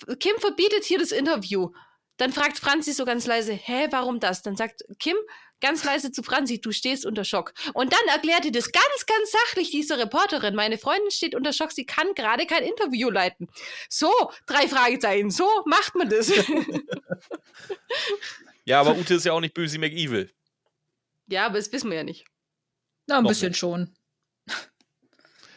[0.06, 1.70] äh, Kim verbietet hier das Interview.
[2.16, 4.42] Dann fragt Franzi so ganz leise, hä, warum das?
[4.42, 5.16] Dann sagt Kim
[5.60, 7.52] ganz leise zu Franzi, du stehst unter Schock.
[7.74, 10.54] Und dann erklärt ihr das ganz, ganz sachlich, diese Reporterin.
[10.54, 13.48] Meine Freundin steht unter Schock, sie kann gerade kein Interview leiten.
[13.88, 14.10] So,
[14.46, 16.32] drei Fragezeichen, so macht man das.
[18.64, 20.30] Ja, aber Ute ist ja auch nicht böse McEvil.
[21.26, 22.26] ja, aber das wissen wir ja nicht.
[23.06, 23.58] Na, ein Noch bisschen nicht.
[23.58, 23.94] schon.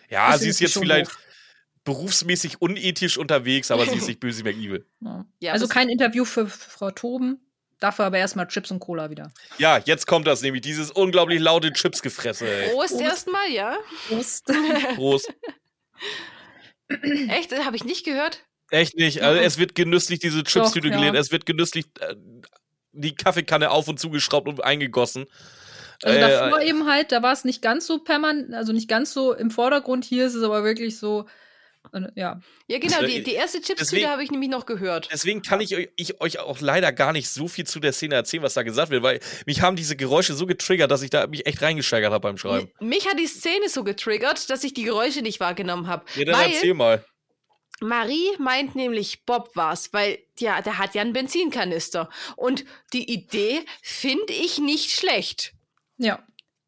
[0.09, 1.17] Ja, Bisschen sie ist jetzt vielleicht hoch.
[1.83, 4.87] berufsmäßig unethisch unterwegs, aber sie ist nicht böse McEvil.
[5.01, 5.25] Ja.
[5.39, 7.39] Ja, also kein Interview für Frau Toben.
[7.83, 9.33] Dafür aber erstmal Chips und Cola wieder.
[9.57, 12.47] Ja, jetzt kommt das nämlich, dieses unglaublich laute Chipsgefresse.
[12.47, 12.69] Ey.
[12.69, 13.01] Prost Prost.
[13.01, 13.77] erstmal, ja.
[14.07, 14.45] Prost.
[14.95, 15.33] Prost.
[17.27, 17.51] Echt?
[17.65, 18.45] Habe ich nicht gehört?
[18.69, 19.21] Echt nicht.
[19.21, 20.95] Also es wird genüsslich diese Chipstüte ja.
[20.95, 22.15] gelehnt, es wird genüsslich äh,
[22.93, 25.25] die Kaffeekanne auf und zugeschraubt und eingegossen.
[26.03, 29.11] Also Äh, davor eben halt, da war es nicht ganz so permanent, also nicht ganz
[29.11, 30.05] so im Vordergrund.
[30.05, 31.25] Hier ist es aber wirklich so,
[31.91, 32.39] äh, ja.
[32.67, 35.09] Ja, genau, Äh, die, die erste Chipstüte habe ich nämlich noch gehört.
[35.11, 38.15] Deswegen kann ich, euch- ich euch auch leider gar nicht so viel zu der Szene
[38.15, 41.27] erzählen, was da gesagt wird, weil mich haben diese Geräusche so getriggert, dass ich da
[41.27, 42.71] mich echt reingesteigert habe beim Schreiben.
[42.79, 46.05] Mich hat die Szene so getriggert, dass ich die Geräusche nicht wahrgenommen habe.
[46.15, 47.03] Ja, dann weil erzähl mal.
[47.81, 52.09] Marie meint nämlich, Bob war's, weil ja, der hat ja einen Benzinkanister.
[52.37, 55.53] Und die Idee finde ich nicht schlecht.
[55.97, 56.25] Ja.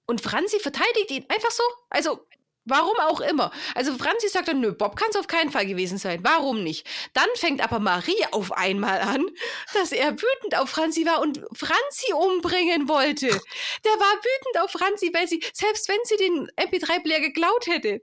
[0.07, 1.63] Und Franzi verteidigt ihn einfach so.
[1.89, 2.27] Also,
[2.65, 3.51] warum auch immer.
[3.73, 6.19] Also, Franzi sagt dann, nö, Bob kann es auf keinen Fall gewesen sein.
[6.23, 6.85] Warum nicht?
[7.13, 9.25] Dann fängt aber Marie auf einmal an,
[9.73, 13.27] dass er wütend auf Franzi war und Franzi umbringen wollte.
[13.27, 18.01] Der war wütend auf Franzi, weil sie, selbst wenn sie den MP3-Player geklaut hätte,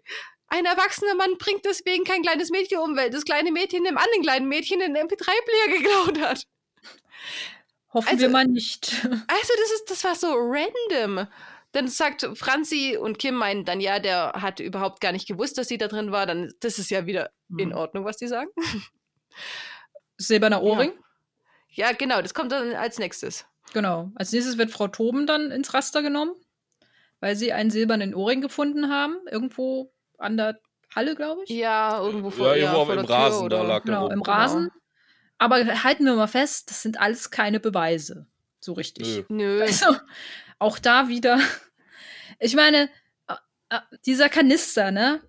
[0.48, 4.22] ein erwachsener Mann bringt deswegen kein kleines Mädchen um, weil das kleine Mädchen dem anderen
[4.22, 6.47] kleinen Mädchen den MP3-Player geklaut hat.
[7.94, 8.93] Hoffen Also- wir mal nicht.
[9.02, 11.26] Also, das ist, das war so random.
[11.72, 15.68] Dann sagt Franzi und Kim meinen dann, ja, der hat überhaupt gar nicht gewusst, dass
[15.68, 16.26] sie da drin war.
[16.26, 17.74] Dann, das ist ja wieder in Mhm.
[17.74, 18.50] Ordnung, was die sagen.
[20.18, 20.92] Silberner Ohrring.
[21.68, 23.46] Ja, genau, das kommt dann als nächstes.
[23.72, 24.10] Genau.
[24.14, 26.34] Als nächstes wird Frau Toben dann ins Raster genommen,
[27.20, 29.16] weil sie einen silbernen Ohrring gefunden haben.
[29.30, 30.60] Irgendwo an der
[30.94, 31.50] Halle, glaube ich.
[31.50, 33.94] Ja, irgendwo vor, Ja, ja, irgendwo vor im der Tür Rasen, da oder- lag der
[33.94, 34.12] Genau, rum.
[34.12, 34.70] im Rasen.
[35.38, 38.26] Aber halten wir mal fest, das sind alles keine Beweise.
[38.60, 39.24] So richtig.
[39.28, 39.56] Nö.
[39.58, 39.62] Nö.
[39.62, 39.86] Also,
[40.62, 41.39] auch da wieder.
[42.44, 42.89] Ich meine,
[44.05, 45.20] dieser Kanister, ne?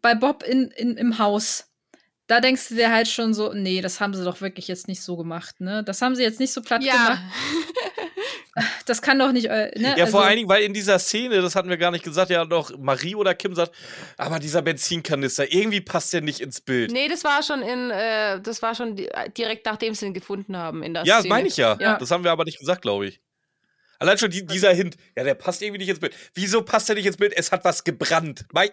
[0.00, 1.68] Bei Bob in, in, im Haus.
[2.26, 5.02] Da denkst du dir halt schon so, nee, das haben sie doch wirklich jetzt nicht
[5.02, 5.84] so gemacht, ne?
[5.84, 6.92] Das haben sie jetzt nicht so platt Ja.
[6.94, 7.20] gemacht.
[8.86, 9.88] Das kann doch nicht, äh, ne?
[9.96, 12.30] Ja, vor Also- allen Dingen, weil in dieser Szene, das hatten wir gar nicht gesagt,
[12.30, 13.72] ja doch Marie oder Kim sagt,
[14.16, 16.92] aber dieser Benzinkanister, irgendwie passt der nicht ins Bild.
[16.92, 20.56] Nee, das war schon in, äh, das war schon di direkt nachdem sie ihn gefunden
[20.56, 21.34] haben in der ja, das Szene.
[21.34, 21.76] meine ich ja.
[21.80, 21.98] Ja.
[21.98, 23.20] Das haben wir aber nicht gesagt, glaube ich.
[23.98, 26.14] Allein schon die, dieser Hint, ja, der passt irgendwie nicht ins Bild.
[26.34, 27.32] Wieso passt der nicht ins Bild?
[27.36, 28.44] Es hat was gebrannt.
[28.52, 28.72] Mei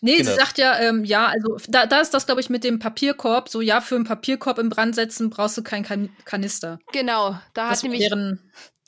[0.00, 0.30] Nee, Genau.
[0.30, 3.48] sie sagt ja, ähm, ja, also da, da ist das, glaube ich, mit dem Papierkorb.
[3.48, 6.78] So, ja, für einen Papierkorb im Brand setzen brauchst du keinen kan Kanister.
[6.92, 8.10] Genau, da Das hat, nämlich,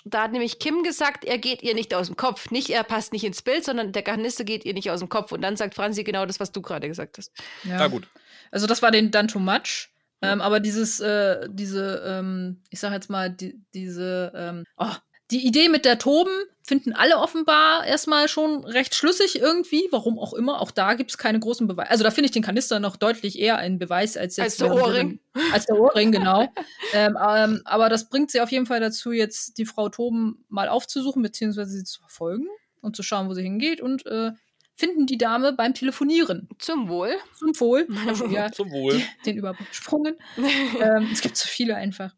[0.05, 2.51] da hat nämlich Kim gesagt, er geht ihr nicht aus dem Kopf.
[2.51, 5.33] Nicht, er passt nicht ins Bild, sondern der Kanister geht ihr nicht aus dem Kopf.
[5.33, 7.33] Und dann sagt Franzi genau das, was du gerade gesagt hast.
[7.65, 7.79] ja.
[7.79, 8.09] Na gut.
[8.51, 9.91] Also das war den dann too much.
[10.23, 14.93] Ähm, aber dieses, äh, diese, ähm, ich sag jetzt mal, die, diese, ähm, oh,
[15.31, 16.31] die Idee mit der Toben
[16.63, 20.61] finden alle offenbar erstmal schon recht schlüssig irgendwie, warum auch immer.
[20.61, 21.91] Auch da gibt es keine großen Beweise.
[21.91, 24.71] Also da finde ich den Kanister noch deutlich eher ein Beweis als Als jetzt der
[24.71, 25.21] wenn- Ohrring.
[25.53, 26.53] Als der Ohrring, genau.
[26.93, 30.69] ähm, ähm, aber das bringt sie auf jeden Fall dazu, jetzt die Frau Toben mal
[30.69, 32.47] aufzusuchen, beziehungsweise sie zu verfolgen
[32.81, 33.81] und zu schauen, wo sie hingeht.
[33.81, 34.33] Und äh,
[34.75, 36.49] finden die Dame beim Telefonieren.
[36.59, 37.17] Zum Wohl.
[37.39, 37.87] Zum Wohl.
[38.31, 39.01] ja, Zum Wohl.
[39.25, 40.17] den übersprungen.
[40.81, 42.15] ähm, es gibt zu viele einfach.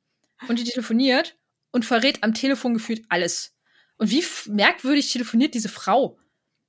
[0.48, 1.36] Und die telefoniert
[1.70, 3.54] und verrät am Telefon gefühlt alles.
[3.96, 6.18] Und wie merkwürdig telefoniert diese Frau?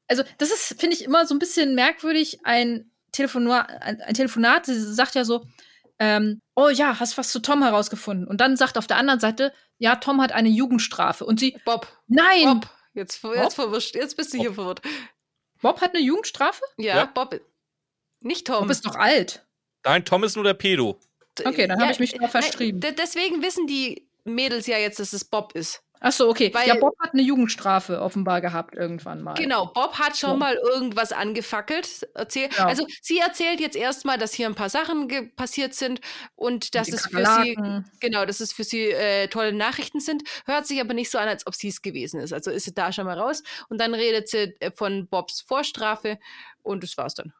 [0.07, 2.39] Also, das ist, finde ich, immer so ein bisschen merkwürdig.
[2.43, 5.45] Ein, Telefonat, ein, ein Telefonat sie sagt ja so,
[5.99, 8.27] ähm, oh ja, hast was zu Tom herausgefunden.
[8.27, 11.25] Und dann sagt auf der anderen Seite, ja, Tom hat eine Jugendstrafe.
[11.25, 11.87] Und sie, Bob.
[12.07, 12.69] nein, Bob, Bob.
[12.93, 13.95] Jetzt, jetzt verwischt.
[13.95, 14.81] Jetzt bist du hier verwirrt.
[15.63, 16.61] hat eine Jugendstrafe?
[16.77, 17.05] Ja, Ja.
[17.05, 17.39] Bob.
[18.21, 18.61] Nicht Tom.
[18.61, 19.45] Bob ist doch alt.
[19.85, 20.99] Nein, Tom ist nur der Pedo.
[21.45, 22.79] Okay, dann habe ich mich da nein, verschrieben.
[22.81, 25.81] de- Deswegen wissen die Mädels ja jetzt, dass es Bob ist.
[26.01, 26.49] Ach so, okay.
[26.53, 29.33] Weil- ja, Bob hat eine Jugendstrafe offenbar gehabt irgendwann mal.
[29.33, 30.35] Genau, Bob hat schon Ja.
[30.37, 32.07] mal irgendwas angefackelt.
[32.13, 32.67] Erzähl Ja.
[32.67, 35.99] Also sie erzählt jetzt erstmal, dass hier ein paar Sachen passiert sind
[36.37, 37.57] und dass es für sie,
[37.99, 40.23] genau, dass es für sie äh, tolle Nachrichten sind.
[40.45, 42.31] Hört sich aber nicht so an, als ob sie es gewesen ist.
[42.31, 46.17] Also ist sie da schon mal raus und dann redet sie äh, von Bobs Vorstrafe
[46.63, 47.33] und das war's dann.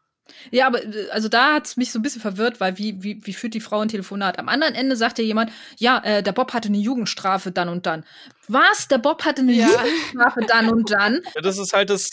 [0.51, 3.19] Ja, aber äh, also da hat es mich so ein bisschen verwirrt, weil wie, wie,
[3.25, 4.39] wie führt die Frau ein Telefonat?
[4.39, 7.85] Am anderen Ende sagt ja jemand, ja, äh, der Bob hatte eine Jugendstrafe dann und
[7.85, 8.03] dann.
[8.47, 8.87] Was?
[8.87, 9.67] Der Bob hatte eine Ja.
[9.67, 11.21] Jugendstrafe dann und dann?
[11.35, 12.09] Ja, Das ist halt das,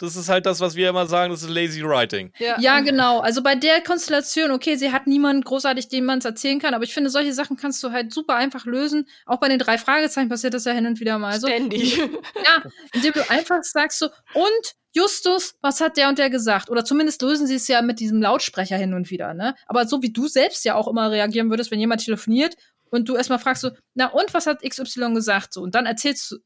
[0.00, 2.32] das ist halt das, was wir immer sagen, das ist lazy writing.
[2.38, 3.20] Ja, genau.
[3.20, 6.84] Also bei der Konstellation, okay, sie hat niemanden großartig, dem man es erzählen kann, aber
[6.84, 9.06] ich finde, solche Sachen kannst du halt super einfach lösen.
[9.26, 11.46] Auch bei den drei Fragezeichen passiert das ja hin und wieder mal so.
[11.46, 11.98] Ständig.
[12.44, 12.62] Ja,
[12.94, 16.70] indem du einfach sagst so, und Justus, was hat der und der gesagt?
[16.70, 19.54] Oder zumindest lösen sie es ja mit diesem Lautsprecher hin und wieder, ne?
[19.66, 22.56] Aber so wie du selbst ja auch immer reagieren würdest, wenn jemand telefoniert
[22.90, 25.52] und du erstmal fragst so, na und was hat XY gesagt?
[25.52, 26.38] So, und dann erzählst du,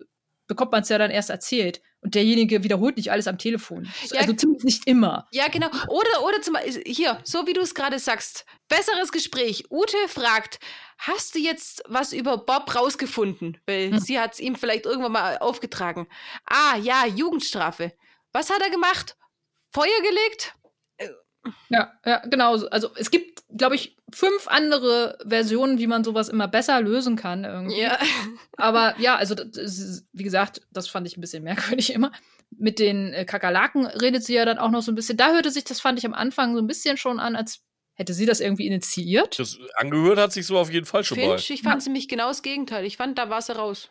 [0.47, 1.81] bekommt man es ja dann erst erzählt.
[2.05, 3.89] Und derjenige wiederholt nicht alles am Telefon.
[4.12, 4.20] Ja.
[4.20, 5.26] Also ziemlich nicht immer.
[5.33, 5.68] Ja, genau.
[5.89, 9.65] Oder, oder zum Beispiel, hier, so wie du es gerade sagst, besseres Gespräch.
[9.70, 10.60] Ute fragt,
[10.99, 13.58] hast du jetzt was über Bob rausgefunden?
[13.66, 13.99] Weil Hm.
[14.00, 16.07] sie hat es ihm vielleicht irgendwann mal aufgetragen.
[16.44, 17.92] Ah, ja, Jugendstrafe.
[18.33, 19.16] Was hat er gemacht?
[19.73, 20.55] Feuer gelegt?
[21.68, 22.52] Ja, ja, genau.
[22.66, 27.44] Also es gibt, glaube ich, fünf andere Versionen, wie man sowas immer besser lösen kann.
[27.44, 27.81] Irgendwie.
[27.81, 27.99] Ja.
[28.57, 32.12] Aber ja, also das ist, wie gesagt, das fand ich ein bisschen merkwürdig immer.
[32.57, 35.16] Mit den äh, Kakerlaken redet sie ja dann auch noch so ein bisschen.
[35.16, 37.62] Da hörte sich das, fand ich am Anfang so ein bisschen schon an, als
[37.94, 39.39] hätte sie das irgendwie initiiert.
[39.39, 41.39] Das angehört hat sich so auf jeden Fall schon mal.
[41.39, 42.84] Finch, ich fand nämlich genau das Gegenteil.
[42.84, 43.91] Ich fand, da war sie raus.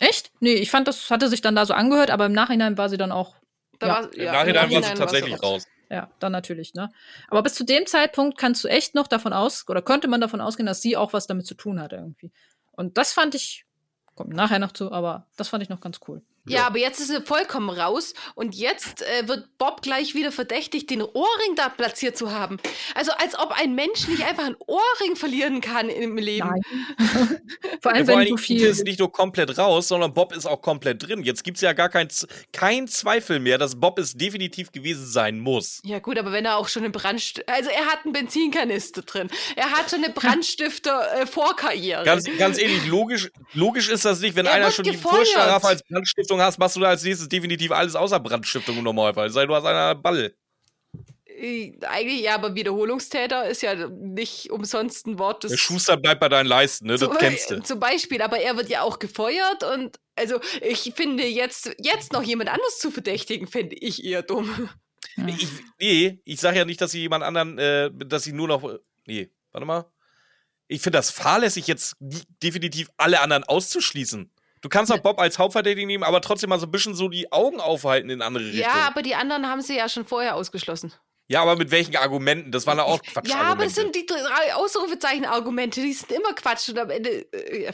[0.00, 0.32] Echt?
[0.40, 2.96] Nee, ich fand, das hatte sich dann da so angehört, aber im Nachhinein war sie
[2.96, 3.36] dann auch,
[3.78, 3.92] Da Ja.
[3.94, 5.66] war, Im ja, Nachhinein war sie Nachhinein tatsächlich raus.
[5.90, 6.90] Ja, dann natürlich, ne?
[7.28, 10.40] Aber bis zu dem Zeitpunkt kannst du echt noch davon aus, oder könnte man davon
[10.40, 12.30] ausgehen, dass sie auch was damit zu tun hat irgendwie.
[12.72, 13.66] Und das fand ich,
[14.14, 16.22] kommt nachher noch zu, aber das fand ich noch ganz cool.
[16.50, 20.90] Ja, aber jetzt ist sie vollkommen raus und jetzt äh, wird Bob gleich wieder verdächtigt,
[20.90, 22.58] den Ohrring da platziert zu haben.
[22.94, 26.48] Also als ob ein Mensch nicht einfach einen Ohrring verlieren kann im Leben.
[26.48, 26.60] Nein.
[27.82, 28.66] Vor allem, Ja, vor wenn Dingen, viel.
[28.66, 31.22] Ist nicht nur komplett raus, sondern Bob ist auch komplett drin.
[31.22, 35.06] Jetzt gibt es ja gar kein, Z- kein Zweifel mehr, dass Bob es definitiv gewesen
[35.06, 35.80] sein muss.
[35.84, 39.28] Ja gut, aber wenn er auch schon einen Brandstift, also er hat einen Benzinkanister drin,
[39.56, 42.04] er hat schon eine Brandstifter-Vorkarriere.
[42.04, 44.96] Ganz, ganz ehrlich, logisch, logisch ist das nicht, wenn Er einer schon die.
[44.96, 49.30] Vorstrafe als Brandstiftung hast, machst du da als nächstes definitiv alles außer Brandstiftung im Normalfall.
[49.30, 50.34] Sei du hast einer Ball.
[51.26, 55.44] Äh, Eigentlich ja, aber Wiederholungstäter ist ja nicht umsonst ein Wort.
[55.44, 56.94] Das Der Schuster bleibt bei deinen Leisten, ne?
[56.94, 57.60] Das Zum- kennst du.
[57.62, 62.22] Zum Beispiel, aber er wird ja auch gefeuert und also ich finde jetzt, jetzt noch
[62.22, 64.68] jemand anders zu verdächtigen, finde ich eher dumm.
[65.26, 68.78] Ich, nee, ich sage ja nicht, dass sie jemand anderen, äh, dass sie nur noch.
[69.06, 69.86] Nee, warte mal.
[70.68, 71.96] Ich finde das fahrlässig, jetzt
[72.42, 74.30] definitiv alle anderen auszuschließen.
[74.62, 77.32] Du kannst auch Bob als Hauptverdächtigen nehmen, aber trotzdem mal so ein bisschen so die
[77.32, 78.62] Augen aufhalten in andere Richtungen.
[78.62, 80.92] Ja, aber die anderen haben sie ja schon vorher ausgeschlossen.
[81.28, 82.50] Ja, aber mit welchen Argumenten?
[82.50, 83.28] Das waren ja auch Quatsch.
[83.28, 87.32] Ja, aber es sind die drei Ausrufezeichen-Argumente, die sind immer Quatsch und am Ende.
[87.32, 87.70] Äh, ja.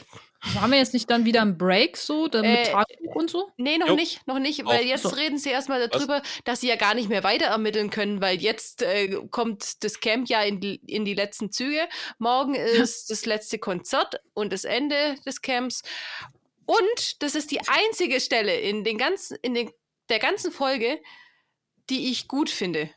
[0.61, 3.49] Haben wir jetzt nicht dann wieder einen Break so, dann mit Äh, Tagebuch und so?
[3.57, 3.95] Nee, noch Jo.
[3.95, 4.85] nicht, noch nicht, weil Auch.
[4.85, 5.09] jetzt So.
[5.09, 8.83] reden sie erstmal darüber, dass sie ja gar nicht mehr weiter ermitteln können, weil jetzt
[8.83, 11.81] äh, kommt das Camp ja in die, in die letzten Züge.
[12.19, 15.81] Morgen ist das letzte Konzert und das Ende des Camps.
[16.67, 19.71] Und das ist die einzige Stelle in, den ganzen, in den,
[20.09, 21.01] der ganzen Folge,
[21.89, 22.89] die ich gut finde.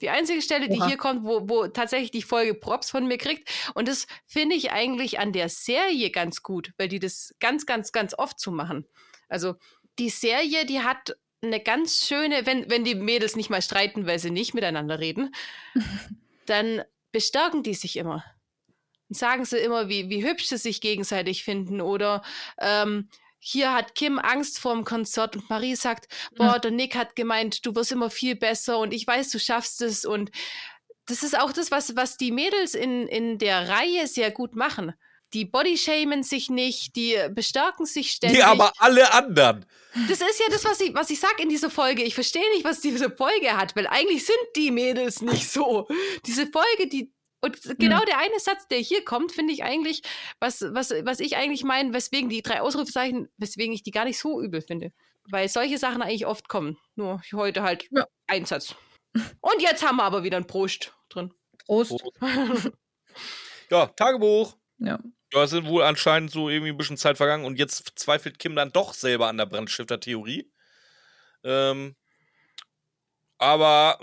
[0.00, 0.86] Die einzige Stelle, die Oha.
[0.86, 3.50] hier kommt, wo, wo tatsächlich die Folge Props von mir kriegt.
[3.74, 7.90] Und das finde ich eigentlich an der Serie ganz gut, weil die das ganz, ganz,
[7.90, 8.86] ganz oft so machen.
[9.28, 9.56] Also
[9.98, 14.20] die Serie, die hat eine ganz schöne, wenn, wenn die Mädels nicht mal streiten, weil
[14.20, 15.34] sie nicht miteinander reden,
[16.46, 18.24] dann bestärken die sich immer.
[19.10, 21.80] Sagen sie immer, wie, wie hübsch sie sich gegenseitig finden.
[21.80, 22.22] Oder
[22.58, 23.08] ähm,
[23.38, 27.74] hier hat Kim Angst vorm Konzert und Marie sagt, boah, der Nick hat gemeint, du
[27.74, 30.04] wirst immer viel besser und ich weiß, du schaffst es.
[30.04, 30.30] Und
[31.06, 34.94] das ist auch das, was, was die Mädels in, in der Reihe sehr gut machen.
[35.32, 38.38] die bodyshamen sich nicht, die bestärken sich ständig.
[38.38, 39.64] Nee, aber alle anderen.
[40.08, 42.02] Das ist ja das, was ich, was ich sag in dieser Folge.
[42.02, 45.88] Ich verstehe nicht, was diese Folge hat, weil eigentlich sind die Mädels nicht so.
[46.26, 47.12] Diese Folge, die.
[47.42, 48.04] Und genau Ja.
[48.04, 50.02] der eine Satz, der hier kommt, finde ich eigentlich,
[50.40, 54.18] was, was, was ich eigentlich meine, weswegen die drei Ausrufezeichen, weswegen ich die gar nicht
[54.18, 54.92] so übel finde.
[55.30, 56.78] Weil solche Sachen eigentlich oft kommen.
[56.96, 58.04] Nur heute halt Ja.
[58.26, 58.74] ein Satz.
[59.40, 61.32] Und jetzt haben wir aber wieder ein Prost drin.
[61.66, 61.94] Prost.
[63.70, 64.56] Ja, Tagebuch.
[64.78, 64.98] Ja.
[65.30, 68.72] Da sind wohl anscheinend so irgendwie ein bisschen Zeit vergangen und jetzt zweifelt Kim dann
[68.72, 70.50] doch selber an der Brandstifter-Theorie.
[71.44, 71.94] Ähm,
[73.38, 73.98] aber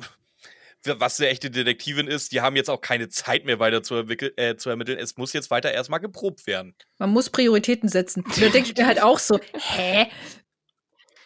[0.85, 4.56] was eine echte Detektivin ist, die haben jetzt auch keine Zeit mehr weiter zu, äh,
[4.57, 4.99] zu ermitteln.
[4.99, 6.75] Es muss jetzt weiter erstmal geprobt werden.
[6.97, 8.23] Man muss Prioritäten setzen.
[8.39, 10.07] Da denke ich mir halt auch so, hä?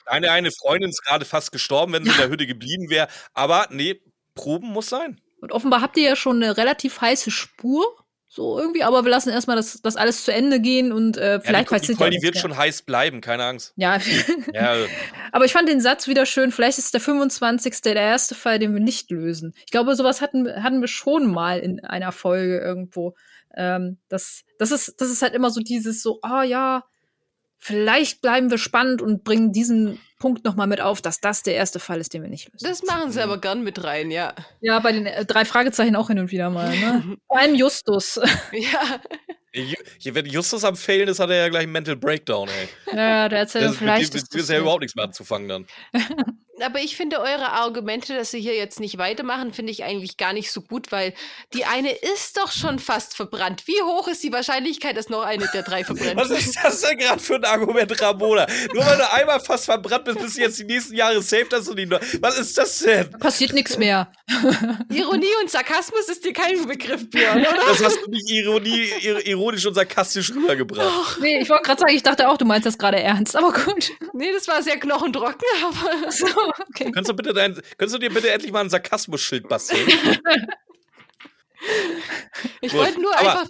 [0.06, 3.08] Deine eine Freundin ist gerade fast gestorben, wenn sie in der Hütte geblieben wäre.
[3.34, 4.02] Aber nee,
[4.36, 5.22] Proben muss sein.
[5.42, 8.01] Und offenbar habt ihr ja schon eine relativ heiße Spur.
[8.34, 11.70] So irgendwie, aber wir lassen erstmal das, das alles zu Ende gehen und äh, vielleicht
[11.70, 13.74] ja, die, ja Nicole, die wird schon heiß bleiben, keine Angst.
[13.76, 13.98] Ja,
[14.54, 14.78] Ja,
[15.34, 16.54] aber ich fand den Satz wieder schön.
[16.54, 17.82] Vielleicht ist der 25.
[17.82, 19.54] der erste Fall, den wir nicht lösen.
[19.66, 23.16] Ich glaube, sowas hatten, hatten wir schon mal in einer Folge irgendwo.
[23.54, 26.86] Ähm, das, das, ist, das ist halt immer so dieses so, ah ja,
[27.58, 31.56] vielleicht bleiben wir spannend und bringen diesen Punkt noch mal mit auf, dass das der
[31.56, 32.68] erste Fall ist, den wir nicht lösen.
[32.70, 34.36] Das machen sie aber gern mit rein, ja.
[34.62, 36.70] ja, bei den äh, drei Fragezeichen auch hin und wieder mal.
[36.70, 37.18] Ne?
[37.28, 38.20] Vor allem Justus.
[38.54, 39.02] Ja.
[39.54, 42.96] Hier, wenn Justus am Failen ist, hat er ja gleich einen Mental Breakdown, ey.
[42.96, 44.14] ja, der erzählt Das, vielleicht.
[44.14, 45.66] mit ist dem ist das ja überhaupt nichts mehr anzufangen dann.
[46.62, 50.34] Aber ich finde eure Argumente, dass sie hier jetzt nicht weitermachen, finde ich eigentlich gar
[50.34, 51.14] nicht so gut, weil
[51.54, 53.64] die eine ist doch schon fast verbrannt.
[53.68, 56.18] Wie hoch ist die Wahrscheinlichkeit, dass noch eine der drei verbrennt?
[56.18, 58.48] Was ist das denn gerade für ein Argument, Ramona?
[58.74, 61.66] Nur weil du einmal fast verbrannt bist, bist du jetzt die nächsten Jahre safe, dass
[61.66, 62.00] du die noch.
[62.20, 63.12] Was ist das denn?
[63.20, 64.12] passiert nichts mehr.
[64.90, 67.66] Ironie und Sarkasmus ist dir kein Begriff, Björn, oder?
[67.68, 71.20] Das hast du nicht Ironie, ir ironisch und sarkastisch rübergebracht.
[71.22, 73.92] Nee, ich wollte gerade sagen, ich dachte auch, du meinst das gerade ernst, aber gut.
[74.14, 76.28] Nee, das war sehr knochentrocken, aber So,
[76.60, 76.92] okay.
[76.92, 79.88] Könntest du, bitte dein, könntest du dir bitte endlich mal ein Sarkasmus-Schild basteln?
[82.62, 83.50] ich wollte nur aber- einfach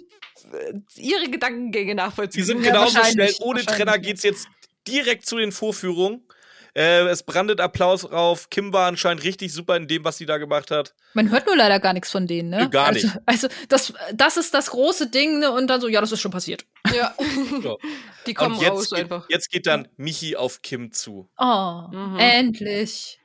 [0.52, 2.40] äh, ihre Gedankengänge nachvollziehen.
[2.40, 3.34] Die sind genauso schnell.
[3.40, 3.98] Ohne Trenner ja.
[3.98, 4.48] geht's jetzt
[4.86, 6.26] direkt zu den Vorführungen.
[6.74, 8.48] Äh, es brandet Applaus auf.
[8.48, 10.94] Kim war anscheinend richtig super in dem, was sie da gemacht hat.
[11.14, 12.62] Man hört nur leider gar nichts von denen, ne?
[12.62, 13.18] Nö, gar also, nicht.
[13.26, 15.52] Also, das, das ist das große Ding, ne?
[15.52, 16.64] Und dann so, ja, das ist schon passiert.
[16.94, 17.14] Ja.
[17.62, 17.78] So.
[18.26, 19.26] Die kommen jetzt, raus geht, einfach.
[19.28, 21.28] jetzt geht dann Michi auf Kim zu.
[21.38, 22.16] Oh, Mhm.
[22.18, 23.18] endlich.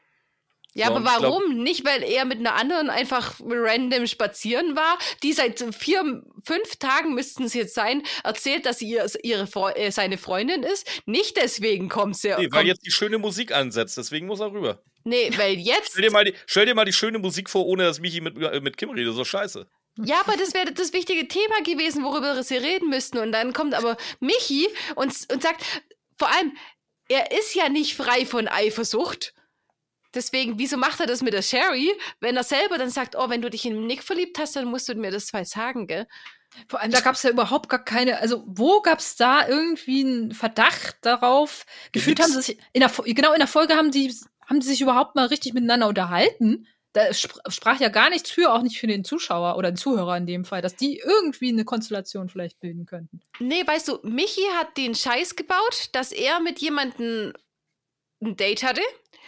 [0.78, 1.64] Ja, So, aber ich glaub- warum?
[1.64, 7.16] Nicht, weil er mit einer anderen einfach random spazieren war, die seit vier, fünf Tagen
[7.16, 10.88] müssten es jetzt sein, erzählt, dass sie ihr, ihre, äh, seine Freundin ist.
[11.08, 12.28] Nicht deswegen kommt sie.
[12.30, 14.84] Nee, weil kommt, jetzt die schöne Musik ansetzt, deswegen muss er rüber.
[15.04, 15.92] nee, weil jetzt.
[15.94, 18.38] Stell dir mal die, stell dir mal die schöne Musik vor, ohne dass Michi mit,
[18.38, 19.16] äh, mit Kim redet.
[19.16, 19.68] So scheiße.
[20.04, 23.18] Ja, aber das wäre das wichtige Thema gewesen, worüber sie reden müssten.
[23.18, 25.64] Und dann kommt aber Michi und, und sagt,
[26.20, 26.56] vor allem,
[27.10, 29.34] er ist ja nicht frei von Eifersucht.
[30.14, 33.42] Deswegen, wieso macht er das mit der Sherry, wenn er selber dann sagt, oh, wenn
[33.42, 36.08] du dich in Nick verliebt hast, dann musst du mir das zwei sagen, gell?
[36.70, 40.04] Vor allem, da gab es ja überhaupt gar keine, also wo gab es da irgendwie
[40.04, 41.66] einen Verdacht darauf?
[41.92, 44.14] Gefühlt haben sie sich, in der, genau in der Folge haben die,
[44.46, 46.68] haben die sich überhaupt mal richtig miteinander unterhalten.
[46.94, 50.18] Da spr sprach ja gar nichts für, auch nicht für den Zuschauer oder den Zuhörer
[50.18, 53.20] in dem Fall, dass die irgendwie eine Konstellation vielleicht bilden könnten.
[53.40, 57.34] Nee, weißt du, Michi hat den Scheiß gebaut, dass er mit jemandem
[58.22, 58.82] ein Date hatte.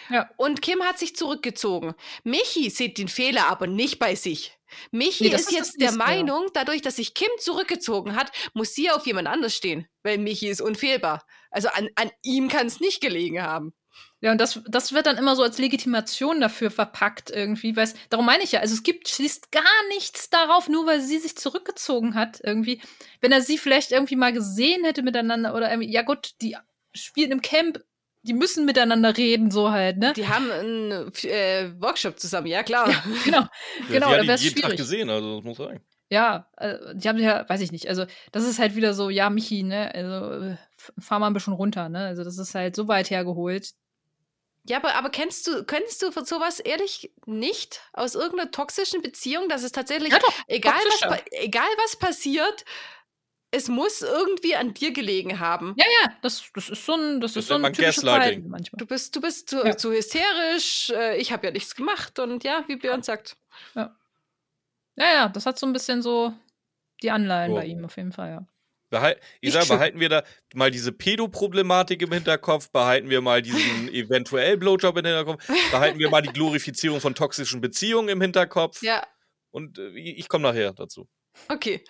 [0.09, 0.29] Ja.
[0.37, 1.93] Und Kim hat sich zurückgezogen.
[2.23, 4.57] Michi sieht den Fehler aber nicht bei sich.
[4.91, 5.91] Michi Nee, ist ist jetzt das der.
[5.93, 9.87] Meinung, dadurch, dass sich Kim zurückgezogen hat, muss sie auf jemand anders stehen.
[10.03, 11.25] Weil Michi ist unfehlbar.
[11.51, 13.73] Also an, an ihm kann es nicht gelegen haben.
[14.21, 18.25] Ja, und das, das wird dann immer so als Legitimation dafür verpackt irgendwie, weil darum
[18.25, 22.15] meine ich ja, also es gibt schließt gar nichts darauf, nur weil sie sich zurückgezogen
[22.15, 22.81] hat irgendwie.
[23.21, 26.57] Wenn er sie vielleicht irgendwie mal gesehen hätte miteinander oder irgendwie, ja gut, die
[26.93, 27.79] spielen im Camp,
[28.23, 30.13] die müssen miteinander reden, so halt, ne?
[30.13, 32.87] Die haben einen äh, Workshop zusammen, ja klar.
[33.23, 33.45] genau,
[33.89, 34.77] genau, die da hat wäre es jeden Tag schwierig.
[34.77, 35.79] gesehen, also das muss sein.
[36.11, 39.29] Ja, äh, die haben ja, weiß ich nicht, also das ist halt wieder so, ja,
[39.29, 40.57] Michi, ne, also äh,
[40.99, 42.05] fahr mal ein bisschen runter, ne?
[42.07, 43.71] Also das ist halt so weit hergeholt.
[44.65, 49.49] Ja, aber, aber kennst du, kennst du von sowas ehrlich nicht aus irgendeiner toxischen Beziehung,
[49.49, 51.25] dass es tatsächlich, Ja, doch, egal, was, toxischer.
[51.31, 52.65] egal was passiert,
[53.51, 55.73] es muss irgendwie an dir gelegen haben.
[55.77, 57.95] Ja, ja, das, das ist so ein, das, Das ist so nennt ein man typisches
[58.03, 58.21] Gaslighting.
[58.21, 58.77] Verhalten manchmal.
[58.77, 59.75] Du bist, du bist zu, Ja.
[59.77, 63.37] zu hysterisch, äh, ich habe ja nichts gemacht und ja, wie Björn sagt.
[63.75, 63.93] Ja,
[64.97, 66.33] ja, das hat so ein bisschen so
[67.01, 67.57] die Anleihen So.
[67.57, 68.47] bei ihm auf jeden Fall, ja.
[68.91, 70.23] Behal ich behalten wir da
[70.55, 76.09] mal diese Pedo-Problematik im Hinterkopf, behalten wir mal diesen eventuell Blowjob im Hinterkopf, behalten wir
[76.09, 78.81] mal die Glorifizierung von toxischen Beziehungen im Hinterkopf.
[78.81, 79.03] Ja,
[79.51, 81.07] Und äh, ich komme nachher dazu.
[81.49, 81.83] okay.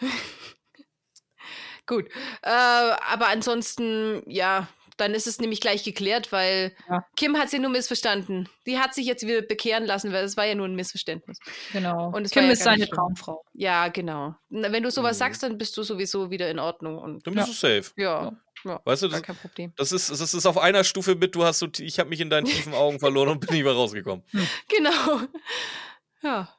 [1.89, 2.05] Gut.
[2.43, 7.03] Äh, aber ansonsten, ja, dann ist es nämlich gleich geklärt, weil Ja.
[7.15, 8.47] Kim hat sie nur missverstanden.
[8.65, 11.39] Die hat sich jetzt wieder bekehren lassen, weil es war ja nur ein Missverständnis.
[11.73, 12.11] Genau.
[12.13, 12.87] Und Kim ja ist seine.
[12.87, 13.43] Traumfrau.
[13.53, 14.35] Ja, genau.
[14.49, 15.19] Na, Wenn du sowas Mhm.
[15.19, 16.97] sagst, dann bist du sowieso wieder in Ordnung.
[16.99, 17.45] Und Dann Ja.
[17.45, 17.91] bist du safe.
[17.97, 18.31] ja,
[18.65, 19.73] ja, Weißt du, das, kein Problem.
[19.77, 22.29] das, ist, das ist auf einer Stufe mit, du hast so, ich habe mich in
[22.29, 24.23] deinen tiefen Augen verloren und bin nicht mehr rausgekommen.
[24.67, 25.21] Genau.
[26.21, 26.53] Ja.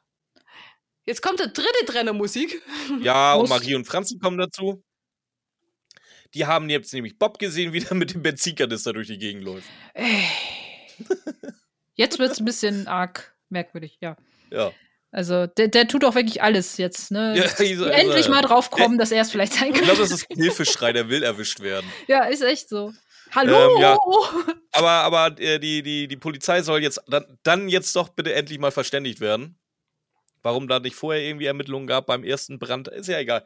[1.04, 2.62] Jetzt kommt der dritte Trennermusik.
[3.02, 4.82] Ja, und Marie und Franzi kommen dazu.
[6.34, 9.66] Die haben jetzt nämlich Bob gesehen, wie der mit dem Benzinkanister durch die Gegend läuft.
[9.94, 10.24] Ey.
[11.94, 14.16] Jetzt wird es ein bisschen arg merkwürdig, ja.
[14.50, 14.72] Ja.
[15.12, 17.34] Also, der, der tut auch wirklich alles jetzt, ne?
[17.36, 18.30] Ja, Dass also, die endlich ja.
[18.30, 19.84] mal drauf kommen, dass er es vielleicht sein Ich kann.
[19.84, 21.86] glaube, das ist ein Hilfeschrei, der will erwischt werden.
[22.06, 22.92] Ja, ist echt so.
[23.32, 23.76] Hallo!
[23.76, 23.98] Ähm, ja.
[24.72, 28.60] Aber, aber äh, die, die, die Polizei soll jetzt dann, dann jetzt doch bitte endlich
[28.60, 29.58] mal verständigt werden.
[30.42, 33.44] Warum da nicht vorher irgendwie Ermittlungen gab beim ersten Brand, ist ja egal.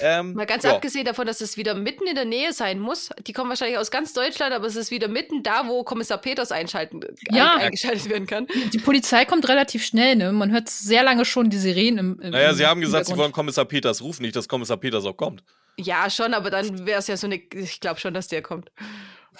[0.00, 0.74] Ähm, Mal ganz ja.
[0.74, 3.08] abgesehen davon, dass es wieder mitten in der Nähe sein muss.
[3.26, 6.52] Die kommen wahrscheinlich aus ganz Deutschland, aber es ist wieder mitten da, wo Kommissar Peters
[6.52, 7.00] einschalten,
[7.30, 7.54] Ja.
[7.54, 8.46] ein, eingeschaltet werden kann.
[8.72, 10.32] Die Polizei kommt relativ schnell, ne?
[10.32, 13.32] Man hört sehr lange schon die Sirenen im, im Naja, sie haben gesagt, sie wollen.
[13.32, 15.42] Kommissar Peters rufen, nicht, dass Kommissar Peters auch kommt.
[15.76, 17.36] Ja, schon, aber dann wäre es ja so eine.
[17.54, 18.70] Ich glaube schon, dass der kommt.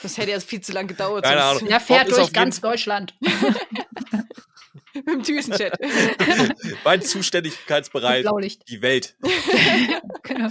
[0.03, 1.25] Das hätte jetzt viel zu lange gedauert.
[1.25, 1.67] Keine Ahnung.
[1.69, 3.15] Er fährt auf durch ganz Deutschland.
[5.07, 5.75] Mit dem Düsenjet.
[6.85, 8.69] mein Zuständigkeitsbereich, Blaulicht.
[8.69, 9.17] die Welt.
[10.27, 10.49] Genau.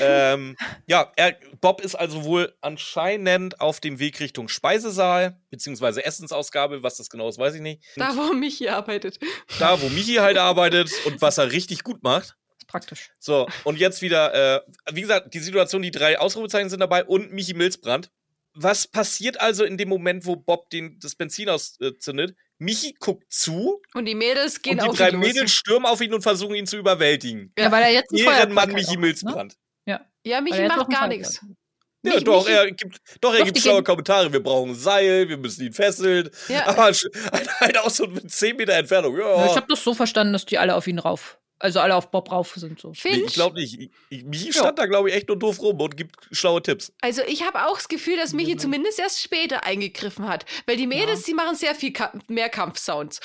[0.00, 6.84] ähm, ja, er, Bob ist also wohl anscheinend auf dem Weg Richtung Speisesaal, beziehungsweise Essensausgabe,
[6.84, 7.82] was das genau ist, weiß ich nicht.
[7.96, 9.18] da, wo Michi arbeitet.
[9.58, 12.36] Da, wo Michi halt arbeitet und was er richtig gut macht.
[12.56, 13.10] Ist praktisch.
[13.18, 14.60] So, und jetzt wieder, äh,
[14.92, 18.12] wie gesagt, die Situation, die drei Ausrufezeichen sind dabei und Michi Milzbrand.
[18.54, 22.36] Was passiert also in dem Moment, wo Bob den, das Benzin auszündet?
[22.58, 25.26] Michi guckt zu Und die Mädels gehen und die auf drei ihn los.
[25.26, 27.52] Mädels stürmen auf ihn und versuchen ihn zu überwältigen.
[27.58, 28.98] Ja, weil er jetzt ein Ehrenmann Michi auch, ne?
[29.00, 29.56] Milzbrand.
[29.86, 30.00] Ja,
[30.38, 31.40] Weil Michi er macht gar nichts.
[32.02, 34.32] Ja, Mich- doch, Michi- er gibt, doch, er Doch, gibt schlaue Kommentare.
[34.32, 36.30] Wir brauchen ein Seil, wir müssen ihn fesseln.
[36.48, 36.66] Ja.
[36.66, 37.08] Aber sch-
[37.60, 39.16] halt auch so mit 10 Meter Entfernung.
[39.16, 41.94] Ja, Ja, Ich habe das so verstanden, dass die alle auf ihn rauf, also alle
[41.94, 42.80] auf Bob rauf sind.
[42.80, 42.88] So.
[42.88, 43.78] nee, Finch, ich glaube nicht.
[43.80, 46.92] Ich- ich- Michi stand da, glaube ich, echt nur doof rum und gibt schlaue Tipps.
[47.00, 50.44] also ich habe auch das Gefühl, dass Michi zumindest erst später eingegriffen hat.
[50.66, 53.20] Weil die Mädels, die machen sehr viel Ka mehr Kampfsounds.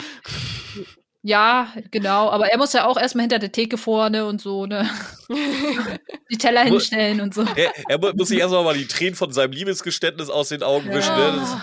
[1.24, 2.32] Ja, genau.
[2.32, 4.90] Aber er muss ja auch erstmal hinter der Theke vorne und so, ne?
[6.32, 7.46] Die Teller hinstellen und so.
[7.56, 10.90] Er, er mu- muss sich erstmal mal die Tränen von seinem Liebesgeständnis aus den Augen
[10.92, 11.14] wischen.
[11.16, 11.62] Ne?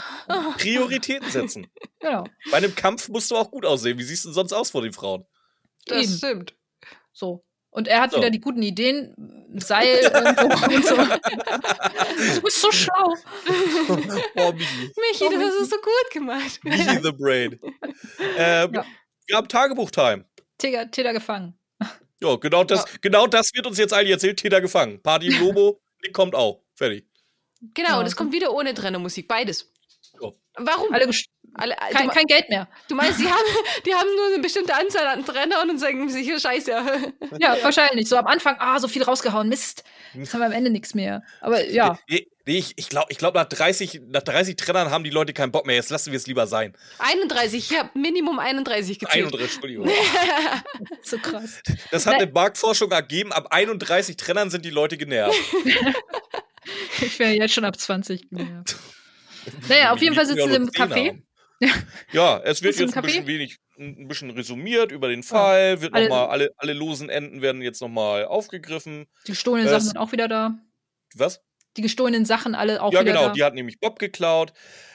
[0.58, 1.66] Prioritäten setzen.
[1.98, 2.24] Genau.
[2.52, 3.98] Bei einem Kampf musst du auch gut aussehen.
[3.98, 5.24] Wie siehst du denn sonst aus vor den Frauen?
[5.86, 6.16] Das Eben.
[6.18, 6.54] stimmt.
[7.18, 7.44] So.
[7.70, 8.18] Und er hat So.
[8.18, 9.14] wieder die guten Ideen.
[9.58, 10.96] Seil irgendwo und so.
[12.34, 13.14] Du bist so schlau.
[14.36, 14.92] Oh, Michi.
[14.96, 15.64] Michi, Oh, das Michi.
[15.64, 16.60] so gut gemacht.
[16.64, 17.58] Michi the Brain.
[18.36, 18.84] Ähm, Ja.
[19.26, 20.24] Wir haben Tagebuchtime.
[20.58, 21.58] Täter, Täter gefangen.
[22.20, 24.38] Ja, genau das, genau das wird uns jetzt eigentlich erzählt.
[24.38, 25.00] Täter gefangen.
[25.02, 26.62] Party im Lobo, die kommt auch.
[26.74, 27.06] Fertig.
[27.74, 28.00] Genau, Ja.
[28.00, 29.70] und es kommt wieder ohne Trennermusik, beides.
[30.58, 30.92] Warum?
[30.92, 31.08] Alle
[31.54, 32.68] Alle, kein, du, kein Geld mehr.
[32.88, 33.46] du meinst, die haben,
[33.84, 36.70] die haben nur eine bestimmte Anzahl an Trennern und sagen sich, hier scheiße.
[37.40, 38.08] Ja, wahrscheinlich.
[38.08, 39.48] So am Anfang, ah, so viel rausgehauen.
[39.48, 39.84] Mist.
[40.14, 41.22] Jetzt haben wir am Ende nichts mehr.
[41.40, 41.98] Aber ja.
[42.08, 45.32] Nee, nee, ich, ich glaube, ich glaub, nach, 30, nach 30 Trennern haben die Leute
[45.32, 45.76] keinen Bock mehr.
[45.76, 46.74] Jetzt lassen wir es lieber sein.
[46.98, 49.26] 31, ich habe Minimum 31 gezählt.
[49.26, 49.88] 31, Entschuldigung.
[51.02, 51.60] So krass.
[51.90, 52.22] Das hat Nein.
[52.22, 53.32] eine Marktforschung ergeben.
[53.32, 55.38] Ab 31 Trennern sind die Leute genervt.
[57.00, 58.26] Ich wäre jetzt schon ab 20.
[58.30, 58.64] Ja.
[59.68, 61.22] Naja, auf jeden Fall sitzen sie im Café.
[62.12, 65.80] Ja, es wird jetzt ein bisschen wenig, ein bisschen resümiert über den Fall.
[65.80, 69.06] Wird Alle- noch mal, alle, alle losen Enden werden jetzt nochmal aufgegriffen.
[69.26, 70.56] Die gestohlenen Das- Sachen sind auch wieder da.
[71.16, 71.40] Was?
[71.76, 73.26] Die gestohlenen Sachen alle auch ja, wieder genau.
[73.26, 73.32] da.
[73.32, 74.52] Die hat nämlich Bob geklaut.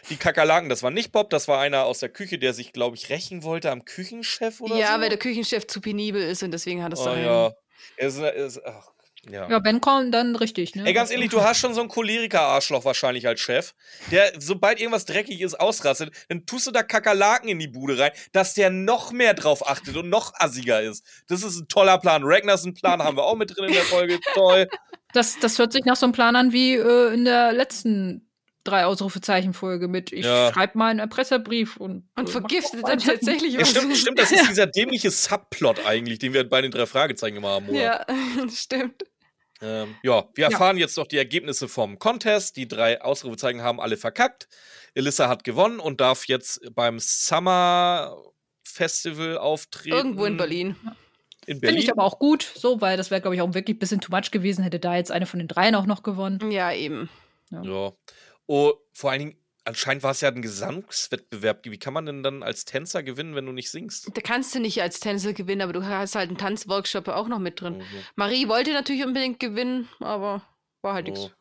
[0.10, 2.96] Die Kakerlaken, das war nicht Bob, das war einer aus der Küche, der sich, glaube
[2.96, 5.02] ich, rächen wollte am Küchenchef oder Ja, so.
[5.02, 7.26] weil der Küchenchef zu penibel ist und deswegen hat es oh, dahin.
[7.26, 7.52] ja.
[7.98, 8.93] Er ist, er ist, ach,
[9.30, 9.50] ja.
[9.50, 10.86] Ja, Ben kommt dann richtig, ne?
[10.86, 13.74] Ey, ganz ehrlich, du hast schon so einen Choleriker-Arschloch wahrscheinlich als Chef,
[14.12, 18.12] der, sobald irgendwas dreckig ist, ausrastet, dann tust du da Kakerlaken in die Bude rein,
[18.34, 21.06] dass der noch mehr drauf achtet und noch assiger ist.
[21.28, 22.22] Das ist ein toller Plan.
[22.26, 24.20] Ragnarsson Plan haben wir auch mit drin in der Folge.
[24.34, 24.68] Toll.
[25.14, 28.30] Das, das hört sich nach so einem Plan an wie äh, in der letzten
[28.64, 30.52] drei Ausrufezeichen-Folge mit Ich Ja.
[30.54, 32.10] schreibe mal einen Erpresserbrief und.
[32.16, 36.20] Und äh, vergiftet mach dann tatsächlich Ja, stimmt, stimmt, das ist dieser dämliche Subplot eigentlich,
[36.20, 37.80] den wir bei den drei Fragezeichen immer haben, oder?
[37.80, 38.06] Ja,
[38.50, 39.04] stimmt.
[39.64, 40.52] Ähm, ja, wir Ja.
[40.52, 42.58] erfahren jetzt noch die Ergebnisse vom Contest.
[42.58, 44.48] Die drei Ausrufezeichen haben alle verkackt.
[44.94, 48.22] Elissa hat gewonnen und darf jetzt beim Summer
[48.64, 49.96] Festival auftreten.
[49.96, 50.76] Irgendwo in Berlin.
[51.46, 51.80] In Finde Berlin.
[51.82, 54.16] ich aber auch gut, so, weil das wäre, glaube ich, auch wirklich ein bisschen too
[54.16, 56.52] much gewesen, hätte da jetzt eine von den dreien auch noch gewonnen.
[56.52, 57.10] Ja, eben.
[57.52, 57.92] Ja.
[58.48, 59.36] Oh, vor allen Dingen,
[59.66, 61.60] anscheinend war es ja ein Gesangswettbewerb.
[61.66, 64.10] Wie kann man denn dann als Tänzer gewinnen, wenn du nicht singst?
[64.16, 67.40] Da kannst du nicht als Tänzer gewinnen, aber du hast halt einen Tanzworkshop auch noch
[67.40, 67.78] mit drin.
[67.78, 67.84] Mhm.
[68.16, 70.44] Marie wollte natürlich unbedingt gewinnen, aber
[70.82, 71.12] war halt Oh.
[71.12, 71.32] nichts.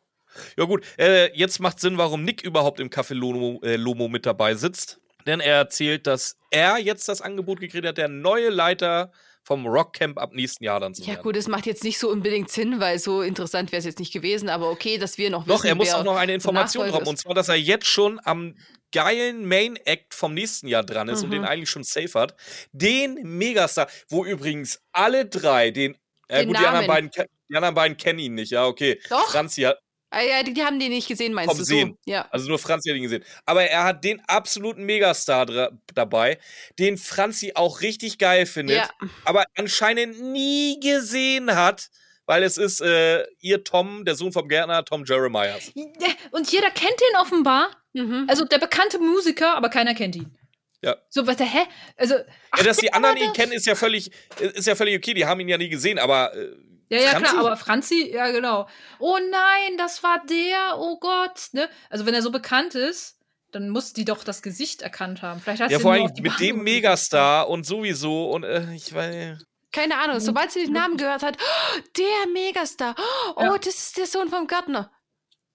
[0.57, 4.25] Ja gut, äh, jetzt macht Sinn, warum Nick überhaupt im Café Lomo, äh, Lomo mit
[4.25, 4.99] dabei sitzt.
[5.27, 9.13] Denn er erzählt, dass er jetzt das Angebot gekriegt hat, der neue Leiter
[9.45, 11.23] vom Rockcamp ab nächsten Jahr dann zu Ja, werden.
[11.23, 14.13] gut, es macht jetzt nicht so unbedingt Sinn, weil so interessant wäre es jetzt nicht
[14.13, 17.09] gewesen, aber okay, dass wir noch Doch, wissen, er muss auch noch eine Information droppen.
[17.09, 18.55] Und zwar, dass er jetzt schon am
[18.93, 21.33] geilen Main Act vom nächsten Jahr dran ist und Mhm.
[21.33, 22.37] den eigentlich schon safe hat.
[22.73, 25.97] Den Megastar, wo übrigens alle drei, den,
[26.29, 27.11] äh, Den gut, die anderen, Namen.
[27.11, 29.01] beiden, die anderen beiden kennen ihn nicht, ja, okay.
[29.09, 29.31] Doch.
[29.31, 29.79] Franzi hat,
[30.15, 31.97] Ah, ja, die, die haben die nicht gesehen, meinst du Sehen.
[32.05, 32.11] so?
[32.11, 32.29] Ja.
[32.31, 33.25] also nur Franzi hat ihn gesehen.
[33.47, 36.39] Aber er hat den absoluten Megastar dabei,
[36.79, 38.91] den Franzi auch richtig geil findet, Ja.
[39.25, 41.89] aber anscheinend nie gesehen hat,
[42.27, 45.73] weil es ist äh, ihr Tom, der Sohn vom Gärtner, Tom Jeremiahs.
[45.75, 45.85] Ja,
[46.31, 47.71] Und jeder kennt ihn offenbar.
[47.95, 48.27] Mhm.
[48.29, 50.37] Also der bekannte Musiker, aber keiner kennt ihn.
[50.83, 50.97] Ja.
[51.11, 51.61] So, was der, hä?
[51.97, 52.17] Also,
[52.51, 53.33] ach, Ja, dass die der anderen ihn das.
[53.37, 54.11] kennen, ist ja völlig,
[54.41, 55.15] ist ja völlig okay.
[55.15, 56.49] Die haben ihn ja nie gesehen, aber äh,
[56.93, 57.31] Ja, ja, Franzi?
[57.31, 58.69] klar, aber Franzi, ja, genau.
[58.99, 61.49] Oh nein, das war der, oh Gott.
[61.53, 61.69] Ne?
[61.91, 63.19] Also, wenn er so bekannt ist,
[63.51, 65.41] dann muss die doch das Gesicht erkannt haben.
[65.41, 69.39] Vielleicht hat ja, sie vor allem mit dem Megastar und sowieso und äh, ich weiß.
[69.73, 72.95] Keine Ahnung, sobald sie den Namen gehört hat, oh, der Megastar,
[73.37, 73.57] oh, Ja.
[73.59, 74.91] das ist der Sohn vom Gärtner.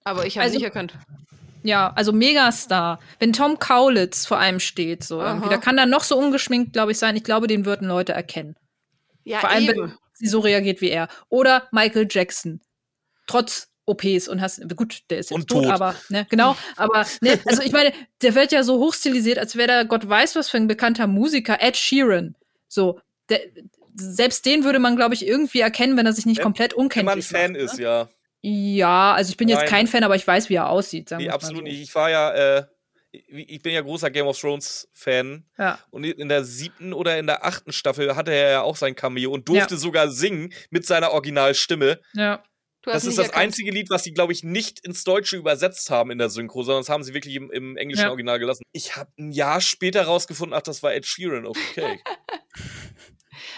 [0.04, 0.94] Aber ich habe Also- nicht erkannt.
[1.64, 3.00] Ja, also Megastar.
[3.18, 6.92] Wenn Tom Kaulitz vor einem steht, so irgendwie, da kann er noch so ungeschminkt, glaube
[6.92, 7.16] ich, sein.
[7.16, 8.54] Ich glaube, den würden Leute erkennen.
[9.24, 9.82] Ja, Vor allem, eben.
[9.82, 11.08] wenn sie so reagiert wie er.
[11.28, 12.60] Oder Michael Jackson.
[13.26, 15.72] Trotz OPs und hast, gut, der ist jetzt tot, tot.
[15.72, 19.66] aber, ne, genau, aber, ne, also ich meine, der wird ja so hochstilisiert, als wäre
[19.68, 22.34] der Gott weiß was für ein bekannter Musiker, Ed Sheeran.
[22.68, 23.40] So, der,
[23.94, 26.80] selbst den würde man, glaube ich, irgendwie erkennen, wenn er sich nicht Wenn- komplett Wenn
[26.80, 27.64] unkenntlich man Fan macht, ne?
[27.64, 28.08] ist, ja.
[28.42, 29.68] Ja, also ich bin jetzt Nein.
[29.68, 31.08] kein Fan, aber ich weiß, wie er aussieht.
[31.08, 31.62] Sagen Nee, absolut so.
[31.64, 31.80] nicht.
[31.82, 32.64] Ich war ja, äh,
[33.10, 35.44] ich bin ja großer Game of Thrones Fan.
[35.58, 35.78] Ja.
[35.90, 39.30] Und in der siebten oder in der achten Staffel hatte er ja auch sein Cameo
[39.32, 42.00] und durfte sogar singen mit seiner Originalstimme.
[42.14, 42.42] ja.
[42.82, 43.42] Du Das ist das erkannt.
[43.46, 46.82] einzige Lied, was sie, glaube ich, nicht ins Deutsche übersetzt haben in der Synchro, sondern
[46.82, 48.08] das haben sie wirklich im, im englischen Ja.
[48.10, 48.62] Original gelassen.
[48.70, 52.00] Ich habe ein Jahr später rausgefunden, ach, das war Ed Sheeran, okay.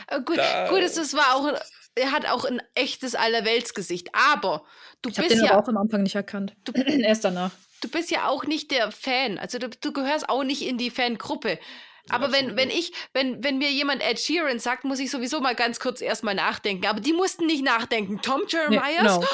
[0.08, 1.60] Äh, gut, Da- gut, es es war auch,
[1.94, 4.08] er hat auch ein echtes Allerweltsgesicht.
[4.14, 4.64] Aber
[5.02, 6.56] du Ich bist den ja, auch am Anfang nicht erkannt.
[6.74, 7.52] Erst danach.
[7.80, 9.38] Du bist ja auch nicht der Fan.
[9.38, 11.58] Also du, du gehörst auch nicht in die Fangruppe.
[12.08, 15.40] Aber absolut wenn, wenn ich, wenn, wenn mir jemand Ed Sheeran sagt, muss ich sowieso
[15.40, 16.86] mal ganz kurz erstmal nachdenken.
[16.86, 18.20] Aber die mussten nicht nachdenken.
[18.22, 18.96] Tom Nee, Jeremiahs?
[19.20, 19.24] genau.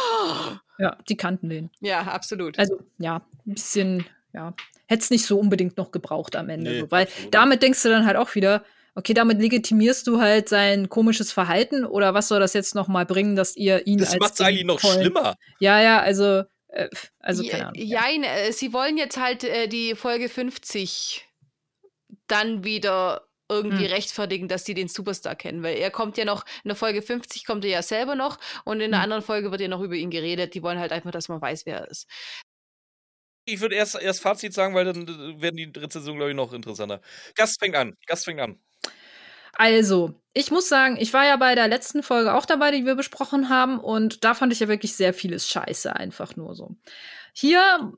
[0.79, 1.71] Ja, die kannten den.
[1.81, 2.59] Ja, absolut.
[2.59, 4.53] Also, ja, ein bisschen, ja.
[4.89, 6.71] Hätte es nicht so unbedingt noch gebraucht am Ende.
[6.71, 8.63] Nee, so, weil absolut damit denkst du dann halt auch wieder,
[8.95, 13.07] okay, damit legitimierst du halt sein komisches Verhalten oder was soll das jetzt noch mal
[13.07, 15.37] bringen, dass ihr ihn Das als macht es eigentlich noch tollen- schlimmer.
[15.61, 16.43] Ja, ja, also,
[17.19, 17.83] also Ja, keine Ahnung.
[17.91, 18.01] Ja.
[18.03, 21.27] Jein, äh, sie wollen jetzt halt äh, die Folge 50
[22.29, 23.87] dann wieder irgendwie Hm.
[23.87, 27.45] rechtfertigen, dass die den Superstar kennen, weil er kommt ja noch, in der Folge 50
[27.45, 29.03] kommt er ja selber noch und in der Hm.
[29.03, 30.55] anderen Folge wird ja noch über ihn geredet.
[30.55, 32.09] Die wollen halt einfach, dass man weiß, wer er ist.
[33.45, 36.53] Ich würde erst, erst Fazit sagen, weil dann äh, werden die Rezensionen, glaube ich, noch
[36.53, 37.01] interessanter.
[37.35, 37.95] Gast fängt an.
[38.07, 38.61] Gast fängt an.
[39.57, 42.95] Also, ich muss sagen, ich war ja bei der letzten Folge auch dabei, die wir
[42.95, 46.77] besprochen haben, und da fand ich ja wirklich sehr vieles Scheiße, einfach nur so.
[47.33, 47.93] Hier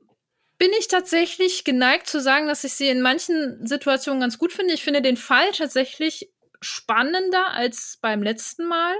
[0.57, 4.73] bin ich tatsächlich geneigt zu sagen, dass ich sie in manchen Situationen ganz gut finde.
[4.73, 6.31] Ich finde den Fall tatsächlich
[6.61, 8.93] spannender als beim letzten Mal,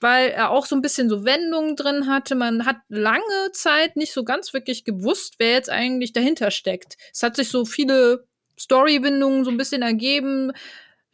[0.00, 2.34] weil er auch so ein bisschen so Wendungen drin hatte.
[2.34, 6.96] Man hat lange Zeit nicht so ganz wirklich gewusst, wer jetzt eigentlich dahinter steckt.
[7.12, 8.26] Es hat sich so viele
[8.58, 10.52] Storywindungen so ein bisschen ergeben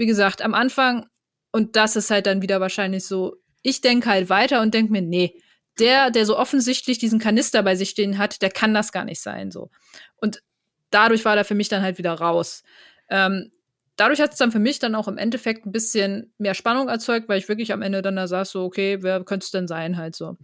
[0.00, 1.06] wie gesagt, am Anfang,
[1.52, 5.02] und das ist halt dann wieder wahrscheinlich so, ich denke halt weiter und denke mir,
[5.02, 5.34] nee,
[5.78, 9.20] der, der so offensichtlich diesen Kanister bei sich stehen hat, der kann das gar nicht
[9.20, 9.70] sein, so.
[10.16, 10.42] Und
[10.88, 12.62] dadurch war der für mich dann halt wieder raus.
[13.10, 13.52] Ähm,
[13.96, 17.28] dadurch hat es dann für mich dann auch im Endeffekt ein bisschen mehr Spannung erzeugt,
[17.28, 19.98] weil ich wirklich am Ende dann da saß, so, okay, wer könnte es denn sein,
[19.98, 20.38] halt so.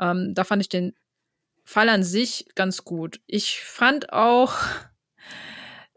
[0.00, 0.94] Ähm, da fand ich den
[1.62, 3.20] Fall an sich ganz gut.
[3.26, 4.54] Ich fand auch,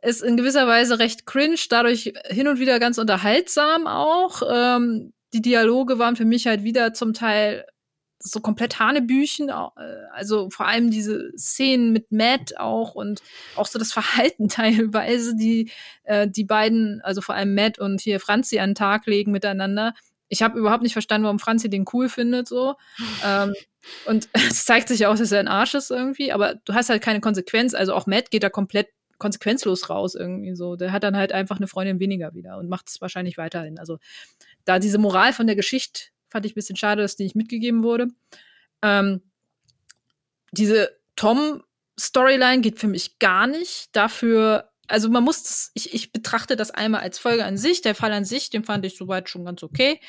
[0.01, 4.41] ist in gewisser Weise recht cringe, dadurch hin und wieder ganz unterhaltsam auch.
[4.49, 7.65] Ähm, die Dialoge waren für mich halt wieder zum Teil
[8.19, 9.53] so komplett Hanebüchen, äh,
[10.11, 13.21] also vor allem diese Szenen mit Matt auch und
[13.55, 15.71] auch so das Verhalten teilweise, die
[16.03, 19.93] äh, die beiden, also vor allem Matt und hier Franzi an den Tag legen miteinander.
[20.29, 22.75] Ich habe überhaupt nicht verstanden, warum Franzi den cool findet so.
[23.25, 23.53] ähm,
[24.05, 27.01] und es zeigt sich auch, dass er ein Arsch ist irgendwie, aber du hast halt
[27.01, 27.73] keine Konsequenz.
[27.73, 30.75] Also auch Matt geht da komplett konsequenzlos raus irgendwie so.
[30.75, 33.79] Der hat dann halt einfach eine Freundin weniger wieder und macht es wahrscheinlich weiterhin.
[33.79, 33.97] Also
[34.65, 37.83] da diese Moral von der Geschichte fand ich ein bisschen schade, dass die nicht mitgegeben
[37.83, 38.07] wurde.
[38.81, 39.21] Ähm,
[40.51, 43.89] diese Tom-Storyline geht für mich gar nicht.
[43.95, 47.81] Dafür, also man muss das, ich, ich betrachte das einmal als Folge an sich.
[47.81, 49.99] Der Fall an sich, den fand ich soweit schon ganz okay.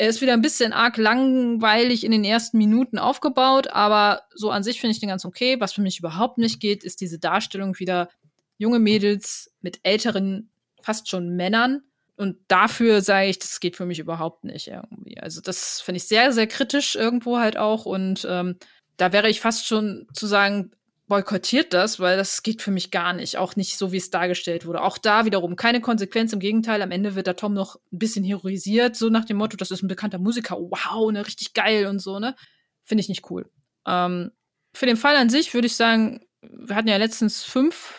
[0.00, 4.62] Er ist wieder ein bisschen arg langweilig in den ersten Minuten aufgebaut, aber so an
[4.62, 5.60] sich finde ich den ganz okay.
[5.60, 8.08] Was für mich überhaupt nicht geht, ist diese Darstellung wieder
[8.56, 10.48] junge Mädels mit älteren,
[10.80, 11.82] fast schon Männern.
[12.16, 15.18] Und dafür sage ich, das geht für mich überhaupt nicht irgendwie.
[15.20, 17.84] Also das finde ich sehr, sehr kritisch irgendwo halt auch.
[17.84, 18.56] Und ähm,
[18.96, 20.70] da wäre ich fast schon zu sagen,
[21.10, 23.36] boykottiert das, weil das geht für mich gar nicht.
[23.36, 24.80] Auch nicht so, wie es dargestellt wurde.
[24.80, 26.32] Auch da wiederum keine Konsequenz.
[26.32, 29.56] Im Gegenteil, am Ende wird der Tom noch ein bisschen heroisiert, so nach dem Motto,
[29.56, 30.56] das ist ein bekannter Musiker.
[30.56, 32.36] Wow, ne, richtig geil und so, ne?
[32.84, 33.50] Finde ich nicht cool.
[33.86, 34.30] Ähm,
[34.72, 37.92] für den Fall an sich würde ich sagen, wir hatten ja letztens fünf,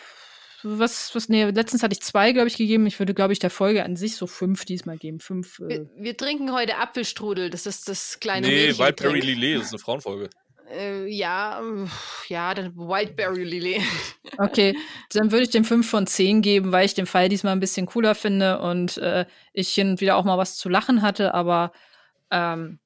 [0.62, 2.86] was, was, nee, letztens hatte ich zwei, glaube ich, gegeben.
[2.86, 5.20] Ich würde, glaube ich, der Folge an sich so fünf diesmal geben.
[5.20, 5.58] Fünf.
[5.58, 9.72] Äh wir, wir, trinken heute Apfelstrudel, das ist das kleine Nee, Wildberry Lillet, das ist
[9.72, 10.30] eine Frauenfolge.
[10.72, 11.62] Äh, ja,
[12.28, 13.82] ja, dann Whiteberry Lily.
[14.38, 14.74] Okay,
[15.10, 17.84] dann würde ich dem 5 von 10 geben, weil ich den Fall diesmal ein bisschen
[17.84, 21.34] cooler finde und äh, ich hin und wieder auch mal was zu lachen hatte.
[21.34, 21.70] Aber
[22.30, 22.78] ähm,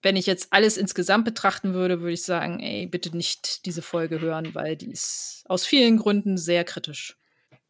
[0.00, 4.18] wenn ich jetzt alles insgesamt betrachten würde, würde ich sagen, ey, bitte nicht diese Folge
[4.20, 7.18] hören, weil die ist aus vielen Gründen sehr kritisch.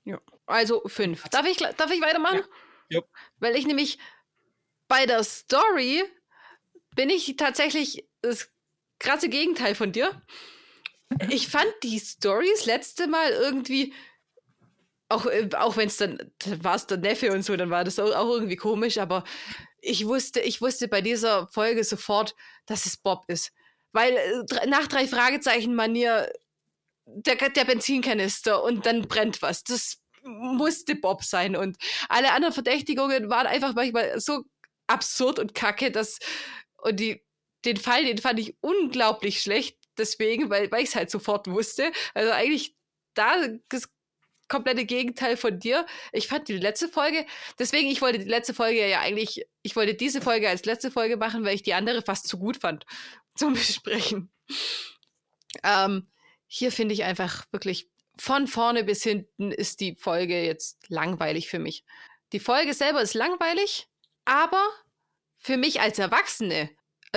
[0.05, 1.25] Ja, also 5.
[1.31, 2.43] Darf ich, darf ich weitermachen?
[2.89, 3.01] Ja.
[3.41, 3.99] Weil ich nämlich
[4.87, 6.05] bei der Story
[6.95, 8.53] bin ich tatsächlich, es
[8.99, 10.23] krasse Gegenteil von dir.
[11.31, 13.95] Ich fand die Stories letzte Mal irgendwie,
[15.09, 16.19] auch, äh, auch wenn es dann,
[16.63, 19.25] war es der Neffe und so, dann war das auch, irgendwie komisch, aber
[19.81, 22.35] ich wusste, ich wusste bei dieser Folge sofort,
[22.67, 23.53] dass es Bob ist.
[23.93, 26.31] Weil äh, nach drei Fragezeichen Manier
[27.07, 29.63] der, der Benzinkanister und dann brennt was.
[29.63, 31.57] Das musste Bob sein.
[31.57, 31.77] Und
[32.09, 34.45] alle anderen Verdächtigungen waren einfach manchmal so
[34.87, 36.19] absurd und kacke, dass.
[36.79, 37.26] Und die
[37.67, 41.93] den Fall, den fand ich unglaublich schlecht, deswegen, weil, weil ich es halt sofort wusste.
[42.15, 42.77] Also eigentlich
[43.15, 43.35] da
[43.69, 43.89] das
[44.49, 45.87] komplette Gegenteil von dir.
[46.13, 47.27] Ich fand die letzte Folge,
[47.59, 51.17] deswegen, ich wollte die letzte Folge ja eigentlich, ich wollte diese Folge als letzte Folge
[51.17, 52.87] machen, weil ich die andere fast zu gut fand
[53.35, 54.31] zum Besprechen.
[55.65, 56.09] Ähm,
[56.47, 57.89] hier finde ich einfach wirklich
[58.19, 61.85] von vorne bis hinten ist die Folge jetzt langweilig für mich.
[62.33, 63.89] Die Folge selber ist langweilig,
[64.25, 64.65] aber
[65.39, 66.71] für mich als Erwachsene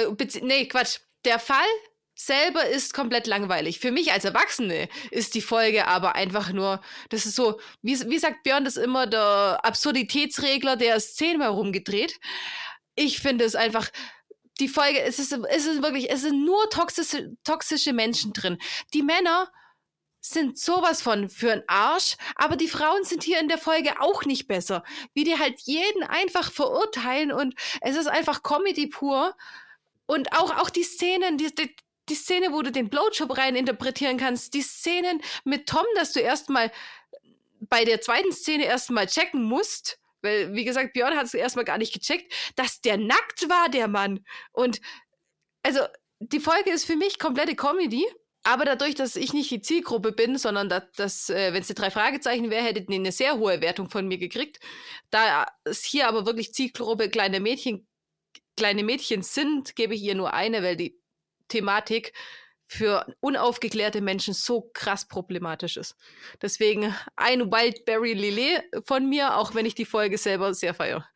[0.03, 0.99] äh, nee, Quatsch.
[1.25, 1.67] Der Fall
[2.15, 3.79] selber ist komplett langweilig.
[3.79, 8.19] Für mich als Erwachsene ist die Folge aber einfach nur, das ist so, wie, wie
[8.19, 12.19] sagt Björn das immer, der Absurditätsregler, der ist zehnmal rumgedreht.
[12.95, 13.89] Ich finde es einfach,
[14.59, 18.57] die Folge, es ist, es ist wirklich, es sind nur toxische, toxische Menschen drin.
[18.93, 19.49] Die Männer
[20.19, 24.25] sind sowas von für einen Arsch, aber die Frauen sind hier in der Folge auch
[24.25, 24.83] nicht besser.
[25.13, 29.35] Wie die halt jeden einfach verurteilen und es ist einfach Comedy pur.
[30.09, 31.75] Und auch, auch die Szenen, die, die,
[32.09, 36.19] die Szene, wo du den Blowjob rein interpretieren kannst, die Szenen mit Tom, dass du
[36.19, 36.71] erstmal
[37.59, 41.77] bei der zweiten Szene erstmal checken musst, weil, wie gesagt, Björn hat es erstmal gar
[41.77, 44.25] nicht gecheckt, dass der nackt war, der Mann.
[44.51, 44.81] Und
[45.61, 45.81] also,
[46.17, 48.03] die Folge ist für mich komplette Comedy.
[48.41, 51.75] Aber dadurch, dass ich nicht die Zielgruppe bin, sondern dass, dass äh, wenn es die
[51.75, 54.59] drei Fragezeichen wäre, hättet ihr eine sehr hohe Wertung von mir gekriegt.
[55.11, 57.88] Da es hier aber wirklich Zielgruppe kleine Mädchen
[58.57, 60.99] kleine Mädchen sind, gebe ich ihr nur eine, weil die
[61.47, 62.13] Thematik
[62.67, 65.95] für unaufgeklärte Menschen so krass problematisch ist.
[66.41, 71.09] Deswegen ein Wildberry Lillet von mir, auch wenn ich die Folge selber sehr feiere.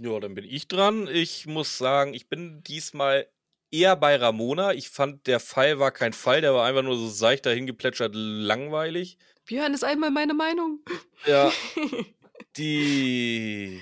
[0.00, 1.08] Ja, dann bin ich dran.
[1.08, 3.28] Ich muss sagen, ich bin diesmal
[3.72, 4.72] eher bei Ramona.
[4.72, 9.18] Ich fand, der Fall war kein Fall, der war einfach nur so seicht dahingeplätschert langweilig.
[9.46, 10.80] Björn ist einmal meine Meinung.
[11.26, 11.52] Ja.
[12.56, 13.80] Die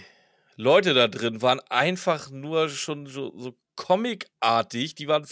[0.56, 4.94] Leute da drin waren einfach nur schon so, so comicartig.
[4.94, 5.26] Die waren,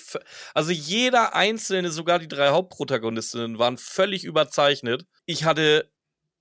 [0.55, 5.07] also jeder einzelne, sogar die drei Hauptprotagonistinnen, waren völlig überzeichnet.
[5.26, 5.90] Ich hatte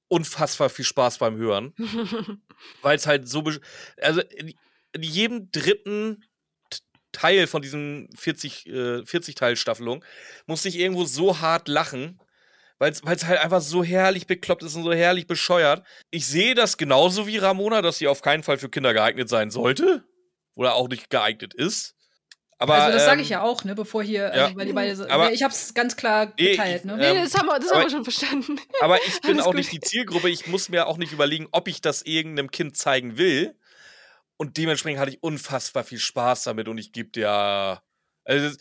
[0.07, 1.73] unfassbar viel Spaß beim Hören,
[2.81, 3.43] weil es halt so,
[4.01, 4.53] also in,
[4.93, 6.23] in jedem dritten
[7.11, 10.03] Teil von diesen 40, äh, 40 Teil Staffelung
[10.45, 12.19] musste ich irgendwo so hart lachen,
[12.79, 15.85] weil es halt einfach so herrlich bekloppt ist und so herrlich bescheuert.
[16.09, 19.51] Ich sehe das genauso wie Ramona, dass sie auf keinen Fall für Kinder geeignet sein
[19.51, 20.03] sollte.
[20.55, 21.95] Oder auch nicht geeignet ist.
[22.57, 24.73] Aber, also das sage ich ähm, ja auch, ne, bevor hier, ja, also, weil die
[24.73, 26.97] beide, aber, ich habe es ganz klar geteilt, ne?
[26.97, 28.59] Nee, das haben wir, das aber, haben wir schon verstanden.
[28.81, 29.55] Aber ich bin auch gut.
[29.55, 30.29] nicht die Zielgruppe.
[30.29, 33.55] Ich muss mir auch nicht überlegen, ob ich das irgendeinem Kind zeigen will.
[34.35, 37.81] Und dementsprechend hatte ich unfassbar viel Spaß damit und ich gebe dir,
[38.25, 38.57] also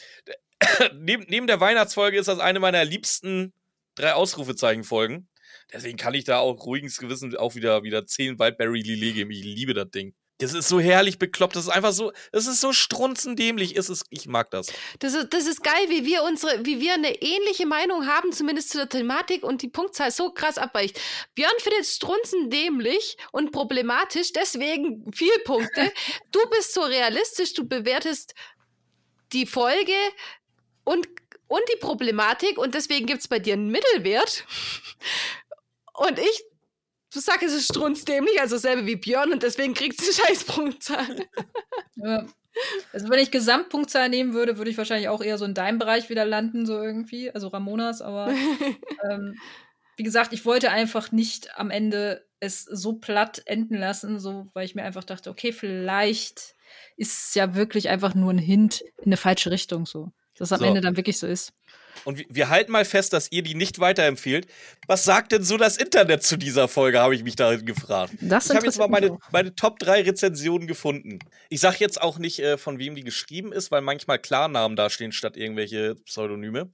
[0.94, 3.52] neben, neben der Weihnachtsfolge ist das eine meiner liebsten
[3.98, 5.28] drei Ausrufezeichen folgen.
[5.72, 9.30] Deswegen kann ich da auch ruhiges Gewissen auch wieder, wieder 10 Wildberry Lillet geben.
[9.30, 10.14] Ich liebe das Ding.
[10.40, 11.56] Das ist so herrlich bekloppt.
[11.56, 13.76] Das ist einfach so, es ist so strunzendämlich.
[13.76, 14.72] Es ist, ich mag das.
[15.00, 18.70] Das ist, das ist geil, wie wir unsere, wie wir eine ähnliche Meinung haben, zumindest
[18.70, 21.00] zu der Thematik und die Punktzahl so krass abweicht.
[21.34, 25.92] Björn findet strunzendämlich und problematisch, deswegen viel Punkte.
[26.30, 28.34] du bist so realistisch, du bewertest
[29.32, 29.92] die Folge
[30.84, 31.08] und,
[31.48, 34.44] und die Problematik und deswegen gibt es bei dir einen Mittelwert.
[35.94, 36.44] Und ich
[37.12, 41.26] Du sagst, es ist strunzdämlich, also dasselbe wie Björn und deswegen kriegt sie Scheißpunktzahl.
[41.96, 42.26] ja.
[42.92, 46.10] Also wenn ich Gesamtpunktzahl nehmen würde, würde ich wahrscheinlich auch eher so in deinem Bereich
[46.10, 47.30] wieder landen, so irgendwie.
[47.30, 48.28] Also Ramonas, aber
[49.10, 49.38] ähm,
[49.96, 54.64] wie gesagt, ich wollte einfach nicht am Ende es so platt enden lassen, so weil
[54.64, 56.56] ich mir einfach dachte, okay, vielleicht
[56.96, 60.12] ist es ja wirklich einfach nur ein Hint in eine falsche Richtung, so.
[60.39, 60.65] Dass es am so.
[60.67, 61.52] Ende dann wirklich so ist.
[62.05, 64.47] Und wir halten mal fest, dass ihr die nicht weiterempfehlt.
[64.86, 68.12] Was sagt denn so das Internet zu dieser Folge, habe ich mich darin gefragt.
[68.20, 71.18] Das ich habe jetzt mal meine, meine Top 3 Rezensionen gefunden.
[71.49, 75.12] Ich sage jetzt auch nicht, äh, von wem die geschrieben ist, weil manchmal Klarnamen dastehen
[75.12, 76.70] statt irgendwelche Pseudonyme.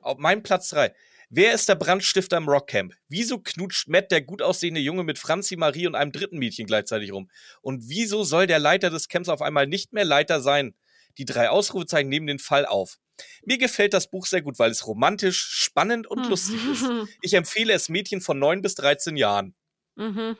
[0.00, 0.94] Auf meinem Platz 3.
[1.30, 2.94] Wer ist der Brandstifter im Rockcamp?
[3.08, 7.12] Wieso knutscht Matt, der gut aussehende Junge, mit Franzi Marie und einem dritten Mädchen gleichzeitig
[7.12, 7.30] rum?
[7.60, 10.74] Und wieso soll der Leiter des Camps auf einmal nicht mehr Leiter sein?
[11.18, 12.98] Die drei Ausrufezeichen nehmen den Fall auf.
[13.44, 16.84] Mir gefällt das Buch sehr gut, weil es romantisch, spannend und lustig ist.
[17.22, 19.54] Ich empfehle es Mädchen von 9 bis 13 Jahren.
[19.96, 20.36] Mhm.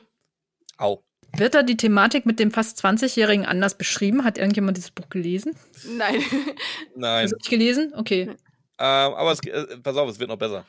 [0.77, 1.03] Au.
[1.37, 4.23] Wird da die Thematik mit dem fast 20-Jährigen anders beschrieben?
[4.23, 5.55] Hat irgendjemand dieses Buch gelesen?
[5.85, 6.21] Nein.
[6.95, 7.23] Nein.
[7.23, 7.93] Hast du nicht gelesen?
[7.95, 8.21] Okay.
[8.21, 8.37] Ähm,
[8.77, 10.65] aber es, äh, pass auf, es wird noch besser.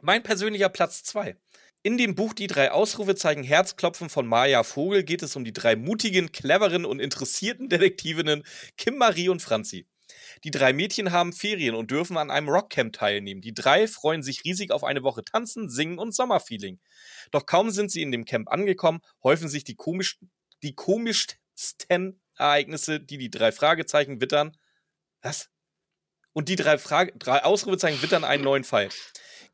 [0.00, 1.36] Mein persönlicher Platz 2.
[1.82, 5.76] In dem Buch Die drei Ausrufezeichen Herzklopfen von Maya Vogel geht es um die drei
[5.76, 8.42] mutigen, cleveren und interessierten Detektivinnen
[8.76, 9.86] Kim, Marie und Franzi.
[10.44, 13.40] Die drei Mädchen haben Ferien und dürfen an einem Rockcamp teilnehmen.
[13.40, 16.80] Die drei freuen sich riesig auf eine Woche Tanzen, Singen und Sommerfeeling.
[17.30, 20.18] Doch kaum sind sie in dem Camp angekommen, häufen sich die, komisch,
[20.62, 24.54] die komischsten Ereignisse, die die drei Fragezeichen wittern.
[25.22, 25.48] Was?
[26.34, 28.90] Und die drei, Frage, drei Ausrufezeichen wittern einen neuen Fall.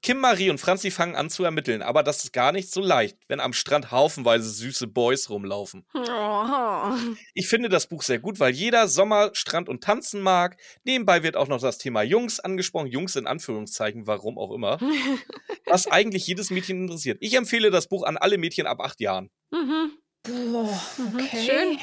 [0.03, 3.17] Kim, Marie und Franzi fangen an zu ermitteln, aber das ist gar nicht so leicht,
[3.29, 5.85] wenn am Strand haufenweise süße Boys rumlaufen.
[5.95, 6.93] Oh.
[7.35, 10.57] Ich finde das Buch sehr gut, weil jeder Sommer Strand und Tanzen mag.
[10.85, 14.79] Nebenbei wird auch noch das Thema Jungs angesprochen, Jungs in Anführungszeichen, warum auch immer,
[15.67, 17.19] was eigentlich jedes Mädchen interessiert.
[17.21, 19.31] Ich empfehle das Buch an alle Mädchen ab acht Jahren.
[19.51, 19.93] Mhm.
[20.23, 21.21] Boah, mhm.
[21.21, 21.47] okay.
[21.47, 21.79] Schön.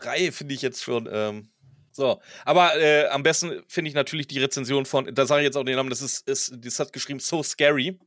[0.00, 1.50] Drei finde ich jetzt schon ähm,
[1.96, 5.56] so, aber äh, am besten finde ich natürlich die Rezension von, da sage ich jetzt
[5.56, 7.98] auch den Namen, das ist, ist, das hat geschrieben So Scary.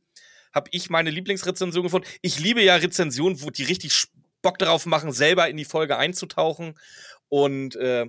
[0.52, 2.08] Habe ich meine Lieblingsrezension gefunden.
[2.22, 4.04] Ich liebe ja Rezensionen, wo die richtig
[4.42, 6.78] Bock darauf machen, selber in die Folge einzutauchen
[7.28, 8.06] und äh,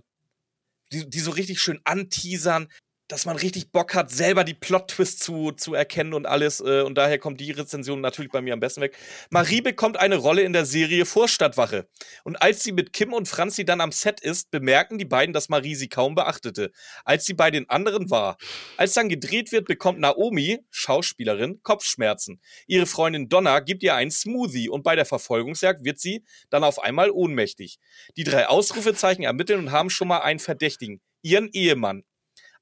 [0.91, 2.67] die, die so richtig schön anteasern
[3.11, 6.61] dass man richtig Bock hat, selber die Plot-Twists zu, zu erkennen und alles.
[6.61, 8.97] Äh, und daher kommt die Rezension natürlich bei mir am besten weg.
[9.29, 11.89] Marie bekommt eine Rolle in der Serie Vorstadtwache.
[12.23, 15.49] Und als sie mit Kim und Franzi dann am Set ist, bemerken die beiden, dass
[15.49, 16.71] Marie sie kaum beachtete,
[17.03, 18.37] als sie bei den anderen war.
[18.77, 22.39] Als dann gedreht wird, bekommt Naomi, Schauspielerin, Kopfschmerzen.
[22.65, 26.79] Ihre Freundin Donna gibt ihr einen Smoothie und bei der Verfolgungsjagd wird sie dann auf
[26.81, 27.77] einmal ohnmächtig.
[28.15, 32.03] Die drei Ausrufezeichen ermitteln und haben schon mal einen Verdächtigen ihren Ehemann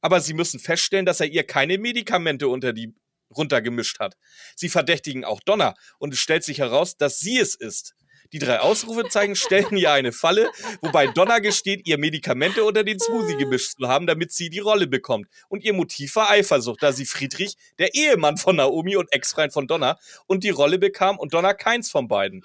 [0.01, 2.93] aber sie müssen feststellen, dass er ihr keine Medikamente unter die
[3.35, 4.15] runtergemischt hat.
[4.55, 7.93] Sie verdächtigen auch Donner und es stellt sich heraus, dass sie es ist.
[8.31, 10.49] Die drei Ausrufezeichen stellen ihr eine Falle,
[10.81, 14.87] wobei Donner gesteht, ihr Medikamente unter den Smoothie gemischt zu haben, damit sie die Rolle
[14.87, 15.27] bekommt.
[15.47, 19.67] Und ihr Motiv war Eifersucht, da sie Friedrich, der Ehemann von Naomi und Ex-Freund von
[19.67, 19.97] Donner,
[20.27, 22.43] und die Rolle bekam und Donner keins von beiden.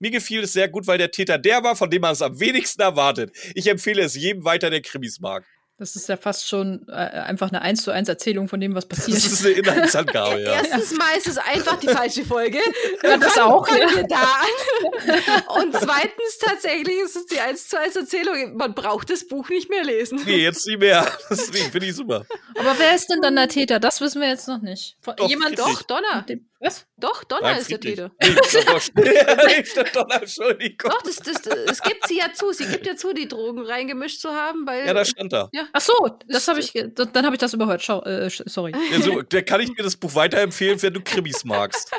[0.00, 2.40] Mir gefiel es sehr gut, weil der Täter der war, von dem man es am
[2.40, 3.36] wenigsten erwartet.
[3.54, 5.44] Ich empfehle es jedem weiter, der Krimis mag.
[5.80, 8.84] Das ist ja fast schon äh, einfach eine 1 zu 1 Erzählung von dem, was
[8.84, 9.16] passiert.
[9.16, 10.52] Das ist eine Inhaltsangabe, ja.
[10.52, 12.58] Erstens mal ist es einfach die falsche Folge.
[13.02, 13.66] Ja, das auch.
[13.68, 13.96] Ja.
[13.96, 15.62] wir da an.
[15.62, 18.56] Und zweitens tatsächlich ist es die 1 zu 1 Erzählung.
[18.56, 20.20] Man braucht das Buch nicht mehr lesen.
[20.26, 21.06] Nee, jetzt nicht mehr.
[21.30, 22.26] Deswegen finde ich super.
[22.58, 23.80] Aber wer ist denn dann der Täter?
[23.80, 24.98] Das wissen wir jetzt noch nicht.
[25.16, 26.26] Doch, Jemand doch, Donner.
[26.62, 26.86] Was?
[26.98, 28.10] Doch, Donner Nein, ist der Täter.
[28.20, 28.34] Nee,
[29.94, 30.90] Donner, Entschuldigung.
[30.90, 32.52] Doch, das, das, das, gibt sie ja zu.
[32.52, 34.86] Sie gibt ja zu, die Drogen reingemischt zu haben, weil.
[34.86, 35.48] Ja, da stand da.
[35.52, 35.66] Ja.
[35.72, 35.94] Ach so,
[36.28, 37.82] das habe ich, dann habe ich das überhört.
[37.82, 38.72] Schau, äh, sorry.
[38.92, 41.90] Ja, so, der kann ich mir das Buch weiterempfehlen, wenn du Krimis magst.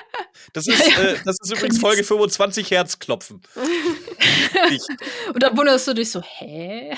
[0.54, 3.42] Das ist, äh, das ist übrigens Folge 25 Herzklopfen.
[5.34, 6.92] Und dann wunderst du dich so, hä?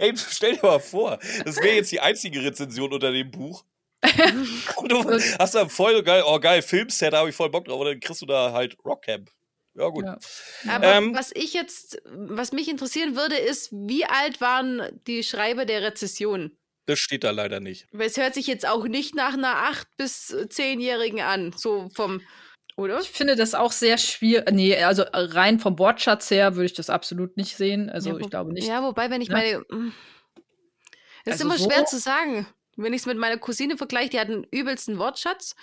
[0.00, 3.64] Ey, stell dir mal vor, das wäre jetzt die einzige Rezension unter dem Buch.
[4.88, 5.04] Du
[5.38, 7.80] hast da voll geil, oh geil, Filmset, da habe ich voll Bock drauf.
[7.80, 9.30] Und dann kriegst du da halt Rockcamp.
[9.74, 10.04] Ja, gut.
[10.04, 10.18] Ja.
[10.68, 15.64] Aber ähm, was ich jetzt, was mich interessieren würde, ist, wie alt waren die Schreiber
[15.64, 16.56] der Rezession?
[16.86, 17.86] Das steht da leider nicht.
[17.92, 22.20] Weil es hört sich jetzt auch nicht nach einer 8- bis 10-Jährigen an, so vom.
[22.76, 23.00] Oder?
[23.00, 24.50] Ich finde das auch sehr schwierig.
[24.50, 27.88] Nee, also rein vom Wortschatz her würde ich das absolut nicht sehen.
[27.88, 28.66] Also Ja, ich glaube nicht.
[28.66, 29.34] Ja, wobei, wenn ich Ne?
[29.34, 29.58] meine.
[29.82, 29.92] mm,
[31.24, 32.46] Es ist Also immer so- schwer zu sagen.
[32.82, 35.54] Wenn ich es mit meiner Cousine vergleiche, die hat einen übelsten Wortschatz.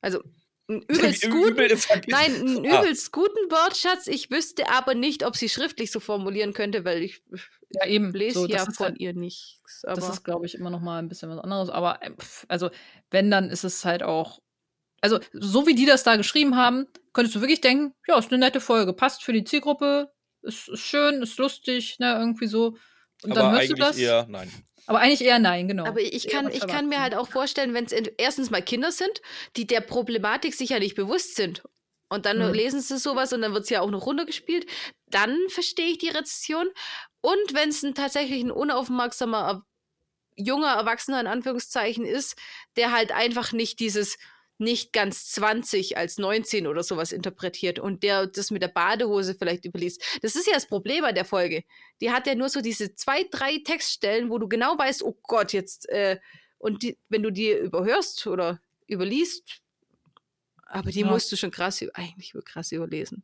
[0.00, 0.22] Also
[0.68, 1.78] einen übelst Übel guten.
[1.78, 2.80] verg- Nein, einen Ah.
[2.82, 4.06] übelst guten Wortschatz.
[4.06, 7.22] Ich wüsste aber nicht, ob sie schriftlich so formulieren könnte, weil ich
[7.70, 8.12] Ja, eben.
[8.12, 9.82] lese So, ja von halt- ihr nichts.
[9.82, 11.70] Das ist, glaube ich, immer noch mal ein bisschen was anderes.
[11.70, 12.10] Aber äh,
[12.48, 12.70] also,
[13.10, 14.40] wenn, dann ist es halt auch.
[15.00, 18.38] Also, so wie die das da geschrieben haben, könntest du wirklich denken, ja, ist eine
[18.38, 20.10] nette Folge, passt für die Zielgruppe,
[20.42, 22.76] ist, ist schön, ist lustig, ne, irgendwie so.
[23.22, 23.98] Und aber dann hörst du eigentlich das.
[23.98, 24.52] eher nein.
[24.86, 25.84] Aber eigentlich eher nein, genau.
[25.86, 29.20] Aber ich kann, ich kann mir halt auch vorstellen, wenn es erstens mal Kinder sind,
[29.56, 31.62] die der Problematik sicher nicht bewusst sind.
[32.08, 32.54] Und dann Mhm.
[32.54, 34.64] lesen sie sowas und dann wird es ja auch noch runtergespielt.
[35.10, 36.68] Dann verstehe ich die Rezession.
[37.20, 39.62] Und wenn es ein, tatsächlich ein unaufmerksamer, er-
[40.36, 42.36] junger Erwachsener in Anführungszeichen ist,
[42.76, 44.16] der halt einfach nicht dieses
[44.60, 49.64] nicht ganz 20 als 19 oder sowas interpretiert und der das mit der Badehose vielleicht
[49.64, 50.02] überliest.
[50.22, 51.64] Das ist ja das Problem an der Folge.
[52.00, 55.52] Die hat ja nur so diese zwei, drei Textstellen, wo du genau weißt, oh Gott,
[55.52, 56.18] jetzt, äh,
[56.58, 59.60] und die, wenn du die überhörst oder überliest,
[60.66, 61.06] aber die Ja.
[61.10, 63.22] musst du schon krass, eigentlich krass überlesen.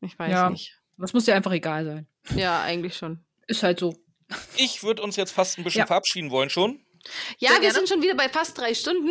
[0.00, 0.50] Ich weiß Ja.
[0.50, 0.78] nicht.
[0.96, 2.06] Das muss dir einfach egal sein.
[2.34, 3.24] Ja, eigentlich schon.
[3.46, 3.94] Ist halt so.
[4.56, 5.86] Ich würde uns jetzt fast ein bisschen Ja.
[5.86, 6.80] verabschieden wollen schon.
[7.38, 7.74] Ja, Sehr wir gerne.
[7.74, 9.10] sind schon wieder bei fast drei Stunden.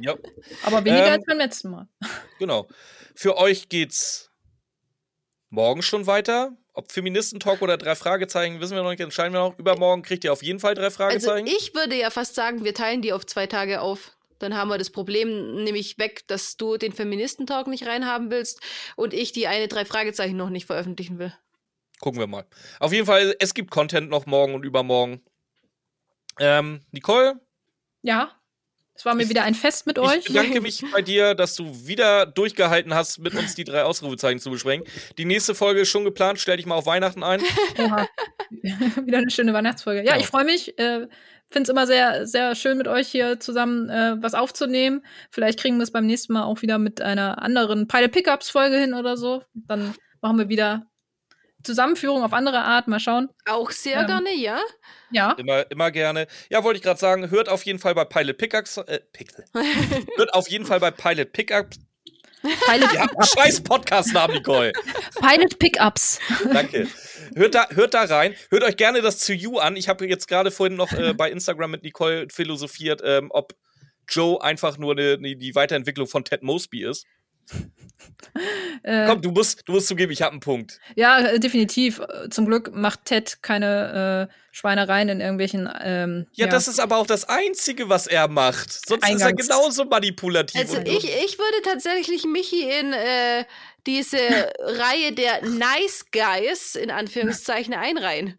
[0.00, 0.14] Ja,
[0.64, 1.88] Aber weniger Ähm, als beim letzten Mal.
[2.38, 2.68] genau.
[3.14, 4.30] Für euch geht's
[5.50, 6.56] morgen schon weiter.
[6.74, 9.58] Ob Feministentalk oder drei Fragezeichen, wissen wir noch nicht, entscheiden wir noch.
[9.58, 11.46] Übermorgen kriegt ihr auf jeden Fall drei Also Fragezeichen.
[11.46, 14.16] ich würde ja fast sagen, wir teilen die auf zwei Tage auf.
[14.38, 18.60] Dann haben wir das Problem nämlich weg, dass du den Feministentalk nicht reinhaben willst
[18.96, 21.32] und ich die eine drei Fragezeichen noch nicht veröffentlichen will.
[22.00, 22.46] Gucken wir mal.
[22.80, 25.22] Auf jeden Fall, es gibt Content noch morgen und übermorgen.
[26.38, 27.40] Ähm, Nicole,
[28.02, 28.32] Ja.
[28.94, 30.18] Es war mir Ich- wieder ein Fest mit euch.
[30.18, 34.38] ich bedanke mich bei dir, dass du wieder durchgehalten hast, mit uns die drei Ausrufezeichen
[34.38, 34.84] zu besprechen.
[35.16, 36.38] Die nächste Folge ist schon geplant.
[36.38, 37.40] Stell dich mal auf Weihnachten ein.
[37.78, 38.06] Oha.
[39.06, 40.04] Wieder eine schöne Weihnachtsfolge.
[40.04, 40.20] Ja, Ja.
[40.20, 40.78] ich freue mich.
[40.78, 41.08] Äh,
[41.50, 45.04] Finde es immer sehr, sehr schön, mit euch hier zusammen äh, was aufzunehmen.
[45.30, 48.78] Vielleicht kriegen wir es beim nächsten Mal auch wieder mit einer anderen Pilot Pickups Folge
[48.78, 49.42] hin oder so.
[49.54, 50.86] Dann machen wir wieder
[51.62, 52.88] Zusammenführung auf andere Art.
[52.88, 53.28] Mal schauen.
[53.46, 54.06] Auch sehr Ähm.
[54.06, 54.60] gerne, ja.
[55.10, 55.32] Ja.
[55.32, 56.26] Immer, immer gerne.
[56.50, 58.86] Ja, wollte ich gerade sagen, hört auf jeden Fall bei Pilot Pickaxe.
[58.88, 59.44] Äh, Pixel.
[60.16, 61.78] hört auf jeden Fall bei Pilot Pickups.
[62.42, 64.72] Pilot, einen scheiß Podcast-Namen, Nicole.
[65.20, 66.18] Pilot Pickups.
[66.52, 66.88] Danke.
[67.36, 68.34] Hört da, hört da rein.
[68.50, 69.76] Hört euch gerne das zu You an.
[69.76, 73.54] Ich habe jetzt gerade vorhin noch äh, bei Instagram mit Nicole philosophiert, ähm, ob
[74.08, 77.06] Joe einfach nur ne, ne, die Weiterentwicklung von Ted Mosby ist.
[78.82, 80.80] Äh, Komm, du musst, du musst zugeben, ich habe einen Punkt.
[80.96, 81.98] Ja, äh, definitiv.
[82.00, 85.68] Äh, Zum Glück macht Ted keine äh, Schweinereien in irgendwelchen.
[85.82, 88.72] Ähm, Ja, das ist aber auch das Einzige, was er macht.
[88.88, 90.58] Sonst ist er Eingangs- genauso manipulativ.
[90.60, 93.44] Also und- ich, ich würde tatsächlich Michi in äh,
[93.86, 94.16] diese
[94.60, 98.38] Reihe der Nice Guys in Anführungszeichen einreihen.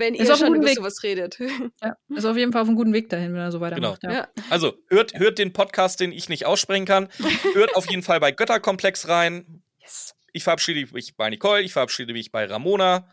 [0.00, 0.76] Wenn Ist ihr auf einem schon über Weg.
[0.76, 1.38] sowas redet.
[1.82, 4.00] ja, ist auf jeden Fall auf einem guten Weg dahin, wenn er so weitermacht.
[4.00, 4.14] Genau.
[4.14, 4.20] Ja.
[4.20, 4.28] Ja.
[4.48, 7.08] Also, hört, hört den Podcast, den ich nicht aussprechen kann.
[7.52, 9.62] Hört auf jeden Fall bei Götterkomplex rein.
[9.78, 10.14] Yes.
[10.32, 13.06] Ich verabschiede mich bei Nicole, ich verabschiede mich bei Ramona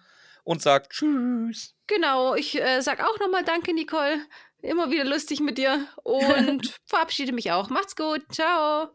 [0.45, 1.75] und sage Tschüss.
[1.87, 4.21] Genau, ich äh, sag auch nochmal Danke, Nicole.
[4.61, 7.69] Immer wieder lustig mit dir und verabschiede mich auch.
[7.69, 8.21] Macht's gut.
[8.31, 8.91] Ciao.